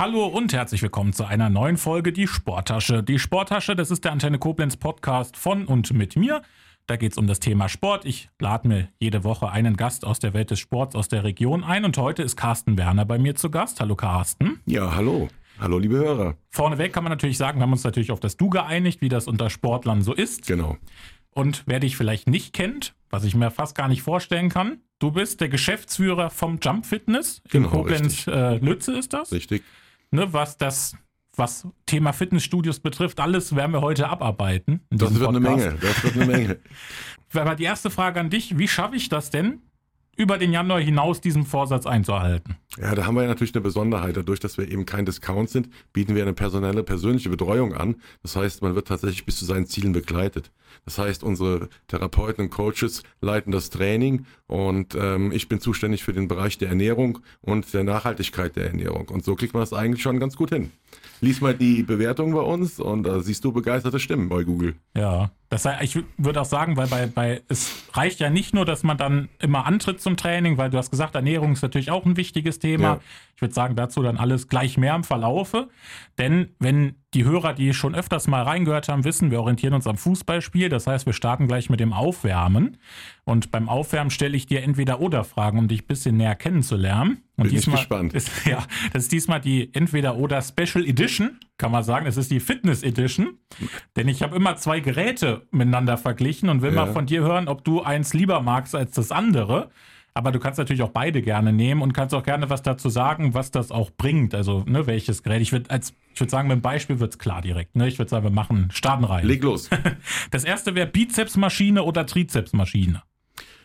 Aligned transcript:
Hallo 0.00 0.26
und 0.26 0.52
herzlich 0.52 0.80
willkommen 0.82 1.12
zu 1.12 1.24
einer 1.24 1.50
neuen 1.50 1.76
Folge 1.76 2.12
Die 2.12 2.28
Sporttasche. 2.28 3.02
Die 3.02 3.18
Sporttasche, 3.18 3.74
das 3.74 3.90
ist 3.90 4.04
der 4.04 4.12
Antenne 4.12 4.38
Koblenz 4.38 4.76
Podcast 4.76 5.36
von 5.36 5.64
und 5.66 5.92
mit 5.92 6.14
mir. 6.14 6.42
Da 6.86 6.94
geht 6.94 7.10
es 7.10 7.18
um 7.18 7.26
das 7.26 7.40
Thema 7.40 7.68
Sport. 7.68 8.04
Ich 8.04 8.30
lade 8.38 8.68
mir 8.68 8.88
jede 9.00 9.24
Woche 9.24 9.50
einen 9.50 9.76
Gast 9.76 10.04
aus 10.04 10.20
der 10.20 10.34
Welt 10.34 10.52
des 10.52 10.60
Sports 10.60 10.94
aus 10.94 11.08
der 11.08 11.24
Region 11.24 11.64
ein 11.64 11.84
und 11.84 11.98
heute 11.98 12.22
ist 12.22 12.36
Carsten 12.36 12.78
Werner 12.78 13.06
bei 13.06 13.18
mir 13.18 13.34
zu 13.34 13.50
Gast. 13.50 13.80
Hallo 13.80 13.96
Carsten. 13.96 14.60
Ja, 14.66 14.94
hallo. 14.94 15.26
Hallo, 15.58 15.80
liebe 15.80 15.96
Hörer. 15.96 16.36
Vorneweg 16.50 16.92
kann 16.92 17.02
man 17.02 17.10
natürlich 17.10 17.36
sagen, 17.36 17.58
wir 17.58 17.64
haben 17.64 17.72
uns 17.72 17.82
natürlich 17.82 18.12
auf 18.12 18.20
das 18.20 18.36
Du 18.36 18.50
geeinigt, 18.50 19.00
wie 19.00 19.08
das 19.08 19.26
unter 19.26 19.50
Sportlern 19.50 20.02
so 20.02 20.14
ist. 20.14 20.46
Genau. 20.46 20.76
Und 21.34 21.64
wer 21.66 21.80
dich 21.80 21.96
vielleicht 21.96 22.28
nicht 22.28 22.52
kennt, 22.52 22.94
was 23.10 23.24
ich 23.24 23.34
mir 23.34 23.50
fast 23.50 23.74
gar 23.74 23.88
nicht 23.88 24.02
vorstellen 24.02 24.48
kann, 24.48 24.78
du 25.00 25.10
bist 25.10 25.40
der 25.40 25.48
Geschäftsführer 25.48 26.30
vom 26.30 26.60
Jump 26.62 26.86
Fitness 26.86 27.42
in 27.46 27.62
Genau, 27.64 27.70
Koblenz 27.70 28.28
äh, 28.28 28.58
Lütze 28.58 28.92
ist 28.96 29.12
das. 29.12 29.32
Richtig. 29.32 29.64
Ne, 30.10 30.32
was 30.32 30.56
das 30.56 30.96
was 31.38 31.68
Thema 31.86 32.12
Fitnessstudios 32.12 32.80
betrifft, 32.80 33.20
alles 33.20 33.54
werden 33.54 33.72
wir 33.72 33.80
heute 33.80 34.08
abarbeiten. 34.08 34.80
Das 34.90 35.14
wird 35.14 35.28
eine 35.28 35.40
Podcast. 35.40 35.66
Menge. 35.66 35.78
Das 35.80 36.02
wird 36.04 36.14
eine 36.16 36.26
Menge. 36.26 36.58
Aber 37.34 37.54
die 37.54 37.64
erste 37.64 37.90
Frage 37.90 38.18
an 38.20 38.30
dich, 38.30 38.58
wie 38.58 38.68
schaffe 38.68 38.96
ich 38.96 39.08
das 39.08 39.30
denn, 39.30 39.62
über 40.18 40.36
den 40.36 40.52
Januar 40.52 40.80
hinaus 40.80 41.20
diesen 41.20 41.46
Vorsatz 41.46 41.86
einzuhalten? 41.86 42.56
Ja, 42.76 42.94
da 42.94 43.06
haben 43.06 43.14
wir 43.14 43.22
ja 43.22 43.28
natürlich 43.28 43.54
eine 43.54 43.62
Besonderheit. 43.62 44.16
Dadurch, 44.16 44.40
dass 44.40 44.58
wir 44.58 44.68
eben 44.68 44.84
kein 44.84 45.06
Discount 45.06 45.48
sind, 45.48 45.68
bieten 45.92 46.14
wir 46.16 46.22
eine 46.22 46.34
personelle, 46.34 46.82
persönliche 46.82 47.30
Betreuung 47.30 47.72
an. 47.72 47.96
Das 48.22 48.34
heißt, 48.34 48.60
man 48.60 48.74
wird 48.74 48.88
tatsächlich 48.88 49.24
bis 49.24 49.38
zu 49.38 49.44
seinen 49.44 49.66
Zielen 49.66 49.92
begleitet. 49.92 50.50
Das 50.84 50.98
heißt, 50.98 51.22
unsere 51.22 51.68
Therapeuten 51.86 52.44
und 52.44 52.50
Coaches 52.50 53.04
leiten 53.20 53.52
das 53.52 53.70
Training 53.70 54.26
und 54.46 54.96
ähm, 55.00 55.32
ich 55.32 55.48
bin 55.48 55.60
zuständig 55.60 56.02
für 56.02 56.12
den 56.12 56.28
Bereich 56.28 56.58
der 56.58 56.68
Ernährung 56.68 57.20
und 57.40 57.72
der 57.72 57.84
Nachhaltigkeit 57.84 58.56
der 58.56 58.66
Ernährung. 58.66 59.08
Und 59.08 59.24
so 59.24 59.34
kriegt 59.34 59.54
man 59.54 59.62
das 59.62 59.72
eigentlich 59.72 60.02
schon 60.02 60.18
ganz 60.18 60.36
gut 60.36 60.50
hin. 60.50 60.72
Lies 61.20 61.40
mal 61.40 61.54
die 61.54 61.82
Bewertung 61.84 62.32
bei 62.32 62.40
uns 62.40 62.80
und 62.80 63.04
da 63.04 63.20
siehst 63.20 63.44
du 63.44 63.52
begeisterte 63.52 63.98
Stimmen 63.98 64.28
bei 64.28 64.44
Google. 64.44 64.74
Ja, 64.96 65.30
das 65.50 65.64
heißt, 65.64 65.82
ich 65.82 66.04
würde 66.18 66.42
auch 66.42 66.46
sagen, 66.46 66.76
weil 66.76 66.88
bei, 66.88 67.06
bei 67.06 67.42
es 67.48 67.84
reicht 67.94 68.20
ja 68.20 68.28
nicht 68.28 68.54
nur, 68.54 68.66
dass 68.66 68.82
man 68.82 68.98
dann 68.98 69.30
immer 69.38 69.64
antritt 69.64 70.00
zum 70.00 70.16
Training, 70.16 70.58
weil 70.58 70.68
du 70.68 70.76
hast 70.76 70.90
gesagt, 70.90 71.14
Ernährung 71.14 71.52
ist 71.52 71.62
natürlich 71.62 71.90
auch 71.90 72.04
ein 72.04 72.18
wichtiges 72.18 72.58
Thema. 72.58 72.84
Ja. 72.84 73.00
Ich 73.34 73.40
würde 73.40 73.54
sagen, 73.54 73.74
dazu 73.74 74.02
dann 74.02 74.18
alles 74.18 74.48
gleich 74.48 74.76
mehr 74.76 74.94
im 74.94 75.04
Verlaufe. 75.04 75.68
Denn 76.18 76.50
wenn 76.58 76.96
die 77.14 77.24
Hörer, 77.24 77.54
die 77.54 77.72
schon 77.72 77.94
öfters 77.94 78.26
mal 78.26 78.42
reingehört 78.42 78.88
haben, 78.88 79.04
wissen, 79.04 79.30
wir 79.30 79.40
orientieren 79.40 79.72
uns 79.72 79.86
am 79.86 79.96
Fußballspiel. 79.96 80.68
Das 80.68 80.86
heißt, 80.86 81.06
wir 81.06 81.14
starten 81.14 81.48
gleich 81.48 81.70
mit 81.70 81.80
dem 81.80 81.94
Aufwärmen. 81.94 82.76
Und 83.24 83.50
beim 83.50 83.68
Aufwärmen 83.68 84.10
stelle 84.10 84.36
ich 84.36 84.46
dir 84.46 84.62
entweder 84.62 85.00
oder 85.00 85.24
Fragen, 85.24 85.58
um 85.58 85.68
dich 85.68 85.84
ein 85.84 85.86
bisschen 85.86 86.16
näher 86.18 86.34
kennenzulernen. 86.34 87.22
Und 87.36 87.48
Bin 87.48 87.56
ich 87.56 87.64
gespannt. 87.64 88.12
Ist, 88.12 88.30
ja, 88.44 88.66
das 88.92 89.04
ist 89.04 89.12
diesmal 89.12 89.40
die 89.40 89.72
entweder 89.72 90.16
oder 90.16 90.42
Special 90.42 90.84
Edition, 90.84 91.38
kann 91.58 91.70
man 91.72 91.82
sagen. 91.84 92.06
Es 92.06 92.16
ist 92.16 92.30
die 92.30 92.40
Fitness 92.40 92.82
Edition. 92.82 93.38
Denn 93.96 94.08
ich 94.08 94.22
habe 94.22 94.34
immer 94.36 94.56
zwei 94.56 94.80
Geräte 94.80 95.46
miteinander 95.50 95.96
verglichen 95.98 96.48
und 96.48 96.62
will 96.62 96.72
Ja. 96.74 96.86
mal 96.86 96.92
von 96.92 97.06
dir 97.06 97.22
hören, 97.22 97.48
ob 97.48 97.64
du 97.64 97.82
eins 97.82 98.14
lieber 98.14 98.40
magst 98.40 98.74
als 98.74 98.92
das 98.92 99.10
andere. 99.12 99.70
Aber 100.14 100.32
du 100.32 100.40
kannst 100.40 100.58
natürlich 100.58 100.82
auch 100.82 100.90
beide 100.90 101.22
gerne 101.22 101.52
nehmen 101.52 101.80
und 101.82 101.92
kannst 101.92 102.12
auch 102.14 102.24
gerne 102.24 102.50
was 102.50 102.62
dazu 102.62 102.88
sagen, 102.88 103.34
was 103.34 103.50
das 103.52 103.70
auch 103.70 103.90
bringt. 103.96 104.34
Also, 104.34 104.64
ne, 104.66 104.86
welches 104.86 105.22
Gerät. 105.22 105.42
Ich 105.42 105.52
würde 105.52 105.70
als 105.70 105.92
ich 106.14 106.20
würde 106.20 106.30
sagen, 106.32 106.48
mit 106.48 106.56
dem 106.56 106.62
Beispiel 106.62 106.98
wird 106.98 107.12
es 107.12 107.18
klar 107.20 107.42
direkt. 107.42 107.76
Ne? 107.76 107.86
Ich 107.86 107.98
würde 108.00 108.08
sagen, 108.08 108.24
wir 108.24 108.32
machen 108.32 108.70
starten 108.72 109.04
rein. 109.04 109.24
Leg 109.24 109.42
los. 109.44 109.70
Das 110.32 110.42
erste 110.42 110.74
wäre 110.74 110.88
Bizepsmaschine 110.88 111.84
oder 111.84 112.06
Trizepsmaschine. 112.06 113.02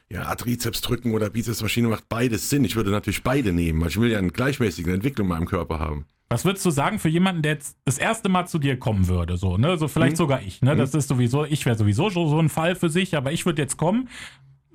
Ja, 0.10 0.36
Trizeps 0.36 0.82
drücken 0.82 1.14
oder 1.14 1.32
Bizepsmaschine 1.32 1.88
macht 1.88 2.08
beides 2.10 2.52
Sinn. 2.52 2.64
Ich 2.66 2.76
würde 2.76 2.92
natürlich 2.92 3.24
beide 3.24 3.52
nehmen, 3.54 3.82
weil 3.82 3.88
ich 3.90 4.00
will 4.00 4.12
ja 4.12 4.20
eine 4.20 4.30
gleichmäßige 4.30 4.86
Entwicklung 4.88 5.26
in 5.26 5.34
meinem 5.34 5.48
Körper 5.48 5.80
haben. 5.80 6.06
Was 6.30 6.46
würdest 6.46 6.66
du 6.66 6.72
sagen 6.72 6.98
für 7.00 7.10
jemanden, 7.10 7.42
der 7.44 7.54
jetzt 7.54 7.78
das 7.86 7.98
erste 7.98 8.28
Mal 8.28 8.48
zu 8.48 8.58
dir 8.58 8.80
kommen 8.80 9.08
würde? 9.08 9.38
So, 9.38 9.58
ne? 9.58 9.78
so 9.78 9.88
vielleicht 9.88 10.18
sogar 10.18 10.42
ich. 10.42 10.62
Ne? 10.62 10.76
Das 10.76 10.94
ist 10.96 11.08
sowieso, 11.08 11.46
ich 11.46 11.66
wäre 11.66 11.78
sowieso 11.78 12.10
so 12.10 12.28
so 12.28 12.40
ein 12.40 12.50
Fall 12.50 12.76
für 12.76 12.90
sich, 12.90 13.16
aber 13.16 13.32
ich 13.32 13.46
würde 13.46 13.62
jetzt 13.62 13.78
kommen. 13.78 14.10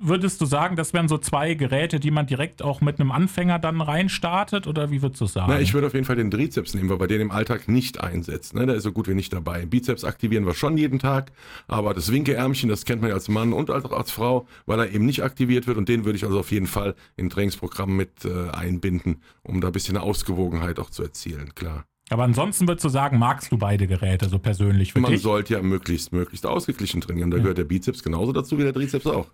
Würdest 0.01 0.39
du 0.39 0.45
sagen, 0.45 0.77
das 0.77 0.93
wären 0.93 1.09
so 1.09 1.17
zwei 1.17 1.55
Geräte, 1.55 1.99
die 1.99 2.09
man 2.09 2.25
direkt 2.25 2.61
auch 2.61 2.79
mit 2.79 3.01
einem 3.01 3.11
Anfänger 3.11 3.59
dann 3.59 3.81
reinstartet? 3.81 4.65
Oder 4.65 4.91
wie 4.91 5.01
würdest 5.01 5.19
du 5.19 5.25
sagen? 5.25 5.51
Na, 5.51 5.59
ich 5.59 5.73
würde 5.73 5.87
auf 5.87 5.93
jeden 5.93 6.05
Fall 6.05 6.15
den 6.15 6.31
Trizeps 6.31 6.73
nehmen, 6.73 6.89
weil 6.89 7.01
wir 7.01 7.07
den 7.07 7.19
im 7.19 7.31
Alltag 7.31 7.67
nicht 7.67 7.99
einsetzen. 7.99 8.57
Ne? 8.57 8.65
Der 8.65 8.75
ist 8.75 8.83
so 8.83 8.93
gut 8.93 9.09
wie 9.09 9.13
nicht 9.13 9.33
dabei. 9.33 9.65
Bizeps 9.65 10.05
aktivieren 10.05 10.45
wir 10.45 10.53
schon 10.53 10.77
jeden 10.77 10.99
Tag, 10.99 11.33
aber 11.67 11.93
das 11.93 12.13
Winkeärmchen, 12.13 12.69
das 12.69 12.85
kennt 12.85 13.01
man 13.01 13.09
ja 13.09 13.15
als 13.15 13.27
Mann 13.27 13.51
und 13.51 13.69
als, 13.69 13.85
als 13.91 14.11
Frau, 14.11 14.47
weil 14.65 14.79
er 14.79 14.89
eben 14.89 15.05
nicht 15.05 15.21
aktiviert 15.21 15.67
wird 15.67 15.77
und 15.77 15.89
den 15.89 16.05
würde 16.05 16.15
ich 16.15 16.23
also 16.23 16.39
auf 16.39 16.51
jeden 16.51 16.67
Fall 16.67 16.95
in 17.17 17.29
Trainingsprogramm 17.29 17.95
mit 17.95 18.23
äh, 18.23 18.51
einbinden, 18.51 19.21
um 19.43 19.59
da 19.59 19.67
ein 19.67 19.73
bisschen 19.73 19.97
eine 19.97 20.05
Ausgewogenheit 20.05 20.79
auch 20.79 20.91
zu 20.91 21.03
erzielen, 21.03 21.53
klar. 21.55 21.83
Aber 22.09 22.23
ansonsten 22.23 22.67
würdest 22.67 22.85
du 22.85 22.89
sagen, 22.89 23.17
magst 23.19 23.51
du 23.51 23.57
beide 23.57 23.87
Geräte 23.87 24.29
so 24.29 24.39
persönlich 24.39 24.93
für 24.93 24.99
Man 24.99 25.11
dich? 25.11 25.21
sollte 25.21 25.53
ja 25.53 25.61
möglichst, 25.61 26.11
möglichst 26.11 26.45
ausgeglichen 26.45 27.01
trainieren. 27.01 27.31
Da 27.31 27.37
gehört 27.37 27.57
der 27.57 27.63
Bizeps 27.65 28.03
genauso 28.03 28.31
dazu 28.31 28.57
wie 28.57 28.63
der 28.63 28.73
Trizeps 28.73 29.05
auch. 29.07 29.27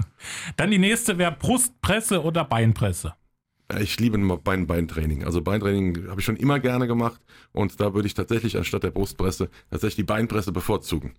Dann 0.57 0.71
die 0.71 0.77
nächste 0.77 1.17
wäre 1.17 1.31
Brustpresse 1.31 2.23
oder 2.23 2.43
Beinpresse. 2.45 3.13
Ja, 3.71 3.79
Ich 3.79 3.99
liebe 3.99 4.17
Bein 4.37 4.67
Beintraining. 4.67 5.23
Also 5.23 5.41
Beintraining 5.41 6.07
habe 6.07 6.19
ich 6.19 6.25
schon 6.25 6.35
immer 6.35 6.59
gerne 6.59 6.87
gemacht 6.87 7.19
und 7.51 7.79
da 7.79 7.93
würde 7.93 8.07
ich 8.07 8.13
tatsächlich 8.13 8.57
anstatt 8.57 8.83
der 8.83 8.91
Brustpresse 8.91 9.49
tatsächlich 9.71 9.95
die 9.95 10.03
Beinpresse 10.03 10.51
bevorzugen. 10.51 11.13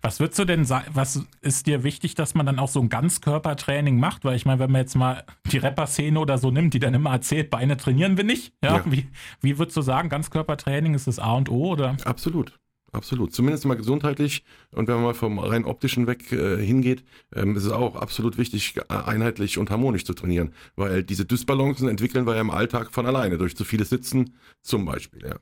Was 0.00 0.18
würdest 0.18 0.38
du 0.38 0.44
denn 0.44 0.64
sagen, 0.64 0.86
was 0.94 1.24
ist 1.40 1.66
dir 1.66 1.84
wichtig, 1.84 2.14
dass 2.14 2.34
man 2.34 2.46
dann 2.46 2.58
auch 2.58 2.68
so 2.68 2.80
ein 2.80 2.88
Ganzkörpertraining 2.88 3.98
macht? 3.98 4.24
Weil 4.24 4.36
ich 4.36 4.44
meine, 4.46 4.58
wenn 4.58 4.72
man 4.72 4.80
jetzt 4.80 4.96
mal 4.96 5.24
die 5.50 5.58
Rapper-Szene 5.58 6.18
oder 6.18 6.38
so 6.38 6.50
nimmt, 6.50 6.74
die 6.74 6.80
dann 6.80 6.94
immer 6.94 7.10
erzählt, 7.10 7.50
Beine 7.50 7.76
trainieren 7.76 8.16
wir 8.16 8.24
nicht. 8.24 8.52
Ja, 8.64 8.76
Ja. 8.76 8.84
Wie, 8.86 9.08
wie 9.40 9.58
würdest 9.58 9.76
du 9.76 9.82
sagen, 9.82 10.08
Ganzkörpertraining 10.08 10.94
ist 10.94 11.06
das 11.06 11.18
A 11.18 11.34
und 11.34 11.48
O 11.50 11.72
oder? 11.72 11.96
Absolut. 12.04 12.58
Absolut. 12.92 13.32
Zumindest 13.32 13.64
mal 13.64 13.74
gesundheitlich. 13.74 14.44
Und 14.70 14.86
wenn 14.86 14.96
man 14.96 15.04
mal 15.04 15.14
vom 15.14 15.38
rein 15.38 15.64
optischen 15.64 16.06
weg 16.06 16.30
äh, 16.30 16.58
hingeht, 16.62 17.04
ähm, 17.34 17.56
ist 17.56 17.64
es 17.64 17.72
auch 17.72 17.96
absolut 17.96 18.36
wichtig, 18.36 18.76
äh, 18.76 18.82
einheitlich 18.94 19.56
und 19.56 19.70
harmonisch 19.70 20.04
zu 20.04 20.12
trainieren. 20.12 20.52
Weil 20.76 21.02
diese 21.02 21.24
Dysbalancen 21.24 21.88
entwickeln 21.88 22.26
wir 22.26 22.34
ja 22.34 22.42
im 22.42 22.50
Alltag 22.50 22.92
von 22.92 23.06
alleine, 23.06 23.38
durch 23.38 23.56
zu 23.56 23.64
vieles 23.64 23.88
Sitzen 23.88 24.34
zum 24.60 24.84
Beispiel. 24.84 25.22
Ja. 25.26 25.36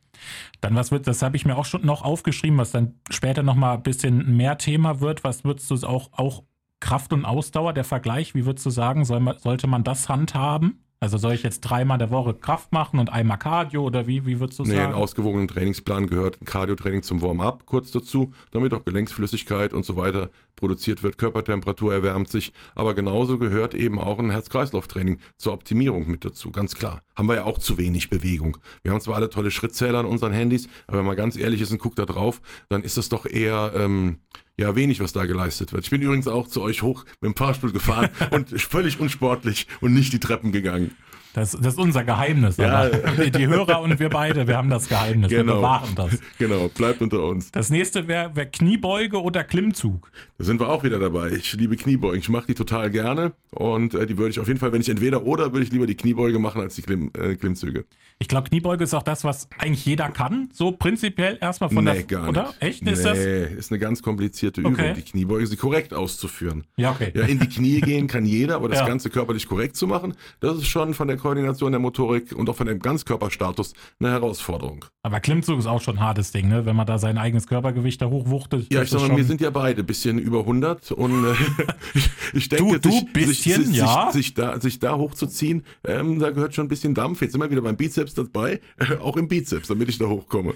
Dann 0.60 0.76
was 0.76 0.92
wird, 0.92 1.08
das 1.08 1.22
habe 1.22 1.36
ich 1.36 1.44
mir 1.44 1.56
auch 1.56 1.64
schon 1.64 1.84
noch 1.84 2.02
aufgeschrieben, 2.02 2.56
was 2.56 2.70
dann 2.70 2.94
später 3.10 3.42
nochmal 3.42 3.78
ein 3.78 3.82
bisschen 3.82 4.36
mehr 4.36 4.56
Thema 4.56 5.00
wird. 5.00 5.24
Was 5.24 5.42
würdest 5.42 5.68
du 5.72 5.74
auch, 5.88 6.10
auch 6.12 6.44
Kraft 6.78 7.12
und 7.12 7.24
Ausdauer, 7.24 7.72
der 7.72 7.84
Vergleich, 7.84 8.36
wie 8.36 8.46
würdest 8.46 8.64
du 8.64 8.70
sagen, 8.70 9.04
soll 9.04 9.18
man, 9.18 9.38
sollte 9.38 9.66
man 9.66 9.82
das 9.82 10.08
handhaben? 10.08 10.84
Also 11.02 11.16
soll 11.16 11.32
ich 11.32 11.42
jetzt 11.42 11.62
dreimal 11.62 11.96
der 11.96 12.10
Woche 12.10 12.34
Kraft 12.34 12.72
machen 12.72 12.98
und 13.00 13.10
einmal 13.10 13.38
Cardio 13.38 13.82
oder 13.82 14.06
wie, 14.06 14.26
wie 14.26 14.38
würdest 14.38 14.58
du 14.58 14.64
Nee, 14.64 14.72
einen 14.74 14.92
sagen? 14.92 14.94
ausgewogenen 14.94 15.48
Trainingsplan 15.48 16.08
gehört 16.08 16.38
ein 16.42 16.44
Cardio-Training 16.44 17.02
zum 17.02 17.22
Warm-up 17.22 17.64
kurz 17.64 17.90
dazu, 17.90 18.32
damit 18.50 18.74
auch 18.74 18.84
Gelenksflüssigkeit 18.84 19.72
und 19.72 19.86
so 19.86 19.96
weiter 19.96 20.28
produziert 20.56 21.02
wird, 21.02 21.16
Körpertemperatur 21.16 21.94
erwärmt 21.94 22.28
sich. 22.28 22.52
Aber 22.74 22.92
genauso 22.92 23.38
gehört 23.38 23.74
eben 23.74 23.98
auch 23.98 24.18
ein 24.18 24.30
Herz-Kreislauf-Training 24.30 25.20
zur 25.38 25.54
Optimierung 25.54 26.06
mit 26.06 26.22
dazu, 26.26 26.50
ganz 26.52 26.74
klar. 26.74 27.00
Haben 27.20 27.28
wir 27.28 27.34
ja 27.34 27.44
auch 27.44 27.58
zu 27.58 27.76
wenig 27.76 28.08
Bewegung. 28.08 28.56
Wir 28.82 28.92
haben 28.92 29.00
zwar 29.02 29.16
alle 29.16 29.28
tolle 29.28 29.50
Schrittzähler 29.50 29.98
an 29.98 30.06
unseren 30.06 30.32
Handys, 30.32 30.70
aber 30.86 31.00
wenn 31.00 31.04
man 31.04 31.16
ganz 31.16 31.36
ehrlich 31.36 31.60
ist 31.60 31.70
und 31.70 31.76
guckt 31.76 31.98
da 31.98 32.06
drauf, 32.06 32.40
dann 32.70 32.82
ist 32.82 32.96
das 32.96 33.10
doch 33.10 33.26
eher 33.26 33.74
ähm, 33.76 34.20
ja 34.56 34.74
wenig, 34.74 35.00
was 35.00 35.12
da 35.12 35.26
geleistet 35.26 35.74
wird. 35.74 35.84
Ich 35.84 35.90
bin 35.90 36.00
übrigens 36.00 36.28
auch 36.28 36.48
zu 36.48 36.62
euch 36.62 36.80
hoch 36.80 37.04
mit 37.20 37.30
dem 37.30 37.36
Fahrstuhl 37.36 37.72
gefahren 37.72 38.08
und 38.30 38.58
völlig 38.58 39.00
unsportlich 39.00 39.66
und 39.82 39.92
nicht 39.92 40.14
die 40.14 40.18
Treppen 40.18 40.50
gegangen. 40.50 40.96
Das, 41.32 41.52
das 41.52 41.74
ist 41.74 41.78
unser 41.78 42.02
Geheimnis. 42.04 42.56
Ja. 42.56 42.80
aber 42.80 42.90
Die, 43.24 43.30
die 43.30 43.46
Hörer 43.46 43.80
und 43.82 43.98
wir 44.00 44.08
beide, 44.08 44.48
wir 44.48 44.56
haben 44.56 44.68
das 44.70 44.88
Geheimnis. 44.88 45.30
Wir 45.30 45.44
bewahren 45.44 45.90
das. 45.94 46.18
Genau, 46.38 46.68
bleibt 46.68 47.00
unter 47.02 47.22
uns. 47.24 47.52
Das 47.52 47.70
nächste 47.70 48.08
wäre 48.08 48.34
wär 48.34 48.46
Kniebeuge 48.46 49.22
oder 49.22 49.44
Klimmzug. 49.44 50.10
Da 50.38 50.44
sind 50.44 50.60
wir 50.60 50.68
auch 50.68 50.82
wieder 50.82 50.98
dabei. 50.98 51.30
Ich 51.30 51.52
liebe 51.52 51.76
Kniebeugen. 51.76 52.18
Ich 52.18 52.28
mache 52.28 52.46
die 52.48 52.54
total 52.54 52.90
gerne 52.90 53.32
und 53.50 53.94
äh, 53.94 54.06
die 54.06 54.18
würde 54.18 54.30
ich 54.30 54.40
auf 54.40 54.48
jeden 54.48 54.58
Fall, 54.58 54.72
wenn 54.72 54.80
ich 54.80 54.88
entweder 54.88 55.22
oder, 55.24 55.52
würde 55.52 55.64
ich 55.64 55.70
lieber 55.72 55.86
die 55.86 55.96
Kniebeuge 55.96 56.38
machen 56.38 56.60
als 56.60 56.74
die 56.74 56.82
Klimm, 56.82 57.10
äh, 57.16 57.36
Klimmzüge. 57.36 57.84
Ich 58.18 58.28
glaube, 58.28 58.48
Kniebeuge 58.48 58.84
ist 58.84 58.92
auch 58.94 59.02
das, 59.02 59.24
was 59.24 59.48
eigentlich 59.58 59.86
jeder 59.86 60.08
kann. 60.10 60.50
So 60.52 60.72
prinzipiell 60.72 61.38
erstmal 61.40 61.70
von 61.70 61.84
nee, 61.84 61.92
der. 61.94 62.02
gar 62.02 62.28
oder? 62.28 62.48
nicht. 62.48 62.62
Echt? 62.62 62.84
Nee, 62.84 62.92
Ist 62.92 63.04
das? 63.04 63.18
ist 63.18 63.70
eine 63.70 63.78
ganz 63.78 64.02
komplizierte 64.02 64.60
Okay. 64.64 64.82
Übung, 64.90 64.94
die 64.94 65.02
Kniebeuge, 65.02 65.46
sie 65.46 65.56
korrekt 65.56 65.94
auszuführen. 65.94 66.64
Ja, 66.76 66.90
okay. 66.90 67.12
Ja, 67.14 67.22
in 67.22 67.38
die 67.38 67.48
Knie 67.48 67.80
gehen 67.80 68.08
kann 68.08 68.26
jeder, 68.26 68.56
aber 68.56 68.68
das 68.68 68.80
Ja. 68.80 68.86
Ganze 68.86 69.08
körperlich 69.10 69.46
korrekt 69.46 69.76
zu 69.76 69.86
machen, 69.86 70.14
das 70.40 70.56
ist 70.58 70.66
schon 70.66 70.92
von 70.94 71.08
der 71.08 71.16
Koordination 71.20 71.72
der 71.72 71.78
Motorik 71.80 72.32
und 72.32 72.48
auch 72.50 72.56
von 72.56 72.66
dem 72.66 72.80
Ganzkörperstatus 72.80 73.74
eine 74.00 74.10
Herausforderung. 74.10 74.84
Aber 75.02 75.20
Klimmzug 75.20 75.58
ist 75.58 75.66
auch 75.66 75.80
schon 75.80 75.98
ein 75.98 76.04
hartes 76.04 76.32
Ding, 76.32 76.48
ne? 76.48 76.66
Wenn 76.66 76.74
man 76.76 76.86
da 76.86 76.98
sein 76.98 77.16
eigenes 77.18 77.46
Körpergewicht 77.46 78.02
da 78.02 78.06
hochwuchtet. 78.06 78.72
Ja, 78.72 78.82
ich 78.82 78.90
sag 78.90 79.00
ist 79.02 79.08
mal, 79.08 79.16
wir 79.16 79.24
sind 79.24 79.40
ja 79.40 79.50
beide 79.50 79.80
ein 79.82 79.86
bisschen 79.86 80.18
über 80.18 80.40
100 80.40 80.92
und 80.92 81.24
äh, 81.24 81.34
ich, 81.94 82.10
ich 82.34 82.48
denke, 82.48 82.80
Du- 82.80 82.88
du 82.90 82.90
sich, 82.90 83.12
bisschen, 83.12 83.64
sich, 83.66 83.76
ja. 83.76 84.10
sich, 84.12 84.26
sich, 84.26 84.34
da, 84.34 84.60
sich 84.60 84.78
da 84.78 84.96
hochzuziehen, 84.96 85.64
ähm, 85.84 86.18
da 86.18 86.30
gehört 86.30 86.54
schon 86.54 86.66
ein 86.66 86.68
bisschen 86.68 86.94
Dampf. 86.94 87.22
Jetzt 87.22 87.32
sind 87.32 87.40
wir 87.40 87.50
wieder 87.50 87.62
beim 87.62 87.76
Bizeps 87.76 88.14
dabei, 88.14 88.60
äh, 88.78 88.96
auch 89.00 89.16
im 89.16 89.28
Bizeps, 89.28 89.68
damit 89.68 89.88
ich 89.88 89.98
da 89.98 90.06
hochkomme. 90.06 90.54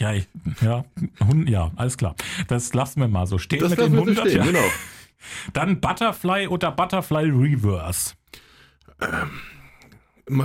Ja, 0.00 0.12
ich, 0.12 0.26
ja, 0.60 0.84
ja, 1.46 1.70
alles 1.76 1.96
klar. 1.96 2.16
Das 2.48 2.74
lassen 2.74 3.00
wir 3.00 3.08
mal 3.08 3.26
so 3.26 3.38
stehen 3.38 3.60
Das 3.60 3.70
mit 3.70 3.78
den 3.78 3.92
wir 3.92 3.98
so 3.98 4.02
100. 4.10 4.28
stehen, 4.28 4.38
ja. 4.38 4.44
genau. 4.46 4.64
Dann 5.52 5.80
Butterfly 5.80 6.48
oder 6.48 6.70
Butterfly 6.72 7.30
Reverse. 7.30 8.14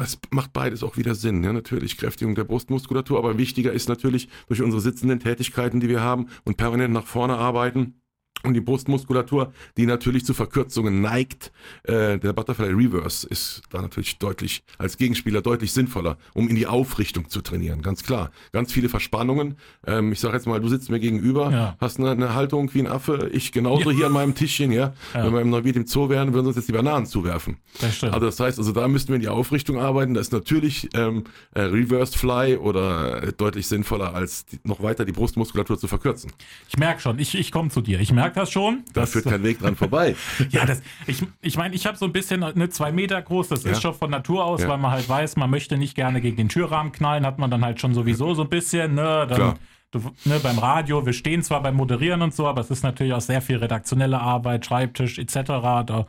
Es 0.04 0.19
macht 0.31 0.54
beides 0.54 0.84
auch 0.84 0.98
wieder 0.98 1.16
Sinn. 1.16 1.44
Ja, 1.44 1.54
natürlich 1.54 1.98
Kräftigung 1.98 2.36
der 2.36 2.44
Brustmuskulatur, 2.44 3.18
aber 3.18 3.38
wichtiger 3.38 3.72
ist 3.72 3.90
natürlich 3.90 4.30
durch 4.48 4.62
unsere 4.62 4.81
sitzenden 4.81 5.19
Tätigkeiten, 5.19 5.80
die 5.80 5.90
wir 5.90 6.01
haben 6.01 6.28
und 6.44 6.57
permanent 6.57 6.94
nach 6.94 7.06
vorne 7.06 7.36
arbeiten 7.36 8.00
und 8.44 8.53
die 8.53 8.62
Brustmuskulatur, 8.62 9.53
die 9.77 9.86
natürlich 9.86 10.25
zu 10.25 10.33
Verkürzungen 10.33 11.01
neigt. 11.01 11.51
Äh, 11.83 12.19
der 12.19 12.33
Butterfly 12.33 12.69
Reverse 12.69 13.27
ist 13.27 13.62
da 13.69 13.81
natürlich 13.81 14.18
deutlich 14.18 14.63
als 14.77 14.97
Gegenspieler 14.97 15.41
deutlich 15.41 15.74
sinnvoller, 15.74 16.18
um 16.33 16.47
in 16.47 16.56
die 16.56 16.68
Aufrichtung 16.68 17.30
zu 17.30 17.41
trainieren. 17.41 17.81
Ganz 17.81 18.03
klar. 18.03 18.31
Ganz 18.51 18.71
viele 18.71 18.89
Verspannungen. 18.89 19.56
Ähm, 19.86 20.12
ich 20.12 20.19
sage 20.19 20.36
jetzt 20.36 20.47
mal, 20.47 20.59
du 20.59 20.69
sitzt 20.69 20.89
mir 20.89 21.00
gegenüber, 21.00 21.51
ja. 21.51 21.77
hast 21.80 22.00
eine, 22.00 22.12
eine, 22.12 22.33
Haltung 22.33 22.74
wie 22.74 22.80
ein 22.80 22.88
Affe. 22.88 23.30
Ich 23.33 23.51
genauso 23.51 23.91
ja. 23.91 23.97
hier 23.97 24.06
an 24.07 24.13
meinem 24.13 24.36
Tischchen. 24.36 24.71
Ja? 24.71 24.94
ja. 25.13 25.25
Wenn 25.25 25.33
wir 25.33 25.41
im 25.41 25.50
Neuwied 25.50 25.75
im 25.75 25.86
Zoo 25.86 26.09
wären, 26.09 26.33
würden 26.33 26.45
wir 26.45 26.50
uns 26.50 26.57
jetzt 26.57 26.69
die 26.69 26.74
Bananen 26.74 27.06
zuwerfen. 27.06 27.57
Das 27.81 27.97
stimmt. 27.97 28.13
Also 28.13 28.25
das 28.25 28.39
heißt, 28.39 28.57
also 28.57 28.71
da 28.71 28.88
müssten 28.88 29.09
wir 29.09 29.15
in 29.15 29.21
die 29.21 29.27
Aufrichtung 29.27 29.80
arbeiten. 29.80 30.13
Das 30.13 30.27
ist 30.27 30.33
natürlich 30.33 30.89
ähm, 30.94 31.25
äh, 31.53 31.62
Reverse 31.62 32.18
Fly 32.18 32.57
oder 32.57 33.24
äh, 33.24 33.33
deutlich 33.33 33.68
sinnvoller, 33.68 34.13
als 34.13 34.45
die, 34.45 34.59
noch 34.63 34.81
weiter 34.81 35.06
die 35.06 35.12
Brustmuskulatur 35.12 35.77
zu 35.77 35.88
verkürzen. 35.88 36.31
Ich 36.69 36.77
merke 36.77 37.01
schon, 37.01 37.19
ich, 37.19 37.36
ich 37.36 37.51
komme 37.51 37.69
zu 37.69 37.81
dir. 37.81 38.00
Ich 38.00 38.12
merke 38.12 38.29
merkt 38.30 38.38
das 38.38 38.52
schon. 38.52 38.84
Da 38.94 39.06
führt 39.06 39.26
kein 39.26 39.44
Weg 39.44 39.60
dran 39.60 39.76
vorbei. 39.76 40.16
ja, 40.50 40.66
das, 40.66 40.81
ich, 41.08 41.24
ich 41.42 41.58
meine, 41.58 41.76
ich 41.76 41.86
habe 41.86 41.98
so 41.98 42.06
ein 42.06 42.12
bisschen 42.12 42.44
eine 42.44 42.70
zwei 42.70 42.92
Meter 42.92 43.22
groß, 43.22 43.50
das 43.50 43.64
ja. 43.64 43.72
ist 43.72 43.81
schon 43.81 43.94
von 43.94 44.10
Natur 44.10 44.46
aus, 44.46 44.62
ja. 44.62 44.70
weil 44.70 44.78
man 44.78 44.92
halt 44.92 45.08
weiß, 45.08 45.36
man 45.36 45.50
möchte 45.50 45.78
nicht 45.78 45.96
gerne 45.96 46.22
gegen 46.22 46.38
den 46.38 46.50
Türrahmen 46.50 46.92
knallen, 46.92 47.26
hat 47.26 47.40
man 47.40 47.50
dann 47.50 47.66
halt 47.66 47.80
schon 47.80 47.94
sowieso 47.94 48.34
so 48.34 48.44
ein 48.44 48.50
bisschen, 48.50 48.96
ne, 48.96 49.26
dann, 49.28 49.38
Klar. 49.38 49.56
Du, 49.92 50.00
ne, 50.26 50.40
beim 50.44 50.60
Radio, 50.60 51.04
wir 51.04 51.14
stehen 51.14 51.42
zwar 51.42 51.64
beim 51.64 51.74
Moderieren 51.74 52.22
und 52.22 52.31
so, 52.31 52.46
aber 52.46 52.62
es 52.62 52.70
ist 52.70 52.84
natürlich 52.84 53.12
auch 53.14 53.22
sehr 53.22 53.42
viel 53.42 53.58
redaktionelle 53.58 54.20
Arbeit, 54.20 54.64
Schreibtisch 54.64 55.18
etc. 55.18 55.34
Da, 55.34 56.06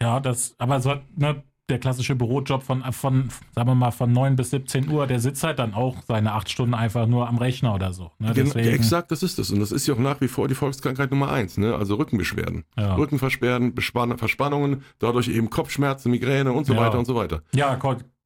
ja, 0.00 0.18
das, 0.18 0.54
aber 0.56 0.80
so, 0.80 0.94
ne, 1.14 1.42
der 1.68 1.78
klassische 1.78 2.14
Bürojob 2.14 2.62
von, 2.62 2.82
von, 2.92 3.28
sagen 3.54 3.68
wir 3.68 3.74
mal, 3.74 3.90
von 3.90 4.12
9 4.12 4.36
bis 4.36 4.50
17 4.50 4.88
Uhr, 4.88 5.06
der 5.06 5.20
sitzt 5.20 5.44
halt 5.44 5.58
dann 5.58 5.74
auch 5.74 5.96
seine 6.06 6.32
acht 6.32 6.50
Stunden 6.50 6.74
einfach 6.74 7.06
nur 7.06 7.28
am 7.28 7.38
Rechner 7.38 7.74
oder 7.74 7.92
so. 7.92 8.10
Ne? 8.18 8.32
Deswegen, 8.34 8.68
exakt, 8.68 9.10
das 9.10 9.22
ist 9.22 9.38
es. 9.38 9.50
Und 9.50 9.60
das 9.60 9.72
ist 9.72 9.86
ja 9.86 9.94
auch 9.94 9.98
nach 9.98 10.20
wie 10.20 10.28
vor 10.28 10.48
die 10.48 10.54
Volkskrankheit 10.54 11.10
Nummer 11.10 11.30
eins, 11.30 11.58
ne? 11.58 11.74
Also 11.74 11.96
Rückenbeschwerden. 11.96 12.64
Ja. 12.76 12.94
Rückenversperren, 12.94 13.74
Verspannungen, 13.74 14.82
dadurch 14.98 15.28
eben 15.28 15.50
Kopfschmerzen, 15.50 16.10
Migräne 16.10 16.52
und 16.52 16.66
so 16.66 16.74
ja. 16.74 16.80
weiter 16.80 16.98
und 16.98 17.04
so 17.04 17.14
weiter. 17.14 17.42
Ja, 17.54 17.78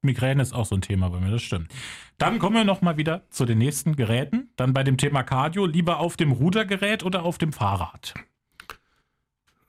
Migräne 0.03 0.43
ist 0.43 0.53
auch 0.53 0.67
so 0.67 0.75
ein 0.75 0.81
Thema 0.81 1.11
bei 1.11 1.21
mir, 1.21 1.31
das 1.31 1.43
stimmt. 1.43 1.73
Dann 2.19 2.39
kommen 2.39 2.57
wir 2.57 2.65
nochmal 2.65 2.97
wieder 2.97 3.23
zu 3.31 3.45
den 3.45 3.59
nächsten 3.59 3.97
Geräten. 3.97 4.51
Dann 4.57 4.73
bei 4.73 4.83
dem 4.83 4.97
Thema 4.97 5.23
Cardio, 5.23 5.67
lieber 5.67 5.99
auf 5.99 6.17
dem 6.17 6.33
Rudergerät 6.33 7.05
oder 7.05 7.25
auf 7.25 7.39
dem 7.39 7.53
Fahrrad? 7.53 8.15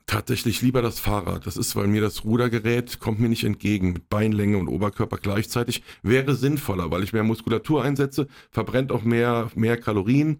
Tatsächlich 0.06 0.62
lieber 0.62 0.82
das 0.82 1.00
Fahrrad. 1.00 1.46
Das 1.48 1.58
ist, 1.58 1.76
weil 1.76 1.88
mir 1.88 2.02
das 2.02 2.24
Rudergerät 2.24 3.00
kommt 3.00 3.20
mir 3.20 3.30
nicht 3.30 3.44
entgegen. 3.44 3.94
Mit 3.94 4.10
Beinlänge 4.10 4.58
und 4.58 4.68
Oberkörper 4.68 5.18
gleichzeitig 5.18 5.84
wäre 6.02 6.36
sinnvoller, 6.36 6.92
weil 6.92 7.04
ich 7.04 7.14
mehr 7.14 7.24
Muskulatur 7.24 7.84
einsetze, 7.84 8.28
verbrennt 8.52 8.92
auch 8.92 9.04
mehr, 9.04 9.50
mehr 9.56 9.78
Kalorien. 9.78 10.40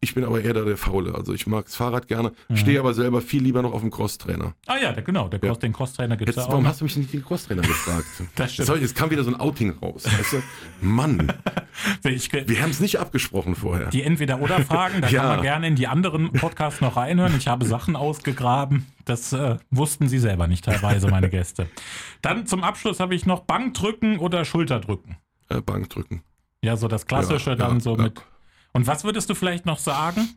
Ich 0.00 0.14
bin 0.14 0.24
aber 0.24 0.40
eher 0.40 0.54
da 0.54 0.62
der 0.62 0.76
Faule. 0.76 1.14
Also 1.14 1.34
ich 1.34 1.46
mag 1.48 1.64
das 1.64 1.74
Fahrrad 1.74 2.06
gerne, 2.06 2.32
mhm. 2.48 2.56
stehe 2.56 2.78
aber 2.78 2.94
selber 2.94 3.20
viel 3.20 3.42
lieber 3.42 3.62
noch 3.62 3.72
auf 3.72 3.80
dem 3.80 3.90
Crosstrainer. 3.90 4.54
Ah 4.66 4.76
ja, 4.76 4.92
der, 4.92 5.02
genau, 5.02 5.28
der 5.28 5.40
Cross, 5.40 5.56
ja. 5.56 5.60
den 5.60 5.72
Crosstrainer 5.72 6.16
gibt 6.16 6.30
es 6.30 6.36
ja 6.36 6.44
auch. 6.44 6.50
Warum 6.50 6.68
hast 6.68 6.80
du 6.80 6.84
mich 6.84 6.96
nicht 6.96 7.12
den 7.12 7.24
Crosstrainer 7.24 7.62
gefragt? 7.62 8.06
das 8.36 8.52
stimmt. 8.52 8.80
Jetzt 8.80 8.94
kam 8.94 9.10
wieder 9.10 9.24
so 9.24 9.30
ein 9.30 9.40
Outing 9.40 9.76
raus. 9.82 10.04
Weißt 10.04 10.34
du? 10.34 10.42
Mann. 10.80 11.32
ich, 12.04 12.32
Wir 12.32 12.62
haben 12.62 12.70
es 12.70 12.78
nicht 12.78 13.00
abgesprochen 13.00 13.56
vorher. 13.56 13.88
Die 13.88 14.02
Entweder-Oder-Fragen, 14.02 15.00
da 15.00 15.08
ja. 15.10 15.20
kann 15.20 15.28
man 15.30 15.42
gerne 15.42 15.66
in 15.66 15.74
die 15.74 15.88
anderen 15.88 16.32
Podcasts 16.32 16.80
noch 16.80 16.96
reinhören. 16.96 17.34
Ich 17.36 17.48
habe 17.48 17.66
Sachen 17.66 17.96
ausgegraben. 17.96 18.86
Das 19.04 19.32
äh, 19.32 19.56
wussten 19.70 20.08
sie 20.08 20.18
selber 20.18 20.46
nicht 20.46 20.64
teilweise, 20.64 21.08
meine 21.08 21.28
Gäste. 21.28 21.66
Dann 22.22 22.46
zum 22.46 22.62
Abschluss 22.62 23.00
habe 23.00 23.16
ich 23.16 23.26
noch 23.26 23.40
Bankdrücken 23.40 24.18
oder 24.18 24.44
Schulterdrücken. 24.44 25.16
Äh, 25.48 25.60
Bankdrücken. 25.60 26.22
Ja, 26.62 26.76
so 26.76 26.88
das 26.88 27.06
Klassische 27.06 27.56
dann 27.56 27.80
so 27.80 27.96
mit 27.96 28.20
und 28.78 28.86
was 28.86 29.02
würdest 29.02 29.28
du 29.28 29.34
vielleicht 29.34 29.66
noch 29.66 29.80
sagen? 29.80 30.36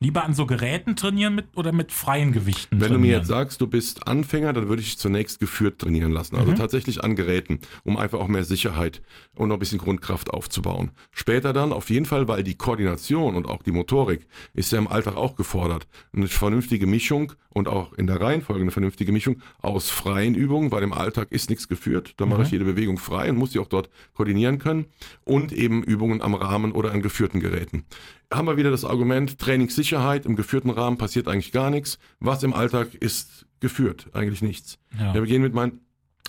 Lieber 0.00 0.24
an 0.24 0.32
so 0.32 0.46
Geräten 0.46 0.96
trainieren 0.96 1.34
mit 1.34 1.48
oder 1.54 1.70
mit 1.70 1.92
freien 1.92 2.32
Gewichten? 2.32 2.80
Wenn 2.80 2.88
trainieren? 2.88 3.02
du 3.02 3.06
mir 3.08 3.16
jetzt 3.18 3.28
sagst, 3.28 3.60
du 3.60 3.66
bist 3.66 4.08
Anfänger, 4.08 4.54
dann 4.54 4.70
würde 4.70 4.80
ich 4.80 4.96
zunächst 4.96 5.38
geführt 5.38 5.80
trainieren 5.80 6.10
lassen. 6.10 6.36
Also 6.36 6.52
mhm. 6.52 6.56
tatsächlich 6.56 7.04
an 7.04 7.14
Geräten, 7.14 7.60
um 7.82 7.98
einfach 7.98 8.20
auch 8.20 8.28
mehr 8.28 8.44
Sicherheit 8.44 9.02
und 9.34 9.48
noch 9.48 9.56
ein 9.56 9.58
bisschen 9.58 9.78
Grundkraft 9.78 10.30
aufzubauen. 10.30 10.92
Später 11.10 11.52
dann 11.52 11.74
auf 11.74 11.90
jeden 11.90 12.06
Fall, 12.06 12.26
weil 12.26 12.42
die 12.42 12.54
Koordination 12.54 13.34
und 13.34 13.46
auch 13.46 13.62
die 13.62 13.72
Motorik 13.72 14.26
ist 14.54 14.72
ja 14.72 14.78
im 14.78 14.88
Alltag 14.88 15.18
auch 15.18 15.36
gefordert. 15.36 15.86
Eine 16.16 16.28
vernünftige 16.28 16.86
Mischung 16.86 17.34
und 17.54 17.68
auch 17.68 17.94
in 17.94 18.06
der 18.06 18.20
Reihenfolge 18.20 18.60
eine 18.60 18.70
vernünftige 18.70 19.12
Mischung 19.12 19.40
aus 19.62 19.88
freien 19.88 20.34
Übungen, 20.34 20.70
weil 20.70 20.82
im 20.82 20.92
Alltag 20.92 21.28
ist 21.30 21.48
nichts 21.48 21.68
geführt. 21.68 22.12
Da 22.18 22.26
mhm. 22.26 22.32
mache 22.32 22.42
ich 22.42 22.50
jede 22.50 22.66
Bewegung 22.66 22.98
frei 22.98 23.30
und 23.30 23.38
muss 23.38 23.52
sie 23.52 23.58
auch 23.60 23.68
dort 23.68 23.88
koordinieren 24.12 24.58
können. 24.58 24.86
Und 25.24 25.52
eben 25.52 25.82
Übungen 25.82 26.20
am 26.20 26.34
Rahmen 26.34 26.72
oder 26.72 26.92
an 26.92 27.00
geführten 27.00 27.40
Geräten 27.40 27.84
haben 28.32 28.48
wir 28.48 28.56
wieder 28.56 28.70
das 28.70 28.84
Argument, 28.84 29.38
Trainingssicherheit 29.38 30.26
im 30.26 30.34
geführten 30.34 30.70
Rahmen 30.70 30.98
passiert 30.98 31.28
eigentlich 31.28 31.52
gar 31.52 31.70
nichts. 31.70 31.98
Was 32.18 32.42
im 32.42 32.52
Alltag 32.52 32.94
ist 32.94 33.46
geführt? 33.60 34.08
Eigentlich 34.12 34.42
nichts. 34.42 34.78
Ja. 34.98 35.14
wir 35.14 35.22
gehen 35.22 35.42
mit 35.42 35.54
meinen 35.54 35.80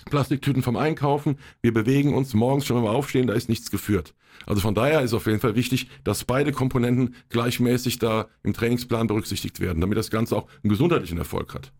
Plastiktüten 0.04 0.62
vom 0.62 0.76
Einkaufen, 0.76 1.38
wir 1.62 1.72
bewegen 1.72 2.14
uns 2.14 2.34
morgens 2.34 2.66
schon, 2.66 2.76
wenn 2.76 2.84
wir 2.84 2.90
aufstehen, 2.90 3.26
da 3.26 3.34
ist 3.34 3.48
nichts 3.48 3.70
geführt. 3.70 4.14
Also 4.44 4.60
von 4.60 4.74
daher 4.74 5.00
ist 5.00 5.14
auf 5.14 5.26
jeden 5.26 5.40
Fall 5.40 5.56
wichtig, 5.56 5.88
dass 6.04 6.24
beide 6.24 6.52
Komponenten 6.52 7.14
gleichmäßig 7.30 7.98
da 7.98 8.26
im 8.42 8.52
Trainingsplan 8.52 9.06
berücksichtigt 9.06 9.60
werden, 9.60 9.80
damit 9.80 9.96
das 9.98 10.10
Ganze 10.10 10.36
auch 10.36 10.46
einen 10.62 10.70
gesundheitlichen 10.70 11.18
Erfolg 11.18 11.54
hat. 11.54 11.72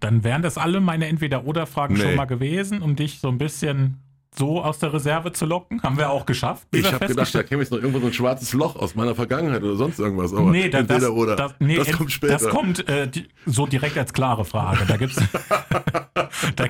Dann 0.00 0.24
wären 0.24 0.42
das 0.42 0.58
alle 0.58 0.80
meine 0.80 1.06
Entweder-Oder-Fragen 1.06 1.94
nee. 1.94 2.00
schon 2.00 2.16
mal 2.16 2.24
gewesen, 2.24 2.82
um 2.82 2.96
dich 2.96 3.20
so 3.20 3.28
ein 3.28 3.38
bisschen 3.38 3.98
so 4.34 4.62
aus 4.62 4.78
der 4.78 4.92
Reserve 4.92 5.32
zu 5.32 5.44
locken. 5.44 5.82
Haben 5.82 5.98
wir 5.98 6.10
auch 6.10 6.24
geschafft. 6.24 6.66
Ich 6.72 6.90
habe 6.90 7.06
gedacht, 7.06 7.34
da 7.34 7.42
käme 7.42 7.62
jetzt 7.62 7.70
noch 7.70 7.78
irgendwo 7.78 8.00
so 8.00 8.06
ein 8.06 8.12
schwarzes 8.12 8.52
Loch 8.54 8.76
aus 8.76 8.94
meiner 8.94 9.14
Vergangenheit 9.14 9.62
oder 9.62 9.76
sonst 9.76 9.98
irgendwas. 9.98 10.32
Aber 10.32 10.50
nee, 10.50 10.68
das, 10.68 10.86
das, 10.86 11.04
oder. 11.04 11.36
Das, 11.36 11.54
nee, 11.58 11.76
das 11.76 11.92
kommt 11.92 12.12
später. 12.12 12.32
Das 12.32 12.48
kommt 12.48 12.88
äh, 12.88 13.08
die, 13.08 13.28
so 13.44 13.66
direkt 13.66 13.98
als 13.98 14.12
klare 14.12 14.44
Frage. 14.44 14.86
Da 14.86 14.96
gibt 14.96 15.16
es 15.16 15.22
da, 16.56 16.64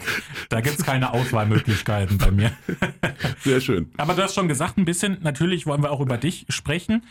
da 0.48 0.60
gibt's 0.60 0.84
keine 0.84 1.12
Auswahlmöglichkeiten 1.12 2.18
bei 2.18 2.32
mir. 2.32 2.52
Sehr 3.40 3.60
schön. 3.60 3.92
Aber 3.96 4.14
du 4.14 4.22
hast 4.22 4.34
schon 4.34 4.48
gesagt, 4.48 4.76
ein 4.76 4.84
bisschen, 4.84 5.18
natürlich 5.22 5.66
wollen 5.66 5.82
wir 5.82 5.92
auch 5.92 6.00
über 6.00 6.18
dich 6.18 6.46
sprechen. 6.48 7.04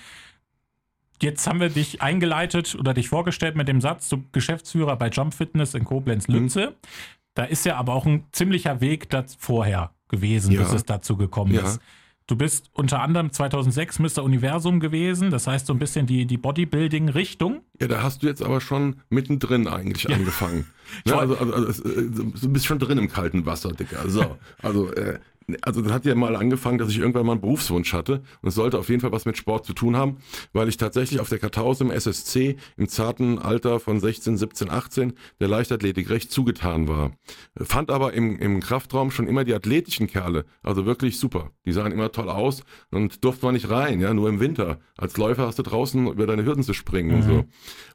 Jetzt 1.22 1.48
haben 1.48 1.60
wir 1.60 1.70
dich 1.70 2.02
eingeleitet 2.02 2.76
oder 2.78 2.94
dich 2.94 3.08
vorgestellt 3.08 3.56
mit 3.56 3.68
dem 3.68 3.80
Satz, 3.80 4.10
du 4.10 4.24
Geschäftsführer 4.32 4.96
bei 4.98 5.10
Jump 5.10 5.34
Fitness 5.34 5.76
in 5.76 5.86
Koblenz-Lütze. 5.86 6.72
Mhm. 6.72 6.88
Da 7.36 7.44
ist 7.46 7.66
ja 7.66 7.78
aber 7.78 7.94
auch 7.94 8.06
ein 8.06 8.26
ziemlicher 8.32 8.82
Weg 8.82 9.08
vorher 9.38 9.92
gewesen, 10.12 10.52
ja. 10.52 10.62
bis 10.62 10.74
es 10.74 10.86
dazu 10.86 11.18
gekommen 11.18 11.54
ja. 11.54 11.62
ist. 11.62 11.82
Du 12.28 12.38
bist 12.38 12.70
unter 12.74 13.02
anderem 13.02 13.34
2006 13.34 14.00
Mr. 14.00 14.24
Universum 14.24 14.80
gewesen, 14.80 15.32
das 15.32 15.48
heißt 15.48 15.66
so 15.66 15.74
ein 15.74 15.80
bisschen 15.80 16.06
die, 16.06 16.26
die 16.26 16.38
Bodybuilding-Richtung. 16.38 17.62
Ja, 17.82 17.88
da 17.88 18.04
hast 18.04 18.24
du 18.24 18.28
jetzt 18.28 18.42
aber 18.42 18.62
schon 18.62 18.98
mittendrin 19.10 19.68
eigentlich 19.68 20.04
ja. 20.04 20.16
angefangen. 20.16 20.68
Ne? 21.06 21.16
Also, 21.16 21.38
also, 21.38 21.54
also, 21.54 21.84
du 21.86 22.50
bist 22.50 22.66
schon 22.66 22.78
drin 22.78 22.98
im 22.98 23.08
kalten 23.08 23.46
Wasser, 23.46 23.72
Dicker. 23.72 24.10
So, 24.10 24.36
also 24.62 24.92
äh, 24.92 25.20
also 25.62 25.82
das 25.82 25.92
hat 25.92 26.06
ja 26.06 26.16
mal 26.16 26.36
angefangen, 26.36 26.78
dass 26.78 26.90
ich 26.90 27.00
irgendwann 27.00 27.26
mal 27.26 27.34
einen 27.34 27.42
Berufswunsch 27.42 27.94
hatte 27.94 28.24
und 28.42 28.50
es 28.50 28.56
sollte 28.56 28.80
auf 28.80 28.90
jeden 28.90 29.02
Fall 29.02 29.12
was 29.12 29.26
mit 29.26 29.38
Sport 29.38 29.66
zu 29.66 29.74
tun 29.74 29.96
haben, 29.96 30.18
weil 30.54 30.70
ich 30.70 30.78
tatsächlich 30.78 31.20
auf 31.20 31.30
der 31.30 31.40
Kartause 31.40 31.84
im 31.84 31.92
SSC 31.92 32.58
im 32.78 32.88
zarten 32.88 33.40
Alter 33.40 33.80
von 33.80 34.00
16, 34.00 34.38
17, 34.38 34.70
18 34.70 35.14
der 35.40 35.48
Leichtathletik 35.48 36.10
recht 36.10 36.32
zugetan 36.32 36.88
war. 36.88 37.12
Fand 37.58 37.92
aber 37.92 38.14
im, 38.14 38.40
im 38.40 38.60
Kraftraum 38.60 39.12
schon 39.12 39.28
immer 39.28 39.44
die 39.44 39.54
athletischen 39.54 40.08
Kerle, 40.08 40.46
also 40.64 40.86
wirklich 40.86 41.20
super. 41.20 41.52
Die 41.66 41.72
sahen 41.72 41.92
immer 41.92 42.12
toll 42.12 42.30
aus 42.30 42.64
und 42.92 43.24
durfte 43.24 43.46
man 43.46 43.54
nicht 43.54 43.70
rein, 43.70 44.00
ja, 44.00 44.14
nur 44.14 44.30
im 44.30 44.40
Winter. 44.40 44.80
Als 44.98 45.18
Läufer 45.18 45.48
hast 45.48 45.60
du 45.60 45.64
draußen 45.64 46.08
über 46.08 46.28
deine 46.28 46.46
Hürden 46.46 46.64
zu 46.64 46.74
springen 46.74 47.10
mhm. 47.10 47.16
und 47.16 47.24
so. 47.24 47.46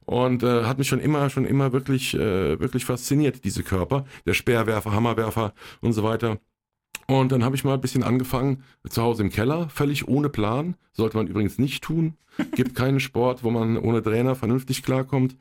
Und 0.07 0.43
äh, 0.43 0.65
hat 0.65 0.79
mich 0.79 0.89
schon 0.89 1.01
immer, 1.01 1.31
schon 1.31 1.45
immer 1.45 1.73
wirklich, 1.73 2.15
äh, 2.15 2.59
wirklich 2.61 2.85
fasziniert, 2.85 3.45
diese 3.45 3.63
Körper. 3.63 4.05
Der 4.25 4.35
Speerwerfer, 4.35 4.93
Hammerwerfer 4.93 5.53
und 5.81 5.93
so 5.93 6.03
weiter. 6.03 6.39
Und 7.07 7.31
dann 7.31 7.45
habe 7.45 7.55
ich 7.55 7.65
mal 7.65 7.75
ein 7.75 7.81
bisschen 7.81 8.03
angefangen, 8.03 8.65
zu 8.89 9.01
Hause 9.01 9.23
im 9.23 9.31
Keller, 9.31 9.69
völlig 9.69 10.09
ohne 10.09 10.29
Plan. 10.29 10.75
Sollte 10.93 11.17
man 11.17 11.29
übrigens 11.29 11.59
nicht 11.59 11.85
tun. 11.85 12.17
Gibt 12.55 12.75
keinen 12.75 12.99
Sport, 12.99 13.45
wo 13.45 13.51
man 13.51 13.77
ohne 13.77 14.03
Trainer 14.03 14.35
vernünftig 14.35 14.83
klarkommt. 14.83 15.37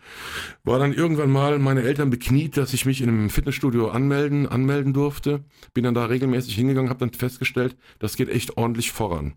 War 0.64 0.78
dann 0.78 0.94
irgendwann 0.94 1.32
mal 1.32 1.58
meine 1.58 1.82
Eltern 1.82 2.12
bekniet, 2.12 2.56
dass 2.58 2.74
ich 2.74 2.86
mich 2.86 3.02
in 3.02 3.10
einem 3.10 3.30
Fitnessstudio 3.30 3.90
anmelden, 3.90 4.48
anmelden 4.48 4.94
durfte. 4.94 5.44
Bin 5.74 5.84
dann 5.84 5.96
da 5.96 6.06
regelmäßig 6.06 6.56
hingegangen, 6.56 6.90
habe 6.90 7.00
dann 7.00 7.14
festgestellt, 7.14 7.76
das 7.98 8.16
geht 8.16 8.30
echt 8.30 8.58
ordentlich 8.58 8.92
voran. 8.92 9.34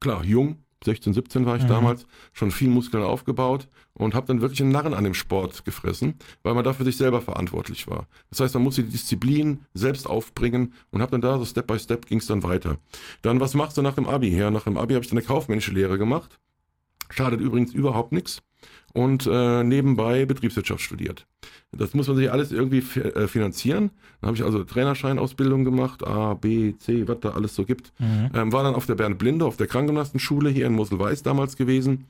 Klar, 0.00 0.24
jung, 0.24 0.63
16, 0.84 1.14
17 1.14 1.46
war 1.46 1.56
ich 1.56 1.64
mhm. 1.64 1.68
damals, 1.68 2.06
schon 2.32 2.50
viel 2.50 2.68
Muskeln 2.68 3.02
aufgebaut 3.02 3.68
und 3.94 4.14
habe 4.14 4.26
dann 4.26 4.40
wirklich 4.40 4.60
einen 4.62 4.72
Narren 4.72 4.94
an 4.94 5.04
dem 5.04 5.14
Sport 5.14 5.64
gefressen, 5.64 6.14
weil 6.42 6.54
man 6.54 6.64
dafür 6.64 6.84
sich 6.84 6.96
selber 6.96 7.20
verantwortlich 7.20 7.86
war. 7.86 8.06
Das 8.30 8.40
heißt, 8.40 8.54
man 8.54 8.62
musste 8.62 8.82
die 8.82 8.90
Disziplin 8.90 9.60
selbst 9.74 10.08
aufbringen 10.08 10.72
und 10.90 11.00
habe 11.00 11.12
dann 11.12 11.20
da 11.20 11.38
so 11.38 11.44
Step 11.44 11.66
by 11.66 11.78
Step 11.78 12.06
ging 12.06 12.18
es 12.18 12.26
dann 12.26 12.42
weiter. 12.42 12.78
Dann, 13.22 13.40
was 13.40 13.54
machst 13.54 13.76
du 13.76 13.82
nach 13.82 13.94
dem 13.94 14.06
Abi? 14.06 14.28
Ja, 14.36 14.50
nach 14.50 14.64
dem 14.64 14.76
Abi 14.76 14.94
habe 14.94 15.04
ich 15.04 15.10
dann 15.10 15.18
eine 15.18 15.26
kaufmännische 15.26 15.72
Lehre 15.72 15.98
gemacht 15.98 16.38
Schadet 17.10 17.40
übrigens 17.40 17.72
überhaupt 17.72 18.12
nichts. 18.12 18.42
Und 18.94 19.28
äh, 19.30 19.64
nebenbei 19.64 20.24
Betriebswirtschaft 20.24 20.80
studiert. 20.80 21.26
Das 21.72 21.94
muss 21.94 22.06
man 22.06 22.16
sich 22.16 22.30
alles 22.30 22.52
irgendwie 22.52 22.78
äh, 22.78 23.26
finanzieren. 23.26 23.90
Dann 24.20 24.28
habe 24.28 24.36
ich 24.36 24.44
also 24.44 24.62
Trainerscheinausbildung 24.62 25.64
gemacht, 25.64 26.06
A, 26.06 26.34
B, 26.34 26.74
C, 26.78 27.06
was 27.08 27.18
da 27.20 27.30
alles 27.30 27.56
so 27.56 27.64
gibt. 27.64 27.92
Mhm. 27.98 28.30
Ähm, 28.32 28.52
war 28.52 28.62
dann 28.62 28.76
auf 28.76 28.86
der 28.86 28.94
Bernd 28.94 29.18
Blinde, 29.18 29.44
auf 29.44 29.56
der 29.56 29.66
Krankengymnastenschule 29.66 30.48
hier 30.48 30.66
in 30.66 30.74
Mosel-Weiß 30.74 31.24
damals 31.24 31.56
gewesen. 31.56 32.06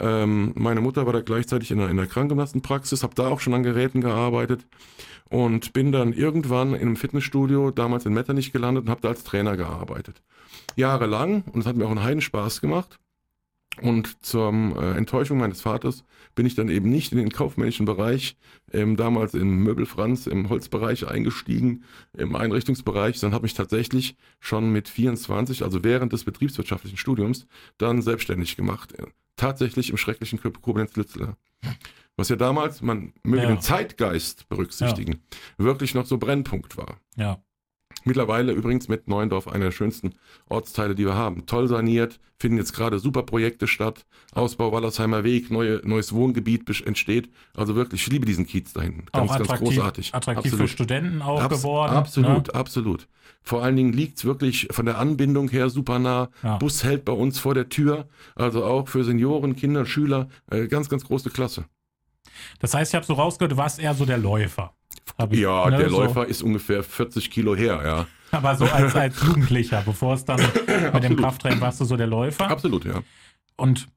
Ähm, 0.00 0.52
meine 0.56 0.80
Mutter 0.80 1.06
war 1.06 1.12
da 1.12 1.20
gleichzeitig 1.20 1.70
in 1.70 1.78
der, 1.78 1.88
in 1.88 1.96
der 1.96 2.06
Krankengymnastenpraxis, 2.06 3.04
habe 3.04 3.14
da 3.14 3.28
auch 3.28 3.38
schon 3.38 3.54
an 3.54 3.62
Geräten 3.62 4.00
gearbeitet 4.00 4.66
und 5.30 5.72
bin 5.72 5.92
dann 5.92 6.12
irgendwann 6.12 6.74
in 6.74 6.82
einem 6.82 6.96
Fitnessstudio, 6.96 7.70
damals 7.70 8.06
in 8.06 8.12
Metternich 8.12 8.52
gelandet 8.52 8.84
und 8.84 8.90
habe 8.90 9.00
da 9.00 9.08
als 9.08 9.22
Trainer 9.22 9.56
gearbeitet. 9.56 10.20
Jahrelang 10.74 11.44
und 11.52 11.60
es 11.60 11.66
hat 11.66 11.76
mir 11.76 11.86
auch 11.86 11.90
einen 11.90 12.02
Heidenspaß 12.02 12.60
gemacht. 12.60 12.98
Und 13.82 14.24
zur 14.24 14.52
äh, 14.52 14.96
Enttäuschung 14.96 15.38
meines 15.38 15.60
Vaters 15.60 16.04
bin 16.34 16.46
ich 16.46 16.54
dann 16.54 16.68
eben 16.68 16.88
nicht 16.88 17.12
in 17.12 17.18
den 17.18 17.30
kaufmännischen 17.30 17.86
Bereich, 17.86 18.36
ähm, 18.72 18.96
damals 18.96 19.34
im 19.34 19.62
Möbel 19.62 19.86
Franz, 19.86 20.26
im 20.26 20.48
Holzbereich 20.48 21.06
eingestiegen, 21.06 21.84
im 22.16 22.36
Einrichtungsbereich, 22.36 23.18
sondern 23.18 23.34
habe 23.34 23.44
mich 23.44 23.54
tatsächlich 23.54 24.16
schon 24.40 24.72
mit 24.72 24.88
24, 24.88 25.62
also 25.62 25.84
während 25.84 26.12
des 26.12 26.24
betriebswirtschaftlichen 26.24 26.98
Studiums, 26.98 27.46
dann 27.78 28.02
selbstständig 28.02 28.56
gemacht. 28.56 28.92
Äh, 28.98 29.06
tatsächlich 29.36 29.90
im 29.90 29.96
schrecklichen 29.96 30.40
Koblenz-Lützler. 30.40 31.36
Was 32.16 32.28
ja 32.28 32.36
damals, 32.36 32.82
man 32.82 33.12
möge 33.24 33.42
ja. 33.42 33.48
den 33.48 33.60
Zeitgeist 33.60 34.48
berücksichtigen, 34.48 35.22
ja. 35.58 35.64
wirklich 35.64 35.94
noch 35.94 36.06
so 36.06 36.18
Brennpunkt 36.18 36.76
war. 36.76 36.98
Ja. 37.16 37.42
Mittlerweile 38.04 38.52
übrigens 38.52 38.88
mit 38.88 39.08
Neuendorf 39.08 39.48
einer 39.48 39.66
der 39.66 39.72
schönsten 39.72 40.14
Ortsteile, 40.48 40.94
die 40.94 41.06
wir 41.06 41.14
haben. 41.14 41.46
Toll 41.46 41.68
saniert, 41.68 42.20
finden 42.36 42.58
jetzt 42.58 42.74
gerade 42.74 42.98
super 42.98 43.22
Projekte 43.22 43.66
statt. 43.66 44.04
Ausbau 44.32 44.72
Wallersheimer 44.72 45.24
Weg, 45.24 45.50
neue, 45.50 45.80
neues 45.84 46.12
Wohngebiet 46.12 46.68
entsteht. 46.84 47.30
Also 47.56 47.74
wirklich, 47.74 48.02
ich 48.02 48.12
liebe 48.12 48.26
diesen 48.26 48.46
Kiez 48.46 48.72
da 48.72 48.82
hinten. 48.82 49.06
Ganz, 49.12 49.30
auch 49.30 49.38
ganz 49.38 49.60
großartig. 49.60 50.14
Attraktiv 50.14 50.52
absolut. 50.52 50.68
für 50.68 50.72
Studenten 50.72 51.22
auch 51.22 51.40
Abs 51.40 51.56
geworden. 51.56 51.92
Absolut, 51.92 52.48
ne? 52.48 52.54
absolut. 52.54 53.08
Vor 53.42 53.62
allen 53.62 53.76
Dingen 53.76 53.92
liegt 53.92 54.18
es 54.18 54.24
wirklich 54.24 54.68
von 54.70 54.86
der 54.86 54.98
Anbindung 54.98 55.48
her 55.48 55.70
super 55.70 55.98
nah. 55.98 56.28
Ja. 56.42 56.58
Bus 56.58 56.84
hält 56.84 57.04
bei 57.04 57.12
uns 57.12 57.38
vor 57.38 57.54
der 57.54 57.68
Tür. 57.68 58.08
Also 58.34 58.64
auch 58.64 58.88
für 58.88 59.04
Senioren, 59.04 59.56
Kinder, 59.56 59.86
Schüler. 59.86 60.28
Äh, 60.50 60.66
ganz, 60.68 60.88
ganz 60.88 61.04
große 61.04 61.30
Klasse. 61.30 61.64
Das 62.58 62.74
heißt, 62.74 62.92
ich 62.92 62.94
habe 62.94 63.06
so 63.06 63.14
rausgehört, 63.14 63.52
du 63.52 63.56
warst 63.56 63.78
eher 63.78 63.94
so 63.94 64.04
der 64.04 64.18
Läufer. 64.18 64.74
Ich, 65.30 65.38
ja, 65.38 65.70
ne, 65.70 65.78
der 65.78 65.90
so. 65.90 66.00
Läufer 66.00 66.26
ist 66.26 66.42
ungefähr 66.42 66.82
40 66.82 67.30
Kilo 67.30 67.54
her, 67.54 67.80
ja. 67.84 68.06
Aber 68.30 68.56
so 68.56 68.64
als, 68.64 68.96
als 68.96 69.22
Jugendlicher, 69.22 69.82
bevor 69.84 70.14
es 70.14 70.24
dann 70.24 70.40
mit 70.92 71.04
dem 71.04 71.16
Krafttraining 71.16 71.60
warst 71.60 71.80
du 71.80 71.84
so 71.84 71.96
der 71.96 72.08
Läufer. 72.08 72.50
Absolut, 72.50 72.84
ja. 72.84 73.02
Und 73.56 73.88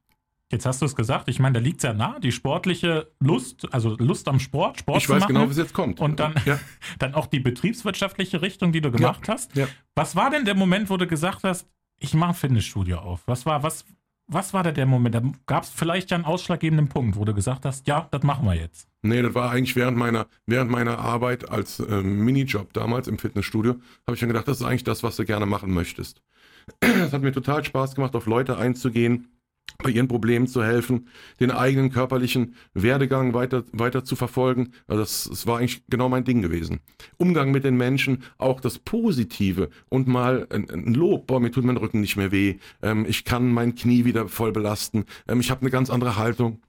jetzt 0.52 0.66
hast 0.66 0.82
du 0.82 0.86
es 0.86 0.96
gesagt, 0.96 1.28
ich 1.28 1.40
meine, 1.40 1.54
da 1.54 1.60
liegt 1.60 1.78
es 1.78 1.84
ja 1.84 1.94
nah, 1.94 2.20
die 2.20 2.32
sportliche 2.32 3.12
Lust, 3.20 3.68
also 3.74 3.96
Lust 3.98 4.28
am 4.28 4.40
Sport, 4.40 4.80
Sport 4.80 4.98
ich 4.98 5.06
zu 5.06 5.14
machen. 5.14 5.22
Weiß 5.22 5.28
genau, 5.28 5.46
wie 5.48 5.52
es 5.52 5.58
jetzt 5.58 5.74
kommt. 5.74 6.00
Und 6.00 6.20
dann, 6.20 6.36
ja. 6.46 6.60
dann 7.00 7.16
auch 7.16 7.26
die 7.26 7.40
betriebswirtschaftliche 7.40 8.42
Richtung, 8.42 8.72
die 8.72 8.82
du 8.82 8.92
gemacht 8.92 9.28
ja. 9.28 9.34
hast. 9.34 9.56
Ja. 9.56 9.68
Was 9.96 10.16
war 10.16 10.30
denn 10.30 10.46
der 10.46 10.56
Moment, 10.56 10.90
wo 10.90 10.98
du 10.98 11.08
gesagt 11.08 11.44
hast, 11.44 11.68
ich 12.00 12.14
mache 12.14 12.30
ein 12.30 12.36
Fitnessstudio 12.36 13.00
auf? 13.00 13.24
Was 13.26 13.46
war, 13.46 13.64
was, 13.64 13.86
was 14.28 14.54
war 14.54 14.64
da 14.64 14.72
der 14.72 14.86
Moment? 14.86 15.16
Da 15.16 15.22
gab 15.46 15.64
es 15.64 15.70
vielleicht 15.70 16.12
ja 16.12 16.16
einen 16.16 16.26
ausschlaggebenden 16.26 16.90
Punkt, 16.90 17.16
wo 17.16 17.26
du 17.26 17.34
gesagt 17.34 17.66
hast, 17.66 17.88
ja, 17.88 18.08
das 18.12 18.24
machen 18.24 18.46
wir 18.46 18.56
jetzt. 18.56 18.88
Nee, 19.02 19.22
das 19.22 19.34
war 19.34 19.52
eigentlich 19.52 19.76
während 19.76 19.98
meiner, 19.98 20.28
während 20.46 20.70
meiner 20.70 21.00
Arbeit 21.00 21.50
als 21.50 21.80
äh, 21.80 22.02
Minijob 22.02 22.74
damals 22.74 23.08
im 23.08 23.18
Fitnessstudio, 23.18 23.76
habe 24.06 24.16
ich 24.16 24.20
dann 24.20 24.30
gedacht, 24.30 24.48
das 24.48 24.60
ist 24.60 24.66
eigentlich 24.66 24.84
das, 24.84 25.04
was 25.04 25.16
du 25.16 25.26
gerne 25.26 25.46
machen 25.46 25.74
möchtest. 25.74 26.22
Es 26.82 27.14
hat 27.14 27.22
mir 27.22 27.32
total 27.32 27.64
Spaß 27.64 27.96
gemacht, 27.96 28.16
auf 28.16 28.26
Leute 28.26 28.58
einzugehen, 28.58 29.30
bei 29.78 29.90
ihren 29.90 30.08
Problemen 30.08 30.48
zu 30.48 30.64
helfen, 30.64 31.08
den 31.40 31.52
eigenen 31.52 31.92
körperlichen 31.92 32.56
Werdegang 32.74 33.34
weiter, 33.34 33.64
weiter 33.72 34.04
zu 34.04 34.16
verfolgen. 34.16 34.74
Also 34.88 35.02
das, 35.02 35.28
das 35.30 35.48
war 35.48 35.60
eigentlich 35.60 35.84
genau 35.90 36.10
mein 36.10 36.24
Ding 36.24 36.42
gewesen. 36.42 36.80
Umgang 37.18 37.52
mit 37.52 37.64
den 37.64 37.78
Menschen, 37.78 38.24
auch 38.38 38.60
das 38.60 38.80
Positive 38.80 39.70
und 39.90 40.08
mal 40.08 40.48
ein, 40.50 40.70
ein 40.70 40.94
Lob, 40.94 41.28
boah, 41.28 41.40
mir 41.40 41.52
tut 41.52 41.66
mein 41.66 41.78
Rücken 41.78 42.02
nicht 42.02 42.18
mehr 42.18 42.32
weh, 42.32 42.56
ähm, 42.82 43.06
ich 43.08 43.24
kann 43.24 43.52
mein 43.52 43.76
Knie 43.76 44.06
wieder 44.06 44.28
voll 44.28 44.52
belasten, 44.52 45.06
ähm, 45.28 45.40
ich 45.40 45.52
habe 45.52 45.62
eine 45.62 45.70
ganz 45.70 45.90
andere 45.90 46.18
Haltung 46.18 46.62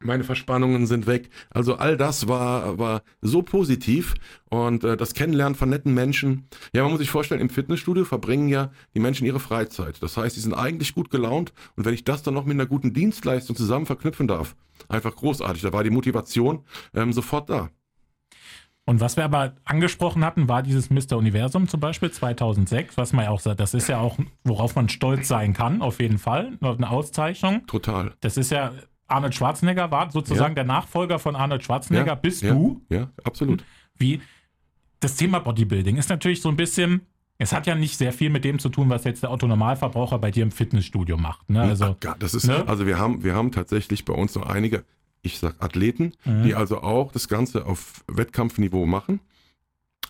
meine 0.00 0.24
Verspannungen 0.24 0.86
sind 0.86 1.06
weg. 1.06 1.30
Also 1.50 1.76
all 1.76 1.96
das 1.96 2.28
war, 2.28 2.78
war 2.78 3.02
so 3.22 3.42
positiv 3.42 4.14
und 4.50 4.84
äh, 4.84 4.96
das 4.96 5.14
Kennenlernen 5.14 5.54
von 5.54 5.70
netten 5.70 5.94
Menschen. 5.94 6.48
Ja, 6.74 6.82
man 6.82 6.92
muss 6.92 7.00
sich 7.00 7.10
vorstellen, 7.10 7.40
im 7.40 7.50
Fitnessstudio 7.50 8.04
verbringen 8.04 8.48
ja 8.48 8.70
die 8.94 9.00
Menschen 9.00 9.26
ihre 9.26 9.40
Freizeit. 9.40 10.02
Das 10.02 10.16
heißt, 10.16 10.34
sie 10.34 10.42
sind 10.42 10.54
eigentlich 10.54 10.94
gut 10.94 11.10
gelaunt 11.10 11.52
und 11.76 11.84
wenn 11.84 11.94
ich 11.94 12.04
das 12.04 12.22
dann 12.22 12.34
noch 12.34 12.44
mit 12.44 12.54
einer 12.54 12.66
guten 12.66 12.92
Dienstleistung 12.92 13.56
zusammen 13.56 13.86
verknüpfen 13.86 14.28
darf, 14.28 14.54
einfach 14.88 15.14
großartig. 15.14 15.62
Da 15.62 15.72
war 15.72 15.84
die 15.84 15.90
Motivation 15.90 16.64
ähm, 16.94 17.12
sofort 17.12 17.48
da. 17.50 17.70
Und 18.88 19.00
was 19.00 19.16
wir 19.16 19.24
aber 19.24 19.56
angesprochen 19.64 20.24
hatten, 20.24 20.48
war 20.48 20.62
dieses 20.62 20.90
Mr. 20.90 21.16
Universum 21.16 21.66
zum 21.66 21.80
Beispiel 21.80 22.12
2006, 22.12 22.96
was 22.96 23.12
man 23.12 23.24
ja 23.24 23.30
auch 23.32 23.40
sagt, 23.40 23.58
das 23.58 23.74
ist 23.74 23.88
ja 23.88 23.98
auch, 23.98 24.16
worauf 24.44 24.76
man 24.76 24.88
stolz 24.88 25.26
sein 25.26 25.54
kann, 25.54 25.82
auf 25.82 25.98
jeden 25.98 26.18
Fall, 26.18 26.56
eine 26.60 26.88
Auszeichnung. 26.88 27.66
Total. 27.66 28.14
Das 28.20 28.36
ist 28.36 28.52
ja 28.52 28.72
Arnold 29.08 29.34
Schwarzenegger 29.34 29.90
war 29.90 30.10
sozusagen 30.10 30.52
ja. 30.52 30.54
der 30.56 30.64
Nachfolger 30.64 31.18
von 31.18 31.36
Arnold 31.36 31.62
Schwarzenegger. 31.62 32.06
Ja. 32.06 32.14
Bist 32.14 32.42
ja. 32.42 32.52
du? 32.52 32.82
Ja, 32.88 33.08
absolut. 33.24 33.64
Wie 33.96 34.20
das 35.00 35.16
Thema 35.16 35.38
Bodybuilding 35.38 35.96
ist 35.96 36.08
natürlich 36.08 36.40
so 36.40 36.48
ein 36.48 36.56
bisschen. 36.56 37.02
Es 37.38 37.52
hat 37.52 37.66
ja 37.66 37.74
nicht 37.74 37.98
sehr 37.98 38.14
viel 38.14 38.30
mit 38.30 38.44
dem 38.44 38.58
zu 38.58 38.70
tun, 38.70 38.88
was 38.88 39.04
jetzt 39.04 39.22
der 39.22 39.30
Autonormalverbraucher 39.30 40.18
bei 40.18 40.30
dir 40.30 40.42
im 40.42 40.50
Fitnessstudio 40.50 41.18
macht. 41.18 41.50
Ne? 41.50 41.60
Also, 41.60 41.96
Ach, 42.06 42.16
das 42.18 42.32
ist, 42.32 42.46
ne? 42.46 42.66
also 42.66 42.86
wir 42.86 42.98
haben, 42.98 43.22
wir 43.24 43.34
haben 43.34 43.52
tatsächlich 43.52 44.06
bei 44.06 44.14
uns 44.14 44.34
noch 44.34 44.46
einige, 44.46 44.84
ich 45.20 45.38
sag 45.38 45.62
Athleten, 45.62 46.12
mhm. 46.24 46.44
die 46.44 46.54
also 46.54 46.80
auch 46.80 47.12
das 47.12 47.28
Ganze 47.28 47.66
auf 47.66 48.04
Wettkampfniveau 48.08 48.86
machen. 48.86 49.20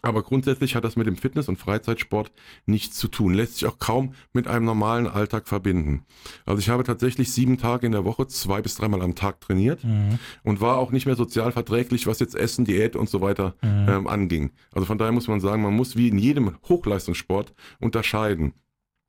Aber 0.07 0.23
grundsätzlich 0.23 0.77
hat 0.77 0.85
das 0.85 0.95
mit 0.95 1.09
dem 1.09 1.17
Fitness- 1.17 1.49
und 1.49 1.59
Freizeitsport 1.59 2.31
nichts 2.65 2.97
zu 2.97 3.09
tun, 3.09 3.35
lässt 3.35 3.55
sich 3.55 3.67
auch 3.67 3.81
kaum 3.81 4.15
mit 4.33 4.47
einem 4.47 4.65
normalen 4.65 5.09
Alltag 5.09 5.49
verbinden. 5.49 6.05
Also 6.45 6.61
ich 6.61 6.69
habe 6.69 6.85
tatsächlich 6.85 7.33
sieben 7.33 7.59
Tage 7.59 7.87
in 7.87 7.93
der 7.93 8.05
Woche, 8.05 8.29
zwei 8.29 8.63
bis 8.63 8.77
dreimal 8.77 9.03
am 9.03 9.17
Tag 9.17 9.41
trainiert 9.41 9.83
mhm. 9.83 10.21
und 10.45 10.61
war 10.61 10.79
auch 10.79 10.93
nicht 10.93 11.07
mehr 11.07 11.17
sozial 11.17 11.51
verträglich, 11.51 12.07
was 12.07 12.21
jetzt 12.21 12.37
Essen, 12.37 12.65
Diät 12.65 12.95
und 12.95 13.09
so 13.09 13.21
weiter 13.21 13.57
mhm. 13.63 13.87
ähm, 13.89 14.07
anging. 14.07 14.53
Also 14.73 14.87
von 14.87 14.97
daher 14.97 15.11
muss 15.11 15.27
man 15.27 15.41
sagen, 15.41 15.63
man 15.63 15.75
muss 15.75 15.97
wie 15.97 16.07
in 16.07 16.19
jedem 16.19 16.57
Hochleistungssport 16.69 17.53
unterscheiden. 17.81 18.53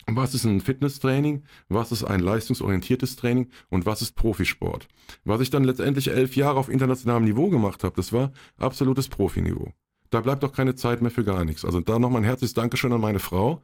Was 0.07 0.33
ist 0.33 0.45
ein 0.45 0.61
Fitnesstraining? 0.61 1.43
Was 1.69 1.91
ist 1.91 2.05
ein 2.05 2.21
leistungsorientiertes 2.21 3.17
Training? 3.17 3.51
Und 3.69 3.85
was 3.85 4.01
ist 4.01 4.15
Profisport? 4.15 4.87
Was 5.25 5.41
ich 5.41 5.51
dann 5.51 5.63
letztendlich 5.63 6.09
elf 6.09 6.35
Jahre 6.35 6.57
auf 6.57 6.69
internationalem 6.69 7.25
Niveau 7.25 7.49
gemacht 7.49 7.83
habe, 7.83 7.95
das 7.95 8.11
war 8.11 8.31
absolutes 8.57 9.09
Profiniveau 9.09 9.73
da 10.09 10.21
bleibt 10.21 10.43
doch 10.43 10.53
keine 10.53 10.75
Zeit 10.75 11.01
mehr 11.01 11.11
für 11.11 11.23
gar 11.23 11.45
nichts. 11.45 11.65
Also 11.65 11.81
da 11.81 11.99
nochmal 11.99 12.21
ein 12.21 12.25
herzliches 12.25 12.53
Dankeschön 12.53 12.93
an 12.93 13.01
meine 13.01 13.19
Frau, 13.19 13.61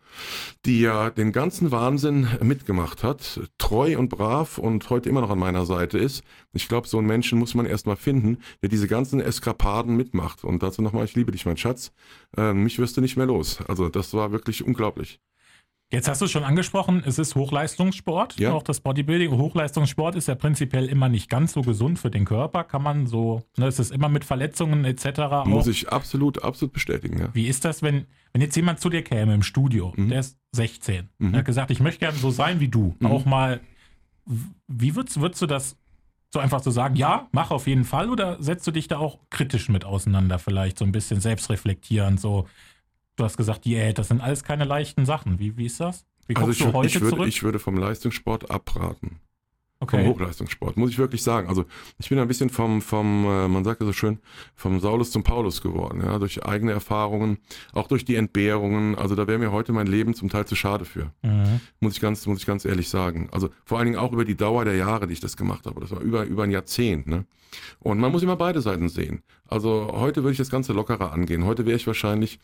die 0.66 0.82
ja 0.82 1.10
den 1.10 1.32
ganzen 1.32 1.72
Wahnsinn 1.72 2.28
mitgemacht 2.42 3.04
hat, 3.04 3.42
treu 3.58 3.98
und 3.98 4.10
brav 4.10 4.58
und 4.58 4.90
heute 4.90 5.10
immer 5.10 5.22
noch 5.22 5.30
an 5.30 5.40
meiner 5.40 5.66
Seite 5.66 5.98
ist. 5.98 6.24
Ich 6.54 6.68
glaube, 6.68 6.88
so 6.88 6.98
einen 6.98 7.08
Menschen 7.08 7.40
muss 7.40 7.56
man 7.56 7.66
erstmal 7.66 7.96
finden, 7.96 8.38
der 8.62 8.70
diese 8.70 8.88
ganzen 8.88 9.20
Eskapaden 9.20 9.96
mitmacht. 9.96 10.44
Und 10.44 10.64
dazu 10.64 10.82
nochmal, 10.82 11.06
ich 11.06 11.16
liebe 11.16 11.32
dich, 11.32 11.46
mein 11.46 11.58
Schatz. 11.58 11.92
Äh, 12.38 12.54
mich 12.54 12.80
wirst 12.80 12.98
du 12.98 13.02
nicht 13.02 13.18
mehr 13.18 13.26
los. 13.26 13.60
Also 13.68 13.90
das 13.90 14.14
war 14.14 14.32
wirklich 14.32 14.66
unglaublich. 14.66 15.20
Jetzt 15.94 16.08
hast 16.08 16.24
du 16.24 16.28
schon 16.28 16.44
angesprochen, 16.44 17.04
es 17.06 17.20
ist 17.20 17.36
Hochleistungssport, 17.36 18.40
ja. 18.40 18.52
auch 18.52 18.64
das 18.64 18.80
Bodybuilding. 18.80 19.30
Hochleistungssport 19.32 20.16
ist 20.16 20.28
ja 20.28 20.34
prinzipiell 20.34 20.88
immer 20.88 21.08
nicht 21.08 21.30
ganz 21.30 21.54
so 21.54 21.62
gesund 21.62 22.00
für 22.00 22.10
den 22.10 22.26
Körper. 22.26 22.64
Kann 22.64 22.82
man 22.82 23.06
so, 23.06 23.44
ne, 23.58 23.68
es 23.68 23.78
ist 23.78 23.92
immer 23.92 24.10
mit 24.10 24.26
Verletzungen 24.26 24.86
etc. 24.86 25.46
Muss 25.46 25.68
ich 25.68 25.90
absolut, 25.90 26.44
absolut 26.44 26.74
bestätigen. 26.74 27.20
Ja. 27.20 27.30
Wie 27.34 27.48
ist 27.48 27.64
das, 27.64 27.84
wenn, 27.84 28.08
wenn 28.32 28.42
jetzt 28.42 28.56
jemand 28.56 28.80
zu 28.80 28.90
dir 28.90 29.04
käme 29.04 29.36
im 29.36 29.44
Studio, 29.44 29.94
mhm. 29.96 30.10
der 30.10 30.22
ist 30.22 30.40
16, 30.54 31.10
mhm. 31.20 31.32
der 31.32 31.40
hat 31.40 31.46
gesagt, 31.46 31.70
ich 31.70 31.80
möchte 31.80 32.00
gerne 32.00 32.18
so 32.18 32.32
sein 32.32 32.60
wie 32.60 32.70
du, 32.70 32.96
mhm. 33.00 33.08
auch 33.08 33.26
mal, 33.26 33.60
wie 34.68 34.96
würdest, 34.96 35.22
würdest 35.22 35.44
du 35.44 35.46
das 35.46 35.78
so 36.34 36.40
einfach 36.40 36.64
so 36.64 36.72
sagen, 36.72 36.96
ja, 36.96 37.28
mach 37.32 37.52
auf 37.52 37.68
jeden 37.68 37.84
Fall 37.84 38.10
oder 38.10 38.42
setzt 38.42 38.66
du 38.66 38.72
dich 38.72 38.88
da 38.88 38.98
auch 38.98 39.20
kritisch 39.30 39.70
mit 39.70 39.86
auseinander 39.86 40.40
vielleicht, 40.40 40.80
so 40.80 40.86
ein 40.86 40.92
bisschen 40.92 41.22
selbstreflektierend, 41.22 42.20
so 42.20 42.48
Du 43.16 43.24
hast 43.24 43.38
gesagt, 43.38 43.66
Diät, 43.66 43.98
das 43.98 44.08
sind 44.08 44.22
alles 44.22 44.44
keine 44.44 44.66
leichten 44.66 45.06
Sachen. 45.06 45.40
Wie, 45.40 45.56
wie 45.58 45.66
ist 45.66 45.80
das? 45.80 46.06
Wie 46.28 46.36
also 46.36 46.52
ich, 46.52 46.62
ich, 46.62 47.02
würde, 47.02 47.28
ich 47.28 47.44
würde 47.44 47.60
vom 47.60 47.78
Leistungssport 47.78 48.50
abraten. 48.50 49.20
Okay. 49.84 50.02
Vom 50.02 50.14
Hochleistungssport, 50.14 50.78
muss 50.78 50.92
ich 50.92 50.98
wirklich 50.98 51.22
sagen. 51.22 51.50
Also 51.50 51.66
ich 52.00 52.08
bin 52.08 52.18
ein 52.18 52.28
bisschen 52.30 52.50
vom, 52.50 52.82
vom 52.82 53.26
äh, 53.26 53.50
man 53.50 53.66
sagt 53.66 53.82
ja 53.82 53.86
so 53.86 53.92
schön, 53.92 54.20
vom 54.56 54.80
Saulus 54.80 55.12
zum 55.12 55.24
Paulus 55.24 55.62
geworden, 55.62 56.02
ja, 56.02 56.20
durch 56.20 56.46
eigene 56.46 56.72
Erfahrungen, 56.72 57.38
auch 57.74 57.90
durch 57.90 58.06
die 58.06 58.16
Entbehrungen. 58.16 58.96
Also 58.96 59.16
da 59.16 59.28
wäre 59.28 59.40
mir 59.40 59.52
heute 59.52 59.74
mein 59.74 59.88
Leben 59.88 60.14
zum 60.14 60.30
Teil 60.30 60.46
zu 60.46 60.56
schade 60.56 60.86
für. 60.86 61.12
Mhm. 61.22 61.60
Muss 61.82 61.96
ich 61.96 62.00
ganz, 62.00 62.26
muss 62.28 62.40
ich 62.40 62.46
ganz 62.46 62.64
ehrlich 62.64 62.88
sagen. 62.88 63.28
Also 63.34 63.50
vor 63.66 63.78
allen 63.78 63.88
Dingen 63.88 63.98
auch 63.98 64.14
über 64.14 64.24
die 64.24 64.38
Dauer 64.38 64.64
der 64.64 64.76
Jahre, 64.76 65.06
die 65.08 65.14
ich 65.14 65.20
das 65.20 65.36
gemacht 65.36 65.66
habe. 65.66 65.82
Das 65.82 65.92
war 65.92 66.00
über, 66.00 66.24
über 66.24 66.44
ein 66.44 66.52
Jahrzehnt, 66.52 67.08
ne? 67.08 67.26
Und 67.80 68.00
man 68.00 68.12
muss 68.12 68.24
immer 68.24 68.36
beide 68.36 68.62
Seiten 68.62 68.90
sehen. 68.90 69.24
Also 69.48 69.92
heute 69.94 70.24
würde 70.24 70.32
ich 70.32 70.38
das 70.38 70.50
Ganze 70.50 70.74
lockerer 70.74 71.12
angehen. 71.12 71.46
Heute 71.46 71.66
wäre 71.66 71.76
ich 71.76 71.86
wahrscheinlich 71.86 72.40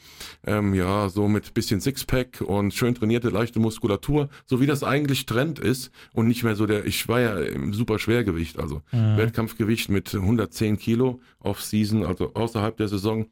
ähm, 0.46 0.74
ja 0.74 1.10
so 1.10 1.28
mit 1.28 1.54
bisschen 1.54 1.82
Sixpack 1.82 2.42
und 2.42 2.74
schön 2.74 2.96
trainierte 2.96 3.30
leichte 3.30 3.60
Muskulatur, 3.60 4.30
so 4.46 4.62
wie 4.62 4.68
das 4.68 4.84
eigentlich 4.84 5.26
Trend 5.26 5.60
ist 5.60 5.92
und 6.14 6.28
nicht 6.28 6.44
mehr 6.44 6.56
so 6.56 6.66
der. 6.66 6.86
Ich 6.86 7.08
war 7.08 7.20
ja 7.20 7.40
im 7.40 7.74
super 7.74 8.00
Schwergewicht, 8.00 8.60
also 8.60 8.82
mhm. 8.92 9.18
Wettkampfgewicht 9.18 9.90
mit 9.90 10.14
110 10.14 10.78
Kilo 10.78 11.20
Off-Season, 11.40 12.06
also 12.06 12.34
außerhalb 12.34 12.78
der 12.78 12.88
Saison 12.88 13.26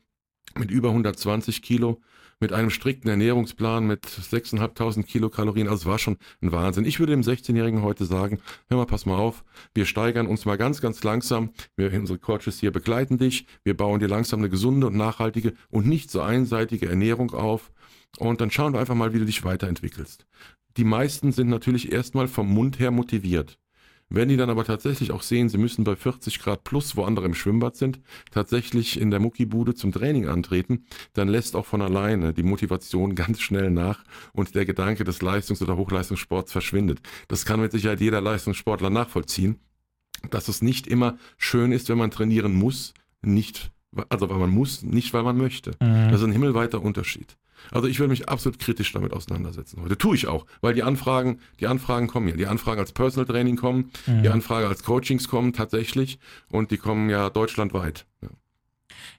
mit 0.58 0.72
über 0.72 0.90
120 0.90 1.62
Kilo 1.62 2.02
mit 2.40 2.54
einem 2.54 2.70
strikten 2.70 3.10
Ernährungsplan 3.10 3.86
mit 3.88 4.06
6.500 4.06 5.04
Kilokalorien. 5.04 5.68
Also 5.68 5.82
es 5.82 5.86
war 5.86 6.00
schon 6.00 6.18
ein 6.42 6.52
Wahnsinn. 6.52 6.86
Ich 6.86 7.00
würde 7.00 7.12
dem 7.12 7.22
16-Jährigen 7.22 7.82
heute 7.82 8.06
sagen, 8.06 8.40
hör 8.70 8.78
mal, 8.78 8.86
pass 8.86 9.06
mal 9.06 9.18
auf, 9.18 9.44
wir 9.74 9.86
steigern 9.86 10.28
uns 10.28 10.46
mal 10.46 10.58
ganz, 10.58 10.82
ganz 10.82 11.04
langsam. 11.04 11.52
Wir, 11.76 11.94
unsere 11.94 12.20
Coaches 12.20 12.60
hier 12.60 12.72
begleiten 12.72 13.18
dich. 13.18 13.48
Wir 13.64 13.76
bauen 13.76 14.00
dir 14.00 14.08
langsam 14.08 14.40
eine 14.40 14.50
gesunde 14.50 14.88
und 14.88 14.96
nachhaltige 14.96 15.54
und 15.70 15.88
nicht 15.88 16.12
so 16.12 16.22
einseitige 16.22 16.88
Ernährung 16.88 17.32
auf. 17.32 17.72
Und 18.20 18.42
dann 18.42 18.52
schauen 18.52 18.74
wir 18.74 18.80
einfach 18.80 18.96
mal, 18.96 19.14
wie 19.14 19.20
du 19.20 19.26
dich 19.26 19.44
weiterentwickelst. 19.44 20.26
Die 20.78 20.84
meisten 20.84 21.32
sind 21.32 21.50
natürlich 21.50 21.92
erstmal 21.92 22.28
vom 22.28 22.54
Mund 22.54 22.80
her 22.80 22.92
motiviert. 22.92 23.58
Wenn 24.10 24.30
die 24.30 24.38
dann 24.38 24.50
aber 24.50 24.64
tatsächlich 24.64 25.12
auch 25.12 25.22
sehen, 25.22 25.50
sie 25.50 25.58
müssen 25.58 25.84
bei 25.84 25.96
40 25.96 26.40
Grad 26.40 26.64
plus, 26.64 26.96
wo 26.96 27.04
andere 27.04 27.26
im 27.26 27.34
Schwimmbad 27.34 27.76
sind, 27.76 28.00
tatsächlich 28.32 29.00
in 29.00 29.12
der 29.12 29.20
Muckibude 29.20 29.76
zum 29.76 29.92
Training 29.92 30.28
antreten, 30.28 30.86
dann 31.14 31.28
lässt 31.28 31.56
auch 31.56 31.66
von 31.66 31.82
alleine 31.82 32.34
die 32.34 32.44
Motivation 32.44 33.16
ganz 33.16 33.42
schnell 33.42 33.70
nach 33.70 34.04
und 34.32 34.56
der 34.56 34.66
Gedanke 34.66 35.04
des 35.04 35.22
Leistungs- 35.22 35.62
oder 35.62 35.76
Hochleistungssports 35.76 36.52
verschwindet. 36.52 37.02
Das 37.28 37.46
kann 37.46 37.60
mit 37.60 37.74
Sicherheit 37.74 38.00
jeder 38.00 38.22
Leistungssportler 38.22 38.90
nachvollziehen, 38.90 39.60
dass 40.30 40.48
es 40.48 40.62
nicht 40.62 40.88
immer 40.88 41.18
schön 41.38 41.72
ist, 41.74 41.90
wenn 41.90 41.98
man 41.98 42.12
trainieren 42.12 42.54
muss, 42.54 42.94
nicht, 43.22 43.72
also 44.10 44.30
weil 44.30 44.38
man 44.38 44.52
muss, 44.52 44.84
nicht 44.84 45.14
weil 45.14 45.24
man 45.24 45.38
möchte. 45.38 45.72
Mhm. 45.82 46.12
Das 46.12 46.22
ist 46.22 46.28
ein 46.28 46.32
himmelweiter 46.32 46.82
Unterschied. 46.82 47.38
Also 47.72 47.88
ich 47.88 48.00
würde 48.00 48.10
mich 48.10 48.30
absolut 48.30 48.60
kritisch 48.60 48.92
damit 48.94 49.14
auseinandersetzen 49.14 49.82
heute. 49.82 49.98
Tue 49.98 50.16
ich 50.16 50.28
auch, 50.28 50.46
weil 50.62 50.74
die 50.74 50.84
Anfragen, 50.84 51.40
die 51.60 51.68
Anfragen 51.68 52.08
kommen 52.08 52.28
ja. 52.28 52.36
Die 52.36 52.48
Anfragen 52.48 52.80
als 52.80 52.92
Personal 52.92 53.26
Training 53.26 53.56
kommen, 53.56 53.92
mhm. 54.06 54.24
die 54.24 54.30
Anfragen 54.30 54.68
als 54.68 54.84
Coachings 54.84 55.28
kommen 55.28 55.54
tatsächlich 55.54 56.20
und 56.50 56.72
die 56.72 56.78
kommen 56.78 57.10
ja 57.10 57.30
deutschlandweit. 57.30 58.06
Ja. 58.22 58.30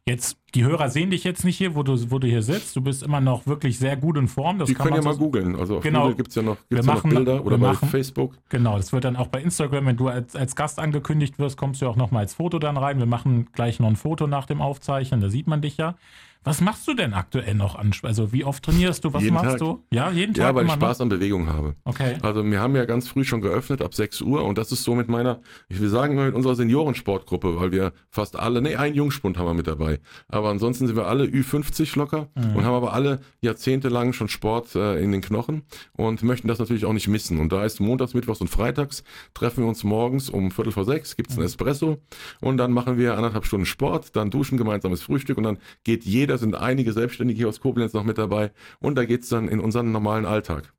Jetzt, 0.08 0.38
die 0.54 0.64
Hörer 0.64 0.88
sehen 0.88 1.10
dich 1.10 1.22
jetzt 1.22 1.44
nicht 1.44 1.58
hier, 1.58 1.74
wo 1.74 1.82
du, 1.82 2.10
wo 2.10 2.18
du 2.18 2.26
hier 2.26 2.42
sitzt. 2.42 2.74
Du 2.74 2.80
bist 2.80 3.02
immer 3.02 3.20
noch 3.20 3.46
wirklich 3.46 3.78
sehr 3.78 3.96
gut 3.96 4.16
in 4.16 4.26
Form. 4.26 4.58
Das 4.58 4.66
die 4.66 4.74
können 4.74 4.96
ja 4.96 5.02
mal 5.02 5.16
googeln. 5.16 5.54
Also 5.54 5.76
auf 5.76 5.82
genau. 5.82 6.02
Google 6.02 6.16
gibt 6.16 6.28
es 6.30 6.34
ja 6.34 6.42
noch, 6.42 6.56
gibt's 6.68 6.86
ja 6.86 6.94
machen, 6.94 7.10
noch 7.10 7.16
Bilder 7.16 7.44
oder 7.44 7.58
bei 7.58 7.68
machen, 7.68 7.88
Facebook. 7.90 8.34
Genau, 8.48 8.78
das 8.78 8.92
wird 8.92 9.04
dann 9.04 9.16
auch 9.16 9.26
bei 9.26 9.42
Instagram, 9.42 9.84
wenn 9.84 9.96
du 9.98 10.08
als, 10.08 10.34
als 10.34 10.56
Gast 10.56 10.78
angekündigt 10.78 11.38
wirst, 11.38 11.58
kommst 11.58 11.82
du 11.82 11.86
auch 11.86 11.96
noch 11.96 12.10
mal 12.10 12.20
als 12.20 12.34
Foto 12.34 12.58
dann 12.58 12.78
rein. 12.78 12.98
Wir 12.98 13.06
machen 13.06 13.48
gleich 13.52 13.80
noch 13.80 13.88
ein 13.88 13.96
Foto 13.96 14.26
nach 14.26 14.46
dem 14.46 14.62
Aufzeichnen, 14.62 15.20
da 15.20 15.28
sieht 15.28 15.46
man 15.46 15.60
dich 15.60 15.76
ja. 15.76 15.96
Was 16.44 16.60
machst 16.60 16.86
du 16.86 16.94
denn 16.94 17.14
aktuell 17.14 17.54
noch 17.54 17.74
an? 17.74 17.92
Also 18.02 18.32
wie 18.32 18.44
oft 18.44 18.64
trainierst 18.64 19.04
du? 19.04 19.12
Was 19.12 19.22
jeden 19.22 19.34
machst 19.34 19.50
Tag. 19.50 19.58
du? 19.58 19.84
Ja, 19.92 20.10
jeden 20.10 20.34
Tag. 20.34 20.44
Ja, 20.44 20.54
weil 20.54 20.66
ich 20.66 20.72
Spaß 20.72 20.98
noch? 20.98 21.04
an 21.04 21.08
Bewegung 21.08 21.48
habe. 21.48 21.74
Okay. 21.84 22.16
Also 22.22 22.44
wir 22.44 22.60
haben 22.60 22.76
ja 22.76 22.84
ganz 22.84 23.08
früh 23.08 23.24
schon 23.24 23.40
geöffnet 23.40 23.82
ab 23.82 23.94
6 23.94 24.22
Uhr 24.22 24.44
und 24.44 24.56
das 24.56 24.72
ist 24.72 24.84
so 24.84 24.94
mit 24.94 25.08
meiner, 25.08 25.40
ich 25.68 25.80
will 25.80 25.88
sagen, 25.88 26.14
mit 26.14 26.34
unserer 26.34 26.54
Seniorensportgruppe, 26.54 27.60
weil 27.60 27.72
wir 27.72 27.92
fast 28.10 28.38
alle, 28.38 28.62
nee, 28.62 28.76
einen 28.76 28.94
Jungspund 28.94 29.36
haben 29.36 29.46
wir 29.46 29.54
mit 29.54 29.66
dabei. 29.66 30.00
Aber 30.28 30.48
ansonsten 30.48 30.86
sind 30.86 30.96
wir 30.96 31.06
alle 31.06 31.24
Ü50 31.24 31.98
locker 31.98 32.28
mhm. 32.34 32.56
und 32.56 32.64
haben 32.64 32.74
aber 32.74 32.92
alle 32.92 33.20
jahrzehntelang 33.40 34.12
schon 34.12 34.28
Sport 34.28 34.74
äh, 34.74 35.02
in 35.02 35.12
den 35.12 35.20
Knochen 35.20 35.62
und 35.92 36.22
möchten 36.22 36.48
das 36.48 36.58
natürlich 36.58 36.84
auch 36.84 36.92
nicht 36.92 37.08
missen. 37.08 37.40
Und 37.40 37.52
da 37.52 37.64
ist 37.64 37.80
montags, 37.80 38.14
mittwochs 38.14 38.40
und 38.40 38.48
freitags 38.48 39.02
treffen 39.34 39.64
wir 39.64 39.68
uns 39.68 39.84
morgens 39.84 40.30
um 40.30 40.50
Viertel 40.50 40.72
vor 40.72 40.84
sechs, 40.84 41.16
gibt 41.16 41.30
es 41.30 41.36
ein 41.36 41.40
mhm. 41.40 41.46
Espresso 41.46 41.98
und 42.40 42.56
dann 42.58 42.72
machen 42.72 42.96
wir 42.96 43.16
anderthalb 43.16 43.44
Stunden 43.44 43.66
Sport, 43.66 44.16
dann 44.16 44.30
duschen, 44.30 44.56
gemeinsames 44.56 45.02
Frühstück 45.02 45.36
und 45.36 45.44
dann 45.44 45.58
geht 45.84 46.04
jeder 46.04 46.27
da 46.28 46.38
sind 46.38 46.54
einige 46.54 46.92
Selbstständige 46.92 47.38
hier 47.38 47.48
aus 47.48 47.60
Koblenz 47.60 47.92
noch 47.92 48.04
mit 48.04 48.18
dabei 48.18 48.52
und 48.80 48.96
da 48.96 49.04
geht 49.04 49.22
es 49.22 49.28
dann 49.28 49.48
in 49.48 49.60
unseren 49.60 49.92
normalen 49.92 50.26
Alltag. 50.26 50.72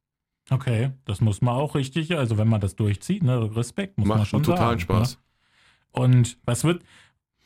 Okay, 0.49 0.91
das 1.05 1.21
muss 1.21 1.41
man 1.41 1.55
auch 1.55 1.75
richtig, 1.75 2.15
also 2.15 2.37
wenn 2.37 2.47
man 2.47 2.61
das 2.61 2.75
durchzieht, 2.75 3.23
ne, 3.23 3.55
Respekt 3.55 3.97
muss 3.97 4.07
Macht 4.07 4.17
man 4.19 4.25
schon 4.25 4.43
totalen 4.43 4.79
sagen, 4.79 4.79
Spaß. 4.79 5.15
Ne? 5.15 5.21
Und 5.91 6.37
was 6.45 6.63
wird, 6.63 6.83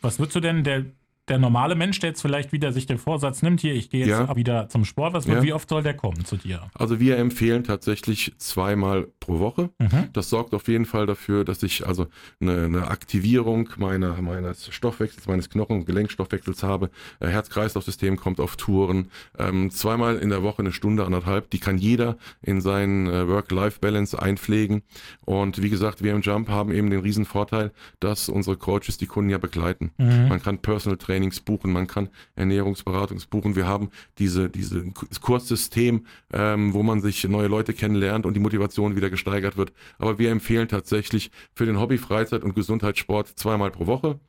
was 0.01 0.19
würdest 0.19 0.35
du 0.35 0.39
denn 0.39 0.63
der 0.63 0.85
der 1.29 1.39
normale 1.39 1.75
Mensch, 1.75 1.99
der 1.99 2.09
jetzt 2.09 2.21
vielleicht 2.21 2.51
wieder 2.51 2.73
sich 2.73 2.85
den 2.85 2.97
Vorsatz 2.97 3.41
nimmt, 3.41 3.61
hier, 3.61 3.73
ich 3.73 3.89
gehe 3.89 4.01
jetzt 4.01 4.09
ja. 4.09 4.35
wieder 4.35 4.67
zum 4.67 4.83
Sport, 4.83 5.13
was, 5.13 5.25
ja. 5.25 5.41
wie 5.41 5.53
oft 5.53 5.69
soll 5.69 5.81
der 5.81 5.93
kommen 5.93 6.25
zu 6.25 6.35
dir? 6.35 6.63
Also 6.73 6.99
wir 6.99 7.17
empfehlen 7.17 7.63
tatsächlich 7.63 8.33
zweimal 8.39 9.07
pro 9.21 9.39
Woche. 9.39 9.69
Mhm. 9.79 10.09
Das 10.11 10.29
sorgt 10.29 10.53
auf 10.53 10.67
jeden 10.67 10.85
Fall 10.85 11.05
dafür, 11.05 11.45
dass 11.45 11.63
ich 11.63 11.87
also 11.87 12.07
eine, 12.41 12.65
eine 12.65 12.87
Aktivierung 12.89 13.69
meiner, 13.77 14.21
meines 14.21 14.73
Stoffwechsels, 14.73 15.27
meines 15.27 15.49
Knochen- 15.49 15.77
und 15.77 15.85
Gelenkstoffwechsels 15.85 16.61
habe. 16.61 16.89
Äh, 17.21 17.27
Herz-Kreislauf-System 17.29 18.17
kommt 18.17 18.41
auf 18.41 18.57
Touren. 18.57 19.09
Ähm, 19.39 19.71
zweimal 19.71 20.17
in 20.17 20.29
der 20.29 20.43
Woche 20.43 20.59
eine 20.59 20.73
Stunde, 20.73 21.05
anderthalb, 21.05 21.49
die 21.51 21.59
kann 21.59 21.77
jeder 21.77 22.17
in 22.41 22.59
seinen 22.59 23.07
äh, 23.07 23.29
Work-Life-Balance 23.29 24.21
einpflegen. 24.21 24.83
Und 25.21 25.61
wie 25.61 25.69
gesagt, 25.69 26.03
wir 26.03 26.11
im 26.13 26.21
Jump 26.21 26.49
haben 26.49 26.73
eben 26.73 26.89
den 26.89 26.99
riesen 26.99 27.23
Vorteil, 27.23 27.71
dass 28.01 28.27
unsere 28.27 28.57
Coaches 28.57 28.97
die 28.97 29.07
Kunden 29.07 29.29
ja 29.29 29.37
begleiten. 29.37 29.91
Mhm. 29.97 30.27
Man 30.27 30.41
kann 30.41 30.57
Personal 30.57 30.97
Training 30.97 31.12
Trainings 31.13 31.41
buchen, 31.41 31.71
man 31.71 31.85
kann 31.85 32.09
Ernährungsberatungs 32.35 33.27
buchen. 33.27 33.55
Wir 33.55 33.67
haben 33.67 33.91
diese, 34.17 34.49
diese 34.49 34.83
Kurssystem, 35.21 36.07
ähm, 36.33 36.73
wo 36.73 36.81
man 36.81 37.01
sich 37.01 37.23
neue 37.25 37.47
Leute 37.47 37.73
kennenlernt 37.73 38.25
und 38.25 38.33
die 38.33 38.39
Motivation 38.39 38.95
wieder 38.95 39.11
gesteigert 39.11 39.55
wird. 39.55 39.73
Aber 39.99 40.17
wir 40.17 40.31
empfehlen 40.31 40.67
tatsächlich 40.67 41.29
für 41.53 41.67
den 41.67 41.79
Hobby, 41.79 41.99
Freizeit 41.99 42.43
und 42.43 42.55
Gesundheitssport 42.55 43.27
zweimal 43.27 43.69
pro 43.69 43.85
Woche. 43.85 44.19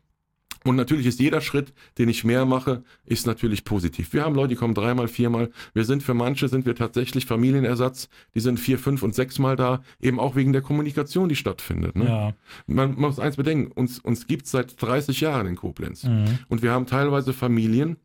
Und 0.67 0.77
natürlich 0.77 1.07
ist 1.07 1.21
jeder 1.21 1.43
Schritt, 1.43 1.75
den 1.99 2.09
ich 2.09 2.25
mehr 2.25 2.47
mache, 2.47 2.85
ist 3.05 3.27
natürlich 3.27 3.65
positiv. 3.65 4.15
Wir 4.15 4.25
haben 4.25 4.35
Leute, 4.35 4.49
die 4.49 4.55
kommen 4.57 4.73
dreimal, 4.73 5.09
viermal. 5.09 5.51
Wir 5.75 5.85
sind 5.85 6.03
für 6.03 6.15
manche 6.15 6.49
sind 6.49 6.65
wir 6.65 6.75
tatsächlich 6.75 7.27
Familienersatz. 7.27 8.09
Die 8.35 8.41
sind 8.41 8.59
vier, 8.59 8.79
fünf 8.79 9.03
und 9.03 9.15
sechsmal 9.15 9.57
da, 9.57 9.83
eben 10.01 10.19
auch 10.19 10.37
wegen 10.37 10.55
der 10.55 10.63
Kommunikation, 10.63 11.29
die 11.29 11.37
stattfindet. 11.37 11.97
Ne? 11.97 12.07
Ja. 12.07 12.35
Man, 12.67 12.93
man, 12.93 13.11
muss 13.11 13.19
eins 13.19 13.37
bedenken, 13.37 13.73
uns, 13.73 13.99
uns 13.99 14.27
gibt 14.27 14.47
es 14.47 14.53
seit 14.53 14.81
30 14.81 15.21
Jahren 15.21 15.47
in 15.47 15.57
Koblenz. 15.57 16.05
Mhm. 16.05 16.39
Und 16.49 16.63
wir 16.63 16.73
haben 16.73 16.87
teilweise 16.87 17.35
Familien, 17.35 17.99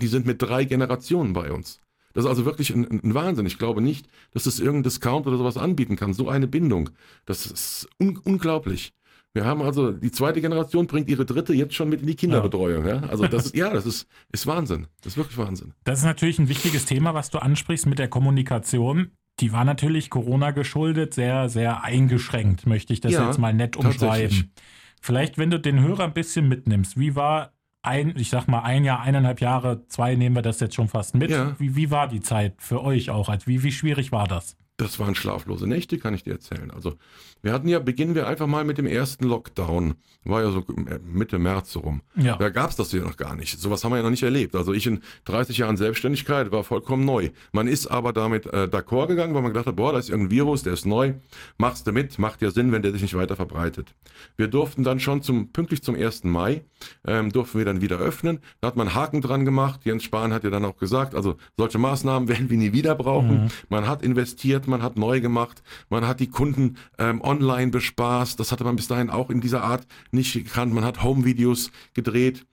die 0.00 0.06
sind 0.06 0.26
mit 0.26 0.42
drei 0.42 0.64
Generationen 0.64 1.32
bei 1.32 1.52
uns. 1.52 1.80
Das 2.12 2.24
ist 2.24 2.30
also 2.30 2.44
wirklich 2.44 2.70
ein, 2.70 3.00
ein 3.02 3.14
Wahnsinn. 3.14 3.46
Ich 3.46 3.58
glaube 3.58 3.80
nicht, 3.80 4.06
dass 4.32 4.46
es 4.46 4.60
irgendein 4.60 4.84
Discount 4.84 5.26
oder 5.26 5.38
sowas 5.38 5.56
anbieten 5.56 5.96
kann. 5.96 6.12
So 6.12 6.28
eine 6.28 6.46
Bindung. 6.46 6.90
Das 7.24 7.46
ist 7.46 7.88
un 7.98 8.18
unglaublich. 8.18 8.92
Wir 9.34 9.44
haben 9.44 9.62
also, 9.62 9.90
die 9.90 10.12
zweite 10.12 10.40
Generation 10.40 10.86
bringt 10.86 11.08
ihre 11.08 11.24
dritte 11.24 11.52
jetzt 11.54 11.74
schon 11.74 11.88
mit 11.88 12.00
in 12.00 12.06
die 12.06 12.14
Kinderbetreuung. 12.14 12.86
Ja? 12.86 13.02
Also 13.08 13.26
das 13.26 13.46
ist, 13.46 13.56
ja, 13.56 13.72
das 13.72 13.84
ist, 13.84 14.06
ist 14.30 14.46
Wahnsinn. 14.46 14.86
Das 15.02 15.14
ist 15.14 15.16
wirklich 15.16 15.36
Wahnsinn. 15.36 15.74
Das 15.82 15.98
ist 15.98 16.04
natürlich 16.04 16.38
ein 16.38 16.48
wichtiges 16.48 16.84
Thema, 16.84 17.14
was 17.14 17.30
du 17.30 17.38
ansprichst 17.38 17.86
mit 17.86 17.98
der 17.98 18.06
Kommunikation. 18.06 19.10
Die 19.40 19.52
war 19.52 19.64
natürlich 19.64 20.08
Corona 20.08 20.52
geschuldet, 20.52 21.14
sehr, 21.14 21.48
sehr 21.48 21.82
eingeschränkt, 21.82 22.66
möchte 22.66 22.92
ich 22.92 23.00
das 23.00 23.12
ja, 23.12 23.26
jetzt 23.26 23.38
mal 23.38 23.52
nett 23.52 23.76
umschreiben. 23.76 24.52
Vielleicht, 25.02 25.36
wenn 25.36 25.50
du 25.50 25.58
den 25.58 25.80
Hörer 25.80 26.04
ein 26.04 26.14
bisschen 26.14 26.48
mitnimmst, 26.48 26.96
wie 26.96 27.16
war 27.16 27.52
ein, 27.82 28.14
ich 28.16 28.30
sag 28.30 28.46
mal, 28.46 28.60
ein 28.60 28.84
Jahr, 28.84 29.00
eineinhalb 29.00 29.40
Jahre, 29.40 29.86
zwei 29.88 30.14
nehmen 30.14 30.36
wir 30.36 30.42
das 30.42 30.60
jetzt 30.60 30.76
schon 30.76 30.88
fast 30.88 31.16
mit. 31.16 31.30
Ja. 31.30 31.56
Wie, 31.58 31.74
wie 31.74 31.90
war 31.90 32.06
die 32.06 32.20
Zeit 32.20 32.54
für 32.58 32.82
euch 32.82 33.10
auch? 33.10 33.28
Also 33.28 33.48
wie, 33.48 33.64
wie 33.64 33.72
schwierig 33.72 34.12
war 34.12 34.28
das? 34.28 34.56
Das 34.76 34.98
waren 34.98 35.14
schlaflose 35.14 35.68
Nächte, 35.68 35.98
kann 35.98 36.14
ich 36.14 36.24
dir 36.24 36.32
erzählen. 36.32 36.72
Also, 36.72 36.94
wir 37.42 37.52
hatten 37.52 37.68
ja, 37.68 37.78
beginnen 37.78 38.16
wir 38.16 38.26
einfach 38.26 38.48
mal 38.48 38.64
mit 38.64 38.76
dem 38.76 38.86
ersten 38.86 39.24
Lockdown. 39.24 39.94
War 40.24 40.42
ja 40.42 40.50
so 40.50 40.60
äh, 40.60 40.98
Mitte 41.04 41.38
März 41.38 41.70
so 41.70 41.80
rum. 41.80 42.00
Ja. 42.16 42.36
Da 42.36 42.48
gab 42.48 42.70
es 42.70 42.76
das 42.76 42.90
ja 42.90 43.00
noch 43.02 43.16
gar 43.16 43.36
nicht. 43.36 43.60
Sowas 43.60 43.84
haben 43.84 43.92
wir 43.92 43.98
ja 43.98 44.02
noch 44.02 44.10
nicht 44.10 44.24
erlebt. 44.24 44.56
Also, 44.56 44.72
ich 44.72 44.88
in 44.88 45.00
30 45.26 45.58
Jahren 45.58 45.76
Selbstständigkeit 45.76 46.50
war 46.50 46.64
vollkommen 46.64 47.04
neu. 47.04 47.30
Man 47.52 47.68
ist 47.68 47.86
aber 47.86 48.12
damit 48.12 48.46
äh, 48.46 48.66
d'accord 48.68 49.06
gegangen, 49.06 49.32
weil 49.34 49.42
man 49.42 49.52
gedacht 49.52 49.66
hat, 49.66 49.76
boah, 49.76 49.92
da 49.92 49.98
ist 50.00 50.10
irgendein 50.10 50.32
Virus, 50.32 50.64
der 50.64 50.72
ist 50.72 50.86
neu. 50.86 51.14
Machst 51.56 51.86
du 51.86 51.92
mit, 51.92 52.18
macht 52.18 52.42
ja 52.42 52.50
Sinn, 52.50 52.72
wenn 52.72 52.82
der 52.82 52.90
sich 52.90 53.02
nicht 53.02 53.14
weiter 53.14 53.36
verbreitet. 53.36 53.94
Wir 54.36 54.48
durften 54.48 54.82
dann 54.82 54.98
schon 54.98 55.22
zum, 55.22 55.52
pünktlich 55.52 55.84
zum 55.84 55.94
1. 55.94 56.24
Mai, 56.24 56.64
ähm, 57.06 57.30
durften 57.30 57.58
wir 57.58 57.64
dann 57.64 57.80
wieder 57.80 57.98
öffnen. 57.98 58.40
Da 58.60 58.68
hat 58.68 58.76
man 58.76 58.92
Haken 58.94 59.20
dran 59.20 59.44
gemacht. 59.44 59.82
Jens 59.84 60.02
Spahn 60.02 60.32
hat 60.32 60.42
ja 60.42 60.50
dann 60.50 60.64
auch 60.64 60.78
gesagt, 60.78 61.14
also 61.14 61.36
solche 61.56 61.78
Maßnahmen 61.78 62.28
werden 62.28 62.50
wir 62.50 62.58
nie 62.58 62.72
wieder 62.72 62.96
brauchen. 62.96 63.44
Mhm. 63.44 63.48
Man 63.68 63.86
hat 63.86 64.02
investiert 64.02 64.63
man 64.66 64.82
hat 64.82 64.96
neu 64.96 65.20
gemacht, 65.20 65.62
man 65.88 66.06
hat 66.06 66.20
die 66.20 66.28
Kunden 66.28 66.76
ähm, 66.98 67.20
online 67.22 67.70
bespaßt. 67.70 68.38
Das 68.38 68.52
hatte 68.52 68.64
man 68.64 68.76
bis 68.76 68.88
dahin 68.88 69.10
auch 69.10 69.30
in 69.30 69.40
dieser 69.40 69.62
Art 69.62 69.86
nicht 70.10 70.32
gekannt. 70.32 70.74
Man 70.74 70.84
hat 70.84 71.02
Home-Videos 71.02 71.70
gedreht. 71.94 72.46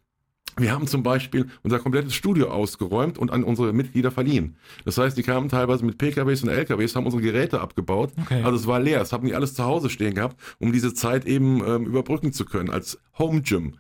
Wir 0.58 0.74
haben 0.74 0.86
zum 0.86 1.02
Beispiel 1.02 1.48
unser 1.64 1.80
komplettes 1.80 2.14
Studio 2.14 2.50
ausgeräumt 2.50 3.18
und 3.18 3.32
an 3.32 3.44
unsere 3.44 3.72
Mitglieder 3.72 4.12
verliehen. 4.12 4.58
Das 4.84 4.98
heißt, 4.98 5.18
die 5.18 5.24
kamen 5.24 5.48
teilweise 5.48 5.86
mit 5.86 5.98
PKWs 5.98 6.44
und 6.44 6.50
LKWs, 6.50 6.96
haben 6.96 7.06
unsere 7.06 7.24
Geräte 7.24 7.62
abgebaut. 7.62 8.12
Okay. 8.22 8.44
Also 8.44 8.58
es 8.58 8.68
war 8.68 8.80
leer. 8.80 9.00
Das 9.00 9.14
haben 9.14 9.26
die 9.26 9.34
alles 9.34 9.54
zu 9.54 9.64
Hause 9.64 9.90
stehen 9.90 10.14
gehabt, 10.14 10.36
um 10.60 10.74
diese 10.74 10.94
Zeit 10.94 11.26
eben 11.26 11.66
ähm, 11.66 11.86
überbrücken 11.86 12.34
zu 12.34 12.44
können 12.44 12.70
als 12.70 13.00
Home 13.18 13.42
Gym. 13.42 13.78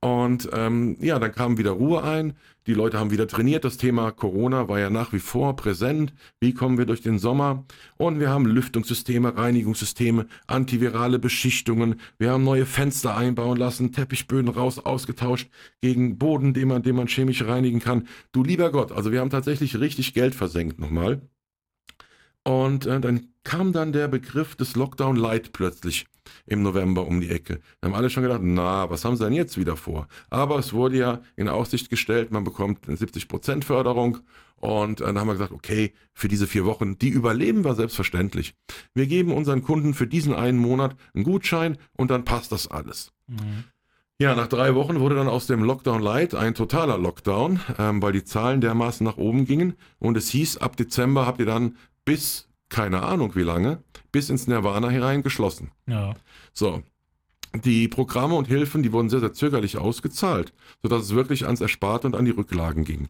Und 0.00 0.48
ähm, 0.52 0.96
ja, 1.00 1.18
dann 1.18 1.32
kam 1.32 1.58
wieder 1.58 1.72
Ruhe 1.72 2.02
ein. 2.02 2.34
Die 2.70 2.74
Leute 2.74 3.00
haben 3.00 3.10
wieder 3.10 3.26
trainiert. 3.26 3.64
Das 3.64 3.78
Thema 3.78 4.12
Corona 4.12 4.68
war 4.68 4.78
ja 4.78 4.90
nach 4.90 5.12
wie 5.12 5.18
vor 5.18 5.56
präsent. 5.56 6.14
Wie 6.38 6.54
kommen 6.54 6.78
wir 6.78 6.86
durch 6.86 7.00
den 7.00 7.18
Sommer? 7.18 7.64
Und 7.96 8.20
wir 8.20 8.30
haben 8.30 8.46
Lüftungssysteme, 8.46 9.36
Reinigungssysteme, 9.36 10.26
antivirale 10.46 11.18
Beschichtungen. 11.18 11.96
Wir 12.18 12.30
haben 12.30 12.44
neue 12.44 12.66
Fenster 12.66 13.16
einbauen 13.16 13.58
lassen, 13.58 13.90
Teppichböden 13.90 14.48
raus 14.48 14.78
ausgetauscht 14.78 15.50
gegen 15.80 16.16
Boden, 16.16 16.54
den 16.54 16.68
man, 16.68 16.84
den 16.84 16.94
man 16.94 17.08
chemisch 17.08 17.44
reinigen 17.44 17.80
kann. 17.80 18.06
Du 18.30 18.44
lieber 18.44 18.70
Gott, 18.70 18.92
also 18.92 19.10
wir 19.10 19.18
haben 19.18 19.30
tatsächlich 19.30 19.80
richtig 19.80 20.14
Geld 20.14 20.36
versenkt 20.36 20.78
nochmal. 20.78 21.22
Und 22.44 22.86
äh, 22.86 23.00
dann 23.00 23.28
kam 23.44 23.72
dann 23.72 23.92
der 23.92 24.08
Begriff 24.08 24.56
des 24.56 24.76
Lockdown 24.76 25.16
Light 25.16 25.52
plötzlich 25.52 26.06
im 26.46 26.62
November 26.62 27.06
um 27.06 27.20
die 27.20 27.30
Ecke. 27.30 27.60
Da 27.80 27.88
haben 27.88 27.94
alle 27.94 28.10
schon 28.10 28.22
gedacht, 28.22 28.40
na, 28.42 28.88
was 28.90 29.04
haben 29.04 29.16
sie 29.16 29.24
denn 29.24 29.32
jetzt 29.32 29.58
wieder 29.58 29.76
vor? 29.76 30.08
Aber 30.30 30.58
es 30.58 30.72
wurde 30.72 30.96
ja 30.96 31.20
in 31.36 31.48
Aussicht 31.48 31.90
gestellt, 31.90 32.30
man 32.30 32.44
bekommt 32.44 32.86
70% 32.86 33.64
Förderung. 33.64 34.18
Und 34.56 35.00
äh, 35.00 35.04
dann 35.04 35.18
haben 35.18 35.28
wir 35.28 35.34
gesagt, 35.34 35.52
okay, 35.52 35.92
für 36.12 36.28
diese 36.28 36.46
vier 36.46 36.64
Wochen, 36.66 36.98
die 36.98 37.08
überleben 37.08 37.64
wir 37.64 37.74
selbstverständlich. 37.74 38.54
Wir 38.94 39.06
geben 39.06 39.32
unseren 39.32 39.62
Kunden 39.62 39.94
für 39.94 40.06
diesen 40.06 40.34
einen 40.34 40.58
Monat 40.58 40.96
einen 41.14 41.24
Gutschein 41.24 41.78
und 41.96 42.10
dann 42.10 42.24
passt 42.24 42.52
das 42.52 42.68
alles. 42.68 43.12
Mhm. 43.26 43.64
Ja, 44.20 44.34
nach 44.34 44.48
drei 44.48 44.74
Wochen 44.74 45.00
wurde 45.00 45.14
dann 45.14 45.28
aus 45.28 45.46
dem 45.46 45.64
Lockdown 45.64 46.02
Light 46.02 46.34
ein 46.34 46.54
totaler 46.54 46.98
Lockdown, 46.98 47.58
ähm, 47.78 48.02
weil 48.02 48.12
die 48.12 48.22
Zahlen 48.22 48.60
dermaßen 48.60 49.02
nach 49.02 49.16
oben 49.16 49.46
gingen. 49.46 49.76
Und 49.98 50.18
es 50.18 50.28
hieß, 50.28 50.58
ab 50.58 50.76
Dezember 50.76 51.24
habt 51.24 51.40
ihr 51.40 51.46
dann 51.46 51.78
bis, 52.04 52.48
keine 52.68 53.02
Ahnung 53.02 53.34
wie 53.34 53.42
lange, 53.42 53.82
bis 54.12 54.30
ins 54.30 54.46
Nirvana 54.46 54.88
herein 54.88 55.22
geschlossen. 55.22 55.70
Ja. 55.86 56.14
So. 56.52 56.82
Die 57.64 57.88
Programme 57.88 58.36
und 58.36 58.46
Hilfen, 58.46 58.84
die 58.84 58.92
wurden 58.92 59.10
sehr, 59.10 59.18
sehr 59.18 59.32
zögerlich 59.32 59.76
ausgezahlt, 59.76 60.52
sodass 60.82 61.02
es 61.02 61.14
wirklich 61.16 61.46
ans 61.46 61.60
Ersparte 61.60 62.06
und 62.06 62.14
an 62.14 62.24
die 62.24 62.30
Rücklagen 62.30 62.84
ging. 62.84 63.08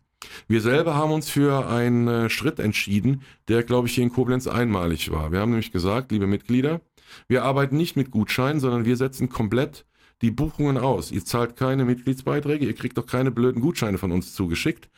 Wir 0.49 0.63
selber 0.63 0.95
haben 0.95 1.13
uns 1.13 1.29
für 1.29 1.69
einen 1.69 2.09
äh, 2.09 2.31
Schritt 2.31 2.59
entschieden, 2.59 3.23
der, 3.49 3.65
glaube 3.65 3.89
ich, 3.89 3.95
hier 3.95 4.05
in 4.05 4.13
Koblenz 4.13 4.47
einmalig 4.47 5.11
war. 5.11 5.31
Wir 5.31 5.41
haben 5.41 5.51
nämlich 5.51 5.73
gesagt, 5.73 6.11
liebe 6.11 6.27
Mitglieder, 6.27 6.81
wir 7.29 7.45
arbeiten 7.45 7.77
nicht 7.77 7.97
mit 7.97 8.11
Gutscheinen, 8.11 8.61
sondern 8.61 8.87
wir 8.87 8.97
setzen 8.97 9.29
komplett 9.29 9.85
die 10.23 10.31
Buchungen 10.31 10.79
aus. 10.79 11.11
Ihr 11.11 11.25
zahlt 11.25 11.57
keine 11.57 11.85
Mitgliedsbeiträge, 11.85 12.67
ihr 12.67 12.75
kriegt 12.75 12.99
doch 12.99 13.07
keine 13.07 13.31
blöden 13.31 13.61
Gutscheine 13.61 13.99
von 13.99 14.13
uns 14.13 14.35
zugeschickt, 14.35 14.89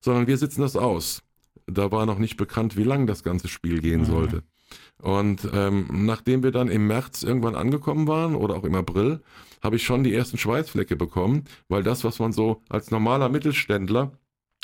sondern 0.00 0.26
wir 0.26 0.36
sitzen 0.36 0.60
das 0.60 0.76
aus. 0.76 1.22
Da 1.74 1.90
war 1.90 2.06
noch 2.06 2.18
nicht 2.18 2.36
bekannt, 2.36 2.76
wie 2.76 2.84
lang 2.84 3.06
das 3.06 3.22
ganze 3.22 3.48
Spiel 3.48 3.80
gehen 3.80 4.02
mhm. 4.02 4.06
sollte. 4.06 4.42
Und 5.00 5.48
ähm, 5.52 5.86
nachdem 5.90 6.42
wir 6.42 6.52
dann 6.52 6.68
im 6.68 6.86
März 6.86 7.22
irgendwann 7.22 7.56
angekommen 7.56 8.06
waren 8.06 8.34
oder 8.34 8.54
auch 8.54 8.64
im 8.64 8.74
April, 8.74 9.20
habe 9.62 9.76
ich 9.76 9.84
schon 9.84 10.04
die 10.04 10.14
ersten 10.14 10.38
Schweißflecke 10.38 10.96
bekommen, 10.96 11.44
weil 11.68 11.82
das, 11.82 12.04
was 12.04 12.18
man 12.18 12.32
so 12.32 12.62
als 12.68 12.90
normaler 12.90 13.28
Mittelständler 13.28 14.12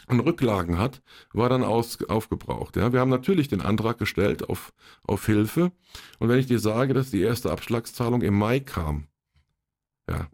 an 0.07 0.21
Rücklagen 0.21 0.79
hat, 0.79 1.03
war 1.33 1.49
dann 1.49 1.63
aus, 1.63 2.03
aufgebraucht. 2.09 2.77
Ja. 2.77 2.93
Wir 2.93 3.01
haben 3.01 3.11
natürlich 3.11 3.49
den 3.49 3.61
Antrag 3.61 3.99
gestellt 3.99 4.49
auf, 4.49 4.73
auf 5.03 5.27
Hilfe. 5.27 5.73
Und 6.19 6.29
wenn 6.29 6.39
ich 6.39 6.47
dir 6.47 6.59
sage, 6.59 6.95
dass 6.95 7.11
die 7.11 7.21
erste 7.21 7.51
Abschlagszahlung 7.51 8.23
im 8.23 8.39
Mai 8.39 8.61
kam, 8.61 9.09
ja, 10.09 10.29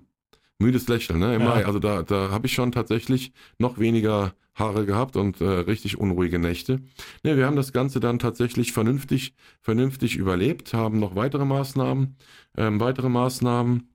müdes 0.59 0.89
Lächeln, 0.89 1.19
ne? 1.19 1.35
Im 1.35 1.43
ja. 1.43 1.49
Mai. 1.49 1.67
Also 1.67 1.79
da, 1.79 2.03
da 2.03 2.31
habe 2.31 2.47
ich 2.47 2.53
schon 2.53 2.73
tatsächlich 2.73 3.33
noch 3.59 3.79
weniger 3.79 4.35
Haare 4.55 4.87
gehabt 4.87 5.17
und 5.17 5.41
äh, 5.41 5.45
richtig 5.45 5.99
unruhige 5.99 6.39
Nächte. 6.39 6.81
Ne, 7.25 7.37
wir 7.37 7.47
haben 7.47 7.57
das 7.57 7.73
Ganze 7.73 7.99
dann 8.01 8.19
tatsächlich 8.19 8.73
vernünftig, 8.73 9.35
vernünftig 9.61 10.17
überlebt, 10.17 10.75
haben 10.75 11.01
noch 11.01 11.17
weitere 11.17 11.45
Maßnahmen, 11.45 12.17
ähm, 12.57 12.81
weitere 12.81 13.09
Maßnahmen 13.09 13.89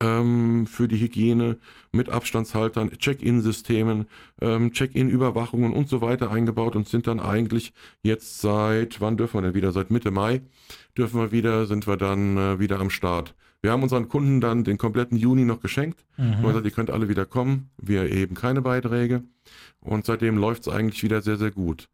ähm, 0.00 0.66
für 0.66 0.88
die 0.88 0.98
Hygiene 0.98 1.58
mit 1.92 2.08
Abstandshaltern, 2.08 2.90
Check-in-Systemen, 2.90 4.06
ähm, 4.40 4.72
Check-in-Überwachungen 4.72 5.74
und 5.74 5.88
so 5.88 6.00
weiter 6.00 6.30
eingebaut 6.30 6.74
und 6.74 6.88
sind 6.88 7.06
dann 7.06 7.20
eigentlich 7.20 7.74
jetzt 8.02 8.40
seit, 8.40 9.00
wann 9.02 9.18
dürfen 9.18 9.34
wir 9.34 9.42
denn 9.42 9.54
wieder? 9.54 9.72
Seit 9.72 9.90
Mitte 9.90 10.10
Mai 10.10 10.40
dürfen 10.96 11.20
wir 11.20 11.32
wieder, 11.32 11.66
sind 11.66 11.86
wir 11.86 11.98
dann 11.98 12.36
äh, 12.38 12.58
wieder 12.58 12.80
am 12.80 12.88
Start. 12.88 13.34
Wir 13.62 13.70
haben 13.70 13.84
unseren 13.84 14.08
Kunden 14.08 14.40
dann 14.40 14.64
den 14.64 14.76
kompletten 14.76 15.16
Juni 15.16 15.44
noch 15.44 15.60
geschenkt. 15.60 16.04
Mhm. 16.16 16.34
Und 16.36 16.48
gesagt, 16.48 16.64
ihr 16.64 16.72
könnt 16.72 16.90
alle 16.90 17.08
wieder 17.08 17.24
kommen. 17.24 17.70
Wir 17.80 18.02
erheben 18.02 18.34
keine 18.34 18.60
Beiträge. 18.60 19.22
Und 19.80 20.04
seitdem 20.04 20.36
läuft 20.36 20.66
es 20.66 20.72
eigentlich 20.72 21.02
wieder 21.02 21.22
sehr, 21.22 21.36
sehr 21.36 21.52
gut. 21.52 21.88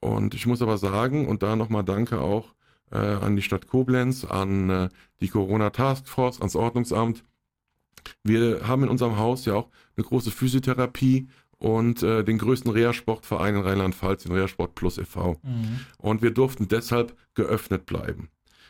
Und 0.00 0.34
ich 0.34 0.46
muss 0.46 0.60
aber 0.60 0.76
sagen, 0.76 1.26
und 1.26 1.42
da 1.42 1.56
nochmal 1.56 1.82
Danke 1.82 2.20
auch 2.20 2.54
äh, 2.90 2.98
an 2.98 3.36
die 3.36 3.42
Stadt 3.42 3.66
Koblenz, 3.66 4.24
an 4.24 4.68
äh, 4.68 4.88
die 5.20 5.28
Corona 5.28 5.70
Taskforce, 5.70 6.40
ans 6.40 6.56
Ordnungsamt. 6.56 7.24
Wir 8.22 8.68
haben 8.68 8.82
in 8.82 8.90
unserem 8.90 9.16
Haus 9.16 9.46
ja 9.46 9.54
auch 9.54 9.70
eine 9.96 10.04
große 10.04 10.30
Physiotherapie 10.30 11.28
und 11.56 12.02
äh, 12.02 12.22
den 12.22 12.36
größten 12.36 12.70
Reha-Sportverein 12.70 13.54
in 13.54 13.62
Rheinland-Pfalz, 13.62 14.24
den 14.24 14.32
Reha-Sport 14.32 14.74
Plus 14.74 14.98
e.V. 14.98 15.40
Mhm. 15.42 15.80
Und 15.96 16.20
wir 16.20 16.32
durften 16.32 16.68
deshalb 16.68 17.16
geöffnet 17.34 17.86
bleiben. 17.86 18.28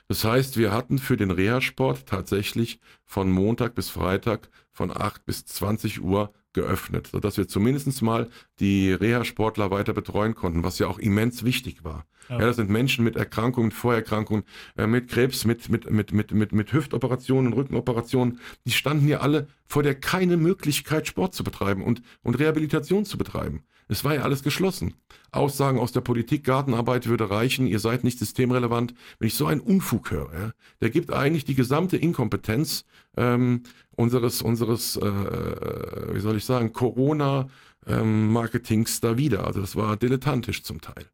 Das 0.08 0.24
heißt, 0.24 0.58
wir 0.58 0.72
hatten 0.72 0.98
für 0.98 1.16
den 1.16 1.30
Reha-Sport 1.30 2.06
tatsächlich 2.06 2.80
von 3.04 3.30
Montag 3.30 3.74
bis 3.74 3.88
Freitag 3.88 4.50
von 4.70 4.94
8 4.94 5.24
bis 5.24 5.46
20 5.46 6.02
Uhr 6.02 6.32
geöffnet, 6.52 7.08
sodass 7.10 7.36
wir 7.36 7.48
zumindest 7.48 8.02
mal 8.02 8.28
die 8.60 8.92
Reha-Sportler 8.92 9.70
weiter 9.70 9.92
betreuen 9.92 10.34
konnten, 10.34 10.62
was 10.62 10.78
ja 10.78 10.86
auch 10.86 10.98
immens 10.98 11.44
wichtig 11.44 11.84
war. 11.84 12.06
Ja. 12.28 12.38
ja 12.38 12.46
das 12.46 12.56
sind 12.56 12.70
Menschen 12.70 13.04
mit 13.04 13.16
Erkrankungen, 13.16 13.70
Vorerkrankungen, 13.70 14.44
äh, 14.76 14.86
mit 14.86 15.08
Krebs, 15.08 15.44
mit, 15.44 15.68
mit, 15.68 15.90
mit, 15.90 16.12
mit, 16.12 16.32
mit, 16.32 16.52
mit 16.52 16.72
Hüftoperationen, 16.72 17.52
Rückenoperationen. 17.52 18.40
Die 18.66 18.72
standen 18.72 19.04
hier 19.04 19.22
alle 19.22 19.48
vor 19.66 19.83
der 19.83 19.94
keine 19.94 20.37
Möglichkeit, 20.37 21.07
Sport 21.07 21.35
zu 21.35 21.44
betreiben 21.44 21.83
und, 21.83 22.03
und 22.22 22.38
Rehabilitation 22.38 23.05
zu 23.05 23.18
betreiben. 23.18 23.64
Es 23.88 24.05
war 24.05 24.14
ja 24.14 24.22
alles 24.22 24.42
geschlossen. 24.42 24.94
Aussagen 25.31 25.79
aus 25.79 25.92
der 25.92 26.00
Politik, 26.00 26.44
Gartenarbeit 26.44 27.07
würde 27.07 27.29
reichen, 27.29 27.66
ihr 27.66 27.81
seid 27.81 28.03
nicht 28.05 28.18
systemrelevant. 28.18 28.94
Wenn 29.18 29.29
ich 29.29 29.35
so 29.35 29.44
einen 29.46 29.61
Unfug 29.61 30.11
höre, 30.11 30.33
ja, 30.33 30.53
der 30.81 30.88
gibt 30.90 31.12
eigentlich 31.12 31.44
die 31.44 31.55
gesamte 31.55 31.98
Inkompetenz 31.98 32.87
ähm, 33.16 33.62
unseres, 33.96 34.42
unseres 34.42 34.96
äh, 34.96 36.14
wie 36.14 36.20
soll 36.20 36.37
ich 36.37 36.44
sagen, 36.44 36.72
Corona-Marketings 36.72 38.94
ähm, 38.94 39.00
da 39.03 39.18
wieder. 39.18 39.44
Also 39.46 39.61
das 39.61 39.77
war 39.77 39.96
dilettantisch 39.96 40.62
zum 40.62 40.81
Teil. 40.81 41.07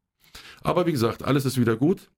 Aber 0.63 0.87
wie 0.87 0.93
gesagt, 0.93 1.25
alles 1.25 1.45
ist 1.45 1.59
wieder 1.59 1.77
gut. 1.77 2.09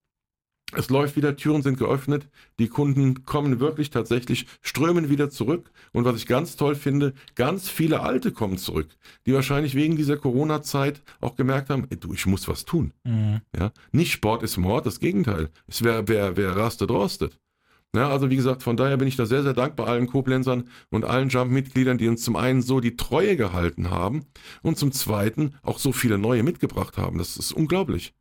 Es 0.75 0.89
läuft 0.89 1.15
wieder, 1.15 1.35
Türen 1.35 1.61
sind 1.61 1.77
geöffnet, 1.77 2.27
die 2.59 2.67
Kunden 2.67 3.25
kommen 3.25 3.59
wirklich 3.59 3.89
tatsächlich, 3.89 4.47
strömen 4.61 5.09
wieder 5.09 5.29
zurück. 5.29 5.71
Und 5.91 6.05
was 6.05 6.17
ich 6.17 6.27
ganz 6.27 6.55
toll 6.55 6.75
finde, 6.75 7.13
ganz 7.35 7.69
viele 7.69 8.01
Alte 8.01 8.31
kommen 8.31 8.57
zurück, 8.57 8.89
die 9.25 9.33
wahrscheinlich 9.33 9.75
wegen 9.75 9.95
dieser 9.95 10.17
Corona-Zeit 10.17 11.01
auch 11.21 11.35
gemerkt 11.35 11.69
haben, 11.69 11.87
ey, 11.89 11.97
du, 11.97 12.13
ich 12.13 12.25
muss 12.25 12.47
was 12.47 12.65
tun. 12.65 12.93
Mhm. 13.03 13.41
Ja? 13.57 13.71
Nicht 13.91 14.11
Sport 14.11 14.43
ist 14.43 14.57
Mord, 14.57 14.85
das 14.85 14.99
Gegenteil. 14.99 15.49
Es 15.67 15.83
wäre, 15.83 16.07
wer, 16.07 16.37
wer 16.37 16.55
rastet, 16.55 16.89
rostet. 16.89 17.37
Ja, 17.95 18.09
also 18.09 18.31
wie 18.31 18.35
gesagt, 18.35 18.63
von 18.63 18.75
daher 18.75 18.97
bin 18.97 19.07
ich 19.07 19.17
da 19.17 19.27
sehr, 19.27 19.43
sehr 19.43 19.53
dankbar 19.53 19.87
allen 19.87 20.07
Koblenzern 20.07 20.67
und 20.89 21.05
allen 21.05 21.29
Jump-Mitgliedern, 21.29 21.99
die 21.99 22.07
uns 22.07 22.23
zum 22.23 22.35
einen 22.35 22.63
so 22.63 22.79
die 22.79 22.97
Treue 22.97 23.37
gehalten 23.37 23.91
haben 23.91 24.25
und 24.63 24.79
zum 24.79 24.91
zweiten 24.91 25.53
auch 25.61 25.77
so 25.77 25.91
viele 25.91 26.17
neue 26.17 26.41
mitgebracht 26.41 26.97
haben. 26.97 27.19
Das 27.19 27.37
ist 27.37 27.51
unglaublich. 27.51 28.15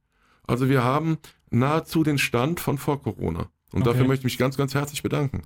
Also 0.46 0.68
wir 0.68 0.84
haben 0.84 1.16
nahezu 1.52 2.02
den 2.02 2.18
Stand 2.18 2.60
von 2.60 2.78
vor 2.78 3.02
Corona. 3.02 3.48
Und 3.72 3.82
okay. 3.82 3.90
dafür 3.90 4.06
möchte 4.06 4.20
ich 4.20 4.32
mich 4.32 4.38
ganz, 4.38 4.56
ganz 4.56 4.74
herzlich 4.74 5.02
bedanken. 5.02 5.42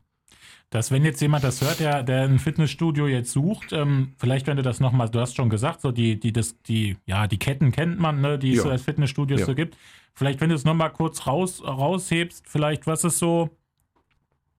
Dass 0.70 0.90
wenn 0.90 1.04
jetzt 1.04 1.20
jemand 1.20 1.44
das 1.44 1.60
hört, 1.60 1.78
der, 1.78 2.02
der 2.02 2.22
ein 2.22 2.40
Fitnessstudio 2.40 3.06
jetzt 3.06 3.30
sucht, 3.30 3.72
ähm, 3.72 4.14
vielleicht 4.16 4.48
wenn 4.48 4.56
du 4.56 4.64
das 4.64 4.80
nochmal, 4.80 5.08
du 5.08 5.20
hast 5.20 5.36
schon 5.36 5.48
gesagt, 5.48 5.80
so 5.80 5.92
die, 5.92 6.18
die, 6.18 6.32
das, 6.32 6.60
die, 6.62 6.96
ja, 7.06 7.28
die 7.28 7.38
Ketten 7.38 7.70
kennt 7.70 8.00
man, 8.00 8.20
ne, 8.20 8.36
die 8.36 8.50
ja. 8.50 8.56
es 8.56 8.62
so 8.62 8.70
als 8.70 8.82
Fitnessstudios 8.82 9.40
ja. 9.40 9.46
so 9.46 9.54
gibt. 9.54 9.76
Vielleicht, 10.12 10.40
wenn 10.40 10.48
du 10.48 10.56
es 10.56 10.64
nochmal 10.64 10.92
kurz 10.92 11.26
raus, 11.26 11.62
raushebst, 11.62 12.48
vielleicht, 12.48 12.86
was 12.88 13.04
ist 13.04 13.18
so, 13.18 13.50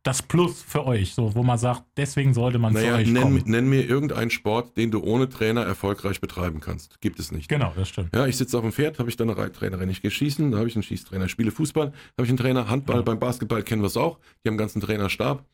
das 0.03 0.21
Plus 0.21 0.61
für 0.61 0.85
euch, 0.85 1.13
so 1.13 1.35
wo 1.35 1.43
man 1.43 1.57
sagt, 1.57 1.83
deswegen 1.97 2.33
sollte 2.33 2.59
man 2.59 2.73
naja, 2.73 2.93
zu 2.93 2.97
euch 2.99 3.07
nenn, 3.09 3.23
kommen? 3.23 3.43
Nenn 3.45 3.67
mir 3.67 3.85
irgendeinen 3.85 4.31
Sport, 4.31 4.77
den 4.77 4.89
du 4.89 5.03
ohne 5.03 5.27
Trainer 5.27 5.63
erfolgreich 5.63 6.21
betreiben 6.21 6.61
kannst. 6.61 7.01
Gibt 7.01 7.19
es 7.19 7.31
nicht. 7.31 7.49
Genau, 7.49 7.73
das 7.75 7.89
stimmt. 7.89 8.15
Ja, 8.15 8.25
ich 8.25 8.37
sitze 8.37 8.57
auf 8.57 8.63
dem 8.63 8.71
Pferd, 8.71 8.99
habe 8.99 9.09
ich 9.09 9.17
dann 9.17 9.29
eine 9.29 9.37
Reittrainerin. 9.37 9.89
Ich 9.89 10.01
gehe 10.01 10.11
schießen, 10.11 10.51
da 10.51 10.59
habe 10.59 10.67
ich 10.69 10.75
einen 10.75 10.83
Schießtrainer. 10.83 11.27
Spiele 11.27 11.51
Fußball, 11.51 11.87
habe 11.87 12.23
ich 12.23 12.29
einen 12.29 12.37
Trainer. 12.37 12.69
Handball, 12.69 12.97
ja. 12.97 13.01
beim 13.01 13.19
Basketball 13.19 13.63
kennen 13.63 13.81
wir 13.81 13.87
es 13.87 13.97
auch. 13.97 14.17
Die 14.17 14.47
haben 14.47 14.53
einen 14.53 14.57
ganzen 14.57 14.81
Trainerstab. 14.81 15.45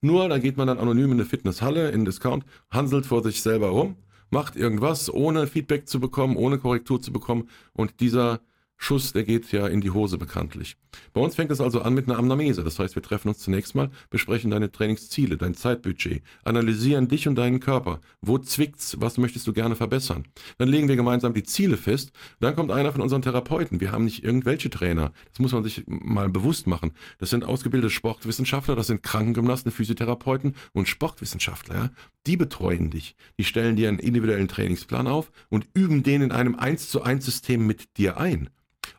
Nur, 0.00 0.28
da 0.28 0.38
geht 0.38 0.56
man 0.56 0.66
dann 0.66 0.78
anonym 0.78 1.12
in 1.12 1.18
eine 1.18 1.24
Fitnesshalle, 1.26 1.90
in 1.90 2.04
Discount, 2.04 2.44
hanselt 2.70 3.06
vor 3.06 3.22
sich 3.22 3.42
selber 3.42 3.68
rum, 3.68 3.96
macht 4.30 4.56
irgendwas, 4.56 5.12
ohne 5.12 5.46
Feedback 5.46 5.88
zu 5.88 6.00
bekommen, 6.00 6.36
ohne 6.36 6.58
Korrektur 6.58 7.00
zu 7.02 7.12
bekommen. 7.12 7.48
Und 7.72 8.00
dieser 8.00 8.40
Schuss, 8.82 9.12
der 9.12 9.24
geht 9.24 9.52
ja 9.52 9.66
in 9.68 9.82
die 9.82 9.90
Hose 9.90 10.16
bekanntlich. 10.16 10.74
Bei 11.12 11.20
uns 11.20 11.34
fängt 11.34 11.50
es 11.50 11.60
also 11.60 11.82
an 11.82 11.92
mit 11.92 12.08
einer 12.08 12.18
Anamnese. 12.18 12.64
Das 12.64 12.78
heißt, 12.78 12.94
wir 12.94 13.02
treffen 13.02 13.28
uns 13.28 13.38
zunächst 13.38 13.74
mal, 13.74 13.90
besprechen 14.08 14.50
deine 14.50 14.72
Trainingsziele, 14.72 15.36
dein 15.36 15.54
Zeitbudget, 15.54 16.22
analysieren 16.44 17.06
dich 17.06 17.28
und 17.28 17.34
deinen 17.34 17.60
Körper. 17.60 18.00
Wo 18.22 18.38
zwickt's? 18.38 18.96
Was 18.98 19.18
möchtest 19.18 19.46
du 19.46 19.52
gerne 19.52 19.76
verbessern? 19.76 20.24
Dann 20.56 20.70
legen 20.70 20.88
wir 20.88 20.96
gemeinsam 20.96 21.34
die 21.34 21.42
Ziele 21.42 21.76
fest. 21.76 22.12
Dann 22.40 22.56
kommt 22.56 22.70
einer 22.70 22.90
von 22.90 23.02
unseren 23.02 23.20
Therapeuten. 23.20 23.80
Wir 23.80 23.92
haben 23.92 24.06
nicht 24.06 24.24
irgendwelche 24.24 24.70
Trainer. 24.70 25.12
Das 25.28 25.40
muss 25.40 25.52
man 25.52 25.62
sich 25.62 25.84
mal 25.86 26.30
bewusst 26.30 26.66
machen. 26.66 26.92
Das 27.18 27.28
sind 27.28 27.44
ausgebildete 27.44 27.90
Sportwissenschaftler, 27.92 28.76
das 28.76 28.86
sind 28.86 29.02
Krankengymnasten, 29.02 29.70
Physiotherapeuten 29.70 30.56
und 30.72 30.88
Sportwissenschaftler. 30.88 31.90
Die 32.26 32.38
betreuen 32.38 32.90
dich. 32.90 33.14
Die 33.38 33.44
stellen 33.44 33.76
dir 33.76 33.88
einen 33.88 33.98
individuellen 33.98 34.48
Trainingsplan 34.48 35.06
auf 35.06 35.30
und 35.50 35.68
üben 35.74 36.02
den 36.02 36.22
in 36.22 36.32
einem 36.32 36.54
1 36.54 36.88
zu 36.88 37.02
1 37.02 37.26
System 37.26 37.66
mit 37.66 37.98
dir 37.98 38.16
ein. 38.16 38.48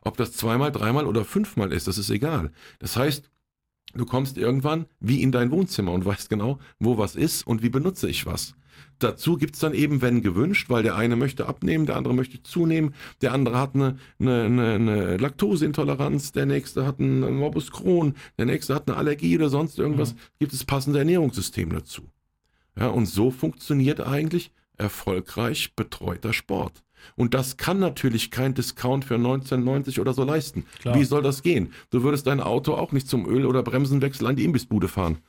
Ob 0.03 0.17
das 0.17 0.33
zweimal, 0.33 0.71
dreimal 0.71 1.05
oder 1.07 1.25
fünfmal 1.25 1.71
ist, 1.71 1.87
das 1.87 1.97
ist 1.97 2.09
egal. 2.09 2.51
Das 2.79 2.97
heißt, 2.97 3.31
Du 3.93 4.05
kommst 4.05 4.37
irgendwann 4.37 4.85
wie 4.99 5.21
in 5.21 5.31
dein 5.31 5.51
Wohnzimmer 5.51 5.91
und 5.91 6.05
weißt 6.05 6.29
genau, 6.29 6.59
wo 6.79 6.97
was 6.97 7.15
ist 7.15 7.45
und 7.45 7.61
wie 7.61 7.69
benutze 7.69 8.09
ich 8.09 8.25
was. 8.25 8.55
Dazu 8.99 9.35
gibt's 9.35 9.59
dann 9.59 9.73
eben, 9.73 10.01
wenn 10.01 10.21
gewünscht, 10.21 10.69
weil 10.69 10.83
der 10.83 10.95
eine 10.95 11.15
möchte 11.15 11.47
abnehmen, 11.47 11.85
der 11.85 11.97
andere 11.97 12.13
möchte 12.13 12.41
zunehmen, 12.41 12.93
der 13.21 13.33
andere 13.33 13.57
hat 13.57 13.75
eine, 13.75 13.97
eine, 14.19 14.43
eine, 14.43 14.73
eine 14.75 15.17
Laktoseintoleranz, 15.17 16.31
der 16.31 16.45
nächste 16.45 16.85
hat 16.85 16.99
einen 16.99 17.35
Morbus 17.35 17.71
Crohn, 17.71 18.15
der 18.37 18.45
nächste 18.45 18.75
hat 18.75 18.87
eine 18.87 18.97
Allergie 18.97 19.35
oder 19.35 19.49
sonst 19.49 19.77
irgendwas, 19.77 20.15
gibt 20.39 20.53
es 20.53 20.63
passende 20.63 20.99
Ernährungssystem 20.99 21.71
dazu. 21.71 22.03
Ja, 22.77 22.87
und 22.87 23.07
so 23.07 23.31
funktioniert 23.31 23.99
eigentlich 23.99 24.51
erfolgreich 24.77 25.75
betreuter 25.75 26.31
Sport. 26.31 26.83
Und 27.15 27.33
das 27.33 27.57
kann 27.57 27.79
natürlich 27.79 28.31
kein 28.31 28.53
Discount 28.53 29.05
für 29.05 29.15
1990 29.15 29.99
oder 29.99 30.13
so 30.13 30.23
leisten. 30.23 30.65
Klar. 30.79 30.95
Wie 30.95 31.03
soll 31.03 31.21
das 31.21 31.41
gehen? 31.43 31.73
Du 31.89 32.03
würdest 32.03 32.27
dein 32.27 32.39
Auto 32.39 32.73
auch 32.73 32.91
nicht 32.91 33.07
zum 33.07 33.25
Öl- 33.25 33.45
oder 33.45 33.63
Bremsenwechsel 33.63 34.27
an 34.27 34.35
die 34.35 34.43
Imbissbude 34.43 34.87
fahren. 34.87 35.19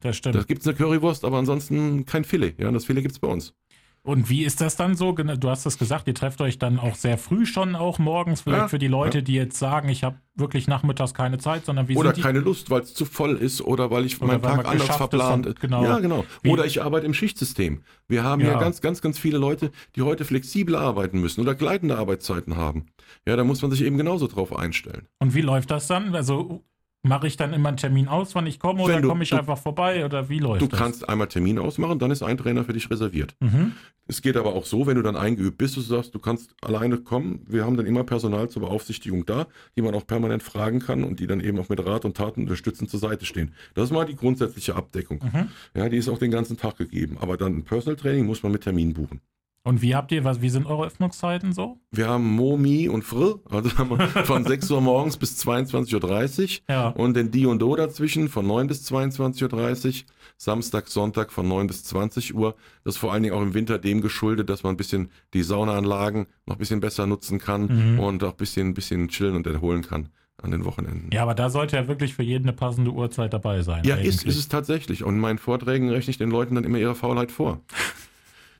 Das 0.00 0.16
stimmt. 0.16 0.34
Da 0.34 0.42
gibt's 0.42 0.66
eine 0.66 0.76
Currywurst, 0.76 1.24
aber 1.24 1.38
ansonsten 1.38 2.04
kein 2.04 2.24
Filet. 2.24 2.54
Ja, 2.58 2.70
das 2.70 2.84
Filet 2.84 3.02
gibt's 3.02 3.18
bei 3.18 3.28
uns. 3.28 3.54
Und 4.04 4.28
wie 4.28 4.42
ist 4.42 4.60
das 4.60 4.74
dann 4.74 4.96
so? 4.96 5.12
Du 5.12 5.48
hast 5.48 5.64
das 5.64 5.78
gesagt, 5.78 6.08
ihr 6.08 6.14
trefft 6.14 6.40
euch 6.40 6.58
dann 6.58 6.80
auch 6.80 6.96
sehr 6.96 7.18
früh 7.18 7.46
schon 7.46 7.76
auch 7.76 8.00
morgens. 8.00 8.40
Vielleicht 8.40 8.62
Ja, 8.62 8.68
für 8.68 8.80
die 8.80 8.88
Leute, 8.88 9.22
die 9.22 9.34
jetzt 9.34 9.56
sagen, 9.56 9.88
ich 9.88 10.02
habe 10.02 10.16
wirklich 10.34 10.66
nachmittags 10.66 11.14
keine 11.14 11.38
Zeit, 11.38 11.66
sondern 11.66 11.86
wie 11.86 11.96
Oder 11.96 12.12
keine 12.12 12.40
Lust, 12.40 12.68
weil 12.68 12.80
es 12.80 12.94
zu 12.94 13.04
voll 13.04 13.36
ist 13.36 13.60
oder 13.60 13.92
weil 13.92 14.04
ich 14.04 14.20
Oder 14.20 14.32
meinen 14.38 14.42
weil 14.42 14.56
Tag 14.56 14.68
anders 14.68 14.96
verplant 14.96 15.46
ist. 15.46 15.60
genau. 15.60 15.84
Ja, 15.84 16.00
genau. 16.00 16.24
Wie- 16.42 16.50
Oder 16.50 16.64
ich 16.66 16.82
arbeite 16.82 17.06
im 17.06 17.14
Schichtsystem. 17.14 17.82
Wir 18.08 18.24
haben 18.24 18.40
ja. 18.40 18.52
Ja. 18.52 18.58
ganz, 18.58 18.80
ganz, 18.80 19.02
ganz 19.02 19.20
viele 19.20 19.38
Leute, 19.38 19.70
die 19.94 20.02
heute 20.02 20.24
flexibel 20.24 20.74
arbeiten 20.74 21.20
müssen 21.20 21.40
oder 21.40 21.54
gleitende 21.54 21.96
Arbeitszeiten 21.96 22.56
haben. 22.56 22.86
Ja, 23.24 23.36
da 23.36 23.44
muss 23.44 23.62
man 23.62 23.70
sich 23.70 23.82
eben 23.82 23.98
genauso 23.98 24.26
drauf 24.26 24.56
einstellen. 24.56 25.06
Und 25.20 25.34
wie 25.34 25.42
läuft 25.42 25.70
das 25.70 25.86
dann? 25.86 26.16
Also 26.16 26.64
mache 27.02 27.26
ich 27.26 27.36
dann 27.36 27.52
immer 27.52 27.68
einen 27.68 27.76
Termin 27.78 28.06
aus, 28.08 28.34
wann 28.34 28.46
ich 28.46 28.58
komme, 28.60 28.82
oder 28.82 28.94
Wenn 28.94 29.02
du- 29.02 29.08
komme 29.08 29.24
ich 29.24 29.30
du- 29.30 29.36
einfach 29.36 29.58
vorbei 29.58 30.04
oder 30.04 30.28
wie 30.28 30.38
läuft 30.38 30.62
Du 30.62 30.68
das? 30.68 30.78
kannst 30.78 31.08
einmal 31.08 31.26
Termin 31.28 31.58
ausmachen, 31.58 31.98
dann 31.98 32.10
ist 32.10 32.22
ein 32.22 32.36
Trainer 32.38 32.64
für 32.64 32.72
dich 32.72 32.88
reserviert. 32.90 33.34
Mhm. 33.40 33.72
Es 34.06 34.20
geht 34.22 34.36
aber 34.36 34.54
auch 34.54 34.64
so, 34.66 34.86
wenn 34.86 34.96
du 34.96 35.02
dann 35.02 35.16
eingeübt 35.16 35.58
bist, 35.58 35.76
du 35.76 35.80
sagst, 35.80 36.14
du 36.14 36.18
kannst 36.18 36.54
alleine 36.60 36.98
kommen. 36.98 37.44
Wir 37.48 37.64
haben 37.64 37.76
dann 37.76 37.86
immer 37.86 38.04
Personal 38.04 38.48
zur 38.50 38.62
Beaufsichtigung 38.62 39.24
da, 39.26 39.46
die 39.76 39.82
man 39.82 39.94
auch 39.94 40.06
permanent 40.06 40.42
fragen 40.42 40.80
kann 40.80 41.04
und 41.04 41.20
die 41.20 41.26
dann 41.26 41.40
eben 41.40 41.58
auch 41.58 41.68
mit 41.68 41.84
Rat 41.84 42.04
und 42.04 42.16
Tat 42.16 42.36
unterstützend 42.36 42.90
zur 42.90 43.00
Seite 43.00 43.24
stehen. 43.26 43.52
Das 43.74 43.84
ist 43.84 43.90
mal 43.92 44.04
die 44.04 44.16
grundsätzliche 44.16 44.74
Abdeckung. 44.76 45.20
Mhm. 45.22 45.48
Ja, 45.74 45.88
die 45.88 45.96
ist 45.96 46.08
auch 46.08 46.18
den 46.18 46.30
ganzen 46.32 46.56
Tag 46.56 46.76
gegeben. 46.78 47.16
Aber 47.20 47.36
dann 47.36 47.56
ein 47.58 47.64
Personal 47.64 47.96
Training 47.96 48.26
muss 48.26 48.42
man 48.42 48.52
mit 48.52 48.62
Termin 48.62 48.92
buchen. 48.92 49.20
Und 49.64 49.80
wie 49.80 49.94
habt 49.94 50.10
ihr, 50.10 50.24
was, 50.24 50.42
wie 50.42 50.48
sind 50.48 50.66
eure 50.66 50.86
Öffnungszeiten 50.86 51.52
so? 51.52 51.78
Wir 51.92 52.08
haben 52.08 52.24
Momi 52.28 52.88
und 52.88 53.04
Fr, 53.04 53.38
also 53.48 53.78
haben 53.78 53.90
wir 53.90 54.08
von 54.24 54.44
6 54.44 54.68
Uhr 54.72 54.80
morgens 54.80 55.16
bis 55.16 55.40
22.30 55.46 56.62
Uhr 56.68 56.74
Ja. 56.74 56.88
und 56.88 57.14
den 57.14 57.30
Die 57.30 57.46
und 57.46 57.60
Do 57.62 57.76
dazwischen 57.76 58.28
von 58.28 58.44
9 58.44 58.66
bis 58.66 58.90
22.30 58.92 59.86
Uhr, 59.86 60.06
Samstag, 60.36 60.88
Sonntag 60.88 61.30
von 61.30 61.46
9 61.46 61.68
bis 61.68 61.84
20 61.84 62.34
Uhr. 62.34 62.56
Das 62.82 62.94
ist 62.94 62.98
vor 63.00 63.12
allen 63.12 63.22
Dingen 63.22 63.36
auch 63.36 63.42
im 63.42 63.54
Winter 63.54 63.78
dem 63.78 64.00
geschuldet, 64.00 64.50
dass 64.50 64.64
man 64.64 64.74
ein 64.74 64.76
bisschen 64.76 65.10
die 65.32 65.44
Saunaanlagen 65.44 66.26
noch 66.46 66.56
ein 66.56 66.58
bisschen 66.58 66.80
besser 66.80 67.06
nutzen 67.06 67.38
kann 67.38 67.92
Mhm. 67.94 68.00
und 68.00 68.24
auch 68.24 68.32
ein 68.32 68.36
bisschen, 68.36 68.68
ein 68.70 68.74
bisschen 68.74 69.06
chillen 69.08 69.36
und 69.36 69.46
erholen 69.46 69.82
kann 69.82 70.08
an 70.42 70.50
den 70.50 70.64
Wochenenden. 70.64 71.10
Ja, 71.12 71.22
aber 71.22 71.36
da 71.36 71.50
sollte 71.50 71.76
ja 71.76 71.86
wirklich 71.86 72.14
für 72.14 72.24
jeden 72.24 72.46
eine 72.46 72.52
passende 72.56 72.90
Uhrzeit 72.90 73.32
dabei 73.32 73.62
sein. 73.62 73.84
Ja, 73.84 73.94
eigentlich. 73.94 74.08
ist, 74.08 74.24
ist 74.24 74.38
es 74.38 74.48
tatsächlich. 74.48 75.04
Und 75.04 75.14
in 75.14 75.20
meinen 75.20 75.38
Vorträgen 75.38 75.88
rechne 75.88 76.10
ich 76.10 76.18
den 76.18 76.32
Leuten 76.32 76.56
dann 76.56 76.64
immer 76.64 76.78
ihre 76.78 76.96
Faulheit 76.96 77.30
vor. 77.30 77.60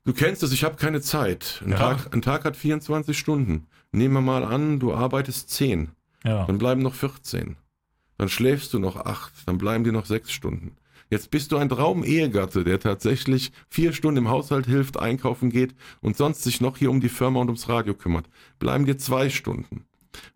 Du 0.04 0.12
kennst 0.12 0.42
es, 0.42 0.52
ich 0.52 0.64
habe 0.64 0.76
keine 0.76 1.00
Zeit. 1.00 1.62
Ein, 1.64 1.70
Ja. 1.72 1.76
Tag, 1.78 2.14
ein 2.14 2.22
Tag 2.22 2.44
hat 2.44 2.56
24 2.56 3.16
Stunden. 3.16 3.66
Nehmen 3.92 4.14
wir 4.14 4.20
mal 4.20 4.44
an, 4.44 4.80
du 4.80 4.92
arbeitest 4.92 5.50
10. 5.50 5.90
Ja. 6.24 6.44
Dann 6.46 6.58
bleiben 6.58 6.82
noch 6.82 6.94
14. 6.94 7.56
Dann 8.18 8.28
schläfst 8.28 8.72
du 8.72 8.78
noch 8.78 8.96
8. 8.96 9.32
Dann 9.46 9.58
bleiben 9.58 9.84
dir 9.84 9.92
noch 9.92 10.06
6 10.06 10.30
Stunden. 10.32 10.76
Jetzt 11.10 11.30
bist 11.30 11.52
du 11.52 11.58
ein 11.58 11.68
Traum-Ehegatte, 11.68 12.64
der 12.64 12.80
tatsächlich 12.80 13.52
vier 13.68 13.92
Stunden 13.92 14.16
im 14.18 14.28
Haushalt 14.30 14.64
hilft, 14.66 14.98
einkaufen 14.98 15.50
geht 15.50 15.74
und 16.00 16.16
sonst 16.16 16.42
sich 16.42 16.62
noch 16.62 16.78
hier 16.78 16.90
um 16.90 17.00
die 17.02 17.10
Firma 17.10 17.40
und 17.40 17.48
ums 17.48 17.68
Radio 17.68 17.92
kümmert. 17.92 18.30
Bleiben 18.58 18.86
dir 18.86 18.96
zwei 18.96 19.28
Stunden. 19.28 19.84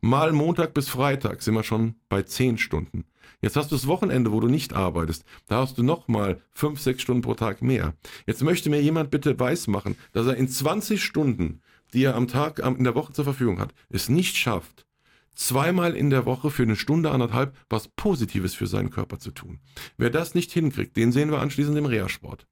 Mal 0.02 0.32
Montag 0.32 0.74
bis 0.74 0.88
Freitag 0.90 1.42
sind 1.42 1.54
wir 1.54 1.62
schon 1.62 1.94
bei 2.10 2.22
10 2.22 2.58
Stunden. 2.58 3.04
Jetzt 3.40 3.56
hast 3.56 3.70
du 3.70 3.76
das 3.76 3.86
Wochenende, 3.86 4.32
wo 4.32 4.40
du 4.40 4.48
nicht 4.48 4.72
arbeitest. 4.72 5.24
Da 5.46 5.60
hast 5.60 5.78
du 5.78 5.82
noch 5.82 6.08
mal 6.08 6.40
5, 6.52 6.80
6 6.80 7.02
Stunden 7.02 7.22
pro 7.22 7.34
Tag 7.34 7.62
mehr. 7.62 7.94
Jetzt 8.26 8.42
möchte 8.42 8.70
mir 8.70 8.80
jemand 8.80 9.10
bitte 9.10 9.38
weismachen, 9.38 9.96
dass 10.12 10.26
er 10.26 10.36
in 10.36 10.48
20 10.48 11.02
Stunden, 11.02 11.60
die 11.92 12.04
er 12.04 12.16
am 12.16 12.28
Tag, 12.28 12.58
in 12.58 12.84
der 12.84 12.94
Woche 12.94 13.12
zur 13.12 13.24
Verfügung 13.24 13.58
hat, 13.58 13.74
es 13.90 14.08
nicht 14.08 14.36
schafft, 14.36 14.86
zweimal 15.34 15.94
in 15.94 16.10
der 16.10 16.26
Woche 16.26 16.50
für 16.50 16.62
eine 16.62 16.76
Stunde, 16.76 17.10
anderthalb 17.10 17.54
was 17.68 17.88
Positives 17.88 18.54
für 18.54 18.66
seinen 18.66 18.90
Körper 18.90 19.18
zu 19.18 19.30
tun. 19.30 19.60
Wer 19.96 20.10
das 20.10 20.34
nicht 20.34 20.52
hinkriegt, 20.52 20.96
den 20.96 21.12
sehen 21.12 21.30
wir 21.30 21.40
anschließend 21.40 21.76
im 21.76 21.86
Reha-Sport. 21.86 22.46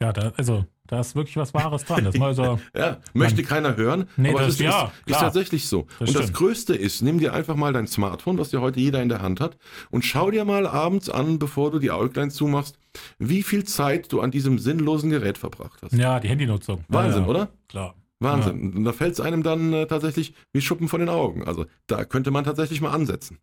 Ja, 0.00 0.12
da, 0.12 0.32
also 0.36 0.64
da 0.86 1.00
ist 1.00 1.14
wirklich 1.14 1.36
was 1.36 1.54
Wahres 1.54 1.84
dran. 1.84 2.04
Das 2.04 2.14
ist 2.14 2.18
mal 2.20 2.34
so, 2.34 2.58
Ja, 2.76 2.98
möchte 3.14 3.42
keiner 3.44 3.76
hören, 3.76 4.06
Nee, 4.16 4.30
aber 4.30 4.40
das- 4.40 4.48
es 4.48 4.54
ist, 4.54 4.60
ja, 4.62 4.92
ist, 5.06 5.12
ist 5.14 5.20
tatsächlich 5.20 5.68
so. 5.68 5.86
Das 6.00 6.08
und 6.08 6.16
das 6.16 6.22
stimmt. 6.24 6.36
Größte 6.38 6.74
ist, 6.74 7.02
nimm 7.02 7.18
dir 7.20 7.32
einfach 7.32 7.54
mal 7.54 7.72
dein 7.72 7.86
Smartphone, 7.86 8.38
was 8.38 8.50
dir 8.50 8.60
heute 8.60 8.80
jeder 8.80 9.00
in 9.02 9.08
der 9.08 9.22
Hand 9.22 9.40
hat, 9.40 9.56
und 9.90 10.04
schau 10.04 10.30
dir 10.32 10.44
mal 10.44 10.66
abends 10.66 11.08
an, 11.08 11.38
bevor 11.38 11.70
du 11.70 11.78
die 11.78 11.90
Äuglein 11.92 12.30
zumachst, 12.30 12.76
wie 13.18 13.42
viel 13.44 13.62
Zeit 13.64 14.12
du 14.12 14.20
an 14.20 14.30
diesem 14.32 14.58
sinnlosen 14.58 15.10
Gerät 15.10 15.38
verbracht 15.38 15.80
hast. 15.82 15.92
ja, 15.92 16.18
die 16.18 16.28
Handynutzung. 16.28 16.84
Wahnsinn, 16.88 17.22
ja. 17.22 17.28
oder? 17.28 17.48
Klar. 17.68 17.94
Wahnsinn. 18.22 18.74
Und 18.76 18.84
da 18.84 18.92
fällt 18.92 19.12
es 19.14 19.20
einem 19.20 19.42
dann 19.42 19.72
äh, 19.72 19.86
tatsächlich 19.86 20.34
wie 20.52 20.60
Schuppen 20.60 20.88
von 20.88 21.00
den 21.00 21.08
Augen. 21.08 21.42
Also 21.44 21.64
da 21.86 22.04
könnte 22.04 22.30
man 22.30 22.44
tatsächlich 22.44 22.82
mal 22.82 22.90
ansetzen. 22.90 23.38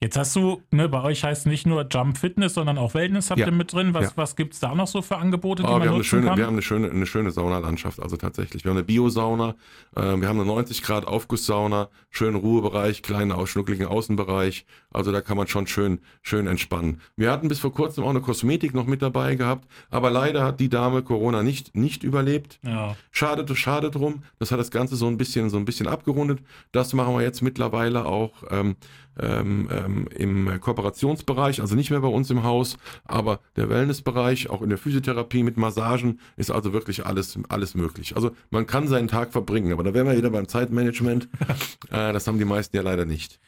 Jetzt 0.00 0.16
hast 0.16 0.36
du, 0.36 0.62
ne, 0.70 0.88
bei 0.88 1.02
euch 1.02 1.24
heißt 1.24 1.46
nicht 1.46 1.66
nur 1.66 1.84
Jump 1.90 2.18
Fitness, 2.18 2.54
sondern 2.54 2.78
auch 2.78 2.94
Wellness 2.94 3.30
habt 3.30 3.40
Ja. 3.40 3.46
ihr 3.46 3.52
mit 3.52 3.72
drin. 3.72 3.94
Was, 3.94 4.04
Ja. 4.04 4.12
was 4.14 4.36
gibt 4.36 4.54
es 4.54 4.60
da 4.60 4.72
noch 4.72 4.86
so 4.86 5.02
für 5.02 5.16
Angebote, 5.16 5.64
die 5.64 5.68
Oh, 5.68 5.72
man 5.72 5.80
wir, 5.82 5.86
haben 5.86 5.88
eine 5.88 5.96
nutzen 5.98 6.08
schöne, 6.08 6.26
kann? 6.28 6.38
wir 6.38 6.46
haben 6.46 6.52
eine 6.52 6.62
schöne, 6.62 6.88
eine 6.90 7.06
schöne 7.06 7.30
Saunalandschaft, 7.32 8.00
also 8.00 8.16
tatsächlich. 8.16 8.62
Wir 8.64 8.70
haben 8.70 8.76
eine 8.76 8.84
Biosauna, 8.84 9.56
äh, 9.96 10.00
wir 10.20 10.28
haben 10.28 10.38
eine 10.38 10.44
90 10.44 10.82
Grad 10.82 11.04
Aufgusssauna, 11.04 11.88
schönen 12.10 12.36
Ruhebereich, 12.36 13.02
kleinen 13.02 13.32
ausschnuckligen 13.32 13.88
Außenbereich. 13.88 14.66
Also 14.90 15.10
da 15.10 15.20
kann 15.20 15.36
man 15.36 15.48
schon 15.48 15.66
schön, 15.66 15.98
schön 16.22 16.46
entspannen. 16.46 17.00
Wir 17.16 17.32
hatten 17.32 17.48
bis 17.48 17.58
vor 17.58 17.72
kurzem 17.72 18.04
auch 18.04 18.10
eine 18.10 18.20
Kosmetik 18.20 18.74
noch 18.74 18.86
mit 18.86 19.02
dabei 19.02 19.34
gehabt, 19.34 19.66
aber 19.90 20.10
leider 20.10 20.44
hat 20.44 20.60
die 20.60 20.68
Dame 20.68 21.02
Corona 21.02 21.42
nicht, 21.42 21.76
nicht 21.76 22.04
überlebt. 22.04 22.60
ja. 22.64 22.94
Schade, 23.10 23.44
schade 23.56 23.90
drum. 23.90 24.22
Das 24.38 24.52
hat 24.52 24.60
das 24.60 24.70
Ganze 24.70 24.94
so 24.94 25.08
ein 25.08 25.16
bisschen, 25.18 25.50
so 25.50 25.56
ein 25.56 25.64
bisschen 25.64 25.88
abgerundet. 25.88 26.38
Das 26.70 26.92
machen 26.92 27.14
wir 27.16 27.22
jetzt 27.22 27.42
mittlerweile 27.42 28.04
auch 28.06 28.30
ähm, 28.50 28.76
ähm, 29.20 29.68
ähm, 29.70 30.08
im 30.14 30.60
Kooperationsbereich, 30.60 31.60
also 31.60 31.74
nicht 31.74 31.90
mehr 31.90 32.00
bei 32.00 32.08
uns 32.08 32.30
im 32.30 32.42
Haus, 32.42 32.78
aber 33.04 33.40
der 33.56 33.68
Wellnessbereich, 33.68 34.50
auch 34.50 34.62
in 34.62 34.68
der 34.68 34.78
Physiotherapie 34.78 35.42
mit 35.42 35.56
Massagen, 35.56 36.20
ist 36.36 36.50
also 36.50 36.72
wirklich 36.72 37.06
alles, 37.06 37.38
alles 37.48 37.74
möglich. 37.74 38.16
Also 38.16 38.32
man 38.50 38.66
kann 38.66 38.88
seinen 38.88 39.08
Tag 39.08 39.32
verbringen, 39.32 39.72
aber 39.72 39.82
da 39.82 39.94
wären 39.94 40.06
wir 40.06 40.16
wieder 40.16 40.30
beim 40.30 40.48
Zeitmanagement. 40.48 41.28
äh, 41.90 42.12
das 42.12 42.26
haben 42.26 42.38
die 42.38 42.44
meisten 42.44 42.76
ja 42.76 42.82
leider 42.82 43.04
nicht. 43.04 43.40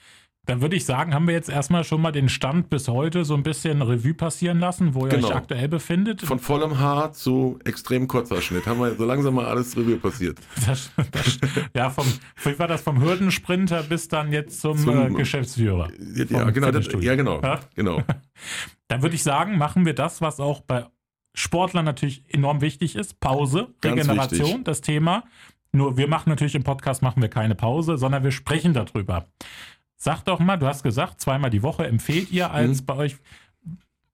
Dann 0.51 0.61
würde 0.63 0.75
ich 0.75 0.85
sagen, 0.85 1.15
haben 1.15 1.29
wir 1.29 1.35
jetzt 1.35 1.49
erstmal 1.49 1.85
schon 1.85 2.03
mal 2.03 2.11
den 2.11 2.29
Stand 2.29 2.71
bis 2.71 2.89
heute 2.89 3.25
so 3.25 3.35
ein 3.35 3.45
bisschen 3.45 3.83
Revue 3.83 4.15
passieren 4.15 4.59
lassen, 4.59 4.95
wo 4.95 5.05
ihr 5.07 5.11
Genau. 5.13 5.29
euch 5.29 5.35
aktuell 5.37 5.69
befindet. 5.69 6.23
Von 6.23 6.41
vollem 6.41 6.81
Haar 6.81 7.13
zu 7.13 7.61
extrem 7.65 8.09
kurzer 8.09 8.43
Schnitt 8.43 8.67
haben 8.67 8.81
wir 8.81 8.97
so 8.97 9.05
langsam 9.05 9.35
mal 9.37 9.47
alles 9.47 9.77
Revue 9.77 9.97
passiert. 9.97 10.39
Das, 10.67 10.91
das, 11.13 11.39
ja, 11.75 11.89
vom, 11.91 12.05
wie 12.43 12.59
war 12.59 12.67
das 12.67 12.83
vom 12.83 13.01
Hürdensprinter 13.01 13.85
bis 13.85 14.09
dann 14.09 14.33
jetzt 14.33 14.61
zum, 14.61 14.77
Zum- 14.77 15.15
äh, 15.15 15.17
Geschäftsführer? 15.17 15.89
Ja, 16.17 16.51
genau, 16.51 16.73
das, 16.73 16.89
ja, 17.01 17.15
genau, 17.15 17.41
Ja? 17.43 17.61
genau. 17.77 18.03
Dann 18.89 19.03
würde 19.03 19.15
ich 19.15 19.23
sagen, 19.23 19.57
machen 19.57 19.87
wir 19.87 19.95
das, 19.95 20.21
was 20.21 20.41
auch 20.41 20.63
bei 20.63 20.85
Sportlern 21.33 21.85
natürlich 21.85 22.25
enorm 22.29 22.61
wichtig 22.61 22.97
ist. 22.97 23.21
Pause, 23.21 23.69
Ganz 23.81 23.99
Regeneration, 24.01 24.49
wichtig. 24.49 24.65
das 24.65 24.81
Thema. 24.81 25.23
Nur 25.71 25.97
wir 25.97 26.09
machen 26.09 26.29
natürlich 26.31 26.57
im 26.57 26.65
Podcast 26.65 27.03
machen 27.03 27.23
wir 27.23 27.29
keine 27.29 27.55
Pause, 27.55 27.97
sondern 27.99 28.25
wir 28.25 28.33
sprechen 28.33 28.75
darüber. 28.75 29.27
Sag 30.03 30.23
doch 30.25 30.39
mal, 30.39 30.57
du 30.57 30.67
hast 30.67 30.83
gesagt, 30.83 31.21
zweimal 31.21 31.51
die 31.51 31.63
Woche 31.63 31.87
empfehlt 31.87 32.33
ihr 32.33 32.51
als 32.51 32.81
Mhm. 32.81 32.87
bei 32.87 32.95
euch. 32.97 33.17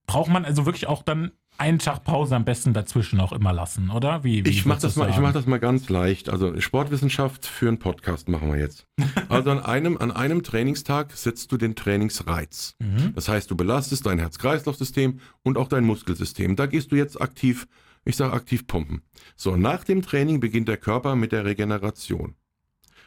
Braucht 0.08 0.28
man 0.30 0.44
also 0.44 0.66
wirklich 0.66 0.88
auch 0.88 1.02
dann 1.04 1.30
einen 1.58 1.78
Tag 1.78 2.02
Pause 2.02 2.34
am 2.34 2.44
besten 2.44 2.72
dazwischen 2.74 3.20
auch 3.20 3.32
immer 3.32 3.52
lassen, 3.52 3.90
oder? 3.90 4.24
Wie, 4.24 4.44
wie 4.44 4.50
Ich 4.50 4.66
mache 4.66 4.80
das, 4.80 4.96
mal- 4.96 5.08
ich 5.08 5.18
mach 5.18 5.32
das 5.32 5.46
mal 5.46 5.58
ganz 5.60 5.88
leicht. 5.88 6.28
Also 6.28 6.60
Sportwissenschaft 6.60 7.46
für 7.46 7.68
einen 7.68 7.78
Podcast 7.78 8.28
machen 8.28 8.50
wir 8.52 8.58
jetzt. 8.58 8.84
Also 9.28 9.50
an 9.52 9.60
einem, 9.60 9.96
an 9.98 10.10
einem 10.10 10.42
Trainingstag 10.42 11.12
setzt 11.12 11.50
du 11.52 11.56
den 11.56 11.74
Trainingsreiz. 11.76 12.74
Mhm. 12.80 13.12
Das 13.14 13.28
heißt, 13.28 13.48
du 13.50 13.56
belastest 13.56 14.06
dein 14.06 14.18
Herz-Kreislauf-System 14.18 15.20
und 15.44 15.56
auch 15.56 15.68
dein 15.68 15.84
Muskelsystem. 15.84 16.56
Da 16.56 16.66
gehst 16.66 16.90
du 16.92 16.96
jetzt 16.96 17.20
aktiv, 17.20 17.66
ich 18.04 18.16
sage 18.16 18.32
aktiv 18.34 18.66
pumpen. 18.66 19.02
So, 19.36 19.56
nach 19.56 19.84
dem 19.84 20.02
Training 20.02 20.40
beginnt 20.40 20.68
der 20.68 20.76
Körper 20.78 21.14
mit 21.16 21.30
der 21.32 21.44
Regeneration. 21.44 22.34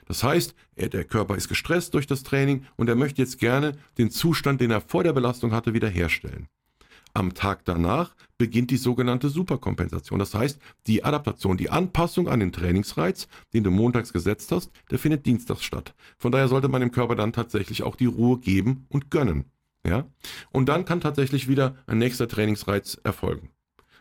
Das 0.10 0.24
heißt, 0.24 0.56
er, 0.76 0.89
der 0.89 1.06
Körper 1.06 1.36
ist 1.36 1.48
gestresst 1.48 1.93
durch 1.93 2.08
das 2.08 2.24
Training 2.24 2.65
und 2.76 2.89
er 2.89 2.95
möchte 2.95 3.22
jetzt 3.22 3.38
gerne 3.38 3.78
den 4.00 4.10
Zustand, 4.10 4.60
den 4.60 4.72
er 4.72 4.82
vor 4.82 5.04
der 5.04 5.13
Belastung 5.13 5.52
hatte, 5.52 5.76
wiederherstellen. 5.76 6.48
Am 7.13 7.36
Tag 7.36 7.63
danach 7.65 8.15
beginnt 8.39 8.72
die 8.72 8.78
sogenannte 8.78 9.30
Superkompensation. 9.30 10.17
Das 10.17 10.34
heißt, 10.34 10.60
die 10.88 11.04
Adaptation, 11.04 11.58
die 11.58 11.69
Anpassung 11.69 12.28
an 12.28 12.39
den 12.39 12.52
Trainingsreiz, 12.52 13.28
den 13.54 13.63
du 13.63 13.69
montags 13.69 14.12
gesetzt 14.12 14.52
hast, 14.52 14.72
der 14.89 14.98
findet 14.98 15.28
dienstags 15.28 15.63
statt. 15.63 15.93
Von 16.17 16.32
daher 16.32 16.48
sollte 16.48 16.69
man 16.69 16.82
dem 16.82 16.91
Körper 16.91 17.15
dann 17.15 17.34
tatsächlich 17.34 17.84
auch 17.84 17.95
die 17.95 18.06
Ruhe 18.06 18.39
geben 18.39 18.88
und 18.89 19.12
gönnen. 19.12 19.45
Ja? 19.86 20.08
Und 20.52 20.69
dann 20.69 20.86
kann 20.86 21.02
tatsächlich 21.02 21.48
wieder 21.48 21.76
ein 21.86 22.00
nächster 22.00 22.28
Trainingsreiz 22.28 23.00
erfolgen. 23.04 23.50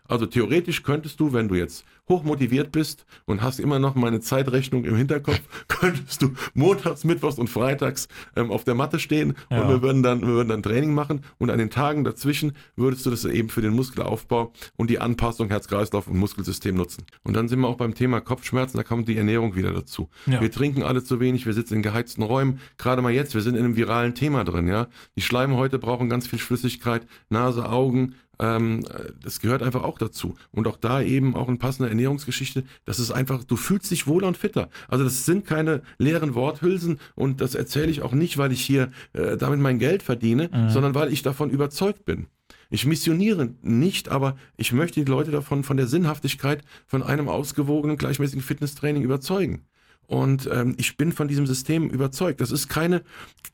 Also 0.08 0.26
theoretisch 0.26 0.82
könntest 0.82 1.20
du, 1.20 1.32
wenn 1.32 1.48
du 1.48 1.54
jetzt 1.54 1.84
hochmotiviert 2.08 2.72
bist 2.72 3.04
und 3.26 3.42
hast 3.42 3.60
immer 3.60 3.78
noch 3.78 3.94
meine 3.94 4.20
Zeitrechnung 4.20 4.84
im 4.84 4.96
Hinterkopf, 4.96 5.40
könntest 5.68 6.22
du 6.22 6.32
montags, 6.54 7.04
mittwochs 7.04 7.38
und 7.38 7.48
freitags 7.48 8.08
ähm, 8.34 8.50
auf 8.50 8.64
der 8.64 8.74
Matte 8.74 8.98
stehen 8.98 9.34
Ja. 9.50 9.60
und 9.62 9.68
wir 9.68 9.82
würden, 9.82 10.02
dann, 10.02 10.22
wir 10.22 10.28
würden 10.28 10.48
dann 10.48 10.62
Training 10.62 10.94
machen 10.94 11.20
und 11.36 11.50
an 11.50 11.58
den 11.58 11.68
Tagen 11.70 12.04
dazwischen 12.04 12.52
würdest 12.76 13.04
du 13.04 13.10
das 13.10 13.26
eben 13.26 13.50
für 13.50 13.60
den 13.60 13.74
Muskelaufbau 13.74 14.52
und 14.76 14.88
die 14.88 14.98
Anpassung 15.00 15.48
Herz-Kreislauf 15.48 16.08
und 16.08 16.16
Muskelsystem 16.16 16.74
nutzen. 16.74 17.04
Und 17.24 17.34
dann 17.36 17.48
sind 17.48 17.60
wir 17.60 17.68
auch 17.68 17.76
beim 17.76 17.94
Thema 17.94 18.20
Kopfschmerzen, 18.22 18.78
da 18.78 18.84
kommt 18.84 19.06
die 19.08 19.16
Ernährung 19.18 19.54
wieder 19.54 19.72
dazu. 19.72 20.08
Ja. 20.26 20.40
Wir 20.40 20.50
trinken 20.50 20.82
alle 20.82 21.04
zu 21.04 21.20
wenig, 21.20 21.44
wir 21.44 21.52
sitzen 21.52 21.74
in 21.74 21.82
geheizten 21.82 22.22
Räumen, 22.22 22.60
gerade 22.78 23.02
mal 23.02 23.12
jetzt, 23.12 23.34
wir 23.34 23.42
sind 23.42 23.54
in 23.54 23.64
einem 23.64 23.76
viralen 23.76 24.14
Thema 24.14 24.44
drin, 24.44 24.66
ja. 24.66 24.86
Die 25.16 25.22
Schleimhäute 25.22 25.78
brauchen 25.78 26.08
ganz 26.08 26.26
viel 26.26 26.38
Flüssigkeit, 26.38 27.06
Nase, 27.28 27.68
Augen, 27.68 28.14
ähm, 28.38 28.84
das 29.22 29.40
gehört 29.40 29.62
einfach 29.62 29.82
auch 29.82 29.98
dazu. 29.98 30.36
Und 30.52 30.66
auch 30.66 30.76
da 30.76 31.02
eben 31.02 31.34
auch 31.34 31.48
eine 31.48 31.58
passende 31.58 31.88
Ernährungsgeschichte. 31.88 32.64
Das 32.84 32.98
ist 32.98 33.10
einfach, 33.10 33.44
du 33.44 33.56
fühlst 33.56 33.90
dich 33.90 34.06
wohler 34.06 34.28
und 34.28 34.36
fitter. 34.36 34.68
Also 34.88 35.04
das 35.04 35.24
sind 35.24 35.46
keine 35.46 35.82
leeren 35.98 36.34
Worthülsen 36.34 36.98
und 37.14 37.40
das 37.40 37.54
erzähle 37.54 37.90
ich 37.90 38.02
auch 38.02 38.12
nicht, 38.12 38.38
weil 38.38 38.52
ich 38.52 38.60
hier 38.60 38.90
äh, 39.12 39.36
damit 39.36 39.60
mein 39.60 39.78
Geld 39.78 40.02
verdiene, 40.02 40.50
sondern 40.68 40.94
weil 40.94 41.12
ich 41.12 41.22
davon 41.22 41.50
überzeugt 41.50 42.04
bin. 42.04 42.26
Ich 42.70 42.84
missioniere 42.84 43.54
nicht, 43.62 44.10
aber 44.10 44.36
ich 44.56 44.72
möchte 44.72 45.02
die 45.02 45.10
Leute 45.10 45.30
davon, 45.30 45.64
von 45.64 45.76
der 45.76 45.86
Sinnhaftigkeit 45.86 46.62
von 46.86 47.02
einem 47.02 47.28
ausgewogenen, 47.28 47.96
gleichmäßigen 47.96 48.42
Fitnesstraining 48.42 49.02
überzeugen. 49.02 49.64
Und 50.06 50.48
ähm, 50.52 50.74
ich 50.78 50.96
bin 50.96 51.12
von 51.12 51.28
diesem 51.28 51.46
System 51.46 51.90
überzeugt. 51.90 52.40
Das 52.40 52.50
ist 52.50 52.68
keine, 52.68 53.02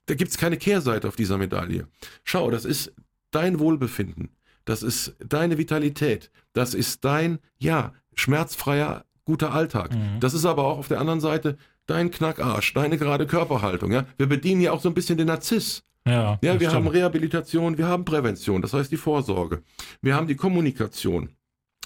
da 0.07 0.15
gibt's 0.15 0.39
keine 0.39 0.57
Kehrseite 0.57 1.09
auf 1.09 1.17
dieser 1.17 1.39
Medaille. 1.39 1.89
Schau, 2.25 2.51
das 2.51 2.65
ist 2.65 2.93
dein 3.31 3.59
Wohlbefinden. 3.59 4.31
Das 4.65 4.83
ist 4.83 5.15
deine 5.19 5.59
Vitalität. 5.59 6.31
Das 6.53 6.75
ist 6.75 7.05
dein, 7.05 7.39
ja, 7.59 7.93
schmerzfreier, 8.15 9.05
guter 9.25 9.53
Alltag. 9.53 9.91
Das 10.21 10.35
ist 10.35 10.45
aber 10.45 10.65
auch 10.65 10.79
auf 10.79 10.89
der 10.89 11.01
anderen 11.01 11.21
Seite 11.21 11.57
dein 11.87 12.11
Knackarsch, 12.11 12.73
deine 12.75 12.97
gerade 12.99 13.27
Körperhaltung. 13.27 13.93
Ja? 13.93 14.07
Wir 14.17 14.27
bedienen 14.27 14.61
ja 14.61 14.73
auch 14.73 14.81
so 14.81 14.89
ein 14.89 14.95
bisschen 14.95 15.19
den 15.19 15.27
Narziss. 15.27 15.83
Ja, 16.07 16.39
Ja, 16.43 16.61
wir 16.61 16.69
haben 16.71 16.83
stimmt. 16.85 16.95
Rehabilitation, 16.95 17.79
wir 17.79 17.87
haben 17.87 18.05
Prävention, 18.05 18.61
das 18.61 18.75
heißt 18.75 18.93
die 18.93 18.97
Vorsorge. 18.99 19.63
Wir 20.03 20.15
haben 20.15 20.27
die 20.27 20.37
Kommunikation. 20.37 21.31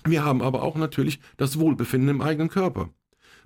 Wir 0.04 0.24
haben 0.24 0.42
aber 0.42 0.62
auch 0.62 0.76
natürlich 0.76 1.20
das 1.36 1.58
Wohlbefinden 1.58 2.08
im 2.10 2.20
eigenen 2.20 2.48
Körper. 2.48 2.90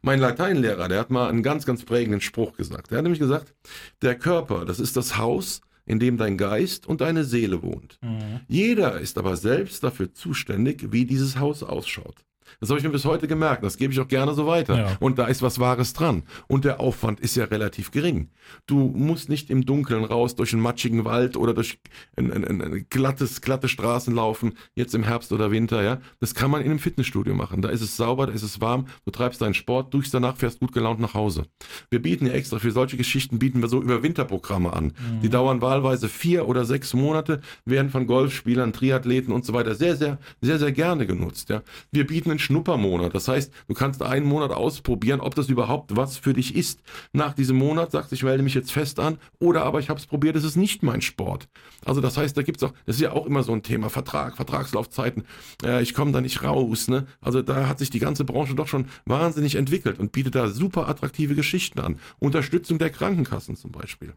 Mein 0.02 0.18
Lateinlehrer, 0.18 0.88
der 0.88 0.98
hat 1.00 1.10
mal 1.10 1.28
einen 1.28 1.42
ganz, 1.42 1.64
ganz 1.64 1.84
prägenden 1.84 2.20
Spruch 2.20 2.56
gesagt. 2.56 2.90
Der 2.90 2.98
hat 2.98 3.02
nämlich 3.04 3.20
gesagt, 3.20 3.54
der 4.02 4.18
Körper, 4.18 4.64
das 4.64 4.80
ist 4.80 4.96
das 4.96 5.16
Haus, 5.16 5.60
in 5.84 5.98
dem 5.98 6.16
dein 6.16 6.36
Geist 6.36 6.86
und 6.86 7.00
deine 7.00 7.24
Seele 7.24 7.62
wohnt. 7.62 7.98
Mhm. 8.02 8.40
Jeder 8.48 9.00
ist 9.00 9.18
aber 9.18 9.36
selbst 9.36 9.82
dafür 9.82 10.12
zuständig, 10.12 10.92
wie 10.92 11.04
dieses 11.04 11.38
Haus 11.38 11.62
ausschaut. 11.62 12.24
Das 12.60 12.70
habe 12.70 12.78
ich 12.78 12.84
mir 12.84 12.90
bis 12.90 13.04
heute 13.04 13.28
gemerkt. 13.28 13.64
Das 13.64 13.76
gebe 13.76 13.92
ich 13.92 14.00
auch 14.00 14.08
gerne 14.08 14.34
so 14.34 14.46
weiter. 14.46 14.78
Ja. 14.78 14.96
Und 15.00 15.18
da 15.18 15.26
ist 15.26 15.42
was 15.42 15.58
Wahres 15.58 15.92
dran. 15.92 16.22
Und 16.48 16.64
der 16.64 16.80
Aufwand 16.80 17.20
ist 17.20 17.36
ja 17.36 17.44
relativ 17.44 17.90
gering. 17.90 18.30
Du 18.66 18.88
musst 18.94 19.28
nicht 19.28 19.50
im 19.50 19.64
Dunkeln 19.64 20.04
raus 20.04 20.36
durch 20.36 20.52
einen 20.52 20.62
matschigen 20.62 21.04
Wald 21.04 21.36
oder 21.36 21.54
durch 21.54 21.78
ein, 22.16 22.32
ein, 22.32 22.44
ein, 22.44 22.62
ein 22.62 22.86
glattes, 22.90 23.40
glatte 23.40 23.68
Straßen 23.68 24.14
laufen, 24.14 24.54
jetzt 24.74 24.94
im 24.94 25.04
Herbst 25.04 25.32
oder 25.32 25.50
Winter. 25.50 25.82
Ja, 25.82 26.00
Das 26.20 26.34
kann 26.34 26.50
man 26.50 26.62
in 26.62 26.70
einem 26.70 26.78
Fitnessstudio 26.78 27.34
machen. 27.34 27.62
Da 27.62 27.68
ist 27.68 27.82
es 27.82 27.96
sauber, 27.96 28.26
da 28.26 28.32
ist 28.32 28.42
es 28.42 28.60
warm. 28.60 28.86
Du 29.04 29.10
treibst 29.10 29.40
deinen 29.40 29.54
Sport, 29.54 29.92
duschst 29.94 30.12
danach, 30.14 30.36
fährst 30.36 30.60
gut 30.60 30.72
gelaunt 30.72 31.00
nach 31.00 31.14
Hause. 31.14 31.46
Wir 31.90 32.00
bieten 32.00 32.26
ja 32.26 32.32
extra 32.32 32.58
für 32.58 32.70
solche 32.70 32.96
Geschichten, 32.96 33.38
bieten 33.38 33.60
wir 33.62 33.68
so 33.68 33.82
über 33.82 34.02
Winterprogramme 34.02 34.72
an. 34.72 34.92
Die 35.22 35.28
dauern 35.28 35.60
wahlweise 35.60 36.08
vier 36.08 36.48
oder 36.48 36.64
sechs 36.64 36.94
Monate, 36.94 37.40
werden 37.64 37.90
von 37.90 38.06
Golfspielern, 38.06 38.72
Triathleten 38.72 39.32
und 39.32 39.44
so 39.44 39.52
weiter 39.52 39.74
sehr, 39.74 39.96
sehr, 39.96 40.18
sehr, 40.40 40.58
sehr 40.58 40.72
gerne 40.72 41.06
genutzt. 41.06 41.48
Ja. 41.48 41.62
Wir 41.90 42.06
bieten 42.06 42.30
einen 42.30 42.38
Schnuppermonat. 42.42 43.14
Das 43.14 43.28
heißt, 43.28 43.52
du 43.68 43.74
kannst 43.74 44.02
einen 44.02 44.26
Monat 44.26 44.50
ausprobieren, 44.50 45.20
ob 45.20 45.34
das 45.34 45.48
überhaupt 45.48 45.96
was 45.96 46.18
für 46.18 46.34
dich 46.34 46.54
ist. 46.54 46.80
Nach 47.12 47.32
diesem 47.32 47.56
Monat 47.56 47.92
sagst 47.92 48.10
du, 48.10 48.14
ich 48.14 48.22
melde 48.22 48.42
mich 48.42 48.54
jetzt 48.54 48.72
fest 48.72 49.00
an 49.00 49.18
oder 49.38 49.64
aber 49.64 49.80
ich 49.80 49.88
habe 49.88 49.98
es 49.98 50.06
probiert, 50.06 50.36
es 50.36 50.44
ist 50.44 50.56
nicht 50.56 50.82
mein 50.82 51.00
Sport. 51.00 51.48
Also 51.84 52.00
das 52.00 52.16
heißt, 52.16 52.36
da 52.36 52.42
gibt's 52.42 52.62
auch, 52.62 52.72
das 52.86 52.96
ist 52.96 53.02
ja 53.02 53.12
auch 53.12 53.26
immer 53.26 53.42
so 53.42 53.52
ein 53.52 53.62
Thema, 53.62 53.88
Vertrag, 53.88 54.36
Vertragslaufzeiten, 54.36 55.24
äh, 55.64 55.82
ich 55.82 55.94
komme 55.94 56.12
da 56.12 56.20
nicht 56.20 56.42
raus. 56.42 56.88
Ne? 56.88 57.06
Also 57.20 57.42
da 57.42 57.68
hat 57.68 57.78
sich 57.78 57.90
die 57.90 57.98
ganze 57.98 58.24
Branche 58.24 58.54
doch 58.54 58.68
schon 58.68 58.86
wahnsinnig 59.04 59.54
entwickelt 59.54 59.98
und 59.98 60.12
bietet 60.12 60.34
da 60.34 60.48
super 60.48 60.88
attraktive 60.88 61.34
Geschichten 61.34 61.80
an. 61.80 61.98
Unterstützung 62.18 62.78
der 62.78 62.90
Krankenkassen 62.90 63.56
zum 63.56 63.72
Beispiel. 63.72 64.14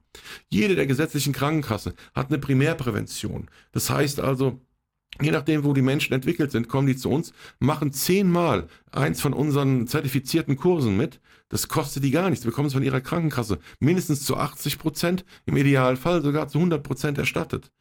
Jede 0.49 0.75
der 0.75 0.87
gesetzlichen 0.87 1.33
Krankenkassen 1.33 1.93
hat 2.13 2.29
eine 2.29 2.39
Primärprävention. 2.39 3.47
Das 3.71 3.89
heißt 3.89 4.19
also, 4.19 4.59
Je 5.21 5.31
nachdem, 5.31 5.63
wo 5.63 5.73
die 5.73 5.81
Menschen 5.81 6.13
entwickelt 6.13 6.51
sind, 6.51 6.67
kommen 6.67 6.87
die 6.87 6.97
zu 6.97 7.09
uns, 7.09 7.33
machen 7.59 7.93
zehnmal 7.93 8.67
eins 8.91 9.21
von 9.21 9.33
unseren 9.33 9.87
zertifizierten 9.87 10.57
Kursen 10.57 10.97
mit. 10.97 11.21
Das 11.55 11.69
kostet 11.69 12.03
die 12.03 12.11
gar 12.11 12.29
nichts. 12.29 12.43
Wir 12.43 12.51
bekommen 12.51 12.67
es 12.67 12.73
von 12.73 12.83
ihrer 12.83 12.99
Krankenkasse 12.99 13.59
mindestens 13.79 14.25
zu 14.25 14.35
80 14.35 14.77
Prozent, 14.77 15.23
im 15.45 15.55
Idealfall 15.55 16.21
sogar 16.21 16.49
zu 16.49 16.57
100 16.57 16.83
Prozent 16.83 17.17
erstattet. 17.17 17.71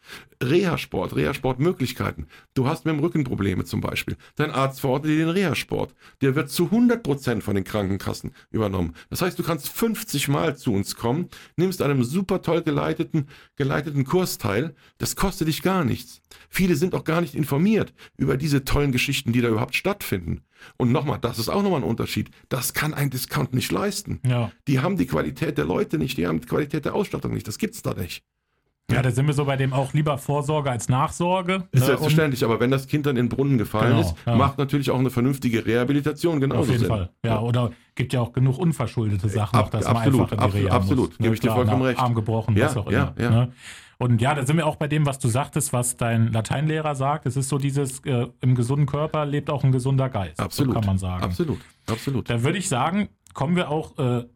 Reha-Sport, 0.40 1.16
Reha-Sport-Möglichkeiten. 1.16 2.28
Du 2.54 2.68
hast 2.68 2.84
mit 2.84 2.94
dem 2.94 3.00
Rücken 3.00 3.24
Probleme 3.24 3.64
zum 3.64 3.80
Beispiel. 3.80 4.16
Dein 4.36 4.52
Arzt 4.52 4.78
verordnet 4.78 5.10
dir 5.10 5.18
den 5.18 5.28
Reha-Sport. 5.28 5.92
Der 6.20 6.36
wird 6.36 6.50
zu 6.50 6.66
100 6.66 7.02
Prozent 7.02 7.42
von 7.42 7.56
den 7.56 7.64
Krankenkassen 7.64 8.30
übernommen. 8.52 8.94
Das 9.10 9.22
heißt, 9.22 9.36
du 9.40 9.42
kannst 9.42 9.68
50 9.70 10.28
Mal 10.28 10.56
zu 10.56 10.72
uns 10.72 10.94
kommen, 10.94 11.28
nimmst 11.56 11.82
an 11.82 11.90
einem 11.90 12.04
super 12.04 12.42
toll 12.42 12.62
geleiteten, 12.62 13.26
geleiteten 13.56 14.04
Kurs 14.04 14.38
teil. 14.38 14.76
Das 14.98 15.16
kostet 15.16 15.48
dich 15.48 15.62
gar 15.62 15.82
nichts. 15.82 16.22
Viele 16.48 16.76
sind 16.76 16.94
auch 16.94 17.02
gar 17.02 17.20
nicht 17.20 17.34
informiert 17.34 17.92
über 18.16 18.36
diese 18.36 18.62
tollen 18.62 18.92
Geschichten, 18.92 19.32
die 19.32 19.40
da 19.40 19.48
überhaupt 19.48 19.74
stattfinden. 19.74 20.42
Und 20.76 20.92
nochmal, 20.92 21.18
das 21.20 21.38
ist 21.38 21.48
auch 21.48 21.62
nochmal 21.62 21.80
ein 21.80 21.84
Unterschied. 21.88 22.30
Das 22.48 22.72
kann 22.74 22.94
ein 22.94 23.10
Discount 23.10 23.54
nicht 23.54 23.70
leisten. 23.72 24.20
Ja. 24.26 24.50
Die 24.68 24.80
haben 24.80 24.96
die 24.96 25.06
Qualität 25.06 25.58
der 25.58 25.64
Leute 25.64 25.98
nicht, 25.98 26.16
die 26.18 26.26
haben 26.26 26.40
die 26.40 26.46
Qualität 26.46 26.84
der 26.84 26.94
Ausstattung 26.94 27.32
nicht. 27.34 27.46
Das 27.48 27.58
gibt's 27.58 27.82
da 27.82 27.94
nicht. 27.94 28.22
ja, 28.90 29.00
da 29.00 29.10
sind 29.10 29.26
wir 29.26 29.32
so 29.34 29.46
bei 29.46 29.56
dem 29.56 29.72
auch 29.72 29.94
lieber 29.94 30.18
Vorsorge 30.18 30.70
als 30.70 30.88
Nachsorge. 30.90 31.66
Ist 31.72 31.80
ne? 31.80 31.86
selbstverständlich, 31.86 32.44
aber 32.44 32.60
wenn 32.60 32.70
das 32.70 32.86
Kind 32.86 33.06
dann 33.06 33.16
in 33.16 33.26
den 33.26 33.28
Brunnen 33.30 33.56
gefallen 33.56 33.96
Genau, 33.96 34.00
ist, 34.02 34.14
ja. 34.26 34.36
macht 34.36 34.58
natürlich 34.58 34.90
auch 34.90 34.98
eine 34.98 35.08
vernünftige 35.10 35.64
Rehabilitation 35.64 36.38
genauso 36.40 36.60
auf 36.62 36.68
jeden 36.68 36.80
Sinn. 36.80 36.88
Fall. 36.88 37.10
Ja, 37.24 37.40
oder 37.40 37.70
gibt 37.94 38.12
ja 38.12 38.20
auch 38.20 38.32
genug 38.32 38.58
unverschuldete 38.58 39.28
Sachen, 39.30 39.56
Ab- 39.58 39.66
auch, 39.66 39.70
dass 39.70 39.84
man 39.86 39.96
absolut, 39.96 40.32
einfach 40.32 40.32
in 40.32 40.38
die 40.38 40.44
absolut, 40.44 40.66
Reha 40.66 40.76
absolut. 40.76 41.08
muss. 41.10 41.18
Gebe 41.18 41.34
ich 41.34 41.40
dir 41.40 41.50
vollkommen 41.52 41.80
na, 41.82 41.88
recht. 41.88 41.98
Arm 42.00 42.14
gebrochen, 42.14 42.56
Ja, 42.56 42.66
was 42.66 42.76
auch 42.76 42.90
ja, 42.90 43.14
immer. 43.16 43.24
ja. 43.24 43.30
Ne? 43.30 43.52
Und 44.04 44.20
ja, 44.20 44.34
da 44.34 44.44
sind 44.44 44.58
wir 44.58 44.66
auch 44.66 44.76
bei 44.76 44.86
dem, 44.86 45.06
was 45.06 45.18
du 45.18 45.28
sagtest, 45.28 45.72
was 45.72 45.96
dein 45.96 46.30
Lateinlehrer 46.30 46.94
sagt. 46.94 47.24
Es 47.24 47.38
ist 47.38 47.48
so 47.48 47.56
dieses, 47.56 48.00
äh, 48.00 48.26
im 48.42 48.54
gesunden 48.54 48.84
Körper 48.84 49.24
lebt 49.24 49.48
auch 49.48 49.64
ein 49.64 49.72
gesunder 49.72 50.10
Geist. 50.10 50.40
Absolut. 50.40 50.74
So 50.74 50.78
kann 50.78 50.86
man 50.86 50.98
sagen. 50.98 51.24
Absolut, 51.24 51.60
absolut. 51.86 52.28
Da 52.28 52.42
würde 52.42 52.58
ich 52.58 52.68
sagen, 52.68 53.08
kommen 53.32 53.56
wir 53.56 53.70
auch 53.70 53.96
äh, 53.96 54.26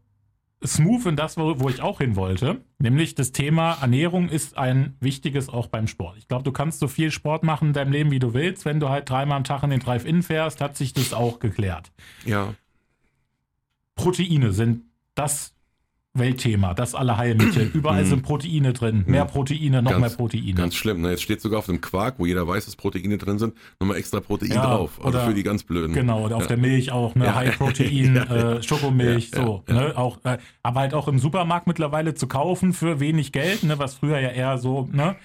smooth 0.65 1.05
in 1.05 1.17
das, 1.17 1.37
wo, 1.37 1.61
wo 1.61 1.69
ich 1.69 1.83
auch 1.83 1.99
hin 1.99 2.17
wollte. 2.17 2.63
Nämlich 2.79 3.15
das 3.15 3.33
Thema 3.33 3.75
Ernährung 3.83 4.31
ist 4.31 4.57
ein 4.57 4.97
wichtiges 5.01 5.51
auch 5.51 5.67
beim 5.67 5.87
Sport. 5.87 6.17
Ich 6.17 6.29
glaube, 6.29 6.45
du 6.45 6.53
kannst 6.53 6.79
so 6.79 6.89
viel 6.89 7.11
Sport 7.11 7.43
machen 7.43 7.69
in 7.69 7.75
deinem 7.75 7.93
Leben, 7.93 8.11
wie 8.11 8.21
du 8.21 8.33
willst. 8.33 8.65
Wenn 8.65 8.81
du 8.81 8.89
halt 8.89 9.11
dreimal 9.11 9.37
am 9.37 9.45
Tag 9.45 9.65
in 9.65 9.69
den 9.69 9.81
Drive-In 9.81 10.23
fährst, 10.23 10.63
hat 10.63 10.79
sich 10.79 10.95
das 10.95 11.13
auch 11.13 11.41
geklärt. 11.41 11.93
Ja, 12.25 12.55
Proteine 13.97 14.53
sind 14.53 14.85
das 15.15 15.58
Weltthema, 16.19 16.75
das 16.75 16.95
alle 16.95 17.17
Heilmittel. 17.17 17.71
Überall 17.75 18.05
sind 18.05 18.23
Proteine 18.23 18.73
drin. 18.73 19.05
Mehr 19.07 19.25
Proteine, 19.25 19.83
noch 19.83 19.91
Ganz- 19.93 20.01
mehr 20.01 20.11
Proteine. 20.11 20.53
ganz 20.55 20.75
schlimm. 20.75 21.01
Ne? 21.01 21.11
Jetzt 21.11 21.23
steht 21.23 21.41
sogar 21.41 21.59
auf 21.61 21.67
dem 21.67 21.81
Quark, 21.81 22.15
wo 22.19 22.27
jeder 22.27 22.47
weiß, 22.47 22.65
dass 22.67 22.77
Proteine 22.77 23.19
drin 23.19 23.39
sind, 23.39 23.55
nochmal 23.81 23.97
extra 23.99 24.21
Protein 24.21 24.51
Ja, 24.53 24.63
drauf. 24.67 24.99
Also 25.03 25.19
oder- 25.19 25.27
für 25.27 25.35
die 25.35 25.43
ganz 25.43 25.63
Blöden. 25.65 25.95
Genau, 25.95 26.25
auf 26.27 26.31
Ja. 26.43 26.47
der 26.47 26.57
Milch 26.57 26.91
auch, 26.93 27.15
ne, 27.15 27.25
Ja. 27.27 27.35
High-Protein, 27.35 28.17
äh, 28.17 28.63
Schokomilch, 28.63 29.31
so, 29.35 29.63
ne, 29.69 29.93
auch, 29.97 30.19
äh, 30.25 30.39
aber 30.63 30.81
halt 30.81 30.95
auch 30.95 31.09
im 31.09 31.19
Supermarkt 31.19 31.67
mittlerweile 31.67 32.15
zu 32.15 32.27
kaufen 32.27 32.73
für 32.73 33.01
wenig 33.01 33.33
Geld, 33.33 33.63
ne, 33.63 33.79
was 33.79 33.95
früher 33.95 34.19
ja 34.21 34.29
eher 34.31 34.59
so, 34.59 34.89
ne, 34.93 35.17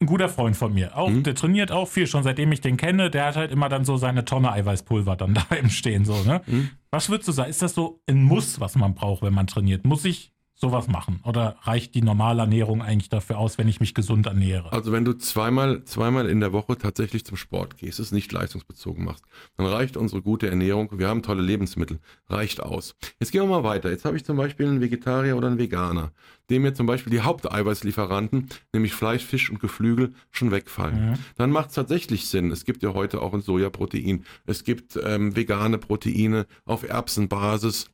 ein 0.00 0.06
guter 0.06 0.28
Freund 0.28 0.56
von 0.56 0.72
mir, 0.72 0.96
auch, 0.96 1.10
Mhm. 1.10 1.24
der 1.24 1.34
trainiert 1.34 1.72
auch 1.72 1.88
viel, 1.88 2.06
schon 2.06 2.22
seitdem 2.22 2.52
ich 2.52 2.60
den 2.60 2.76
kenne, 2.76 3.10
der 3.10 3.26
hat 3.26 3.36
halt 3.36 3.50
immer 3.50 3.68
dann 3.68 3.84
so 3.84 3.96
seine 3.96 4.24
Tonne 4.24 4.52
Eiweißpulver 4.52 5.16
dann 5.16 5.34
da 5.50 5.56
im 5.56 5.70
Stehen, 5.70 6.04
so, 6.04 6.22
ne. 6.22 6.40
Mhm. 6.46 6.70
Was 6.90 7.10
würdest 7.10 7.28
du 7.28 7.32
sagen, 7.32 7.50
ist 7.50 7.62
das 7.62 7.74
so 7.74 8.00
ein 8.08 8.22
Muss, 8.22 8.60
was 8.60 8.76
man 8.76 8.94
braucht, 8.94 9.22
wenn 9.22 9.34
man 9.34 9.46
trainiert? 9.46 9.84
Muss 9.84 10.04
ich 10.04 10.32
sowas 10.58 10.88
machen? 10.88 11.20
Oder 11.24 11.56
reicht 11.62 11.94
die 11.94 12.02
normale 12.02 12.40
Ernährung 12.40 12.82
eigentlich 12.82 13.08
dafür 13.08 13.38
aus, 13.38 13.58
wenn 13.58 13.68
ich 13.68 13.80
mich 13.80 13.94
gesund 13.94 14.26
ernähre? 14.26 14.72
Also 14.72 14.90
wenn 14.90 15.04
du 15.04 15.12
zweimal, 15.12 15.84
zweimal 15.84 16.28
in 16.28 16.40
der 16.40 16.52
Woche 16.52 16.76
tatsächlich 16.76 17.24
zum 17.24 17.36
Sport 17.36 17.78
gehst, 17.78 18.00
es 18.00 18.10
nicht 18.10 18.32
leistungsbezogen 18.32 19.04
machst, 19.04 19.24
dann 19.56 19.66
reicht 19.66 19.96
unsere 19.96 20.20
gute 20.20 20.48
Ernährung, 20.48 20.90
wir 20.98 21.08
haben 21.08 21.22
tolle 21.22 21.42
Lebensmittel, 21.42 22.00
reicht 22.28 22.60
aus. 22.60 22.96
Jetzt 23.20 23.30
gehen 23.30 23.42
wir 23.42 23.48
mal 23.48 23.62
weiter. 23.62 23.90
Jetzt 23.90 24.04
habe 24.04 24.16
ich 24.16 24.24
zum 24.24 24.36
Beispiel 24.36 24.66
einen 24.66 24.80
Vegetarier 24.80 25.36
oder 25.36 25.46
einen 25.46 25.58
Veganer, 25.58 26.10
dem 26.50 26.62
mir 26.62 26.74
zum 26.74 26.86
Beispiel 26.86 27.12
die 27.12 27.20
Haupteiweißlieferanten, 27.20 28.48
nämlich 28.72 28.94
Fleisch, 28.94 29.24
Fisch 29.24 29.50
und 29.50 29.60
Geflügel, 29.60 30.12
schon 30.32 30.50
wegfallen. 30.50 31.10
Mhm. 31.10 31.14
Dann 31.36 31.50
macht 31.50 31.68
es 31.68 31.76
tatsächlich 31.76 32.26
Sinn. 32.26 32.50
Es 32.50 32.64
gibt 32.64 32.82
ja 32.82 32.94
heute 32.94 33.22
auch 33.22 33.32
ein 33.32 33.42
Sojaprotein. 33.42 34.24
Es 34.44 34.64
gibt 34.64 34.98
ähm, 35.02 35.36
vegane 35.36 35.78
Proteine 35.78 36.46
auf 36.64 36.88
Erbsenbasis. 36.88 37.90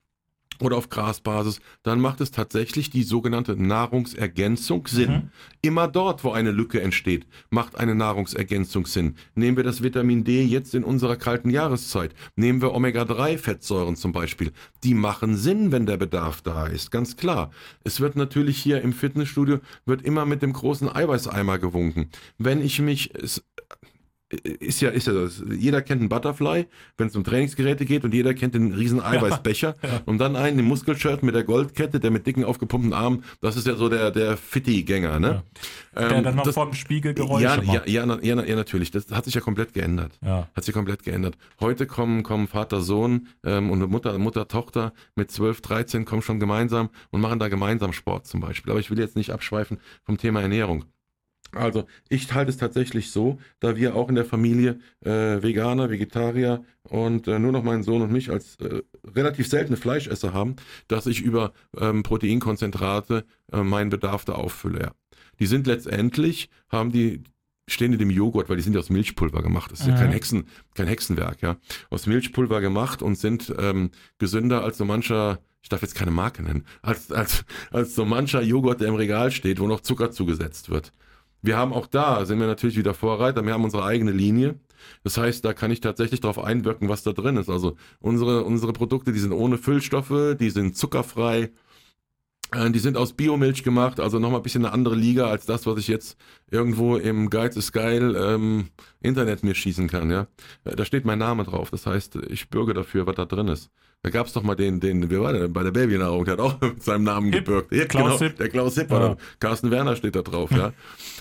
Oder 0.61 0.77
auf 0.77 0.89
Grasbasis, 0.89 1.61
dann 1.83 2.01
macht 2.01 2.21
es 2.21 2.31
tatsächlich 2.31 2.91
die 2.91 3.03
sogenannte 3.03 3.61
Nahrungsergänzung 3.61 4.87
Sinn. 4.87 5.11
Mhm. 5.11 5.31
Immer 5.63 5.89
dort, 5.89 6.25
wo 6.25 6.33
eine 6.33 6.51
Lücke 6.51 6.81
entsteht, 6.81 7.27
macht 7.51 7.79
eine 7.79 7.95
Nahrungsergänzung 7.95 8.87
Sinn. 8.87 9.15
Nehmen 9.35 9.57
wir 9.57 9.65
das 9.65 9.83
Vitamin 9.83 10.25
D 10.25 10.45
jetzt 10.45 10.75
in 10.75 10.85
unserer 10.85 11.17
kalten 11.17 11.51
Jahreszeit. 11.51 12.15
Nehmen 12.37 12.63
wir 12.63 12.75
Omega-3-Fettsäuren 12.75 13.97
zum 13.97 14.13
Beispiel. 14.13 14.53
Die 14.83 14.95
machen 14.95 15.37
Sinn, 15.37 15.73
wenn 15.73 15.87
der 15.87 15.97
Bedarf 15.97 16.43
da 16.43 16.67
ist, 16.67 16.91
ganz 16.91 17.17
klar. 17.17 17.51
Es 17.85 18.01
wird 18.01 18.17
natürlich 18.17 18.59
hier 18.59 18.83
im 18.83 18.93
Fitnessstudio, 18.93 19.61
wird 19.87 20.03
immer 20.03 20.27
mit 20.27 20.43
dem 20.43 20.53
großen 20.53 20.89
Eiweißeimer 20.95 21.59
gewunken. 21.59 22.11
Wenn 22.39 22.63
ich 22.63 22.81
mich, 22.81 23.13
ist 24.31 24.81
ja, 24.81 24.91
ist 24.91 25.07
ja 25.07 25.13
das. 25.13 25.43
Jeder 25.51 25.83
kennt 25.83 26.01
einen 26.01 26.09
Butterfly, 26.09 26.67
wenn 26.97 27.09
es 27.09 27.17
um 27.17 27.25
Trainingsgeräte 27.25 27.85
geht, 27.85 28.05
und 28.05 28.15
jeder 28.15 28.35
kennt 28.35 28.55
den 28.55 28.73
riesen 28.73 29.01
Eiweißbecher. 29.01 29.77
Ja, 29.83 29.89
ja. 29.89 30.01
Und 30.07 30.19
dann 30.19 30.35
einen 30.37 30.59
im 30.59 30.65
Muskelshirt 30.65 31.23
mit 31.23 31.35
der 31.35 31.45
Goldkette, 31.45 32.01
der 32.01 32.11
mit 32.11 32.27
dicken, 32.27 32.45
aufgepumpten 32.45 32.93
Armen. 32.93 33.25
Das 33.41 33.57
ist 33.57 33.67
ja 33.67 33.75
so 33.75 33.89
der, 33.89 34.11
der 34.11 34.37
Fitti-Gänger, 34.37 35.21
ne? 35.21 35.43
Ja. 35.95 36.09
Der 36.09 36.17
ähm, 36.17 36.25
dann 36.25 36.37
noch 36.37 36.45
das, 36.45 36.55
vom 36.55 36.73
Spiegel 36.73 37.15
Geräusche 37.15 37.45
ja, 37.45 37.57
macht. 37.57 37.89
Ja, 37.89 38.05
ja, 38.07 38.19
ja, 38.23 38.43
ja, 38.45 38.57
natürlich. 38.57 38.91
Das 38.91 39.11
hat 39.11 39.25
sich 39.25 39.35
ja 39.35 39.41
komplett 39.41 39.75
geändert. 39.75 40.19
Ja. 40.25 40.49
Hat 40.55 40.65
sich 40.65 40.75
komplett 40.75 41.03
geändert. 41.03 41.37
Heute 41.61 41.87
kommen, 41.87 42.23
kommen 42.23 42.49
Vater, 42.49 42.81
Sohn 42.81 43.29
ähm, 43.45 43.71
und 43.71 43.89
Mutter, 43.91 44.17
Mutter, 44.19 44.49
Tochter 44.49 44.93
mit 45.15 45.31
12, 45.31 45.61
13 45.61 46.05
kommen 46.05 46.23
schon 46.23 46.41
gemeinsam 46.41 46.89
und 47.11 47.21
machen 47.21 47.39
da 47.39 47.49
gemeinsam 47.49 47.93
Sport 47.93 48.27
zum 48.27 48.41
Beispiel. 48.41 48.71
Aber 48.71 48.81
ich 48.81 48.91
will 48.91 48.99
jetzt 48.99 49.17
nicht 49.17 49.31
abschweifen 49.31 49.79
vom 50.05 50.19
Thema 50.19 50.41
Ernährung. 50.41 50.85
Also 51.57 51.87
ich 52.09 52.33
halte 52.33 52.51
es 52.51 52.57
tatsächlich 52.57 53.11
so, 53.11 53.39
da 53.61 53.77
wir 53.77 53.97
auch 53.97 54.09
in 54.09 54.15
der 54.15 54.25
Familie 54.25 54.79
äh, 55.05 55.43
Veganer, 55.43 55.91
Vegetarier 55.91 56.65
und 56.83 57.29
äh, 57.29 57.39
nur 57.39 57.53
noch 57.53 57.63
meinen 57.63 57.83
Sohn 57.83 58.03
und 58.03 58.13
mich 58.13 58.31
als 58.31 58.57
äh, 58.57 58.83
relativ 59.05 59.49
seltene 59.49 59.77
Fleischesser 59.77 60.33
haben, 60.33 60.57
dass 60.89 61.07
ich 61.07 61.23
über 61.23 61.53
ähm, 61.79 62.03
Proteinkonzentrate 62.03 63.25
äh, 63.53 63.63
meinen 63.63 63.91
Bedarf 63.91 64.25
da 64.25 64.35
auffülle. 64.35 64.81
Ja. 64.81 64.93
Die 65.39 65.47
sind 65.47 65.67
letztendlich, 65.67 66.51
haben 66.69 66.93
die, 66.93 67.23
stehen 67.69 67.93
in 67.93 67.99
dem 67.99 68.11
Joghurt, 68.11 68.49
weil 68.49 68.57
die 68.57 68.63
sind 68.63 68.75
ja 68.75 68.81
aus 68.81 68.91
Milchpulver 68.91 69.43
gemacht. 69.43 69.73
Das 69.73 69.81
ist 69.81 69.87
ja, 69.87 69.95
ja 69.95 70.01
kein, 70.01 70.13
Hexen, 70.13 70.47
kein 70.75 70.87
Hexenwerk, 70.87 71.43
ja. 71.43 71.57
Aus 71.91 72.07
Milchpulver 72.07 72.61
gemacht 72.61 73.03
und 73.03 73.17
sind 73.17 73.53
ähm, 73.59 73.91
gesünder 74.19 74.63
als 74.63 74.79
so 74.79 74.85
mancher 74.85 75.41
ich 75.65 75.71
darf 75.71 75.81
jetzt 75.81 75.95
keine 75.95 76.11
Marke 76.11 76.43
nennen, 76.43 76.67
als, 76.83 77.11
als, 77.11 77.43
als 77.71 77.95
so 77.95 78.05
mancher 78.05 78.43
Joghurt, 78.43 78.83
der 78.83 78.89
im 78.89 78.97
Regal 78.97 79.31
steht, 79.31 79.59
wo 79.61 79.67
noch 79.67 79.81
Zucker 79.81 80.11
zugesetzt 80.11 80.69
wird. 80.69 80.93
Wir 81.45 81.59
haben 81.59 81.75
auch 81.75 81.87
da, 81.87 82.25
sind 82.25 82.41
wir 82.41 82.47
natürlich 82.47 82.79
wieder 82.79 82.95
Vorreiter, 82.95 83.45
wir 83.45 83.53
haben 83.53 83.65
unsere 83.65 83.85
eigene 83.85 84.13
Linie. 84.13 84.59
Das 85.03 85.19
heißt, 85.19 85.45
da 85.45 85.53
kann 85.53 85.71
ich 85.71 85.81
tatsächlich 85.81 86.21
darauf 86.21 86.39
einwirken, 86.39 86.89
was 86.89 87.03
da 87.03 87.13
drin 87.13 87.37
ist. 87.37 87.51
Also 87.51 87.77
unsere, 88.01 88.45
unsere 88.45 88.73
Produkte, 88.73 89.13
die 89.13 89.19
sind 89.19 89.33
ohne 89.33 89.59
Füllstoffe, 89.59 90.37
die 90.41 90.49
sind 90.49 90.75
zuckerfrei, 90.77 91.51
äh, 92.53 92.71
die 92.71 92.79
sind 92.79 92.97
aus 92.97 93.13
Biomilch 93.15 93.63
gemacht, 93.63 94.01
also 94.01 94.19
nochmal 94.19 94.41
ein 94.41 94.43
bisschen 94.43 94.65
eine 94.65 94.73
andere 94.75 94.95
Liga 94.97 95.27
als 95.29 95.47
das, 95.47 95.67
was 95.67 95.79
ich 95.79 95.89
jetzt 95.89 96.17
irgendwo 96.51 96.97
im 96.97 97.29
Geiz 97.31 97.57
ist 97.57 97.73
geil 97.73 98.17
ähm, 98.19 98.71
Internet 99.01 99.43
mir 99.43 99.55
schießen 99.55 99.89
kann. 99.89 100.11
Ja, 100.11 100.29
äh, 100.65 100.77
Da 100.77 100.85
steht 100.87 101.05
mein 101.05 101.19
Name 101.19 101.45
drauf, 101.45 101.71
das 101.71 101.87
heißt, 101.87 102.17
ich 102.31 102.49
bürge 102.51 102.75
dafür, 102.75 103.07
was 103.07 103.17
da 103.17 103.27
drin 103.27 103.49
ist. 103.49 103.71
Da 104.05 104.11
gab 104.11 104.27
es 104.27 104.35
doch 104.35 104.43
mal 104.43 104.55
den, 104.55 104.81
den, 104.81 105.11
wie 105.11 105.19
war 105.19 105.33
der 105.33 105.49
bei 105.49 105.63
der 105.63 105.71
Babynahrung, 105.71 106.27
der 106.27 106.33
hat 106.33 106.41
auch 106.41 106.61
mit 106.61 106.83
seinem 106.83 107.05
Namen 107.05 107.33
Hip, 107.33 107.47
gebürgt. 107.47 107.73
Ja, 107.73 107.87
Klaus 107.87 108.19
genau, 108.19 108.19
Hipp. 108.19 108.37
Der 108.37 108.49
Klaus 108.51 108.75
Hipp, 108.75 108.91
ja. 108.91 109.17
Carsten 109.41 109.71
Werner 109.71 109.97
steht 109.97 110.15
da 110.15 110.21
drauf, 110.21 110.51
ja. 110.51 110.75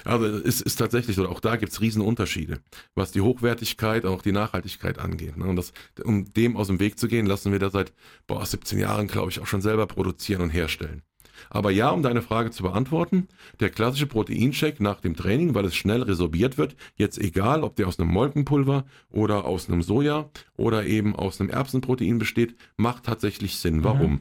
Also 0.04 0.26
es 0.26 0.60
ist 0.60 0.76
tatsächlich 0.76 1.16
so, 1.16 1.30
auch 1.30 1.40
da 1.40 1.56
gibt 1.56 1.72
es 1.72 1.80
Riesenunterschiede, 1.80 2.60
was 2.94 3.14
die 3.14 3.22
Hochwertigkeit, 3.22 4.06
auch 4.06 4.22
die 4.22 4.34
Nachhaltigkeit 4.34 5.00
angeht. 5.00 5.38
Ne? 5.38 5.46
Und 5.46 5.56
das, 5.56 5.72
um 6.04 6.34
dem 6.34 6.58
aus 6.58 6.68
dem 6.68 6.82
Weg 6.82 7.00
zu 7.00 7.08
gehen, 7.08 7.26
lassen 7.26 7.54
wir 7.54 7.60
da 7.60 7.70
seit 7.70 7.94
boah, 8.28 8.46
17 8.46 8.78
Jahren, 8.78 9.08
glaube 9.08 9.32
ich, 9.32 9.40
auch 9.40 9.48
schon 9.48 9.62
selber 9.62 9.88
produzieren 9.88 10.42
und 10.42 10.50
herstellen. 10.50 11.04
Aber 11.50 11.72
ja, 11.72 11.90
um 11.90 12.04
deine 12.04 12.22
Frage 12.22 12.52
zu 12.52 12.64
beantworten, 12.64 13.28
der 13.60 13.70
klassische 13.70 14.08
Proteinshake 14.08 14.82
nach 14.82 15.02
dem 15.02 15.16
Training, 15.16 15.56
weil 15.56 15.66
es 15.66 15.76
schnell 15.76 16.04
resorbiert 16.04 16.58
wird, 16.58 16.76
jetzt 16.96 17.18
egal, 17.18 17.64
ob 17.64 17.76
der 17.76 17.88
aus 17.88 18.00
einem 18.00 18.12
Molkenpulver 18.12 18.86
oder 19.10 19.46
aus 19.46 19.70
einem 19.70 19.82
Soja 19.82 20.30
oder 20.56 20.86
eben 20.86 21.16
aus 21.16 21.40
einem 21.40 21.50
Erbsenprotein 21.50 22.20
besteht, 22.20 22.56
macht 22.78 23.04
tatsächlich 23.04 23.58
Sinn. 23.58 23.78
Mhm. 23.78 23.84
Warum? 23.84 24.20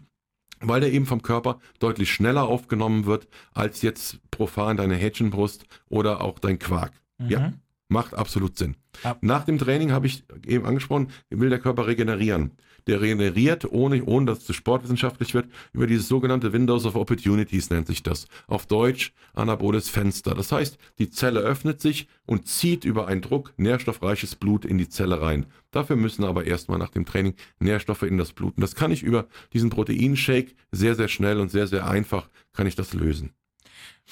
weil 0.65 0.81
der 0.81 0.93
eben 0.93 1.07
vom 1.07 1.23
Körper 1.23 1.59
deutlich 1.81 2.13
schneller 2.13 2.45
aufgenommen 2.45 3.05
wird 3.05 3.29
als 3.53 3.83
jetzt 3.83 4.21
profan 4.31 4.77
deine 4.77 4.95
Hähnchenbrust 4.95 5.67
oder 5.89 6.21
auch 6.23 6.39
dein 6.39 6.61
Quark. 6.61 6.93
Mhm. 7.19 7.29
Ja, 7.29 7.53
macht 7.93 8.15
absolut 8.15 8.59
Sinn. 8.59 8.77
Ja. 9.05 9.17
Nach 9.21 9.45
dem 9.45 9.59
Training 9.59 9.93
habe 9.93 10.07
ich 10.07 10.25
eben 10.47 10.67
angesprochen, 10.67 11.09
will 11.31 11.51
der 11.51 11.61
Körper 11.61 11.87
regenerieren 11.87 12.53
der 12.87 13.01
regeneriert, 13.01 13.71
ohne, 13.71 14.05
ohne 14.05 14.27
dass 14.27 14.49
es 14.49 14.57
sportwissenschaftlich 14.57 15.35
wird, 15.35 15.49
über 15.73 15.87
dieses 15.87 16.09
sogenannte 16.09 16.53
Windows 16.53 16.85
of 16.85 16.97
Opportunities 16.97 17.71
nennt 17.71 17.87
sich 17.87 18.03
das. 18.03 18.27
Auf 18.47 18.67
Deutsch 18.67 19.13
anaboles 19.35 19.89
Fenster. 19.89 20.35
Das 20.35 20.53
heißt, 20.53 20.79
die 20.99 21.11
Zelle 21.11 21.41
öffnet 21.41 21.81
sich 21.81 22.09
und 22.27 22.49
zieht 22.49 22.85
über 22.85 23.07
einen 23.07 23.23
Druck 23.23 23.53
nährstoffreiches 23.57 24.37
Blut 24.37 24.65
in 24.65 24.79
die 24.79 24.89
Zelle 24.89 25.21
rein. 25.21 25.47
Dafür 25.71 25.97
müssen 25.97 26.25
aber 26.25 26.45
erstmal 26.45 26.79
nach 26.79 26.91
dem 26.91 27.07
Training 27.07 27.35
Nährstoffe 27.61 28.03
in 28.03 28.19
das 28.19 28.33
Blut. 28.33 28.57
Und 28.57 28.63
das 28.63 28.75
kann 28.75 28.91
ich 28.91 29.03
über 29.03 29.27
diesen 29.53 29.71
Proteinshake 29.71 30.55
sehr, 30.71 30.95
sehr 30.95 31.09
schnell 31.09 31.41
und 31.41 31.51
sehr, 31.51 31.67
sehr 31.67 31.87
einfach 31.87 32.29
kann 32.53 32.67
ich 32.67 32.75
das 32.75 32.93
lösen. 32.93 33.33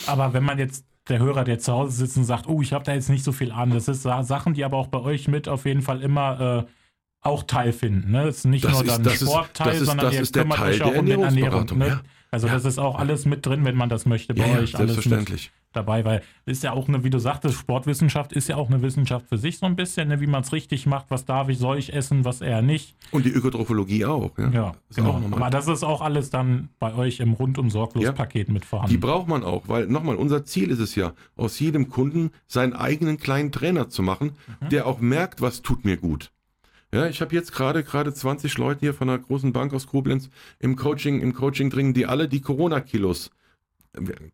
Aber 0.07 0.33
wenn 0.33 0.45
man 0.45 0.59
jetzt 0.59 0.87
der 1.09 1.19
Hörer, 1.19 1.45
der 1.45 1.59
zu 1.59 1.73
Hause 1.73 1.93
sitzt 1.93 2.17
und 2.17 2.25
sagt, 2.25 2.47
oh, 2.47 2.63
ich 2.63 2.73
habe 2.73 2.85
da 2.85 2.93
jetzt 2.93 3.09
nicht 3.09 3.25
so 3.25 3.33
viel 3.33 3.53
an. 3.53 3.71
Das 3.71 3.89
ist 3.89 4.03
Sachen, 4.03 4.55
die 4.55 4.65
aber 4.65 4.77
auch 4.77 4.89
bei 4.89 5.01
euch 5.01 5.29
mit 5.29 5.49
auf 5.49 5.65
jeden 5.65 5.83
Fall 5.83 6.03
immer 6.03 6.67
äh, 6.67 6.71
auch 7.23 7.43
Teil 7.43 7.73
finden. 7.73 8.11
Ne? 8.11 8.25
Das 8.27 8.39
ist 8.39 8.45
nicht 8.45 8.65
das 8.65 8.73
nur 8.73 8.85
dann 8.85 9.05
ist, 9.05 9.23
Sportteil, 9.23 9.75
ist, 9.75 9.87
sondern 9.87 10.13
ihr 10.13 10.23
kümmert 10.23 10.61
euch 10.61 10.83
auch 10.83 10.95
um 10.95 11.07
den 11.07 11.23
Ernährung. 11.23 11.67
Ne? 11.77 11.89
Ja. 11.89 12.01
Also 12.31 12.47
ja. 12.47 12.55
das 12.55 12.65
ist 12.65 12.79
auch 12.79 12.99
alles 12.99 13.25
mit 13.25 13.45
drin, 13.45 13.65
wenn 13.65 13.77
man 13.77 13.89
das 13.89 14.07
möchte, 14.07 14.35
bei 14.35 14.47
ja, 14.47 14.59
euch 14.59 14.77
alles 14.77 15.05
mit 15.05 15.51
dabei, 15.73 16.05
weil 16.05 16.23
ist 16.47 16.63
ja 16.63 16.73
auch 16.73 16.89
eine, 16.89 17.05
wie 17.05 17.11
du 17.11 17.19
sagtest, 17.19 17.57
Sportwissenschaft 17.57 18.33
ist 18.33 18.49
ja 18.49 18.57
auch 18.57 18.69
eine 18.69 18.83
Wissenschaft 18.83 19.29
für 19.29 19.39
sich 19.39 19.59
so 19.59 19.67
ein 19.67 19.77
bisschen, 19.77 20.09
ne? 20.09 20.21
wie 20.21 20.27
man 20.27 20.43
es 20.43 20.53
richtig 20.53 20.87
macht, 20.87 21.07
was 21.11 21.25
darf 21.25 21.49
ich, 21.49 21.59
soll 21.59 21.79
ich 21.79 21.95
essen, 21.95 22.25
was 22.25 22.41
eher 22.41 22.63
nicht. 22.63 22.97
Und 23.11 23.25
die 23.25 23.31
Ökotrophologie 23.31 24.05
auch. 24.05 24.37
Ja, 24.39 24.51
ja 24.51 24.75
genau. 24.95 25.23
Aber 25.31 25.51
das 25.51 25.69
ist 25.69 25.85
auch 25.85 26.01
alles 26.01 26.31
dann 26.31 26.69
bei 26.79 26.95
euch 26.95 27.21
im 27.21 27.33
rundum 27.33 27.71
sorglos 27.71 28.13
Paket 28.15 28.49
mit 28.49 28.65
vorhanden. 28.65 28.93
Die 28.93 28.99
braucht 28.99 29.29
man 29.29 29.45
auch, 29.45 29.69
weil 29.69 29.87
nochmal, 29.87 30.17
unser 30.17 30.45
Ziel 30.45 30.71
ist 30.71 30.81
es 30.81 30.95
ja, 30.95 31.13
aus 31.37 31.59
jedem 31.61 31.89
Kunden 31.89 32.31
seinen 32.47 32.73
eigenen 32.73 33.19
kleinen 33.19 33.53
Trainer 33.53 33.89
zu 33.89 34.03
machen, 34.03 34.33
mhm. 34.61 34.69
der 34.71 34.87
auch 34.87 35.01
merkt, 35.01 35.41
was 35.41 35.63
tut 35.63 35.85
mir 35.85 35.97
gut. 35.97 36.31
Ja, 36.93 37.07
ich 37.07 37.21
habe 37.21 37.35
jetzt 37.37 37.53
gerade 37.53 37.85
gerade 37.85 38.13
20 38.13 38.59
Leute 38.59 38.81
hier 38.81 38.95
von 38.95 39.09
einer 39.09 39.19
großen 39.19 39.53
Bank 39.53 39.73
aus 39.73 39.87
Koblenz 39.87 40.29
im 40.59 40.75
Coaching, 40.75 41.21
im 41.21 41.35
Coaching 41.35 41.71
dringen, 41.71 41.95
die 41.95 42.07
alle 42.07 42.29
die 42.29 42.41
Corona-Kilos 42.41 43.31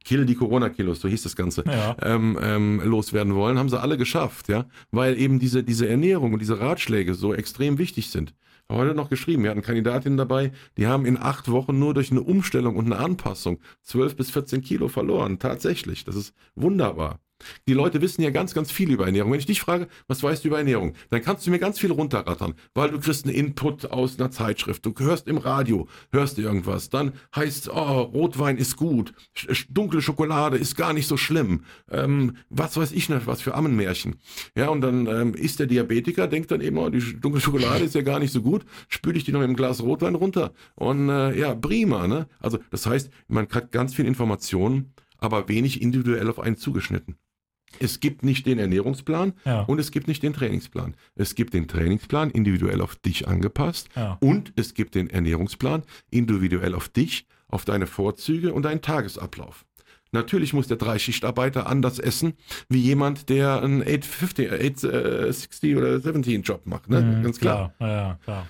Kill 0.04 0.26
die 0.26 0.34
Corona-Kilos, 0.34 1.00
so 1.00 1.08
hieß 1.08 1.22
das 1.22 1.36
Ganze, 1.36 1.64
ja. 1.66 1.96
ähm, 2.02 2.38
ähm, 2.42 2.80
loswerden 2.84 3.34
wollen, 3.34 3.58
haben 3.58 3.68
sie 3.68 3.80
alle 3.80 3.96
geschafft, 3.96 4.48
ja, 4.48 4.66
weil 4.90 5.18
eben 5.18 5.38
diese, 5.38 5.64
diese 5.64 5.88
Ernährung 5.88 6.32
und 6.32 6.40
diese 6.40 6.60
Ratschläge 6.60 7.14
so 7.14 7.32
extrem 7.32 7.78
wichtig 7.78 8.10
sind. 8.10 8.34
Heute 8.70 8.94
noch 8.94 9.08
geschrieben, 9.08 9.44
wir 9.44 9.50
hatten 9.50 9.62
Kandidatinnen 9.62 10.18
dabei, 10.18 10.52
die 10.76 10.88
haben 10.88 11.06
in 11.06 11.16
acht 11.16 11.50
Wochen 11.50 11.78
nur 11.78 11.94
durch 11.94 12.10
eine 12.10 12.20
Umstellung 12.22 12.76
und 12.76 12.86
eine 12.86 12.96
Anpassung 12.96 13.60
12 13.82 14.16
bis 14.16 14.30
14 14.30 14.60
Kilo 14.60 14.88
verloren. 14.88 15.38
Tatsächlich, 15.38 16.04
das 16.04 16.16
ist 16.16 16.34
wunderbar. 16.56 17.20
Die 17.68 17.74
Leute 17.74 18.00
wissen 18.00 18.22
ja 18.22 18.30
ganz, 18.30 18.54
ganz 18.54 18.70
viel 18.70 18.90
über 18.90 19.06
Ernährung. 19.06 19.32
Wenn 19.32 19.38
ich 19.38 19.46
dich 19.46 19.60
frage, 19.60 19.88
was 20.08 20.22
weißt 20.22 20.44
du 20.44 20.48
über 20.48 20.58
Ernährung, 20.58 20.94
dann 21.10 21.22
kannst 21.22 21.46
du 21.46 21.50
mir 21.50 21.58
ganz 21.58 21.78
viel 21.78 21.92
runterrattern, 21.92 22.54
weil 22.74 22.90
du 22.90 23.00
kriegst 23.00 23.26
einen 23.26 23.34
Input 23.34 23.90
aus 23.90 24.18
einer 24.18 24.30
Zeitschrift. 24.30 24.86
Du 24.86 24.94
hörst 24.98 25.28
im 25.28 25.38
Radio, 25.38 25.88
hörst 26.12 26.38
irgendwas. 26.38 26.90
Dann 26.90 27.12
heißt, 27.34 27.68
oh, 27.68 28.00
Rotwein 28.02 28.56
ist 28.56 28.76
gut, 28.76 29.12
dunkle 29.68 30.02
Schokolade 30.02 30.56
ist 30.56 30.76
gar 30.76 30.92
nicht 30.92 31.06
so 31.06 31.16
schlimm. 31.16 31.64
Ähm, 31.90 32.36
was 32.50 32.76
weiß 32.76 32.92
ich 32.92 33.08
nicht, 33.08 33.26
was 33.26 33.42
für 33.42 33.54
Ammenmärchen. 33.54 34.16
Ja, 34.56 34.68
und 34.68 34.80
dann 34.80 35.06
ähm, 35.06 35.34
ist 35.34 35.60
der 35.60 35.66
Diabetiker, 35.66 36.28
denkt 36.28 36.50
dann 36.50 36.60
eben, 36.60 36.78
oh, 36.78 36.88
die 36.88 37.20
dunkle 37.20 37.40
Schokolade 37.40 37.84
ist 37.84 37.94
ja 37.94 38.02
gar 38.02 38.18
nicht 38.18 38.32
so 38.32 38.42
gut, 38.42 38.64
spüle 38.88 39.16
ich 39.16 39.24
die 39.24 39.32
noch 39.32 39.42
im 39.42 39.56
Glas 39.56 39.82
Rotwein 39.82 40.14
runter. 40.14 40.52
Und 40.74 41.08
äh, 41.08 41.38
ja, 41.38 41.54
prima. 41.54 42.06
Ne? 42.06 42.26
Also 42.40 42.58
das 42.70 42.86
heißt, 42.86 43.10
man 43.28 43.48
hat 43.50 43.72
ganz 43.72 43.94
viel 43.94 44.06
Informationen, 44.06 44.92
aber 45.18 45.48
wenig 45.48 45.82
individuell 45.82 46.28
auf 46.28 46.38
einen 46.38 46.56
zugeschnitten. 46.56 47.16
Es 47.80 48.00
gibt 48.00 48.22
nicht 48.22 48.46
den 48.46 48.58
Ernährungsplan 48.58 49.32
ja. 49.44 49.62
und 49.62 49.78
es 49.78 49.90
gibt 49.90 50.08
nicht 50.08 50.22
den 50.22 50.32
Trainingsplan. 50.32 50.94
Es 51.14 51.34
gibt 51.34 51.54
den 51.54 51.68
Trainingsplan 51.68 52.30
individuell 52.30 52.80
auf 52.80 52.96
dich 52.96 53.28
angepasst 53.28 53.88
ja. 53.96 54.18
und 54.20 54.52
es 54.56 54.74
gibt 54.74 54.94
den 54.94 55.10
Ernährungsplan 55.10 55.82
individuell 56.10 56.74
auf 56.74 56.88
dich, 56.88 57.26
auf 57.48 57.64
deine 57.64 57.86
Vorzüge 57.86 58.52
und 58.52 58.64
deinen 58.64 58.82
Tagesablauf. 58.82 59.64
Natürlich 60.12 60.52
muss 60.52 60.68
der 60.68 60.76
Dreischichtarbeiter 60.76 61.66
anders 61.66 61.98
essen, 61.98 62.34
wie 62.68 62.80
jemand, 62.80 63.28
der 63.28 63.62
einen 63.62 63.82
850, 63.82 64.52
860 64.52 65.76
oder 65.76 66.00
17 66.00 66.42
Job 66.42 66.66
macht. 66.66 66.88
Ne? 66.88 67.02
Mhm, 67.02 67.22
Ganz 67.22 67.40
klar. 67.40 67.72
klar. 67.76 67.88
Ja, 67.90 68.18
klar. 68.24 68.46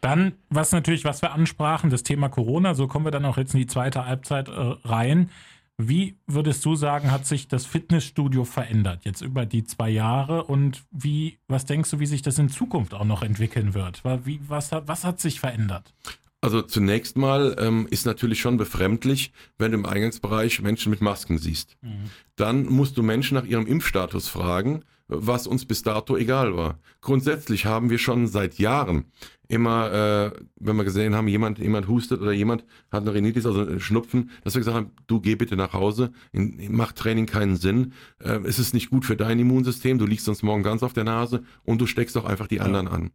Dann, 0.00 0.34
was 0.50 0.72
natürlich, 0.72 1.04
was 1.04 1.22
wir 1.22 1.32
ansprachen, 1.32 1.90
das 1.90 2.02
Thema 2.02 2.28
Corona, 2.28 2.74
so 2.74 2.86
kommen 2.86 3.04
wir 3.04 3.10
dann 3.10 3.24
auch 3.24 3.38
jetzt 3.38 3.54
in 3.54 3.60
die 3.60 3.66
zweite 3.66 4.06
Halbzeit 4.06 4.48
äh, 4.48 4.52
rein. 4.84 5.30
Wie 5.78 6.16
würdest 6.26 6.64
du 6.64 6.74
sagen, 6.74 7.10
hat 7.10 7.26
sich 7.26 7.48
das 7.48 7.66
Fitnessstudio 7.66 8.44
verändert 8.44 9.04
jetzt 9.04 9.20
über 9.20 9.44
die 9.44 9.64
zwei 9.64 9.90
Jahre 9.90 10.44
und 10.44 10.84
wie, 10.90 11.38
was 11.48 11.66
denkst 11.66 11.90
du, 11.90 12.00
wie 12.00 12.06
sich 12.06 12.22
das 12.22 12.38
in 12.38 12.48
Zukunft 12.48 12.94
auch 12.94 13.04
noch 13.04 13.22
entwickeln 13.22 13.74
wird? 13.74 14.02
Wie, 14.24 14.40
was, 14.48 14.72
was 14.72 15.04
hat 15.04 15.20
sich 15.20 15.38
verändert? 15.38 15.92
Also 16.40 16.62
zunächst 16.62 17.18
mal 17.18 17.56
ähm, 17.58 17.86
ist 17.90 18.06
natürlich 18.06 18.40
schon 18.40 18.56
befremdlich, 18.56 19.32
wenn 19.58 19.72
du 19.72 19.78
im 19.78 19.84
Eingangsbereich 19.86 20.62
Menschen 20.62 20.90
mit 20.90 21.00
Masken 21.02 21.38
siehst. 21.38 21.76
Mhm. 21.82 22.10
Dann 22.36 22.66
musst 22.66 22.96
du 22.96 23.02
Menschen 23.02 23.34
nach 23.34 23.44
ihrem 23.44 23.66
Impfstatus 23.66 24.28
fragen, 24.28 24.82
was 25.08 25.46
uns 25.46 25.64
bis 25.64 25.82
dato 25.82 26.16
egal 26.16 26.56
war. 26.56 26.78
Grundsätzlich 27.00 27.66
haben 27.66 27.90
wir 27.90 27.98
schon 27.98 28.26
seit 28.26 28.58
Jahren 28.58 29.06
immer, 29.48 29.92
äh, 29.92 30.40
wenn 30.58 30.76
wir 30.76 30.84
gesehen 30.84 31.14
haben, 31.14 31.28
jemand, 31.28 31.58
jemand 31.58 31.88
hustet 31.88 32.20
oder 32.20 32.32
jemand 32.32 32.64
hat 32.90 33.02
eine 33.02 33.14
Rhinitis, 33.14 33.46
also 33.46 33.78
Schnupfen, 33.78 34.30
dass 34.42 34.54
wir 34.54 34.60
gesagt 34.60 34.76
haben, 34.76 34.90
du 35.06 35.20
geh 35.20 35.36
bitte 35.36 35.56
nach 35.56 35.72
Hause, 35.72 36.12
macht 36.32 36.96
Training 36.96 37.26
keinen 37.26 37.56
Sinn, 37.56 37.92
äh, 38.18 38.40
es 38.44 38.58
ist 38.58 38.74
nicht 38.74 38.90
gut 38.90 39.04
für 39.04 39.16
dein 39.16 39.38
Immunsystem, 39.38 39.98
du 39.98 40.06
liegst 40.06 40.26
sonst 40.26 40.42
morgen 40.42 40.62
ganz 40.62 40.82
auf 40.82 40.92
der 40.92 41.04
Nase 41.04 41.44
und 41.64 41.80
du 41.80 41.86
steckst 41.86 42.16
auch 42.16 42.24
einfach 42.24 42.48
die 42.48 42.60
anderen 42.60 42.86
ja. 42.86 42.92
an. 42.92 43.10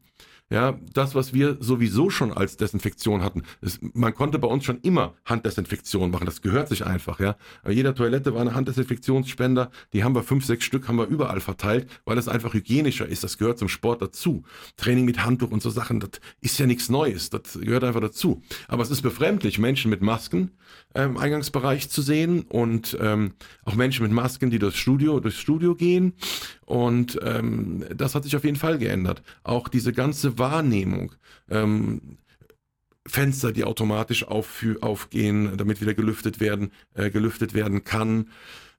Ja, 0.51 0.77
das, 0.93 1.15
was 1.15 1.33
wir 1.33 1.55
sowieso 1.61 2.09
schon 2.09 2.33
als 2.33 2.57
Desinfektion 2.57 3.23
hatten. 3.23 3.43
Ist, 3.61 3.79
man 3.95 4.13
konnte 4.13 4.37
bei 4.37 4.49
uns 4.49 4.65
schon 4.65 4.81
immer 4.81 5.13
Handdesinfektion 5.23 6.11
machen. 6.11 6.25
Das 6.25 6.41
gehört 6.41 6.67
sich 6.67 6.85
einfach, 6.85 7.21
ja. 7.21 7.37
Bei 7.63 7.71
jeder 7.71 7.95
Toilette 7.95 8.33
war 8.33 8.41
eine 8.41 8.53
Handdesinfektionsspender. 8.53 9.71
Die 9.93 10.03
haben 10.03 10.13
wir 10.13 10.23
fünf, 10.23 10.45
sechs 10.45 10.65
Stück 10.65 10.89
haben 10.89 10.97
wir 10.97 11.07
überall 11.07 11.39
verteilt, 11.39 11.89
weil 12.03 12.17
es 12.17 12.27
einfach 12.27 12.53
hygienischer 12.53 13.07
ist. 13.07 13.23
Das 13.23 13.37
gehört 13.37 13.59
zum 13.59 13.69
Sport 13.69 14.01
dazu. 14.01 14.43
Training 14.75 15.05
mit 15.05 15.23
Handtuch 15.23 15.51
und 15.51 15.61
so 15.61 15.69
Sachen, 15.69 16.01
das 16.01 16.11
ist 16.41 16.59
ja 16.59 16.65
nichts 16.65 16.89
Neues. 16.89 17.29
Das 17.29 17.57
gehört 17.61 17.85
einfach 17.85 18.01
dazu. 18.01 18.41
Aber 18.67 18.83
es 18.83 18.91
ist 18.91 19.03
befremdlich, 19.03 19.57
Menschen 19.57 19.89
mit 19.89 20.01
Masken 20.01 20.51
im 20.93 21.01
ähm, 21.01 21.17
Eingangsbereich 21.17 21.89
zu 21.89 22.01
sehen 22.01 22.41
und 22.41 22.97
ähm, 22.99 23.33
auch 23.63 23.75
Menschen 23.75 24.03
mit 24.03 24.11
Masken, 24.11 24.49
die 24.49 24.59
durchs 24.59 24.77
Studio, 24.77 25.21
durchs 25.21 25.39
Studio 25.39 25.75
gehen. 25.75 26.13
Und 26.71 27.19
ähm, 27.21 27.83
das 27.93 28.15
hat 28.15 28.23
sich 28.23 28.33
auf 28.37 28.45
jeden 28.45 28.55
Fall 28.55 28.77
geändert. 28.77 29.23
Auch 29.43 29.67
diese 29.67 29.91
ganze 29.91 30.39
Wahrnehmung. 30.39 31.11
Ähm, 31.49 32.17
Fenster, 33.05 33.51
die 33.51 33.65
automatisch 33.65 34.25
auf, 34.25 34.65
aufgehen, 34.79 35.57
damit 35.57 35.81
wieder 35.81 35.93
gelüftet 35.93 36.39
werden, 36.39 36.71
äh, 36.93 37.09
gelüftet 37.09 37.53
werden 37.53 37.83
kann. 37.83 38.29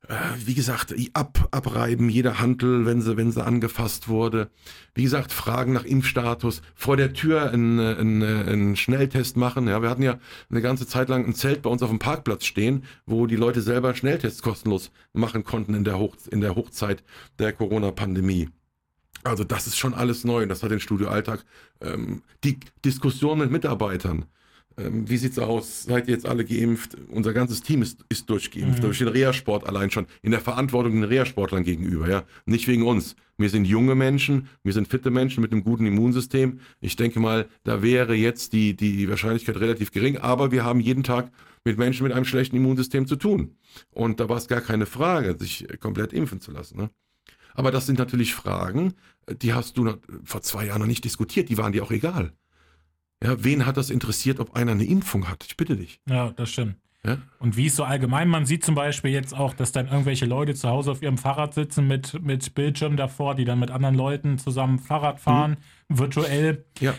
Äh, 0.08 0.14
wie 0.44 0.54
gesagt, 0.54 0.94
ab, 1.12 1.48
abreiben, 1.52 2.08
jeder 2.08 2.40
Handel, 2.40 2.86
wenn 2.86 3.00
sie, 3.00 3.16
wenn 3.16 3.30
sie 3.30 3.44
angefasst 3.44 4.08
wurde. 4.08 4.50
Wie 4.94 5.04
gesagt, 5.04 5.32
Fragen 5.32 5.72
nach 5.72 5.84
Impfstatus, 5.84 6.60
vor 6.74 6.96
der 6.96 7.12
Tür 7.12 7.50
einen, 7.52 7.78
einen, 7.78 8.22
einen 8.22 8.76
Schnelltest 8.76 9.36
machen. 9.36 9.68
Ja, 9.68 9.80
wir 9.80 9.90
hatten 9.90 10.02
ja 10.02 10.18
eine 10.50 10.60
ganze 10.60 10.88
Zeit 10.88 11.08
lang 11.08 11.24
ein 11.24 11.34
Zelt 11.34 11.62
bei 11.62 11.70
uns 11.70 11.82
auf 11.82 11.90
dem 11.90 12.00
Parkplatz 12.00 12.44
stehen, 12.44 12.84
wo 13.06 13.26
die 13.26 13.36
Leute 13.36 13.62
selber 13.62 13.94
Schnelltests 13.94 14.42
kostenlos 14.42 14.90
machen 15.12 15.44
konnten 15.44 15.74
in 15.74 15.84
der, 15.84 15.98
Hoch, 15.98 16.16
in 16.30 16.40
der 16.40 16.56
Hochzeit 16.56 17.04
der 17.38 17.52
Corona-Pandemie. 17.52 18.48
Also 19.24 19.44
das 19.44 19.68
ist 19.68 19.78
schon 19.78 19.94
alles 19.94 20.24
neu 20.24 20.42
und 20.42 20.48
das 20.48 20.64
hat 20.64 20.72
den 20.72 20.80
Studioalltag. 20.80 21.44
Ähm, 21.80 22.22
die 22.42 22.58
Diskussion 22.84 23.38
mit 23.38 23.52
Mitarbeitern, 23.52 24.24
ähm, 24.78 25.08
wie 25.08 25.16
sieht's 25.16 25.38
aus? 25.38 25.84
Seid 25.84 26.08
ihr 26.08 26.14
jetzt 26.14 26.26
alle 26.26 26.44
geimpft? 26.44 26.96
Unser 27.08 27.32
ganzes 27.32 27.62
Team 27.62 27.82
ist, 27.82 28.04
ist 28.08 28.28
durchgeimpft. 28.30 28.78
Mhm. 28.78 28.82
Durch 28.82 28.98
den 28.98 29.08
Reha-Sport 29.08 29.66
allein 29.66 29.90
schon. 29.90 30.06
In 30.22 30.30
der 30.30 30.40
Verantwortung 30.40 30.92
den 30.92 31.04
Reha-Sportlern 31.04 31.64
gegenüber, 31.64 32.08
ja. 32.08 32.24
Nicht 32.46 32.68
wegen 32.68 32.82
uns. 32.82 33.16
Wir 33.38 33.50
sind 33.50 33.64
junge 33.64 33.94
Menschen, 33.94 34.48
wir 34.62 34.72
sind 34.72 34.88
fitte 34.88 35.10
Menschen 35.10 35.40
mit 35.40 35.52
einem 35.52 35.64
guten 35.64 35.86
Immunsystem. 35.86 36.60
Ich 36.80 36.96
denke 36.96 37.18
mal, 37.18 37.48
da 37.64 37.82
wäre 37.82 38.14
jetzt 38.14 38.52
die, 38.52 38.76
die 38.76 39.08
Wahrscheinlichkeit 39.08 39.56
relativ 39.58 39.90
gering, 39.90 40.18
aber 40.18 40.52
wir 40.52 40.64
haben 40.64 40.80
jeden 40.80 41.02
Tag 41.02 41.30
mit 41.64 41.78
Menschen 41.78 42.04
mit 42.04 42.12
einem 42.12 42.24
schlechten 42.24 42.56
Immunsystem 42.56 43.06
zu 43.06 43.16
tun. 43.16 43.56
Und 43.90 44.20
da 44.20 44.28
war 44.28 44.36
es 44.36 44.48
gar 44.48 44.60
keine 44.60 44.86
Frage, 44.86 45.36
sich 45.38 45.66
komplett 45.80 46.12
impfen 46.12 46.40
zu 46.40 46.50
lassen. 46.50 46.76
Ne? 46.76 46.90
Aber 47.54 47.70
das 47.70 47.86
sind 47.86 47.98
natürlich 47.98 48.34
Fragen, 48.34 48.94
die 49.28 49.52
hast 49.52 49.76
du 49.76 49.94
vor 50.24 50.42
zwei 50.42 50.66
Jahren 50.66 50.80
noch 50.80 50.86
nicht 50.86 51.04
diskutiert, 51.04 51.48
die 51.48 51.58
waren 51.58 51.72
dir 51.72 51.82
auch 51.82 51.90
egal. 51.90 52.32
Ja, 53.22 53.42
wen 53.44 53.66
hat 53.66 53.76
das 53.76 53.90
interessiert, 53.90 54.40
ob 54.40 54.54
einer 54.56 54.72
eine 54.72 54.84
Impfung 54.84 55.28
hat? 55.28 55.44
Ich 55.46 55.56
bitte 55.56 55.76
dich. 55.76 56.00
Ja, 56.08 56.30
das 56.30 56.50
stimmt. 56.50 56.76
Ja? 57.04 57.18
Und 57.40 57.56
wie 57.56 57.66
ist 57.66 57.76
so 57.76 57.84
allgemein, 57.84 58.28
man 58.28 58.46
sieht 58.46 58.64
zum 58.64 58.74
Beispiel 58.74 59.10
jetzt 59.10 59.34
auch, 59.34 59.54
dass 59.54 59.72
dann 59.72 59.88
irgendwelche 59.88 60.26
Leute 60.26 60.54
zu 60.54 60.68
Hause 60.68 60.92
auf 60.92 61.02
ihrem 61.02 61.18
Fahrrad 61.18 61.52
sitzen 61.54 61.88
mit, 61.88 62.22
mit 62.22 62.54
Bildschirm 62.54 62.96
davor, 62.96 63.34
die 63.34 63.44
dann 63.44 63.58
mit 63.58 63.70
anderen 63.70 63.96
Leuten 63.96 64.38
zusammen 64.38 64.78
Fahrrad 64.78 65.18
fahren, 65.18 65.56
mhm. 65.88 65.98
virtuell. 65.98 66.64
Ja. 66.80 66.94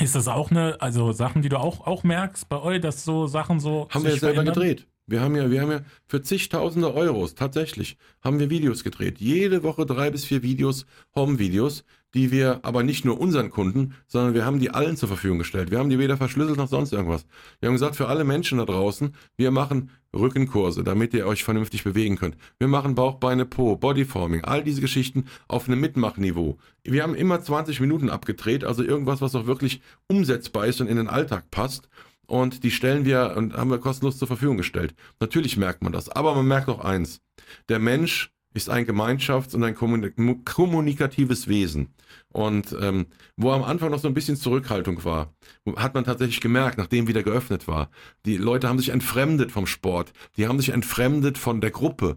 Ist 0.00 0.14
das 0.14 0.28
auch 0.28 0.50
eine, 0.50 0.80
also 0.80 1.12
Sachen, 1.12 1.42
die 1.42 1.48
du 1.48 1.58
auch, 1.58 1.86
auch 1.86 2.02
merkst 2.02 2.48
bei 2.48 2.60
euch, 2.60 2.80
dass 2.80 3.04
so 3.04 3.26
Sachen 3.26 3.60
so. 3.60 3.88
Haben 3.90 4.04
wir 4.04 4.12
ja 4.12 4.18
selber 4.18 4.34
verändern? 4.34 4.54
gedreht. 4.54 4.86
Wir 5.06 5.20
haben 5.20 5.34
ja, 5.34 5.50
wir 5.50 5.60
haben 5.60 5.70
ja 5.70 5.80
für 6.06 6.22
zigtausende 6.22 6.94
Euros 6.94 7.34
tatsächlich 7.34 7.98
haben 8.22 8.38
wir 8.38 8.50
Videos 8.50 8.84
gedreht. 8.84 9.18
Jede 9.18 9.62
Woche 9.62 9.84
drei 9.84 10.10
bis 10.10 10.24
vier 10.24 10.42
Videos, 10.42 10.86
Home-Videos, 11.14 11.84
die 12.14 12.30
wir 12.30 12.60
aber 12.62 12.82
nicht 12.82 13.04
nur 13.04 13.20
unseren 13.20 13.50
Kunden, 13.50 13.94
sondern 14.06 14.34
wir 14.34 14.44
haben 14.44 14.58
die 14.58 14.70
allen 14.70 14.96
zur 14.96 15.08
Verfügung 15.08 15.38
gestellt. 15.38 15.70
Wir 15.70 15.78
haben 15.78 15.90
die 15.90 15.98
weder 15.98 16.16
verschlüsselt 16.16 16.58
noch 16.58 16.68
sonst 16.68 16.92
irgendwas. 16.92 17.26
Wir 17.60 17.68
haben 17.68 17.74
gesagt, 17.74 17.96
für 17.96 18.08
alle 18.08 18.24
Menschen 18.24 18.58
da 18.58 18.64
draußen, 18.64 19.14
wir 19.36 19.50
machen 19.50 19.90
Rückenkurse, 20.14 20.84
damit 20.84 21.14
ihr 21.14 21.26
euch 21.26 21.42
vernünftig 21.42 21.84
bewegen 21.84 22.16
könnt. 22.16 22.36
Wir 22.58 22.68
machen 22.68 22.94
Bauch, 22.94 23.14
Beine, 23.14 23.46
Po, 23.46 23.76
Bodyforming, 23.76 24.44
all 24.44 24.62
diese 24.62 24.82
Geschichten 24.82 25.24
auf 25.48 25.68
einem 25.68 25.80
Mitmachniveau. 25.80 26.58
Wir 26.84 27.02
haben 27.02 27.14
immer 27.14 27.40
20 27.42 27.80
Minuten 27.80 28.10
abgedreht, 28.10 28.64
also 28.64 28.82
irgendwas, 28.82 29.22
was 29.22 29.34
auch 29.34 29.46
wirklich 29.46 29.80
umsetzbar 30.08 30.66
ist 30.66 30.80
und 30.80 30.88
in 30.88 30.96
den 30.96 31.08
Alltag 31.08 31.50
passt. 31.50 31.88
Und 32.26 32.62
die 32.62 32.70
stellen 32.70 33.04
wir 33.04 33.34
und 33.36 33.54
haben 33.54 33.70
wir 33.70 33.78
kostenlos 33.78 34.18
zur 34.18 34.28
Verfügung 34.28 34.56
gestellt. 34.56 34.94
Natürlich 35.20 35.56
merkt 35.56 35.82
man 35.82 35.92
das, 35.92 36.08
aber 36.08 36.34
man 36.34 36.46
merkt 36.46 36.68
auch 36.68 36.84
eins. 36.84 37.20
Der 37.68 37.78
Mensch 37.78 38.32
ist 38.54 38.70
ein 38.70 38.86
Gemeinschafts- 38.86 39.54
und 39.54 39.64
ein 39.64 39.74
kommunikatives 39.74 41.48
Wesen. 41.48 41.88
Und 42.32 42.74
ähm, 42.80 43.06
wo 43.36 43.50
am 43.50 43.62
Anfang 43.62 43.90
noch 43.90 43.98
so 43.98 44.08
ein 44.08 44.14
bisschen 44.14 44.36
Zurückhaltung 44.36 45.04
war, 45.04 45.32
hat 45.76 45.94
man 45.94 46.04
tatsächlich 46.04 46.40
gemerkt, 46.40 46.78
nachdem 46.78 47.08
wieder 47.08 47.22
geöffnet 47.22 47.68
war. 47.68 47.90
Die 48.24 48.36
Leute 48.36 48.68
haben 48.68 48.78
sich 48.78 48.90
entfremdet 48.90 49.52
vom 49.52 49.66
Sport, 49.66 50.12
die 50.36 50.46
haben 50.46 50.58
sich 50.58 50.70
entfremdet 50.70 51.38
von 51.38 51.60
der 51.60 51.70
Gruppe. 51.70 52.16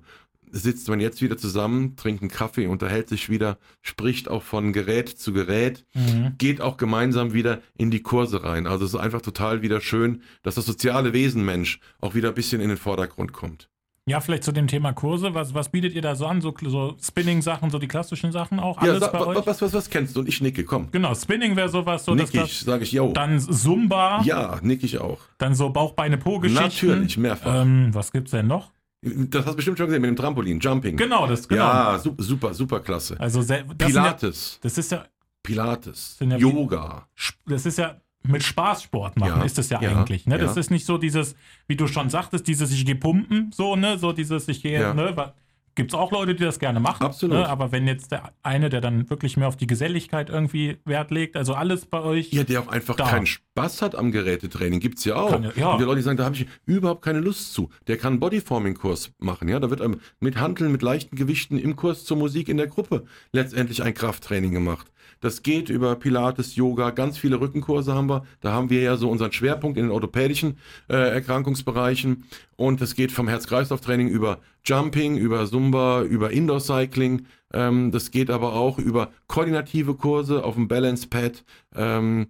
Sitzt 0.52 0.88
man 0.88 1.02
jetzt 1.02 1.22
wieder 1.22 1.38
zusammen, 1.38 1.98
trinkt 1.98 2.22
einen 2.22 2.32
Kaffee, 2.32 2.68
unterhält 2.68 3.10
sich 3.10 3.30
wieder, 3.30 3.58
spricht 3.82 4.30
auch 4.30 4.44
von 4.44 4.72
Gerät 4.72 5.10
zu 5.10 5.34
Gerät, 5.34 5.86
mhm. 5.94 6.36
geht 6.38 6.62
auch 6.62 6.78
gemeinsam 6.78 7.34
wieder 7.34 7.62
in 7.78 7.92
die 7.92 8.02
Kurse 8.02 8.44
rein. 8.44 8.66
Also 8.68 8.86
es 8.86 8.94
ist 8.94 9.00
einfach 9.00 9.22
total 9.22 9.64
wieder 9.64 9.82
schön, 9.82 10.22
dass 10.44 10.56
das 10.56 10.66
soziale 10.66 11.12
Wesen 11.12 11.44
Mensch 11.44 11.80
auch 12.00 12.16
wieder 12.16 12.30
ein 12.30 12.36
bisschen 12.36 12.62
in 12.62 12.70
den 12.70 12.78
Vordergrund 12.78 13.34
kommt. 13.34 13.70
Ja, 14.08 14.20
vielleicht 14.20 14.44
zu 14.44 14.52
dem 14.52 14.68
Thema 14.68 14.94
Kurse. 14.94 15.34
Was, 15.34 15.56
was 15.56 15.70
bietet 15.70 15.96
ihr 15.96 16.02
da 16.04 16.14
so 16.14 16.28
an? 16.28 16.40
So, 16.40 16.54
so 16.62 16.96
Spinning-Sachen, 17.02 17.72
so 17.72 17.80
die 17.80 17.88
klassischen 17.88 18.32
Sachen 18.32 18.60
auch? 18.60 18.78
Alles 18.78 19.02
ja, 19.02 19.08
bei 19.08 19.26
euch? 19.26 19.48
Was, 19.48 19.64
was, 19.64 19.74
was 19.74 19.90
kennst 19.90 20.16
du? 20.16 20.20
Und 20.20 20.30
ich 20.30 20.42
nicke, 20.42 20.64
komm. 20.64 20.92
Genau, 20.92 21.16
Spinning 21.16 21.56
wäre 21.56 21.70
sowas. 21.70 22.06
So 22.06 22.14
nick 22.14 22.32
ich, 22.32 22.60
sage 22.60 22.84
ich, 22.84 22.92
yo. 22.92 23.14
Dann 23.14 23.40
Zumba. 23.40 24.22
Ja, 24.24 24.60
nick 24.62 24.84
ich 24.84 25.00
auch. 25.00 25.18
Dann 25.40 25.56
so 25.56 25.72
Bauch, 25.72 25.94
Beine, 25.94 26.20
Po-Geschichten. 26.20 26.64
Natürlich, 26.64 27.18
mehrfach. 27.18 27.62
Ähm, 27.64 27.90
was 27.94 28.12
gibt's 28.12 28.30
denn 28.30 28.46
noch? 28.46 28.72
Das 29.02 29.46
hast 29.46 29.54
du 29.54 29.56
bestimmt 29.56 29.80
schon 29.80 29.88
gesehen 29.88 30.02
mit 30.02 30.10
dem 30.10 30.16
Trampolin, 30.16 30.60
Jumping. 30.60 30.98
Genau, 30.98 31.26
das 31.26 31.48
genau. 31.48 31.64
Ja, 31.64 32.00
super, 32.00 32.54
super, 32.54 32.80
klasse. 32.82 33.20
Also 33.20 33.42
das 33.44 33.64
Pilates. 33.78 34.54
Ja, 34.54 34.60
das 34.62 34.78
ist 34.78 34.92
ja 34.92 35.06
Pilates. 35.42 36.18
Ja 36.20 36.38
Yoga. 36.38 37.08
Das 37.46 37.66
ist 37.66 37.78
ja 37.78 38.02
mit 38.28 38.44
Spaßsport 38.44 39.18
machen, 39.18 39.40
ja, 39.40 39.46
ist 39.46 39.58
das 39.58 39.70
ja, 39.70 39.82
ja 39.82 39.90
eigentlich. 39.90 40.26
Ne? 40.26 40.38
Das 40.38 40.58
ist 40.58 40.72
nicht 40.72 40.86
so 40.86 40.98
dieses, 40.98 41.36
wie 41.68 41.76
du 41.76 41.88
schon 41.88 42.10
sagtest, 42.10 42.48
dieses 42.48 42.72
ich 42.72 42.86
gehe 42.86 42.96
pumpen, 42.96 43.52
so, 43.54 43.76
ne, 43.76 43.98
so 43.98 44.12
dieses 44.12 44.48
ich 44.48 44.62
gehe, 44.62 44.94
ne, 44.94 45.34
Gibt 45.76 45.92
es 45.92 46.00
auch 46.00 46.12
Leute, 46.12 46.36
die 46.36 46.44
das 46.44 46.60
gerne 46.60 46.80
machen. 46.80 47.04
Absolut. 47.04 47.36
Ne? 47.36 47.50
Aber 47.50 47.74
wenn 47.74 47.86
jetzt 47.86 48.14
der 48.14 48.32
eine, 48.44 48.70
der 48.70 48.80
dann 48.80 49.10
wirklich 49.10 49.36
mehr 49.36 49.50
auf 49.50 49.58
die 49.58 49.68
Geselligkeit 49.68 50.30
irgendwie 50.30 50.78
Wert 50.86 51.12
legt, 51.12 51.36
also 51.36 51.54
alles 51.54 51.86
bei 51.86 52.02
euch. 52.02 52.32
Ja, 52.32 52.46
der 52.46 52.62
auch 52.62 52.70
einfach 52.70 52.96
da. 52.96 53.10
keinen 53.10 53.26
Spaß 53.26 53.82
hat 53.82 53.94
am 53.94 54.14
Gerätetraining, 54.14 54.80
gibt 54.80 55.00
es 55.00 55.06
ja 55.06 55.18
auch. 55.18 55.32
Kann, 55.32 55.52
ja. 55.54 55.74
Und 55.74 55.80
die 55.80 55.84
Leute 55.84 55.98
die 55.98 56.04
sagen, 56.04 56.18
da 56.18 56.24
habe 56.24 56.36
ich 56.36 56.48
überhaupt 56.66 57.04
keine 57.04 57.20
Lust 57.20 57.54
zu. 57.54 57.70
Der 57.88 57.98
kann 57.98 58.14
einen 58.14 58.20
Bodyforming-Kurs 58.22 59.12
machen. 59.20 59.50
Ja, 59.50 59.60
da 59.60 59.70
wird 59.70 59.82
mit 60.22 60.38
Handeln, 60.38 60.72
mit 60.72 60.82
leichten 60.82 61.18
Gewichten 61.18 61.60
im 61.60 61.76
Kurs 61.76 62.06
zur 62.06 62.16
Musik 62.16 62.48
in 62.48 62.56
der 62.56 62.68
Gruppe 62.68 63.04
letztendlich 63.34 63.84
ein 63.84 63.94
Krafttraining 63.94 64.52
gemacht. 64.52 64.88
Das 65.22 65.44
geht 65.44 65.70
über 65.70 65.96
Pilates, 65.96 66.56
Yoga, 66.56 66.92
ganz 66.92 67.18
viele 67.18 67.40
Rückenkurse 67.40 67.94
haben 67.94 68.10
wir. 68.10 68.26
Da 68.42 68.52
haben 68.52 68.70
wir 68.70 68.82
ja 68.82 68.98
so 68.98 69.10
unseren 69.10 69.32
Schwerpunkt 69.32 69.78
in 69.78 69.86
den 69.86 69.92
orthopädischen 69.92 70.58
äh, 70.90 70.96
Erkrankungsbereichen. 70.96 72.26
Und 72.56 72.82
es 72.82 72.96
geht 72.96 73.12
vom 73.12 73.28
Herz-Kreislauf-Training 73.28 74.08
über 74.08 74.40
Jumping, 74.64 75.18
über 75.18 75.46
Zumba, 75.46 76.04
über 76.04 76.32
Indoor-Cycling. 76.32 77.26
Ähm, 77.54 77.92
das 77.92 78.12
geht 78.12 78.30
aber 78.30 78.54
auch 78.54 78.80
über 78.80 79.12
koordinative 79.28 79.96
Kurse 79.96 80.44
auf 80.44 80.56
dem 80.56 80.68
Balance-Pad. 80.68 81.44
Ähm, 81.76 82.28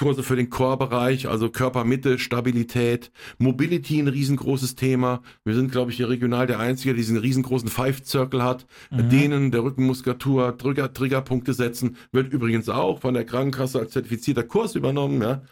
Kurse 0.00 0.22
für 0.22 0.34
den 0.34 0.48
Core-Bereich, 0.48 1.28
also 1.28 1.50
Körpermitte, 1.50 2.18
Stabilität, 2.18 3.12
Mobility 3.36 4.00
ein 4.00 4.08
riesengroßes 4.08 4.74
Thema. 4.74 5.20
Wir 5.44 5.54
sind, 5.54 5.70
glaube 5.70 5.90
ich, 5.90 5.98
hier 5.98 6.08
regional 6.08 6.46
der 6.46 6.58
Einzige, 6.58 6.94
der 6.94 7.02
diesen 7.02 7.18
riesengroßen 7.18 7.68
Five-Circle 7.68 8.42
hat. 8.42 8.64
Mhm. 8.90 9.10
Denen 9.10 9.50
der 9.50 9.62
Rückenmuskulatur 9.62 10.56
Trigger, 10.56 10.94
Triggerpunkte 10.94 11.52
setzen, 11.52 11.98
wird 12.12 12.32
übrigens 12.32 12.70
auch 12.70 13.02
von 13.02 13.12
der 13.12 13.26
Krankenkasse 13.26 13.78
als 13.78 13.90
zertifizierter 13.90 14.42
Kurs 14.42 14.74
übernommen. 14.74 15.20
Ja. 15.20 15.42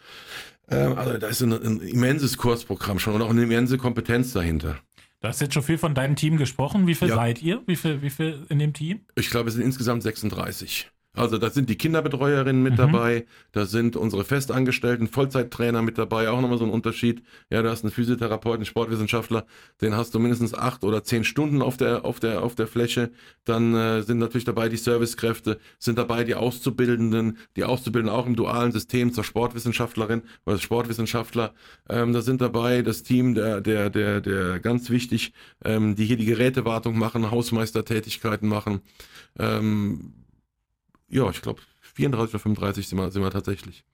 Ähm, 0.71 0.97
also 0.97 1.19
da 1.19 1.27
ist 1.27 1.43
ein, 1.43 1.53
ein 1.53 1.81
immenses 1.83 2.39
Kursprogramm 2.39 2.99
schon 2.99 3.17
und 3.17 3.21
auch 3.21 3.29
eine 3.29 3.43
immense 3.43 3.77
Kompetenz 3.77 4.33
dahinter. 4.33 4.79
Du 5.21 5.29
hast 5.29 5.43
jetzt 5.43 5.53
schon 5.53 5.63
viel 5.63 5.77
von 5.77 5.95
deinem 5.95 6.17
Team 6.17 6.39
gesprochen. 6.39 6.87
Wie 6.87 6.95
viel 6.95 7.09
ja. 7.09 7.17
seid 7.17 7.43
ihr? 7.43 7.63
Wie 7.67 7.77
viel, 7.77 8.01
wie 8.01 8.09
viel 8.09 8.47
in 8.49 8.61
dem 8.61 8.73
Team? 8.73 9.01
Ich 9.15 9.29
glaube, 9.29 9.51
es 9.51 9.57
sind 9.57 9.65
insgesamt 9.65 10.03
36. 10.03 10.91
Also 11.15 11.39
da 11.39 11.51
sind 11.51 11.69
die 11.69 11.77
Kinderbetreuerinnen 11.77 12.63
mit 12.63 12.75
mhm. 12.75 12.77
dabei, 12.77 13.27
da 13.53 13.67
sind 13.67 13.97
unsere 13.97 14.25
festangestellten 14.25 15.09
Vollzeittrainer 15.09 15.83
mit 15.83 15.99
dabei, 15.99 16.31
auch 16.31 16.41
nochmal 16.41 16.59
so 16.59 16.65
ein 16.65 16.71
Unterschied. 16.71 17.23
Ja, 17.51 17.63
du 17.63 17.71
hast 17.71 17.83
einen 17.83 17.91
Physiotherapeuten, 17.91 18.65
Sportwissenschaftler, 18.65 19.47
den 19.81 19.97
hast 19.97 20.15
du 20.15 20.21
mindestens 20.21 20.55
acht 20.55 20.85
oder 20.85 21.03
zehn 21.03 21.25
Stunden 21.25 21.61
auf 21.61 21.77
der, 21.77 22.05
auf 22.05 22.21
der, 22.21 22.43
auf 22.43 22.55
der 22.55 22.69
Fläche. 22.69 23.11
Dann 23.45 23.75
äh, 23.75 24.03
sind 24.03 24.19
natürlich 24.19 24.45
dabei 24.45 24.69
die 24.69 24.77
Servicekräfte, 24.77 25.59
sind 25.79 25.99
dabei 25.99 26.25
die 26.25 26.35
Auszubildenden, 26.35 27.39
die 27.57 27.65
Auszubildenden 27.65 28.15
auch 28.15 28.27
im 28.27 28.37
dualen 28.37 28.71
System 28.71 29.13
zur 29.13 29.25
Sportwissenschaftlerin 29.25 30.23
oder 30.47 30.59
Sportwissenschaftler. 30.59 31.55
Ähm, 31.89 32.13
da 32.13 32.21
sind 32.21 32.41
dabei 32.41 32.83
das 32.83 33.03
Team, 33.03 33.35
der, 33.35 33.61
der, 33.61 33.91
der, 33.91 34.21
der 34.21 34.61
ganz 34.61 34.91
wichtig, 34.91 35.33
ähm, 35.65 35.97
die 35.97 36.05
hier 36.05 36.17
die 36.17 36.27
Gerätewartung 36.27 36.97
machen, 36.97 37.31
Hausmeistertätigkeiten 37.31 38.49
machen. 38.49 38.83
Ähm, 39.39 40.13
ja, 41.09 41.29
ich 41.31 41.43
glaube, 41.43 41.63
34 41.95 42.35
oder 42.35 42.41
35 42.41 42.89
sind 42.89 42.99
wir, 42.99 43.11
sind 43.11 43.23
wir 43.23 43.31
tatsächlich. 43.31 43.85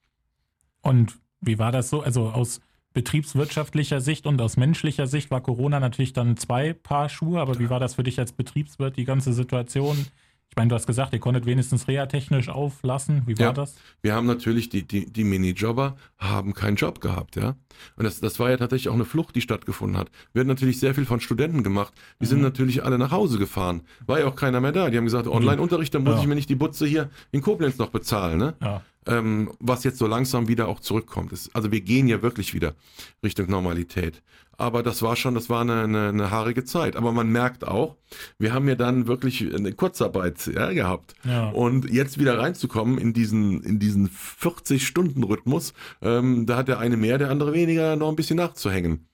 Und 0.82 1.18
wie 1.40 1.58
war 1.58 1.72
das 1.72 1.90
so? 1.90 2.02
Also 2.02 2.28
aus 2.28 2.60
betriebswirtschaftlicher 2.92 4.00
Sicht 4.00 4.26
und 4.26 4.40
aus 4.40 4.56
menschlicher 4.56 5.06
Sicht 5.06 5.30
war 5.30 5.40
Corona 5.40 5.80
natürlich 5.80 6.12
dann 6.12 6.36
zwei 6.36 6.72
Paar 6.72 7.08
Schuhe, 7.08 7.40
aber 7.40 7.58
wie 7.58 7.68
war 7.68 7.80
das 7.80 7.94
für 7.94 8.04
dich 8.04 8.18
als 8.20 8.32
Betriebswirt, 8.32 8.96
die 8.96 9.04
ganze 9.04 9.32
Situation? 9.32 10.06
Ich 10.50 10.56
meine, 10.56 10.68
du 10.68 10.76
hast 10.76 10.86
gesagt, 10.86 11.12
ihr 11.12 11.18
konntet 11.18 11.46
wenigstens 11.46 11.88
reha-technisch 11.88 12.48
auflassen. 12.48 13.22
Wie 13.26 13.36
war 13.38 13.46
ja, 13.46 13.52
das? 13.52 13.74
Wir 14.02 14.14
haben 14.14 14.28
natürlich, 14.28 14.68
die, 14.68 14.86
die, 14.86 15.12
die 15.12 15.24
Minijobber 15.24 15.96
haben 16.16 16.54
keinen 16.54 16.76
Job 16.76 17.00
gehabt, 17.00 17.34
ja. 17.34 17.56
Und 17.96 18.04
das, 18.04 18.20
das 18.20 18.38
war 18.38 18.50
ja 18.50 18.56
tatsächlich 18.56 18.88
auch 18.88 18.94
eine 18.94 19.04
Flucht, 19.04 19.34
die 19.34 19.40
stattgefunden 19.40 19.98
hat. 19.98 20.12
Wir 20.32 20.40
haben 20.40 20.46
natürlich 20.46 20.78
sehr 20.78 20.94
viel 20.94 21.06
von 21.06 21.20
Studenten 21.20 21.64
gemacht. 21.64 21.92
Die 22.20 22.26
mhm. 22.26 22.28
sind 22.28 22.42
natürlich 22.42 22.84
alle 22.84 22.98
nach 22.98 23.10
Hause 23.10 23.38
gefahren. 23.38 23.82
War 24.06 24.20
ja 24.20 24.26
auch 24.26 24.36
keiner 24.36 24.60
mehr 24.60 24.70
da. 24.70 24.90
Die 24.90 24.96
haben 24.96 25.04
gesagt, 25.04 25.26
Online-Unterricht, 25.26 25.92
dann 25.92 26.04
muss 26.04 26.14
ja. 26.14 26.20
ich 26.20 26.26
mir 26.28 26.36
nicht 26.36 26.48
die 26.48 26.54
Butze 26.54 26.86
hier 26.86 27.10
in 27.32 27.40
Koblenz 27.40 27.78
noch 27.78 27.90
bezahlen, 27.90 28.38
ne? 28.38 28.54
Ja. 28.62 28.82
Ähm, 29.06 29.52
was 29.60 29.84
jetzt 29.84 29.98
so 29.98 30.06
langsam 30.06 30.48
wieder 30.48 30.66
auch 30.66 30.80
zurückkommt. 30.80 31.32
also 31.52 31.70
wir 31.70 31.80
gehen 31.82 32.08
ja 32.08 32.22
wirklich 32.22 32.54
wieder 32.54 32.74
Richtung 33.22 33.50
Normalität. 33.50 34.22
Aber 34.56 34.82
das 34.82 35.02
war 35.02 35.16
schon, 35.16 35.34
das 35.34 35.50
war 35.50 35.62
eine, 35.62 35.82
eine, 35.82 36.08
eine 36.08 36.30
haarige 36.30 36.64
Zeit. 36.64 36.96
Aber 36.96 37.12
man 37.12 37.28
merkt 37.28 37.66
auch, 37.66 37.96
wir 38.38 38.52
haben 38.52 38.68
ja 38.68 38.74
dann 38.74 39.06
wirklich 39.06 39.54
eine 39.54 39.72
Kurzarbeit 39.72 40.46
ja, 40.46 40.72
gehabt. 40.72 41.14
Ja. 41.24 41.50
Und 41.50 41.90
jetzt 41.90 42.18
wieder 42.18 42.38
reinzukommen 42.38 42.98
in 42.98 43.12
diesen, 43.12 43.62
in 43.62 43.78
diesen 43.78 44.08
40-Stunden-Rhythmus, 44.08 45.74
ähm, 46.02 46.46
da 46.46 46.56
hat 46.56 46.68
der 46.68 46.78
eine 46.78 46.96
mehr, 46.96 47.18
der 47.18 47.30
andere 47.30 47.52
weniger 47.52 47.96
noch 47.96 48.08
ein 48.08 48.16
bisschen 48.16 48.36
nachzuhängen. 48.36 49.08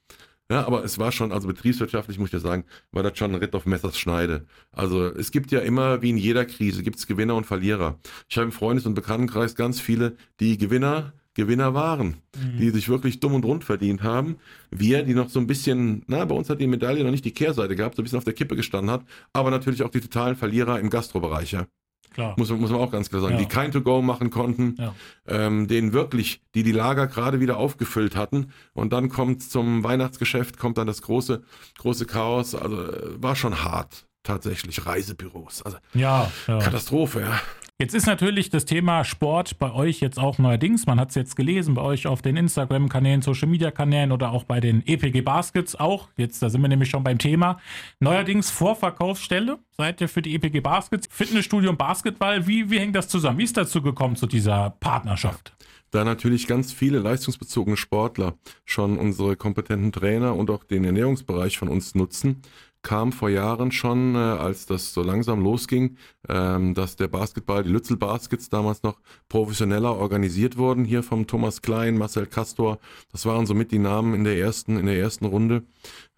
Ja, 0.51 0.67
aber 0.67 0.85
es 0.85 0.99
war 0.99 1.13
schon, 1.13 1.31
also 1.31 1.47
betriebswirtschaftlich 1.47 2.19
muss 2.19 2.31
ich 2.31 2.33
ja 2.33 2.41
sagen, 2.41 2.65
war 2.91 3.05
das 3.05 3.17
schon 3.17 3.31
ein 3.31 3.41
Ritt 3.41 3.55
auf 3.55 3.67
Messers 3.67 3.97
Schneide. 3.97 4.47
Also 4.73 5.07
es 5.07 5.31
gibt 5.31 5.53
ja 5.53 5.61
immer, 5.61 6.03
wie 6.03 6.11
in 6.11 6.19
jeder 6.19 6.45
Krise, 6.45 6.83
gibt 6.83 6.99
es 6.99 7.07
Gewinner 7.07 7.37
und 7.37 7.47
Verlierer. 7.47 8.01
Ich 8.29 8.37
habe 8.37 8.47
im 8.47 8.53
Freundes- 8.53 8.85
und 8.85 8.95
Bekanntenkreis 8.95 9.55
ganz 9.55 9.81
viele, 9.81 10.17
die 10.41 10.59
Gewinner 10.59 11.13
Gewinner 11.35 11.75
waren, 11.75 12.17
mhm. 12.37 12.59
die 12.59 12.71
sich 12.71 12.89
wirklich 12.89 13.21
dumm 13.21 13.35
und 13.35 13.45
rund 13.45 13.63
verdient 13.63 14.03
haben. 14.03 14.39
Wir, 14.71 15.05
die 15.05 15.15
noch 15.15 15.29
so 15.29 15.39
ein 15.39 15.47
bisschen, 15.47 16.03
na, 16.09 16.25
bei 16.25 16.35
uns 16.35 16.51
hat 16.51 16.61
die 16.61 16.67
Medaille 16.67 17.05
noch 17.05 17.13
nicht 17.13 17.25
die 17.25 17.33
Kehrseite 17.33 17.77
gehabt, 17.77 17.95
so 17.95 18.03
ein 18.03 18.05
bisschen 18.05 18.19
auf 18.19 18.25
der 18.25 18.35
Kippe 18.35 18.57
gestanden 18.57 18.91
hat, 18.91 19.05
aber 19.33 19.51
natürlich 19.51 19.83
auch 19.83 19.91
die 19.91 20.01
totalen 20.01 20.35
Verlierer 20.35 20.81
im 20.81 20.91
Gastrobereich, 20.91 21.53
ja. 21.53 21.67
Klar. 22.13 22.35
Muss, 22.37 22.51
muss 22.51 22.71
man 22.71 22.81
auch 22.81 22.91
ganz 22.91 23.09
klar 23.09 23.23
sagen, 23.23 23.35
ja. 23.35 23.41
die 23.41 23.47
kein 23.47 23.71
To-Go 23.73 24.03
machen 24.03 24.31
konnten, 24.31 24.75
ja. 24.79 24.95
ähm, 25.27 25.69
denen 25.69 25.93
wirklich, 25.93 26.43
die 26.55 26.63
die 26.63 26.73
Lager 26.73 27.07
gerade 27.07 27.41
wieder 27.41 27.57
aufgefüllt 27.57 28.17
hatten 28.17 28.53
und 28.73 28.93
dann 28.93 29.09
kommt 29.09 29.43
zum 29.43 29.85
Weihnachtsgeschäft, 29.85 30.59
kommt 30.59 30.79
dann 30.79 30.87
das 30.87 31.03
große, 31.03 31.43
große 31.79 32.07
Chaos, 32.07 32.55
also 32.55 32.83
äh, 32.83 33.23
war 33.23 33.37
schon 33.37 33.63
hart, 33.63 34.07
tatsächlich, 34.23 34.85
Reisebüros, 34.87 35.63
also 35.63 35.79
ja, 35.95 36.31
ja. 36.47 36.59
Katastrophe, 36.59 37.21
ja. 37.21 37.41
Jetzt 37.81 37.95
ist 37.95 38.05
natürlich 38.05 38.51
das 38.51 38.66
Thema 38.66 39.05
Sport 39.05 39.59
bei 39.59 39.72
euch 39.72 40.01
jetzt 40.01 40.18
auch 40.18 40.37
neuerdings. 40.37 40.85
Man 40.85 41.01
hat 41.01 41.09
es 41.09 41.14
jetzt 41.14 41.35
gelesen 41.35 41.72
bei 41.72 41.81
euch 41.81 42.07
auf 42.07 42.20
den 42.20 42.37
Instagram-Kanälen, 42.37 43.22
Social-Media-Kanälen 43.22 44.12
oder 44.12 44.33
auch 44.33 44.45
bei 44.45 44.61
den 44.61 44.87
EPG 44.87 45.22
Baskets 45.22 45.76
auch. 45.76 46.11
Jetzt, 46.18 46.43
da 46.43 46.51
sind 46.51 46.61
wir 46.61 46.68
nämlich 46.68 46.91
schon 46.91 47.03
beim 47.03 47.16
Thema. 47.16 47.59
Neuerdings 47.99 48.51
Vorverkaufsstelle 48.51 49.61
seid 49.78 50.03
ihr 50.03 50.11
für 50.11 50.20
die 50.20 50.35
EPG 50.35 50.61
Baskets. 50.61 51.09
Fitnessstudio 51.11 51.70
und 51.70 51.78
Basketball. 51.78 52.47
Wie, 52.47 52.70
wie 52.70 52.78
hängt 52.78 52.95
das 52.97 53.09
zusammen? 53.09 53.39
Wie 53.39 53.45
ist 53.45 53.57
dazu 53.57 53.81
gekommen 53.81 54.14
zu 54.14 54.26
dieser 54.26 54.76
Partnerschaft? 54.78 55.55
Da 55.91 56.05
natürlich 56.05 56.47
ganz 56.47 56.74
viele 56.74 56.99
leistungsbezogene 56.99 57.78
Sportler 57.78 58.35
schon 58.66 58.99
unsere 58.99 59.37
kompetenten 59.37 59.91
Trainer 59.91 60.37
und 60.37 60.51
auch 60.51 60.64
den 60.64 60.85
Ernährungsbereich 60.85 61.57
von 61.57 61.68
uns 61.68 61.95
nutzen 61.95 62.43
kam 62.83 63.12
vor 63.12 63.28
Jahren 63.28 63.72
schon, 63.72 64.14
äh, 64.14 64.18
als 64.18 64.66
das 64.66 64.93
so 64.95 65.03
langsam 65.03 65.43
losging, 65.43 65.97
ähm, 66.28 66.74
dass 66.74 66.97
der 66.97 67.09
Basketball, 67.09 67.62
die 67.62 67.70
Lützel 67.70 67.97
Baskets 67.97 68.49
damals 68.49 68.83
noch 68.83 69.01
professioneller 69.28 69.97
organisiert 69.97 70.57
wurden, 70.57 70.85
hier 70.85 71.03
vom 71.03 71.26
Thomas 71.26 71.62
Klein, 71.62 71.99
Marcel 71.99 72.26
Castor, 72.26 72.78
das 73.12 73.26
waren 73.26 73.47
somit 73.47 73.70
die 73.72 73.78
Namen 73.78 74.14
in 74.14 74.24
der 74.24 74.39
ersten, 74.39 74.78
in 74.78 74.87
der 74.87 74.99
ersten 74.99 75.26
Runde. 75.26 75.64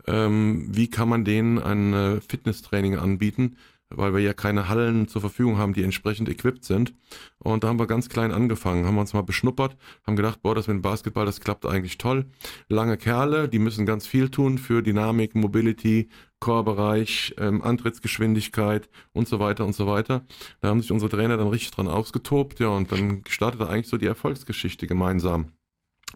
Ähm, 0.06 0.66
wie 0.70 0.88
kann 0.88 1.08
man 1.08 1.24
denen 1.24 1.58
ein 1.58 1.92
äh, 1.92 2.20
Fitnesstraining 2.20 2.96
anbieten? 2.96 3.56
Weil 3.96 4.14
wir 4.14 4.20
ja 4.20 4.32
keine 4.32 4.68
Hallen 4.68 5.08
zur 5.08 5.20
Verfügung 5.20 5.58
haben, 5.58 5.72
die 5.72 5.82
entsprechend 5.82 6.28
equipped 6.28 6.64
sind. 6.64 6.94
Und 7.38 7.64
da 7.64 7.68
haben 7.68 7.78
wir 7.78 7.86
ganz 7.86 8.08
klein 8.08 8.32
angefangen, 8.32 8.86
haben 8.86 8.98
uns 8.98 9.12
mal 9.12 9.22
beschnuppert, 9.22 9.76
haben 10.06 10.16
gedacht, 10.16 10.42
boah, 10.42 10.54
das 10.54 10.68
mit 10.68 10.76
dem 10.76 10.82
Basketball, 10.82 11.26
das 11.26 11.40
klappt 11.40 11.66
eigentlich 11.66 11.98
toll. 11.98 12.26
Lange 12.68 12.96
Kerle, 12.96 13.48
die 13.48 13.58
müssen 13.58 13.86
ganz 13.86 14.06
viel 14.06 14.28
tun 14.28 14.58
für 14.58 14.82
Dynamik, 14.82 15.34
Mobility, 15.34 16.08
Core-Bereich, 16.40 17.34
ähm, 17.38 17.62
Antrittsgeschwindigkeit 17.62 18.88
und 19.12 19.28
so 19.28 19.38
weiter 19.38 19.64
und 19.64 19.74
so 19.74 19.86
weiter. 19.86 20.24
Da 20.60 20.68
haben 20.68 20.80
sich 20.80 20.90
unsere 20.90 21.10
Trainer 21.10 21.36
dann 21.36 21.48
richtig 21.48 21.70
dran 21.70 21.88
ausgetobt, 21.88 22.58
ja, 22.60 22.68
und 22.68 22.90
dann 22.90 23.22
startete 23.28 23.68
eigentlich 23.68 23.88
so 23.88 23.96
die 23.96 24.06
Erfolgsgeschichte 24.06 24.86
gemeinsam. 24.86 25.52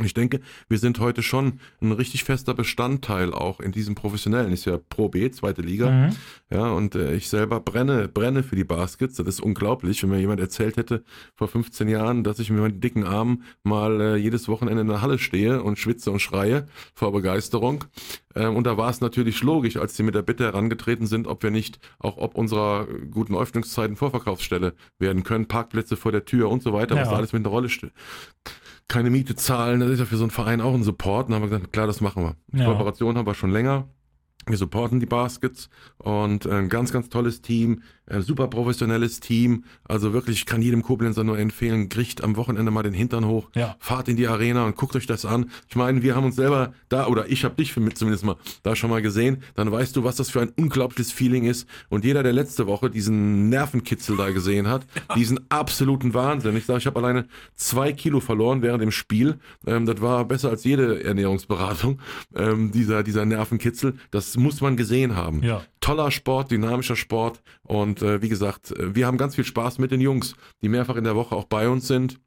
Ich 0.03 0.13
denke, 0.13 0.41
wir 0.69 0.79
sind 0.79 1.01
heute 1.01 1.23
schon 1.23 1.61
ein 1.81 1.93
richtig 1.93 2.25
fester 2.25 2.53
Bestandteil 2.53 3.33
auch 3.33 3.61
in 3.61 3.73
diesem 3.73 3.95
professionellen. 3.95 4.53
Ist 4.53 4.67
ja 4.67 4.79
Pro 4.79 5.09
B, 5.09 5.31
zweite 5.31 5.63
Liga. 5.63 5.91
Mhm. 5.91 6.17
Ja, 6.51 6.71
und 6.71 6.95
äh, 6.95 7.15
ich 7.15 7.31
selber 7.31 7.61
brenne, 7.61 8.09
brenne 8.09 8.43
für 8.43 8.57
die 8.57 8.65
Baskets. 8.65 9.17
Das 9.17 9.27
ist 9.27 9.41
unglaublich, 9.41 10.03
wenn 10.03 10.11
mir 10.11 10.21
jemand 10.21 10.41
erzählt 10.41 10.77
hätte 10.77 11.03
vor 11.35 11.49
15 11.49 11.89
Jahren, 11.89 12.25
dass 12.25 12.39
ich 12.41 12.51
mit 12.51 12.61
meinen 12.61 12.81
dicken 12.81 13.05
Armen 13.05 13.45
mal 13.63 14.01
äh, 14.01 14.17
jedes 14.17 14.49
Wochenende 14.49 14.83
in 14.83 14.89
der 14.89 15.01
Halle 15.01 15.19
stehe 15.19 15.63
und 15.63 15.79
schwitze 15.79 16.11
und 16.11 16.21
schreie 16.21 16.67
vor 16.95 17.13
Begeisterung. 17.13 17.85
Ähm, 18.35 18.55
und 18.55 18.67
da 18.67 18.77
war 18.77 18.91
es 18.91 19.01
natürlich 19.01 19.43
logisch, 19.43 19.79
als 19.79 19.97
sie 19.97 20.03
mit 20.03 20.15
der 20.15 20.23
Bitte 20.23 20.45
herangetreten 20.45 21.07
sind, 21.07 21.27
ob 21.27 21.43
wir 21.43 21.51
nicht 21.51 21.79
auch 21.99 22.19
ob 22.19 22.35
unserer 22.35 22.87
guten 23.11 23.35
Öffnungszeiten 23.35 23.97
Vorverkaufsstelle 23.97 24.75
werden 24.99 25.23
können, 25.23 25.49
Parkplätze 25.49 25.97
vor 25.97 26.13
der 26.13 26.27
Tür 26.27 26.51
und 26.51 26.63
so 26.63 26.75
weiter, 26.75 26.97
ja. 26.97 27.01
was 27.01 27.09
da 27.09 27.17
alles 27.17 27.33
mit 27.33 27.41
einer 27.41 27.51
Rolle 27.51 27.71
steht 27.71 27.93
keine 28.89 29.11
Miete 29.11 29.35
zahlen. 29.37 29.81
Das 29.81 29.91
ist 29.91 29.99
ja 29.99 30.05
für 30.05 30.17
so 30.17 30.25
einen 30.25 30.31
Verein 30.31 30.61
auch 30.61 30.75
ein 30.75 30.83
Support. 30.83 31.27
Und 31.27 31.33
dann 31.33 31.43
haben 31.43 31.51
wir 31.51 31.57
gesagt, 31.57 31.73
klar, 31.73 31.87
das 31.87 32.01
machen 32.01 32.23
wir. 32.23 32.37
Ja. 32.59 32.67
Kooperation 32.67 33.17
haben 33.17 33.27
wir 33.27 33.35
schon 33.35 33.51
länger. 33.51 33.89
Wir 34.49 34.57
supporten 34.57 35.01
die 35.01 35.07
Baskets 35.07 35.69
und 35.99 36.47
ein 36.47 36.69
ganz, 36.69 36.93
ganz 36.93 37.09
tolles 37.09 37.43
Team, 37.43 37.83
ein 38.09 38.23
super 38.23 38.47
professionelles 38.47 39.19
Team. 39.19 39.65
Also 39.85 40.13
wirklich, 40.13 40.39
ich 40.39 40.47
kann 40.47 40.63
jedem 40.63 40.83
Koblenzer 40.83 41.25
nur 41.25 41.37
empfehlen, 41.37 41.89
kriegt 41.89 42.23
am 42.23 42.37
Wochenende 42.37 42.71
mal 42.71 42.85
den 42.85 42.95
Hintern 42.95 43.27
hoch, 43.27 43.51
ja. 43.57 43.75
fahrt 43.81 44.09
in 44.09 44.17
die 44.17 44.29
Arena 44.29 44.65
und 44.65 44.77
guckt 44.77 44.95
euch 44.95 45.07
das 45.07 45.25
an. 45.25 45.51
Ich 45.69 45.75
meine, 45.75 46.03
wir 46.03 46.15
haben 46.15 46.25
uns 46.25 46.37
selber 46.37 46.73
da, 46.89 47.09
oder 47.09 47.29
ich 47.29 47.45
habe 47.45 47.57
dich 47.57 47.73
für 47.73 47.81
mit 47.81 47.99
zumindest 47.99 48.25
mal 48.25 48.37
da 48.63 48.77
schon 48.77 48.91
mal 48.91 49.03
gesehen, 49.03 49.43
dann 49.57 49.73
weißt 49.73 49.97
du, 49.97 50.05
was 50.05 50.15
das 50.15 50.31
für 50.31 50.41
ein 50.41 50.51
unglaubliches 50.51 51.11
Feeling 51.11 51.45
ist. 51.45 51.69
Und 51.89 52.05
jeder, 52.05 52.23
der 52.23 52.33
letzte 52.33 52.69
Woche 52.69 52.89
diesen 52.89 53.49
Nervenkitzel 53.49 54.17
da 54.17 54.31
gesehen 54.31 54.69
hat, 54.69 54.87
ja. 55.09 55.15
diesen 55.17 55.41
absoluten 55.51 56.15
Wahnsinn. 56.15 56.57
Ich 56.57 56.67
sage, 56.67 56.79
ich 56.79 56.87
habe 56.87 57.01
alleine 57.01 57.27
zwei 57.57 57.93
Kilo 57.93 58.21
verloren 58.21 58.63
während 58.63 58.83
dem 58.83 58.93
Spiel. 58.93 59.39
Ähm, 59.67 59.87
das 59.87 60.01
war 60.01 60.25
besser 60.25 60.51
als 60.51 60.63
jede 60.63 61.03
Ernährungsberatung, 61.03 62.01
ähm, 62.37 62.71
dieser, 62.71 63.03
dieser 63.03 63.25
Nervenkitzel. 63.25 63.95
Das 64.13 64.36
muss 64.37 64.61
man 64.61 64.77
gesehen 64.77 65.17
haben. 65.17 65.43
Ja. 65.43 65.63
Toller 65.81 66.11
Sport, 66.11 66.51
dynamischer 66.51 66.97
Sport 66.97 67.43
und 67.63 68.03
äh, 68.03 68.23
wie 68.23 68.29
gesagt, 68.29 68.75
wir 68.79 69.07
haben 69.07 69.19
ganz 69.19 69.35
viel 69.35 69.45
Spaß 69.45 69.79
mit 69.79 69.91
den 69.91 70.01
Jungs, 70.01 70.35
die 70.63 70.69
mehrfach 70.69 70.97
in 70.97 71.05
der 71.05 71.17
Woche 71.17 71.35
auch 71.35 71.45
bei 71.45 71.69
uns 71.69 71.87
sind 71.87 72.19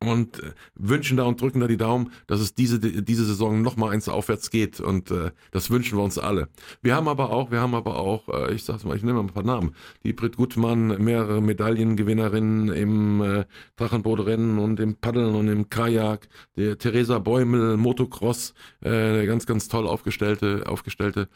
und 0.00 0.42
äh, 0.42 0.52
wünschen 0.74 1.16
da 1.16 1.24
und 1.24 1.40
drücken 1.40 1.60
da 1.60 1.66
die 1.66 1.76
Daumen, 1.76 2.10
dass 2.26 2.40
es 2.40 2.54
diese, 2.54 2.78
diese 2.78 3.24
Saison 3.24 3.62
noch 3.62 3.76
mal 3.76 3.90
eins 3.90 4.08
aufwärts 4.08 4.50
geht 4.50 4.80
und 4.80 5.10
äh, 5.10 5.30
das 5.50 5.70
wünschen 5.70 5.98
wir 5.98 6.04
uns 6.04 6.18
alle. 6.18 6.48
Wir 6.82 6.94
haben 6.94 7.08
aber 7.08 7.30
auch, 7.30 7.50
wir 7.50 7.60
haben 7.60 7.74
aber 7.74 7.98
auch, 7.98 8.28
äh, 8.28 8.54
ich 8.54 8.64
sag's 8.64 8.84
mal, 8.84 8.96
ich 8.96 9.02
nehme 9.02 9.22
mal 9.22 9.28
ein 9.28 9.34
paar 9.34 9.44
Namen, 9.44 9.74
die 10.02 10.12
Brit 10.12 10.36
Gutmann, 10.36 11.02
mehrere 11.02 11.40
Medaillengewinnerinnen 11.40 12.68
im 12.68 13.22
äh, 13.22 13.44
Drachenbootrennen 13.76 14.58
und 14.58 14.80
im 14.80 14.96
Paddeln 14.96 15.34
und 15.34 15.48
im 15.48 15.68
Kajak, 15.68 16.28
der 16.56 16.78
Theresa 16.78 17.18
Bäumel, 17.18 17.76
Motocross, 17.76 18.54
äh, 18.80 19.26
ganz, 19.26 19.46
ganz 19.46 19.68
toll 19.68 19.86
aufgestellte, 19.86 20.64
aufgestellte 20.66 21.28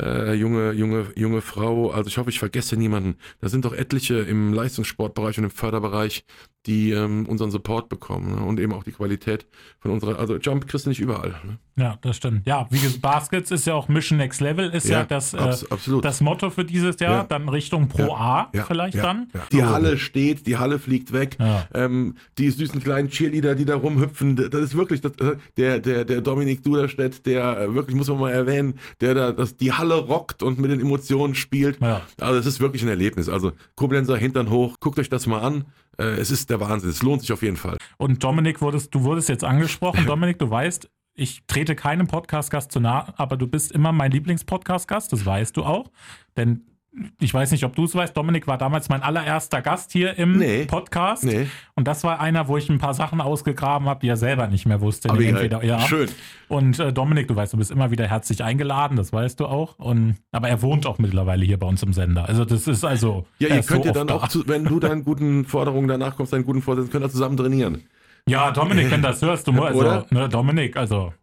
äh, 0.00 0.34
junge, 0.34 0.72
junge, 0.72 1.06
junge 1.16 1.40
Frau. 1.40 1.90
Also 1.90 2.08
ich 2.08 2.18
hoffe, 2.18 2.30
ich 2.30 2.38
vergesse 2.38 2.76
niemanden. 2.76 3.16
Da 3.40 3.48
sind 3.48 3.64
doch 3.64 3.72
etliche 3.72 4.18
im 4.18 4.52
Leistungssportbereich 4.52 5.38
und 5.38 5.44
im 5.44 5.50
Förderbereich, 5.50 6.24
die 6.66 6.92
ähm, 6.92 7.26
unseren 7.26 7.50
Support 7.50 7.88
bekommen 7.88 8.36
ne? 8.36 8.42
und 8.42 8.60
eben 8.60 8.72
auch 8.72 8.84
die 8.84 8.92
Qualität 8.92 9.46
von 9.80 9.90
unserer, 9.90 10.18
also 10.18 10.36
Jump 10.36 10.68
kriegst 10.68 10.86
du 10.86 10.90
nicht 10.90 11.00
überall. 11.00 11.34
Ne? 11.44 11.58
Ja, 11.76 11.98
das 12.02 12.16
stimmt. 12.18 12.46
Ja, 12.46 12.66
wie 12.70 12.78
gesagt, 12.78 13.00
Baskets 13.02 13.50
ist 13.50 13.66
ja 13.66 13.74
auch 13.74 13.88
Mission 13.88 14.18
Next 14.18 14.40
Level, 14.40 14.70
ist 14.70 14.88
ja, 14.88 15.00
Ja, 15.00 15.04
das, 15.04 15.34
abs- 15.34 15.64
äh, 15.88 16.00
das 16.00 16.20
Motto 16.20 16.50
für 16.50 16.64
dieses 16.64 17.00
Jahr, 17.00 17.12
Ja. 17.14 17.24
dann 17.24 17.48
Richtung 17.48 17.88
Pro 17.88 18.14
A 18.14 18.48
Ja, 18.52 18.62
vielleicht 18.64 18.94
ja, 18.94 19.02
dann. 19.02 19.28
Ja. 19.34 19.40
Die 19.50 19.64
Halle 19.64 19.96
steht, 19.98 20.46
die 20.46 20.56
Halle 20.58 20.78
fliegt 20.78 21.12
weg. 21.12 21.36
Ja. 21.40 21.66
Ähm, 21.74 22.14
die 22.38 22.50
süßen 22.50 22.80
kleinen 22.80 23.08
Cheerleader, 23.08 23.54
die 23.56 23.64
da 23.64 23.74
rumhüpfen, 23.76 24.36
das 24.36 24.54
ist 24.60 24.76
wirklich 24.76 25.00
das, 25.00 25.12
äh, 25.18 25.36
der, 25.56 25.80
der, 25.80 26.04
der 26.04 26.20
Dominik 26.20 26.62
Duderstedt, 26.62 27.26
der 27.26 27.58
äh, 27.60 27.74
wirklich, 27.74 27.96
muss 27.96 28.08
man 28.08 28.20
mal 28.20 28.30
erwähnen, 28.30 28.78
der 29.00 29.14
da 29.14 29.32
das, 29.32 29.56
die 29.56 29.72
Halle 29.72 29.94
rockt 29.96 30.42
und 30.42 30.58
mit 30.60 30.70
den 30.70 30.80
Emotionen 30.80 31.34
spielt. 31.34 31.80
Ja. 31.80 32.02
Also 32.20 32.38
es 32.38 32.46
ist 32.46 32.60
wirklich 32.60 32.82
ein 32.82 32.88
Erlebnis. 32.88 33.28
Also 33.28 33.52
Koblenzer 33.74 34.16
Hintern 34.16 34.50
hoch, 34.50 34.76
guckt 34.78 34.98
euch 35.00 35.08
das 35.08 35.26
mal 35.26 35.40
an. 35.40 35.64
Äh, 36.02 36.20
es 36.20 36.30
ist 36.30 36.50
der 36.50 36.60
Wahnsinn, 36.60 36.90
es 36.90 37.02
lohnt 37.02 37.22
sich 37.22 37.32
auf 37.32 37.42
jeden 37.42 37.56
Fall. 37.56 37.78
Und 37.96 38.22
Dominik, 38.24 38.60
wurdest, 38.60 38.94
du 38.94 39.04
wurdest 39.04 39.28
jetzt 39.28 39.44
angesprochen. 39.44 40.04
Dominik, 40.06 40.38
du 40.38 40.50
weißt, 40.50 40.90
ich 41.14 41.44
trete 41.46 41.76
keinem 41.76 42.06
Podcast-Gast 42.06 42.72
zu 42.72 42.80
nah, 42.80 43.12
aber 43.16 43.36
du 43.36 43.46
bist 43.46 43.72
immer 43.72 43.92
mein 43.92 44.10
Lieblings-Podcast-Gast, 44.10 45.12
das 45.12 45.24
weißt 45.24 45.56
du 45.56 45.64
auch. 45.64 45.90
Denn 46.36 46.71
ich 47.20 47.32
weiß 47.32 47.52
nicht, 47.52 47.64
ob 47.64 47.74
du 47.74 47.84
es 47.84 47.94
weißt, 47.94 48.14
Dominik 48.14 48.46
war 48.46 48.58
damals 48.58 48.90
mein 48.90 49.02
allererster 49.02 49.62
Gast 49.62 49.92
hier 49.92 50.18
im 50.18 50.36
Nee. 50.36 50.66
Podcast. 50.66 51.24
Nee. 51.24 51.46
Und 51.74 51.88
das 51.88 52.04
war 52.04 52.20
einer, 52.20 52.48
wo 52.48 52.58
ich 52.58 52.68
ein 52.68 52.78
paar 52.78 52.92
Sachen 52.92 53.20
ausgegraben 53.22 53.88
habe, 53.88 54.00
die 54.00 54.08
er 54.08 54.18
selber 54.18 54.46
nicht 54.48 54.66
mehr 54.66 54.80
wusste. 54.82 55.08
Aber 55.08 55.22
geil. 55.22 55.58
ja. 55.62 55.80
Schön. 55.80 56.10
Und 56.48 56.78
äh, 56.78 56.92
Dominik, 56.92 57.28
du 57.28 57.36
weißt, 57.36 57.54
du 57.54 57.56
bist 57.56 57.70
immer 57.70 57.90
wieder 57.90 58.06
herzlich 58.06 58.44
eingeladen, 58.44 58.96
das 58.98 59.10
weißt 59.12 59.40
du 59.40 59.46
auch. 59.46 59.78
Und, 59.78 60.16
aber 60.32 60.50
er 60.50 60.60
wohnt 60.60 60.86
auch 60.86 60.98
mittlerweile 60.98 61.44
hier 61.46 61.58
bei 61.58 61.66
uns 61.66 61.82
im 61.82 61.94
Sender. 61.94 62.28
Also 62.28 62.44
das 62.44 62.66
ist 62.68 62.84
also. 62.84 63.26
Ja, 63.38 63.48
ihr 63.48 63.62
könnt 63.62 63.84
so 63.84 63.88
ja 63.88 63.92
dann 63.94 64.10
auch, 64.10 64.28
zu, 64.28 64.46
wenn 64.46 64.64
du 64.64 64.78
deinen 64.78 65.02
guten 65.04 65.46
Forderungen 65.46 65.88
danach 65.88 66.16
kommst, 66.16 66.34
deinen 66.34 66.44
guten 66.44 66.60
Vorsätzen, 66.60 66.90
könnt 66.90 67.06
ihr 67.06 67.10
zusammen 67.10 67.38
trainieren. 67.38 67.82
Ja, 68.28 68.50
Dominik, 68.50 68.90
wenn 68.90 69.02
das 69.02 69.22
hörst, 69.22 69.48
du 69.48 69.52
also, 69.62 70.04
ne, 70.10 70.28
Dominik, 70.28 70.76
also 70.76 71.14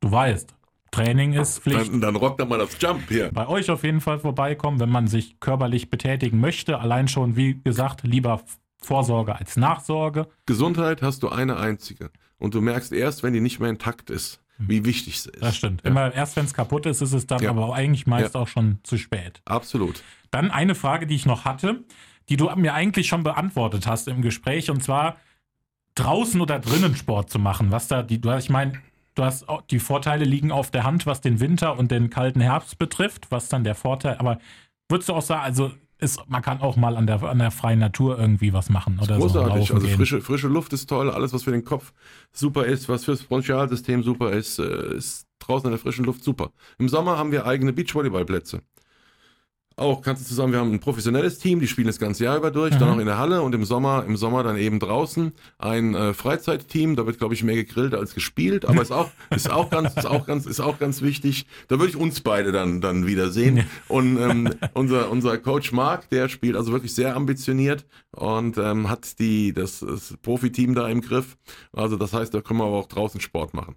du 0.00 0.12
weißt, 0.12 0.54
Training 0.90 1.34
ist 1.34 1.60
Pflicht. 1.60 1.92
Dann, 1.92 2.00
dann 2.00 2.16
rockt 2.16 2.40
er 2.40 2.46
mal 2.46 2.58
das 2.58 2.76
Jump 2.80 3.08
hier. 3.08 3.30
Bei 3.32 3.46
euch 3.46 3.70
auf 3.70 3.84
jeden 3.84 4.00
Fall 4.00 4.18
vorbeikommen, 4.18 4.80
wenn 4.80 4.88
man 4.90 5.06
sich 5.06 5.38
körperlich 5.40 5.90
betätigen 5.90 6.40
möchte. 6.40 6.78
Allein 6.80 7.08
schon, 7.08 7.36
wie 7.36 7.60
gesagt, 7.62 8.02
lieber 8.04 8.40
Vorsorge 8.82 9.34
als 9.36 9.56
Nachsorge. 9.56 10.28
Gesundheit 10.46 11.02
hast 11.02 11.22
du 11.22 11.28
eine 11.28 11.56
einzige. 11.56 12.10
Und 12.38 12.54
du 12.54 12.60
merkst 12.60 12.92
erst, 12.92 13.22
wenn 13.22 13.32
die 13.32 13.40
nicht 13.40 13.58
mehr 13.60 13.68
intakt 13.70 14.08
ist, 14.10 14.40
wie 14.58 14.84
wichtig 14.84 15.20
sie 15.20 15.30
ist. 15.30 15.42
Das 15.42 15.56
stimmt. 15.56 15.82
Ja, 15.84 15.90
Immer 15.90 16.14
erst, 16.14 16.36
wenn 16.36 16.44
es 16.44 16.54
kaputt 16.54 16.86
ist, 16.86 17.00
ist 17.02 17.12
es 17.12 17.26
dann 17.26 17.42
Ja. 17.42 17.50
aber 17.50 17.74
eigentlich 17.74 18.06
meist 18.06 18.36
auch 18.36 18.48
schon 18.48 18.78
zu 18.82 18.96
spät. 18.96 19.42
absolut. 19.44 20.02
Dann 20.30 20.50
eine 20.50 20.74
Frage, 20.74 21.06
die 21.06 21.14
ich 21.14 21.26
noch 21.26 21.44
hatte, 21.44 21.84
die 22.28 22.36
du 22.36 22.50
mir 22.56 22.74
eigentlich 22.74 23.06
schon 23.08 23.22
beantwortet 23.22 23.86
hast 23.86 24.08
im 24.08 24.20
Gespräch, 24.22 24.70
und 24.70 24.82
zwar 24.82 25.16
draußen 25.94 26.40
oder 26.40 26.58
drinnen 26.58 26.94
Sport 26.96 27.30
zu 27.30 27.38
machen. 27.38 27.70
Was 27.72 27.88
da, 27.88 28.02
die, 28.02 28.20
du 28.20 28.30
hast, 28.30 28.44
ich 28.44 28.50
meine, 28.50 28.74
du 29.18 29.24
hast 29.24 29.46
die 29.70 29.78
Vorteile 29.78 30.24
liegen 30.24 30.52
auf 30.52 30.70
der 30.70 30.84
Hand, 30.84 31.06
was 31.06 31.20
den 31.20 31.40
Winter 31.40 31.78
und 31.78 31.90
den 31.90 32.10
kalten 32.10 32.40
Herbst 32.40 32.78
betrifft, 32.78 33.26
was 33.30 33.48
dann 33.48 33.64
der 33.64 33.74
Vorteil, 33.74 34.16
aber 34.18 34.38
würdest 34.88 35.08
du 35.08 35.14
auch 35.14 35.22
sagen, 35.22 35.42
also 35.42 35.72
ist, 36.00 36.20
man 36.28 36.42
kann 36.42 36.60
auch 36.60 36.76
mal 36.76 36.96
an 36.96 37.06
der, 37.06 37.22
an 37.24 37.38
der 37.40 37.50
freien 37.50 37.80
Natur 37.80 38.18
irgendwie 38.18 38.52
was 38.52 38.70
machen 38.70 39.00
oder 39.02 39.16
so. 39.16 39.22
Großartig. 39.22 39.74
Also 39.74 39.88
frische, 39.88 40.20
frische 40.20 40.46
Luft 40.46 40.72
ist 40.72 40.88
toll. 40.88 41.10
Alles, 41.10 41.32
was 41.32 41.42
für 41.42 41.50
den 41.50 41.64
Kopf 41.64 41.92
super 42.32 42.66
ist, 42.66 42.88
was 42.88 43.04
fürs 43.04 43.24
Bronchialsystem 43.24 44.04
super 44.04 44.30
ist, 44.30 44.60
äh, 44.60 44.94
ist 44.94 45.26
draußen 45.40 45.66
in 45.66 45.72
der 45.72 45.80
frischen 45.80 46.04
Luft 46.04 46.22
super. 46.22 46.50
Im 46.78 46.88
Sommer 46.88 47.18
haben 47.18 47.32
wir 47.32 47.46
eigene 47.46 47.72
Beachvolleyballplätze. 47.72 48.62
Auch 49.78 50.02
kannst 50.02 50.22
du 50.22 50.28
zusammen, 50.28 50.52
wir 50.52 50.60
haben 50.60 50.72
ein 50.72 50.80
professionelles 50.80 51.38
Team, 51.38 51.60
die 51.60 51.68
spielen 51.68 51.86
das 51.86 51.98
ganze 51.98 52.24
Jahr 52.24 52.36
über 52.36 52.50
durch, 52.50 52.74
dann 52.76 52.88
Mhm. 52.88 52.94
auch 52.94 52.98
in 52.98 53.06
der 53.06 53.18
Halle 53.18 53.42
und 53.42 53.54
im 53.54 53.64
Sommer, 53.64 54.04
im 54.06 54.16
Sommer 54.16 54.42
dann 54.42 54.56
eben 54.56 54.78
draußen 54.80 55.32
ein 55.58 55.94
äh, 55.94 56.14
Freizeitteam, 56.14 56.96
da 56.96 57.06
wird 57.06 57.18
glaube 57.18 57.34
ich 57.34 57.44
mehr 57.44 57.54
gegrillt 57.54 57.94
als 57.94 58.14
gespielt, 58.14 58.64
aber 58.64 58.82
ist 58.82 58.90
auch 58.90 59.10
ist 59.30 59.50
auch 59.50 59.70
ganz 59.70 59.94
ist 59.94 60.06
auch 60.06 60.26
ganz 60.26 60.46
ist 60.46 60.60
auch 60.60 60.78
ganz 60.78 61.02
wichtig. 61.02 61.46
Da 61.68 61.78
würde 61.78 61.90
ich 61.90 61.96
uns 61.96 62.20
beide 62.20 62.52
dann 62.52 62.80
dann 62.80 63.06
wieder 63.06 63.30
sehen 63.30 63.64
und 63.88 64.18
ähm, 64.18 64.54
unser 64.74 65.10
unser 65.10 65.38
Coach 65.38 65.72
Marc, 65.72 66.10
der 66.10 66.28
spielt 66.28 66.56
also 66.56 66.72
wirklich 66.72 66.94
sehr 66.94 67.14
ambitioniert 67.16 67.86
und 68.10 68.58
ähm, 68.58 68.88
hat 68.88 69.18
die 69.18 69.52
das, 69.52 69.80
das 69.80 70.16
Profiteam 70.22 70.74
da 70.74 70.88
im 70.88 71.00
Griff. 71.00 71.36
Also 71.72 71.96
das 71.96 72.12
heißt, 72.12 72.34
da 72.34 72.40
können 72.40 72.60
wir 72.60 72.64
aber 72.66 72.76
auch 72.76 72.88
draußen 72.88 73.20
Sport 73.20 73.54
machen. 73.54 73.76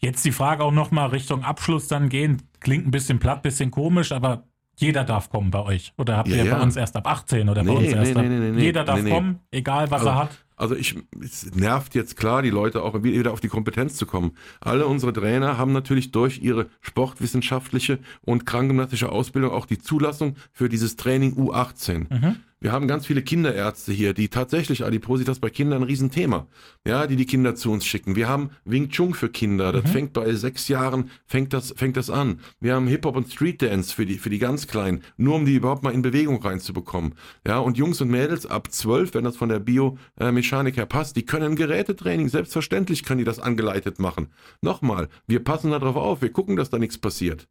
Jetzt 0.00 0.24
die 0.24 0.32
Frage 0.32 0.62
auch 0.64 0.72
nochmal 0.72 1.08
Richtung 1.08 1.42
Abschluss 1.42 1.88
dann 1.88 2.08
gehen. 2.08 2.42
Klingt 2.60 2.86
ein 2.86 2.90
bisschen 2.90 3.18
platt, 3.18 3.42
bisschen 3.42 3.70
komisch, 3.70 4.12
aber 4.12 4.44
jeder 4.80 5.04
darf 5.04 5.30
kommen 5.30 5.50
bei 5.50 5.60
euch. 5.62 5.92
Oder 5.98 6.16
habt 6.16 6.28
Ja, 6.28 6.36
ihr 6.38 6.44
ja. 6.44 6.56
bei 6.56 6.62
uns 6.62 6.76
erst 6.76 6.96
ab 6.96 7.06
18 7.06 7.48
oder 7.48 7.62
bei 7.64 7.70
Nee, 7.72 7.76
uns 7.76 7.86
erst 7.88 8.14
nee, 8.14 8.18
ab. 8.20 8.26
nee, 8.26 8.38
nee, 8.38 8.50
nee, 8.50 8.62
jeder 8.62 8.84
darf 8.84 9.04
kommen, 9.08 9.40
egal 9.50 9.90
was 9.90 10.00
Also- 10.00 10.08
er 10.10 10.16
hat. 10.16 10.30
Also 10.60 10.74
ich, 10.74 10.96
es 11.22 11.54
nervt 11.54 11.94
jetzt 11.94 12.16
klar 12.16 12.42
die 12.42 12.50
Leute 12.50 12.82
auch 12.82 13.00
wieder 13.04 13.32
auf 13.32 13.38
die 13.38 13.46
Kompetenz 13.46 13.94
zu 13.94 14.06
kommen. 14.06 14.32
Alle 14.60 14.88
unsere 14.88 15.12
Trainer 15.12 15.56
haben 15.56 15.72
natürlich 15.72 16.10
durch 16.10 16.40
ihre 16.42 16.66
sportwissenschaftliche 16.80 17.98
und 18.22 18.46
krankengymnastische 18.46 19.10
Ausbildung 19.12 19.52
auch 19.52 19.66
die 19.66 19.78
Zulassung 19.78 20.34
für 20.52 20.68
dieses 20.68 20.96
Training 20.96 21.34
U18. 21.36 22.06
Mhm. 22.12 22.36
Wir 22.60 22.72
haben 22.72 22.88
ganz 22.88 23.06
viele 23.06 23.22
Kinderärzte 23.22 23.92
hier, 23.92 24.14
die 24.14 24.28
tatsächlich 24.28 24.84
Adipositas 24.84 25.38
bei 25.38 25.48
Kindern 25.48 25.82
ein 25.82 25.86
Riesenthema, 25.86 26.48
ja, 26.84 27.06
die 27.06 27.14
die 27.14 27.24
Kinder 27.24 27.54
zu 27.54 27.70
uns 27.70 27.86
schicken. 27.86 28.16
Wir 28.16 28.28
haben 28.28 28.50
Wing 28.64 28.88
Chun 28.88 29.14
für 29.14 29.28
Kinder, 29.28 29.70
das 29.70 29.88
fängt 29.88 30.12
bei 30.12 30.32
sechs 30.32 30.66
Jahren, 30.66 31.08
fängt 31.24 31.52
das, 31.52 31.72
fängt 31.76 31.96
das 31.96 32.10
an. 32.10 32.40
Wir 32.58 32.74
haben 32.74 32.88
Hip-Hop 32.88 33.14
und 33.14 33.30
Street 33.30 33.62
Dance 33.62 33.94
für 33.94 34.06
die, 34.06 34.18
für 34.18 34.28
die 34.28 34.40
ganz 34.40 34.66
Kleinen, 34.66 35.04
nur 35.16 35.36
um 35.36 35.46
die 35.46 35.54
überhaupt 35.54 35.84
mal 35.84 35.94
in 35.94 36.02
Bewegung 36.02 36.42
reinzubekommen. 36.42 37.14
Ja, 37.46 37.58
und 37.60 37.78
Jungs 37.78 38.00
und 38.00 38.10
Mädels 38.10 38.44
ab 38.44 38.72
zwölf, 38.72 39.14
wenn 39.14 39.22
das 39.22 39.36
von 39.36 39.50
der 39.50 39.60
Biomechanik 39.60 40.76
her 40.76 40.86
passt, 40.86 41.14
die 41.14 41.24
können 41.24 41.54
Gerätetraining, 41.54 42.28
selbstverständlich 42.28 43.04
können 43.04 43.18
die 43.18 43.24
das 43.24 43.38
angeleitet 43.38 44.00
machen. 44.00 44.32
Nochmal, 44.62 45.08
wir 45.28 45.44
passen 45.44 45.70
darauf 45.70 45.94
auf, 45.94 46.22
wir 46.22 46.32
gucken, 46.32 46.56
dass 46.56 46.70
da 46.70 46.78
nichts 46.80 46.98
passiert. 46.98 47.46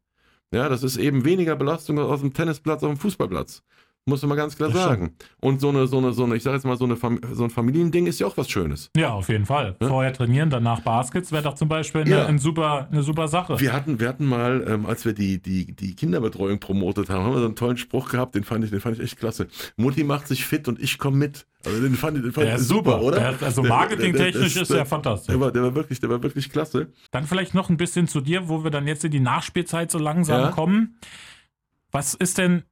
Ja, 0.52 0.68
das 0.68 0.82
ist 0.82 0.98
eben 0.98 1.24
weniger 1.24 1.56
Belastung 1.56 1.98
als 1.98 2.08
auf 2.08 2.20
dem 2.20 2.34
Tennisplatz, 2.34 2.82
auf 2.82 2.90
dem 2.90 2.98
Fußballplatz. 2.98 3.62
Muss 4.06 4.22
man 4.22 4.30
mal 4.30 4.34
ganz 4.36 4.56
klar 4.56 4.70
Das 4.70 4.78
sagen. 4.82 5.14
Und 5.40 5.60
so 5.60 5.68
eine, 5.68 5.86
so 5.86 5.98
eine, 5.98 6.14
so 6.14 6.24
eine, 6.24 6.34
ich 6.36 6.42
sag 6.42 6.54
jetzt 6.54 6.64
mal, 6.64 6.78
so, 6.78 6.86
eine 6.86 6.96
Fam 6.96 7.20
so 7.32 7.44
ein 7.44 7.50
Familiending 7.50 8.06
ist 8.06 8.18
ja 8.20 8.26
auch 8.26 8.38
was 8.38 8.48
Schönes. 8.48 8.90
Ja, 8.96 9.10
auf 9.10 9.28
jeden 9.28 9.44
Fall. 9.44 9.76
Vorher 9.80 10.14
trainieren, 10.14 10.48
danach 10.48 10.80
Baskets 10.80 11.30
wäre 11.30 11.42
doch 11.42 11.54
zum 11.54 11.68
Beispiel 11.68 12.00
eine, 12.02 12.10
Ja. 12.10 12.24
ein 12.26 12.38
super, 12.38 12.88
eine 12.90 13.02
super 13.02 13.28
Sache. 13.28 13.60
Wir 13.60 13.74
hatten, 13.74 14.00
wir 14.00 14.08
hatten 14.08 14.24
mal, 14.24 14.64
ähm, 14.66 14.86
als 14.86 15.04
wir 15.04 15.12
die, 15.12 15.42
die, 15.42 15.74
die 15.76 15.94
Kinderbetreuung 15.94 16.58
promotet 16.58 17.10
haben, 17.10 17.22
haben 17.22 17.34
wir 17.34 17.40
so 17.40 17.44
einen 17.44 17.54
tollen 17.56 17.76
Spruch 17.76 18.08
gehabt, 18.08 18.34
den 18.34 18.44
fand 18.44 18.64
ich, 18.64 18.70
den 18.70 18.80
fand 18.80 18.96
ich 18.96 19.02
echt 19.04 19.18
klasse. 19.18 19.46
Mutti 19.76 20.04
macht 20.04 20.26
sich 20.26 20.46
fit 20.46 20.68
und 20.68 20.80
ich 20.80 20.96
komme 20.96 21.18
mit. 21.18 21.46
Also 21.66 21.82
den 21.82 21.94
fand 21.94 22.16
ich, 22.16 22.22
den 22.22 22.32
fand 22.32 22.46
Der 22.46 22.54
ich 22.56 22.62
super, 22.62 22.92
super, 22.92 23.02
oder? 23.02 23.18
Der 23.18 23.42
also 23.46 23.62
marketingtechnisch 23.62 24.56
ist 24.56 24.70
der- 24.70 24.78
ja 24.78 24.84
fantastisch. 24.86 25.26
Der 25.34 25.38
war, 25.40 25.52
der 25.52 25.62
war 25.64 25.74
wirklich, 25.74 26.00
der 26.00 26.08
war 26.08 26.22
wirklich 26.22 26.48
klasse. 26.50 26.88
Dann 27.10 27.26
vielleicht 27.26 27.52
noch 27.52 27.68
ein 27.68 27.76
bisschen 27.76 28.08
zu 28.08 28.22
dir, 28.22 28.48
wo 28.48 28.64
wir 28.64 28.70
dann 28.70 28.86
jetzt 28.86 29.04
in 29.04 29.10
die 29.10 29.20
Nachspielzeit 29.20 29.90
so 29.90 29.98
langsam 29.98 30.40
Ja. 30.40 30.50
kommen. 30.50 30.96
Was 31.90 32.14
ist 32.14 32.38
denn, 32.38 32.62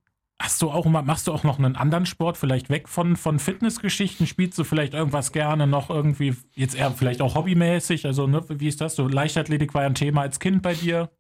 hast 0.41 0.61
du 0.63 0.71
auch 0.71 0.85
machst 0.87 1.27
du 1.27 1.33
auch 1.33 1.45
noch 1.45 1.59
einen 1.59 1.77
anderen 1.77 2.07
Sport, 2.07 2.37
vielleicht 2.37 2.69
weg 2.71 2.89
von, 2.89 3.17
von 3.17 3.39
Fitnessgeschichten? 3.39 4.27
Spielst 4.27 4.59
du 4.59 4.65
vielleicht 4.65 4.95
irgendwas 4.95 5.33
gerne 5.33 5.67
noch 5.67 5.91
irgendwie, 5.91 6.35
jetzt 6.55 6.75
eher 6.75 6.91
vielleicht 6.93 7.23
auch 7.23 7.35
hobbymäßig? 7.35 8.07
Also, 8.07 8.27
ne, 8.27 8.45
wie 8.49 8.69
ist 8.69 8.81
das? 8.81 8.97
So 8.97 9.09
Leichtathletik 9.09 9.75
war 9.75 9.83
ja 9.83 9.89
ein 9.89 9.95
Thema 9.95 10.23
als 10.23 10.39
Kind 10.39 10.63
bei 10.63 10.75
dir. 10.75 11.11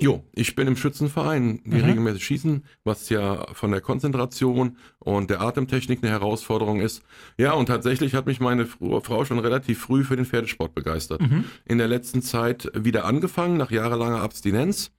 Jo, 0.00 0.24
ich 0.32 0.54
bin 0.54 0.66
im 0.66 0.76
Schützenverein, 0.76 1.60
die 1.66 1.76
Mhm. 1.76 1.84
regelmäßig 1.84 2.24
schießen, 2.24 2.64
was 2.82 3.10
ja 3.10 3.46
von 3.52 3.70
der 3.72 3.82
Konzentration 3.82 4.78
und 4.98 5.28
der 5.28 5.42
Atemtechnik 5.42 6.02
eine 6.02 6.10
Herausforderung 6.10 6.80
ist. 6.80 7.02
Ja, 7.36 7.52
und 7.52 7.66
tatsächlich 7.66 8.14
hat 8.14 8.24
mich 8.24 8.40
meine 8.40 8.64
Fr- 8.64 9.04
Frau 9.04 9.26
schon 9.26 9.38
relativ 9.38 9.80
früh 9.80 10.02
für 10.02 10.16
den 10.16 10.24
Pferdesport 10.24 10.74
begeistert. 10.74 11.20
Mhm. 11.20 11.44
In 11.66 11.76
der 11.76 11.88
letzten 11.88 12.22
Zeit 12.22 12.70
wieder 12.74 13.04
angefangen, 13.04 13.58
nach 13.58 13.70
jahrelanger 13.70 14.22
Abstinenz. 14.22 14.92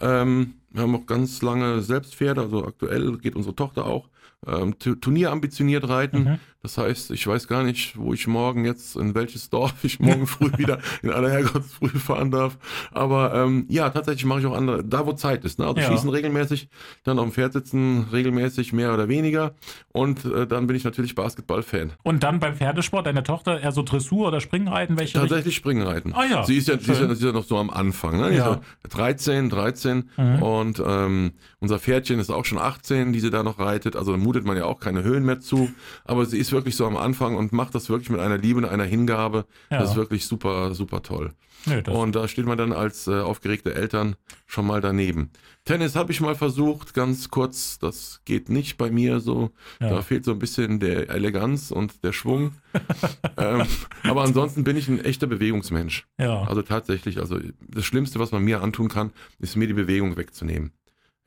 Ähm, 0.00 0.54
wir 0.72 0.82
haben 0.82 0.94
auch 0.96 1.06
ganz 1.06 1.42
lange 1.42 1.82
Selbstpferde, 1.82 2.40
also 2.42 2.66
aktuell 2.66 3.16
geht 3.18 3.36
unsere 3.36 3.54
Tochter 3.54 3.86
auch 3.86 4.08
ähm, 4.46 4.76
Tu- 4.78 4.96
Turnier 4.96 5.30
ambitioniert 5.30 5.88
reiten. 5.88 6.24
Mhm. 6.24 6.38
Das 6.64 6.78
heißt, 6.78 7.10
ich 7.10 7.26
weiß 7.26 7.48
gar 7.48 7.64
nicht, 7.64 7.98
wo 7.98 8.12
ich 8.14 8.28
morgen 8.28 8.64
jetzt, 8.64 8.94
in 8.96 9.16
welches 9.16 9.50
Dorf 9.50 9.74
ich 9.82 9.98
morgen 9.98 10.26
früh 10.28 10.48
wieder 10.58 10.78
in 11.02 11.10
aller 11.10 11.28
Herrgottsfrüh 11.30 11.88
fahren 11.88 12.30
darf. 12.30 12.56
Aber 12.92 13.34
ähm, 13.34 13.66
ja, 13.68 13.90
tatsächlich 13.90 14.24
mache 14.24 14.40
ich 14.40 14.46
auch 14.46 14.56
andere, 14.56 14.84
da 14.84 15.04
wo 15.04 15.12
Zeit 15.12 15.44
ist. 15.44 15.58
Ne? 15.58 15.66
Also 15.66 15.80
Ja. 15.80 15.90
schießen 15.90 16.08
regelmäßig, 16.08 16.68
dann 17.02 17.18
auf 17.18 17.24
dem 17.26 17.32
Pferd 17.32 17.52
sitzen 17.52 18.06
regelmäßig, 18.12 18.72
mehr 18.72 18.94
oder 18.94 19.08
weniger. 19.08 19.54
Und 19.92 20.24
äh, 20.24 20.46
dann 20.46 20.68
bin 20.68 20.76
ich 20.76 20.84
natürlich 20.84 21.16
Basketball-Fan. 21.16 21.94
Und 22.04 22.22
dann 22.22 22.38
beim 22.38 22.54
Pferdesport, 22.54 23.06
deine 23.08 23.24
Tochter 23.24 23.60
eher 23.60 23.72
so 23.72 23.82
Dressur 23.82 24.28
oder 24.28 24.40
Springreiten? 24.40 24.96
Welche? 24.98 25.18
Tatsächlich 25.18 25.56
Springreiten. 25.56 26.14
Ah 26.14 26.24
ja, 26.30 26.44
Sie 26.44 26.56
ist 26.56 26.68
ja, 26.68 26.78
sie 26.78 26.92
ist 26.92 27.00
ja, 27.00 27.06
sie 27.08 27.12
ist 27.14 27.22
ja 27.24 27.32
noch 27.32 27.44
so 27.44 27.58
am 27.58 27.70
Anfang. 27.70 28.20
Ne? 28.20 28.36
Ja 28.36 28.60
13, 28.88 29.50
13 29.50 30.10
Mhm. 30.16 30.42
und 30.42 30.61
ähm, 30.84 31.32
unser 31.60 31.78
Pferdchen 31.78 32.18
ist 32.18 32.30
auch 32.30 32.44
schon 32.44 32.58
18, 32.58 33.12
die 33.12 33.20
sie 33.20 33.30
da 33.30 33.42
noch 33.42 33.58
reitet. 33.58 33.96
Also 33.96 34.16
mutet 34.16 34.44
man 34.44 34.56
ja 34.56 34.64
auch 34.64 34.80
keine 34.80 35.02
Höhen 35.02 35.24
mehr 35.24 35.40
zu. 35.40 35.70
Aber 36.04 36.26
sie 36.26 36.38
ist 36.38 36.52
wirklich 36.52 36.76
so 36.76 36.86
am 36.86 36.96
Anfang 36.96 37.36
und 37.36 37.52
macht 37.52 37.74
das 37.74 37.88
wirklich 37.88 38.10
mit 38.10 38.20
einer 38.20 38.38
Liebe 38.38 38.58
und 38.58 38.64
einer 38.64 38.84
Hingabe. 38.84 39.46
Ja. 39.70 39.80
Das 39.80 39.90
ist 39.90 39.96
wirklich 39.96 40.26
super, 40.26 40.74
super 40.74 41.02
toll. 41.02 41.32
Das, 41.64 41.94
Und 41.94 42.16
da 42.16 42.26
steht 42.28 42.46
man 42.46 42.58
dann 42.58 42.72
als 42.72 43.06
äh, 43.06 43.20
aufgeregte 43.20 43.74
Eltern 43.74 44.16
schon 44.46 44.66
mal 44.66 44.80
daneben. 44.80 45.30
Tennis 45.64 45.94
habe 45.94 46.10
ich 46.10 46.20
mal 46.20 46.34
versucht, 46.34 46.92
ganz 46.92 47.28
kurz. 47.28 47.78
Das 47.78 48.20
geht 48.24 48.48
nicht 48.48 48.78
bei 48.78 48.90
mir 48.90 49.20
so. 49.20 49.50
Ja. 49.80 49.90
Da 49.90 50.02
fehlt 50.02 50.24
so 50.24 50.32
ein 50.32 50.38
bisschen 50.38 50.80
der 50.80 51.08
Eleganz 51.10 51.70
und 51.70 52.02
der 52.02 52.12
Schwung. 52.12 52.52
ähm, 53.38 53.66
aber 54.02 54.22
ansonsten 54.22 54.64
bin 54.64 54.76
ich 54.76 54.88
ein 54.88 55.04
echter 55.04 55.28
Bewegungsmensch. 55.28 56.06
Ja. 56.18 56.42
Also 56.42 56.62
tatsächlich, 56.62 57.18
also 57.18 57.38
das 57.68 57.84
Schlimmste, 57.84 58.18
was 58.18 58.32
man 58.32 58.42
mir 58.42 58.60
antun 58.60 58.88
kann, 58.88 59.12
ist 59.38 59.56
mir 59.56 59.68
die 59.68 59.74
Bewegung 59.74 60.16
wegzunehmen. 60.16 60.72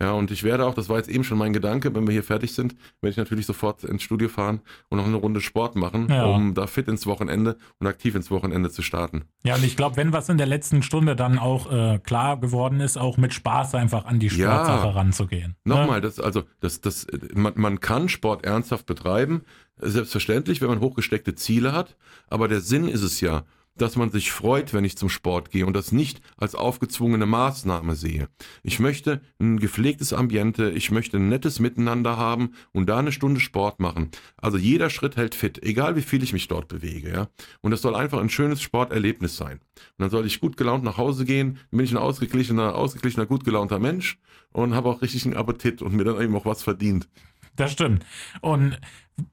Ja, 0.01 0.11
und 0.11 0.29
ich 0.29 0.43
werde 0.43 0.65
auch, 0.65 0.73
das 0.73 0.89
war 0.89 0.97
jetzt 0.97 1.07
eben 1.09 1.23
schon 1.23 1.37
mein 1.37 1.53
Gedanke, 1.53 1.95
wenn 1.95 2.05
wir 2.05 2.11
hier 2.11 2.23
fertig 2.23 2.53
sind, 2.53 2.75
werde 3.01 3.11
ich 3.11 3.17
natürlich 3.17 3.45
sofort 3.45 3.83
ins 3.85 4.03
Studio 4.03 4.27
fahren 4.27 4.59
und 4.89 4.97
noch 4.97 5.05
eine 5.05 5.15
Runde 5.15 5.39
Sport 5.39 5.77
machen, 5.77 6.09
Ja. 6.09 6.25
um 6.25 6.53
da 6.53 6.67
fit 6.67 6.89
ins 6.89 7.07
Wochenende 7.07 7.55
und 7.79 7.87
aktiv 7.87 8.13
ins 8.13 8.29
Wochenende 8.29 8.69
zu 8.69 8.81
starten. 8.81 9.23
Ja, 9.45 9.55
und 9.55 9.63
ich 9.63 9.77
glaube, 9.77 9.95
wenn 9.95 10.11
was 10.11 10.27
in 10.27 10.37
der 10.37 10.47
letzten 10.47 10.81
Stunde 10.83 11.15
dann 11.15 11.39
auch 11.39 11.71
äh, 11.71 11.99
klar 11.99 12.37
geworden 12.39 12.81
ist, 12.81 12.97
auch 12.97 13.15
mit 13.15 13.33
Spaß 13.33 13.73
einfach 13.75 14.03
an 14.05 14.19
die 14.19 14.27
Ja. 14.27 14.33
Sportsache 14.65 14.95
ranzugehen. 14.95 15.55
Ne? 15.63 15.75
Nochmal, 15.75 16.01
das, 16.01 16.19
also, 16.19 16.43
das, 16.59 16.81
das, 16.81 17.07
man, 17.33 17.53
man 17.55 17.79
kann 17.79 18.09
Sport 18.09 18.43
ernsthaft 18.45 18.85
betreiben, 18.87 19.43
selbstverständlich, 19.77 20.61
wenn 20.61 20.67
man 20.69 20.81
hochgesteckte 20.81 21.35
Ziele 21.35 21.71
hat, 21.71 21.95
aber 22.27 22.47
der 22.49 22.59
Sinn 22.61 22.87
ist 22.89 23.01
es 23.01 23.21
ja, 23.21 23.43
dass 23.77 23.95
man 23.95 24.09
sich 24.09 24.31
freut, 24.31 24.73
wenn 24.73 24.85
ich 24.85 24.97
zum 24.97 25.09
Sport 25.09 25.51
gehe 25.51 25.65
und 25.65 25.75
das 25.75 25.91
nicht 25.91 26.21
als 26.37 26.55
aufgezwungene 26.55 27.25
Maßnahme 27.25 27.95
sehe. 27.95 28.29
Ich 28.63 28.79
möchte 28.79 29.21
ein 29.39 29.59
gepflegtes 29.59 30.13
Ambiente, 30.13 30.71
ich 30.71 30.91
möchte 30.91 31.17
ein 31.17 31.29
nettes 31.29 31.59
Miteinander 31.59 32.17
haben 32.17 32.53
und 32.71 32.87
da 32.87 32.99
eine 32.99 33.11
Stunde 33.11 33.39
Sport 33.39 33.79
machen. 33.79 34.11
Also 34.37 34.57
jeder 34.57 34.89
Schritt 34.89 35.17
hält 35.17 35.35
fit, 35.35 35.61
egal 35.63 35.95
wie 35.95 36.01
viel 36.01 36.23
ich 36.23 36.33
mich 36.33 36.47
dort 36.47 36.67
bewege, 36.67 37.11
ja. 37.11 37.27
Und 37.61 37.71
das 37.71 37.81
soll 37.81 37.95
einfach 37.95 38.19
ein 38.19 38.29
schönes 38.29 38.61
Sporterlebnis 38.61 39.35
sein. 39.35 39.59
Und 39.75 39.99
dann 39.99 40.09
soll 40.09 40.25
ich 40.25 40.39
gut 40.39 40.57
gelaunt 40.57 40.83
nach 40.83 40.97
Hause 40.97 41.25
gehen, 41.25 41.59
dann 41.71 41.77
bin 41.77 41.85
ich 41.85 41.91
ein 41.91 41.97
ausgeglichener, 41.97 42.75
ausgeglichener, 42.75 43.25
gut 43.25 43.43
gelaunter 43.43 43.79
Mensch 43.79 44.17
und 44.53 44.73
habe 44.73 44.89
auch 44.89 45.01
richtig 45.01 45.25
einen 45.25 45.35
Appetit 45.35 45.81
und 45.81 45.93
mir 45.93 46.05
dann 46.05 46.21
eben 46.21 46.35
auch 46.35 46.45
was 46.45 46.63
verdient. 46.63 47.09
Das 47.55 47.71
stimmt. 47.71 48.05
Und 48.41 48.79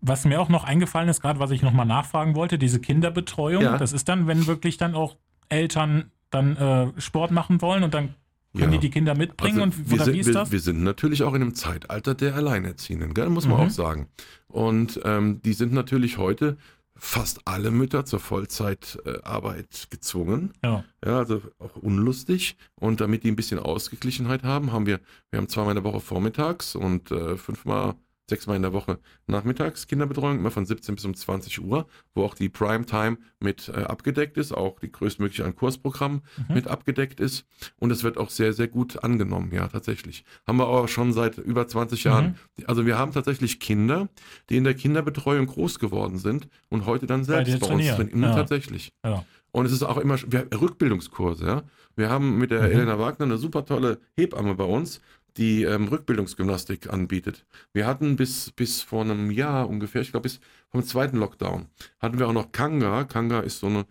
was 0.00 0.24
mir 0.24 0.40
auch 0.40 0.48
noch 0.48 0.64
eingefallen 0.64 1.08
ist, 1.08 1.20
gerade 1.20 1.40
was 1.40 1.50
ich 1.50 1.62
nochmal 1.62 1.86
nachfragen 1.86 2.34
wollte, 2.36 2.58
diese 2.58 2.80
Kinderbetreuung, 2.80 3.62
Ja. 3.62 3.78
das 3.78 3.92
ist 3.92 4.08
dann, 4.08 4.26
wenn 4.26 4.46
wirklich 4.46 4.76
dann 4.76 4.94
auch 4.94 5.16
Eltern 5.48 6.10
dann 6.30 6.56
äh, 6.56 7.00
Sport 7.00 7.30
machen 7.30 7.60
wollen 7.60 7.82
und 7.82 7.92
dann 7.94 8.14
können 8.56 8.72
Ja. 8.72 8.78
die 8.78 8.86
die 8.86 8.90
Kinder 8.90 9.14
mitbringen 9.14 9.60
Also 9.60 9.80
und 9.80 9.90
wir 9.90 9.94
oder 9.96 10.04
sind, 10.04 10.14
wie 10.14 10.18
ist 10.20 10.26
wir, 10.26 10.34
das? 10.34 10.50
Wir 10.52 10.60
sind 10.60 10.82
natürlich 10.82 11.22
auch 11.24 11.34
in 11.34 11.42
einem 11.42 11.54
Zeitalter 11.54 12.14
der 12.14 12.34
Alleinerziehenden, 12.36 13.12
gell? 13.14 13.28
muss 13.30 13.46
man 13.46 13.58
Mhm. 13.58 13.66
auch 13.66 13.70
sagen. 13.70 14.08
Und 14.48 15.00
ähm, 15.04 15.40
die 15.42 15.52
sind 15.54 15.72
natürlich 15.72 16.18
heute 16.18 16.56
fast 16.94 17.40
alle 17.46 17.70
Mütter 17.70 18.04
zur 18.04 18.20
Vollzeitarbeit 18.20 19.88
gezwungen. 19.90 20.52
ja. 20.62 20.84
Ja, 21.04 21.18
also 21.18 21.42
auch 21.58 21.74
unlustig. 21.76 22.56
Und 22.78 23.00
damit 23.00 23.24
die 23.24 23.28
ein 23.30 23.36
bisschen 23.36 23.58
Ausgeglichenheit 23.58 24.44
haben, 24.44 24.72
haben 24.72 24.86
wir, 24.86 25.00
wir 25.30 25.38
haben 25.38 25.48
zweimal 25.48 25.76
in 25.76 25.82
der 25.82 25.92
Woche 25.92 26.00
vormittags 26.00 26.76
und 26.76 27.10
äh, 27.10 27.36
fünfmal, 27.36 27.94
sechsmal 28.32 28.56
in 28.56 28.62
der 28.62 28.72
Woche 28.72 28.98
nachmittags 29.26 29.86
Kinderbetreuung, 29.86 30.38
immer 30.38 30.50
von 30.50 30.64
17 30.64 30.94
bis 30.94 31.04
um 31.04 31.14
20 31.14 31.62
Uhr, 31.62 31.86
wo 32.14 32.24
auch 32.24 32.34
die 32.34 32.48
Primetime 32.48 33.18
mit 33.40 33.68
äh, 33.68 33.82
abgedeckt 33.82 34.38
ist, 34.38 34.52
auch 34.52 34.80
die 34.80 34.90
größtmögliche 34.90 35.44
an 35.44 35.54
Kursprogramm 35.54 36.22
Mhm. 36.48 36.54
mit 36.54 36.66
abgedeckt 36.68 37.20
ist. 37.20 37.44
Und 37.78 37.90
es 37.90 38.02
wird 38.04 38.16
auch 38.18 38.30
sehr, 38.30 38.52
sehr 38.52 38.68
gut 38.68 39.04
angenommen, 39.04 39.50
ja, 39.52 39.68
tatsächlich. 39.68 40.24
Haben 40.46 40.58
wir 40.58 40.66
auch 40.68 40.88
schon 40.88 41.12
seit 41.12 41.36
über 41.38 41.68
20 41.68 42.04
Jahren. 42.04 42.38
Mhm. 42.56 42.64
Also 42.66 42.86
wir 42.86 42.98
haben 42.98 43.12
tatsächlich 43.12 43.60
Kinder, 43.60 44.08
die 44.48 44.56
in 44.56 44.64
der 44.64 44.74
Kinderbetreuung 44.74 45.46
groß 45.46 45.78
geworden 45.78 46.18
sind 46.18 46.48
und 46.70 46.86
heute 46.86 47.06
dann 47.06 47.24
selbst 47.24 47.50
bei, 47.50 47.56
uns 47.58 47.66
trainieren. 47.66 47.96
trainieren. 47.96 48.22
Ja. 48.22 48.34
Tatsächlich. 48.34 48.92
Ja. 49.04 49.24
Und 49.50 49.66
es 49.66 49.72
ist 49.72 49.82
auch 49.82 49.98
immer 49.98 50.16
wir, 50.28 50.46
Rückbildungskurse, 50.58 51.46
ja. 51.46 51.62
Wir 51.94 52.08
haben 52.08 52.38
mit 52.38 52.50
der 52.50 52.62
Mhm. 52.62 52.72
Elena 52.72 52.98
Wagner 52.98 53.26
eine 53.26 53.36
super 53.36 53.66
tolle 53.66 54.00
Hebamme 54.16 54.54
bei 54.54 54.64
uns, 54.64 55.02
die 55.36 55.62
ähm, 55.64 55.88
Rückbildungsgymnastik 55.88 56.92
anbietet. 56.92 57.44
Wir 57.72 57.86
hatten 57.86 58.16
bis, 58.16 58.50
bis 58.50 58.82
vor 58.82 59.02
einem 59.02 59.30
Jahr 59.30 59.68
ungefähr, 59.68 60.02
ich 60.02 60.10
glaube 60.10 60.24
bis 60.24 60.40
vom 60.70 60.82
zweiten 60.82 61.16
Lockdown, 61.18 61.66
hatten 62.00 62.18
wir 62.18 62.28
auch 62.28 62.32
noch 62.32 62.52
Kanga. 62.52 63.04
Kanga 63.04 63.40
ist 63.40 63.60
so 63.60 63.66
eine 63.66 63.84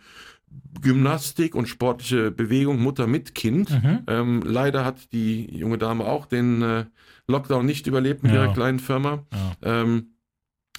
Gymnastik 0.81 1.55
und 1.55 1.67
sportliche 1.67 2.31
Bewegung, 2.31 2.79
Mutter 2.81 3.07
mit 3.07 3.35
Kind. 3.35 3.69
Mhm. 3.69 3.99
Ähm, 4.07 4.41
leider 4.45 4.85
hat 4.85 5.11
die 5.13 5.45
junge 5.57 5.77
Dame 5.77 6.05
auch 6.05 6.25
den 6.25 6.61
äh, 6.61 6.85
Lockdown 7.27 7.65
nicht 7.65 7.87
überlebt 7.87 8.23
mit 8.23 8.33
Ja. 8.33 8.43
ihrer 8.45 8.53
kleinen 8.53 8.79
Firma. 8.79 9.25
Ja. 9.33 9.81
Ähm, 9.81 10.10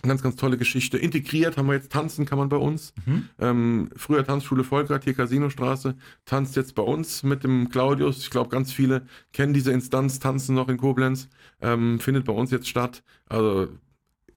ganz, 0.08 0.22
ganz 0.22 0.36
tolle 0.36 0.58
Geschichte. 0.58 0.98
Integriert 0.98 1.56
haben 1.56 1.66
wir 1.66 1.74
jetzt 1.74 1.92
Tanzen, 1.92 2.26
kann 2.26 2.38
man 2.38 2.48
bei 2.48 2.56
uns. 2.56 2.92
Mhm. 3.06 3.28
Ähm, 3.38 3.90
früher 3.96 4.24
Tanzschule 4.24 4.64
Volkert, 4.64 5.04
hier 5.04 5.14
Casinostraße, 5.14 5.96
tanzt 6.24 6.56
jetzt 6.56 6.74
bei 6.74 6.82
uns 6.82 7.22
mit 7.22 7.44
dem 7.44 7.68
Claudius. 7.68 8.18
Ich 8.18 8.30
glaube, 8.30 8.50
ganz 8.50 8.72
viele 8.72 9.06
kennen 9.32 9.54
diese 9.54 9.72
Instanz, 9.72 10.18
tanzen 10.18 10.54
noch 10.54 10.68
in 10.68 10.76
Koblenz. 10.76 11.28
Ähm, 11.60 12.00
findet 12.00 12.24
bei 12.24 12.32
uns 12.32 12.50
jetzt 12.50 12.68
statt. 12.68 13.02
Also 13.26 13.68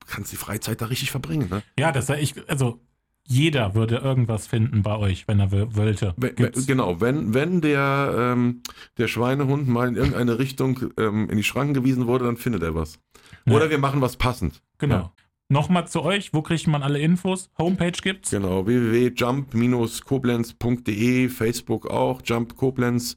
kannst 0.08 0.32
die 0.32 0.38
Freizeit 0.38 0.82
da 0.82 0.86
richtig 0.86 1.12
verbringen. 1.12 1.50
Ne? 1.50 1.64
ja, 1.80 1.92
das 1.92 2.10
ich, 2.10 2.36
also 2.48 2.80
jeder 3.28 3.74
würde 3.74 3.98
irgendwas 3.98 4.46
finden 4.46 4.84
bei 4.84 4.96
euch, 4.98 5.28
wenn 5.28 5.40
er 5.40 5.52
wollte. 5.52 6.14
Gibt's. 6.18 6.68
genau, 6.68 7.02
wenn, 7.02 7.34
wenn 7.34 7.60
der, 7.60 8.14
ähm, 8.16 8.62
der 8.98 9.08
Schweinehund 9.08 9.68
mal 9.68 9.88
in 9.88 9.96
irgendeine 9.96 10.38
Richtung 10.38 10.92
ähm, 10.98 11.30
in 11.30 11.38
die 11.38 11.44
Schranken 11.44 11.74
gewiesen 11.74 12.06
wurde, 12.06 12.26
dann 12.26 12.38
findet 12.38 12.62
er 12.62 12.76
was. 12.76 13.00
Ja. 13.46 13.56
Oder 13.56 13.72
wir 13.72 13.80
machen 13.80 14.02
was 14.02 14.18
passend. 14.18 14.62
Genau. 14.78 14.96
Ja. 14.96 15.14
Nochmal 15.48 15.88
zu 15.88 16.02
euch, 16.02 16.34
wo 16.34 16.42
kriegt 16.42 16.66
man 16.66 16.82
alle 16.82 16.98
Infos? 16.98 17.52
Homepage 17.60 17.92
gibt's? 17.92 18.32
Genau, 18.32 18.66
www.jump-koblenz.de, 18.66 21.30
Facebook 21.30 21.86
auch, 21.86 22.24
Jump 22.26 22.56
Koblenz, 22.56 23.16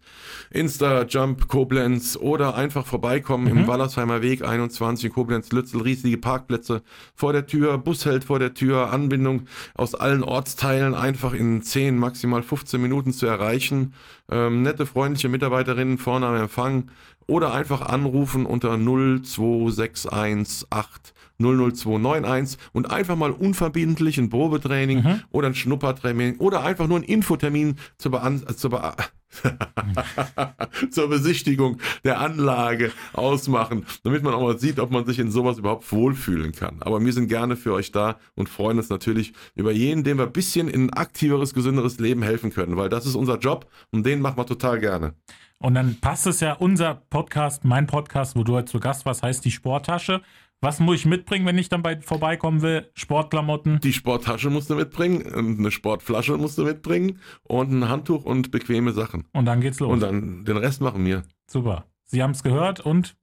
Insta 0.50 1.06
Jump 1.06 1.48
Koblenz 1.48 2.18
oder 2.20 2.54
einfach 2.54 2.84
vorbeikommen 2.84 3.50
Mhm. 3.50 3.60
im 3.60 3.66
Wallersheimer 3.66 4.20
Weg 4.20 4.44
21 4.44 5.06
in 5.06 5.12
Koblenz-Lützel, 5.12 5.80
riesige 5.80 6.18
Parkplätze 6.18 6.82
vor 7.14 7.32
der 7.32 7.46
Tür, 7.46 7.78
Bus 7.78 8.04
hält 8.04 8.24
vor 8.24 8.38
der 8.38 8.52
Tür, 8.52 8.92
Anbindung 8.92 9.44
aus 9.74 9.94
allen 9.94 10.22
Ortsteilen 10.22 10.94
einfach 10.94 11.32
in 11.32 11.62
10, 11.62 11.96
maximal 11.96 12.42
15 12.42 12.78
Minuten 12.78 13.14
zu 13.14 13.24
erreichen. 13.24 13.94
Ähm, 14.30 14.60
nette, 14.60 14.84
freundliche 14.84 15.30
Mitarbeiterinnen 15.30 15.96
vorne 15.96 16.26
am 16.26 16.36
Empfang 16.36 16.90
oder 17.26 17.54
einfach 17.54 17.80
anrufen 17.80 18.44
unter 18.44 18.76
02618 18.76 21.14
00291 21.38 22.58
und 22.72 22.90
einfach 22.90 23.16
mal 23.16 23.30
unverbindlich 23.30 24.18
ein 24.18 24.28
Probetraining 24.30 25.02
Mhm. 25.02 25.20
oder 25.30 25.48
ein 25.48 25.54
Schnuppertraining 25.54 26.36
oder 26.38 26.62
einfach 26.64 26.86
nur 26.88 26.98
ein 26.98 27.04
Infotermin 27.04 27.76
zur, 27.98 28.12
Bean 28.12 28.42
zur, 28.56 28.70
Be 28.70 28.92
zur 30.90 31.08
Besichtigung 31.08 31.78
der 32.04 32.20
Anlage 32.20 32.92
ausmachen, 33.12 33.84
damit 34.02 34.22
man 34.22 34.34
auch 34.34 34.42
mal 34.42 34.58
sieht, 34.58 34.80
ob 34.80 34.90
man 34.90 35.04
sich 35.06 35.18
in 35.18 35.30
sowas 35.30 35.58
überhaupt 35.58 35.90
wohlfühlen 35.92 36.52
kann. 36.52 36.78
Aber 36.80 37.04
wir 37.04 37.12
sind 37.12 37.28
gerne 37.28 37.56
für 37.56 37.72
euch 37.74 37.92
da 37.92 38.16
und 38.34 38.48
freuen 38.48 38.78
uns 38.78 38.88
natürlich 38.88 39.32
über 39.54 39.70
jeden, 39.72 40.04
dem 40.04 40.18
wir 40.18 40.24
ein 40.26 40.32
bisschen 40.32 40.68
in 40.68 40.84
ein 40.86 40.92
aktiveres, 40.94 41.54
gesünderes 41.54 41.98
Leben 41.98 42.22
helfen 42.22 42.50
können, 42.52 42.76
weil 42.76 42.88
das 42.88 43.06
ist 43.06 43.14
unser 43.14 43.38
Job 43.38 43.66
und 43.90 44.04
den 44.06 44.20
machen 44.20 44.38
wir 44.38 44.46
total 44.46 44.80
gerne. 44.80 45.14
Und 45.60 45.74
dann 45.74 45.96
passt 46.00 46.26
es 46.26 46.38
ja, 46.40 46.52
unser 46.52 46.94
Podcast, 47.10 47.64
mein 47.64 47.86
Podcast, 47.88 48.36
wo 48.36 48.44
du 48.44 48.54
heute 48.54 48.70
zu 48.70 48.78
Gast 48.78 49.04
warst, 49.06 49.22
heißt 49.24 49.44
die 49.44 49.50
Sporttasche. 49.50 50.22
Was 50.60 50.80
muss 50.80 50.96
ich 50.96 51.06
mitbringen, 51.06 51.46
wenn 51.46 51.56
ich 51.56 51.68
dann 51.68 51.82
bei 51.82 52.00
vorbeikommen 52.00 52.62
will? 52.62 52.90
Sportklamotten. 52.94 53.78
Die 53.80 53.92
Sporttasche 53.92 54.50
musst 54.50 54.68
du 54.70 54.74
mitbringen, 54.74 55.22
und 55.22 55.58
eine 55.60 55.70
Sportflasche 55.70 56.36
musst 56.36 56.58
du 56.58 56.64
mitbringen 56.64 57.20
und 57.44 57.70
ein 57.70 57.88
Handtuch 57.88 58.24
und 58.24 58.50
bequeme 58.50 58.92
Sachen. 58.92 59.24
Und 59.32 59.44
dann 59.44 59.60
geht's 59.60 59.78
los. 59.78 59.92
Und 59.92 60.00
dann 60.00 60.44
den 60.44 60.56
Rest 60.56 60.80
machen 60.80 61.04
wir. 61.06 61.22
Super. 61.48 61.86
Sie 62.06 62.22
haben 62.22 62.32
es 62.32 62.42
gehört 62.42 62.80
und 62.80 63.16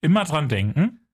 immer 0.00 0.24
dran 0.24 0.48
denken. 0.48 1.06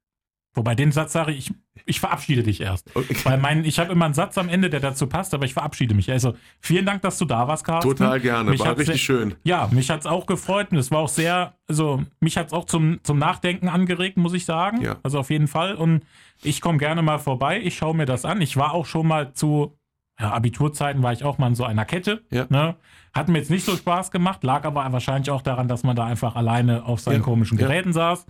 Wobei 0.57 0.75
den 0.75 0.91
Satz 0.91 1.13
sage 1.13 1.33
ich, 1.33 1.53
ich 1.85 2.01
verabschiede 2.01 2.43
dich 2.43 2.61
erst. 2.63 2.91
Okay. 2.97 3.15
Weil 3.25 3.39
mein, 3.39 3.65
ich 3.65 3.79
habe 3.79 3.93
immer 3.93 4.07
einen 4.07 4.15
Satz 4.15 4.39
am 4.39 4.49
Ende, 4.49 4.71
der 4.71 4.81
dazu 4.81 5.07
passt, 5.07 5.35
aber 5.35 5.45
ich 5.45 5.53
verabschiede 5.53 5.95
mich. 5.95 6.11
Also 6.11 6.35
vielen 6.61 6.87
Dank, 6.87 7.03
dass 7.03 7.19
du 7.19 7.27
da 7.27 7.47
warst, 7.47 7.65
Carsten. 7.65 7.91
Total 7.91 8.19
gerne, 8.19 8.51
Mich 8.51 8.61
war 8.61 8.71
richtig 8.71 8.87
sehr- 8.87 8.97
schön. 8.97 9.35
Ja, 9.45 9.69
mich 9.71 9.91
hat 9.91 10.01
es 10.01 10.07
auch 10.07 10.27
gefreut 10.27 10.69
und 10.73 10.79
es 10.79 10.91
war 10.91 11.01
auch 11.01 11.09
sehr, 11.09 11.55
also 11.69 12.03
mich 12.21 12.37
hat 12.39 12.49
es 12.49 12.53
auch 12.55 12.65
zum, 12.65 12.99
zum 13.05 13.19
Nachdenken 13.19 13.69
angeregt, 13.69 14.17
muss 14.17 14.33
ich 14.33 14.47
sagen. 14.47 14.81
Ja. 14.81 14.97
Also 15.03 15.19
auf 15.21 15.31
jeden 15.31 15.47
Fall. 15.47 15.75
Und 15.75 16.03
ich 16.43 16.61
komme 16.61 16.79
gerne 16.79 17.03
mal 17.03 17.19
vorbei, 17.19 17.61
ich 17.63 17.77
schaue 17.77 17.95
mir 17.95 18.07
das 18.07 18.25
an. 18.25 18.41
Ich 18.41 18.57
war 18.57 18.73
auch 18.73 18.87
schon 18.87 19.07
mal 19.07 19.35
zu 19.35 19.79
ja, 20.19 20.33
Abiturzeiten, 20.33 21.03
war 21.03 21.13
ich 21.13 21.23
auch 21.25 21.37
mal 21.37 21.49
in 21.49 21.55
so 21.55 21.65
einer 21.65 21.85
Kette. 21.85 22.25
Ja. 22.31 22.47
Ne? 22.49 22.77
Hat 23.13 23.29
mir 23.29 23.39
jetzt 23.39 23.51
nicht 23.51 23.67
so 23.67 23.77
Spaß 23.77 24.11
gemacht, 24.11 24.43
lag 24.45 24.65
aber 24.65 24.91
wahrscheinlich 24.91 25.31
auch 25.31 25.43
daran, 25.43 25.69
dass 25.69 25.83
man 25.83 25.95
da 25.95 26.07
einfach 26.07 26.37
alleine 26.37 26.87
auf 26.87 27.01
seinen 27.01 27.23
komischen. 27.23 27.59
Geräten 27.59 27.93
saß. 27.93 28.27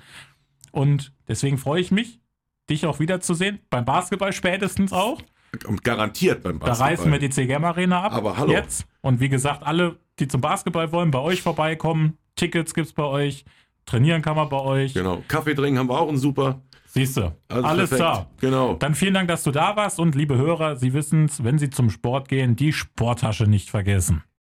Und 0.73 1.13
deswegen 1.29 1.59
freue 1.59 1.81
ich 1.81 1.91
mich, 1.91 2.21
dich 2.71 2.87
auch 2.87 3.01
wiederzusehen. 3.01 3.61
Beim 3.71 3.85
Basketball 3.85 4.33
spätestens 4.33 4.93
auch. 4.93 5.21
Und 5.67 5.85
garantiert 5.85 6.43
beim 6.43 6.59
Da 6.59 6.67
Basketball. 6.67 6.91
reißen 6.95 7.13
wir 7.13 7.19
die 7.19 7.31
CGM 7.31 7.65
Arena 7.65 8.03
ab. 8.03 8.13
Aber 8.13 8.37
hallo. 8.37 8.53
Jetzt. 8.53 8.87
Und 9.01 9.21
wie 9.21 9.29
gesagt, 9.29 9.63
alle, 9.63 9.97
die 10.19 10.29
zum 10.29 10.41
Basketball 10.41 10.93
wollen, 10.93 11.11
bei 11.11 11.21
euch 11.21 11.41
vorbeikommen. 11.43 12.19
Tickets 12.35 12.75
gibt's 12.75 12.93
bei 12.93 13.05
euch. 13.05 13.45
Trainieren 13.87 14.21
kann 14.21 14.37
man 14.37 14.49
bei 14.49 14.59
euch. 14.61 14.95
Genau. 14.95 15.23
Kaffee 15.29 15.55
trinken 15.55 15.79
haben 15.79 15.89
wir 15.89 15.99
auch 15.99 16.09
einen 16.09 16.19
super. 16.19 16.61
Siehst 16.89 17.17
du. 17.17 17.35
Also 17.49 17.67
Alles 17.69 17.91
perfekt. 17.91 18.01
da. 18.01 18.27
Genau. 18.41 18.75
Dann 18.75 18.95
vielen 18.95 19.15
Dank, 19.15 19.29
dass 19.29 19.43
du 19.45 19.51
da 19.51 19.77
warst. 19.77 20.01
Und 20.01 20.15
liebe 20.15 20.37
Hörer, 20.37 20.77
Sie 20.77 20.93
wissen's, 20.93 21.45
wenn 21.45 21.59
Sie 21.59 21.71
zum 21.71 21.91
Sport 21.91 22.29
gehen, 22.29 22.57
die 22.57 22.73
Sporttasche 22.73 23.45
nicht 23.47 23.71
vergessen. 23.71 24.23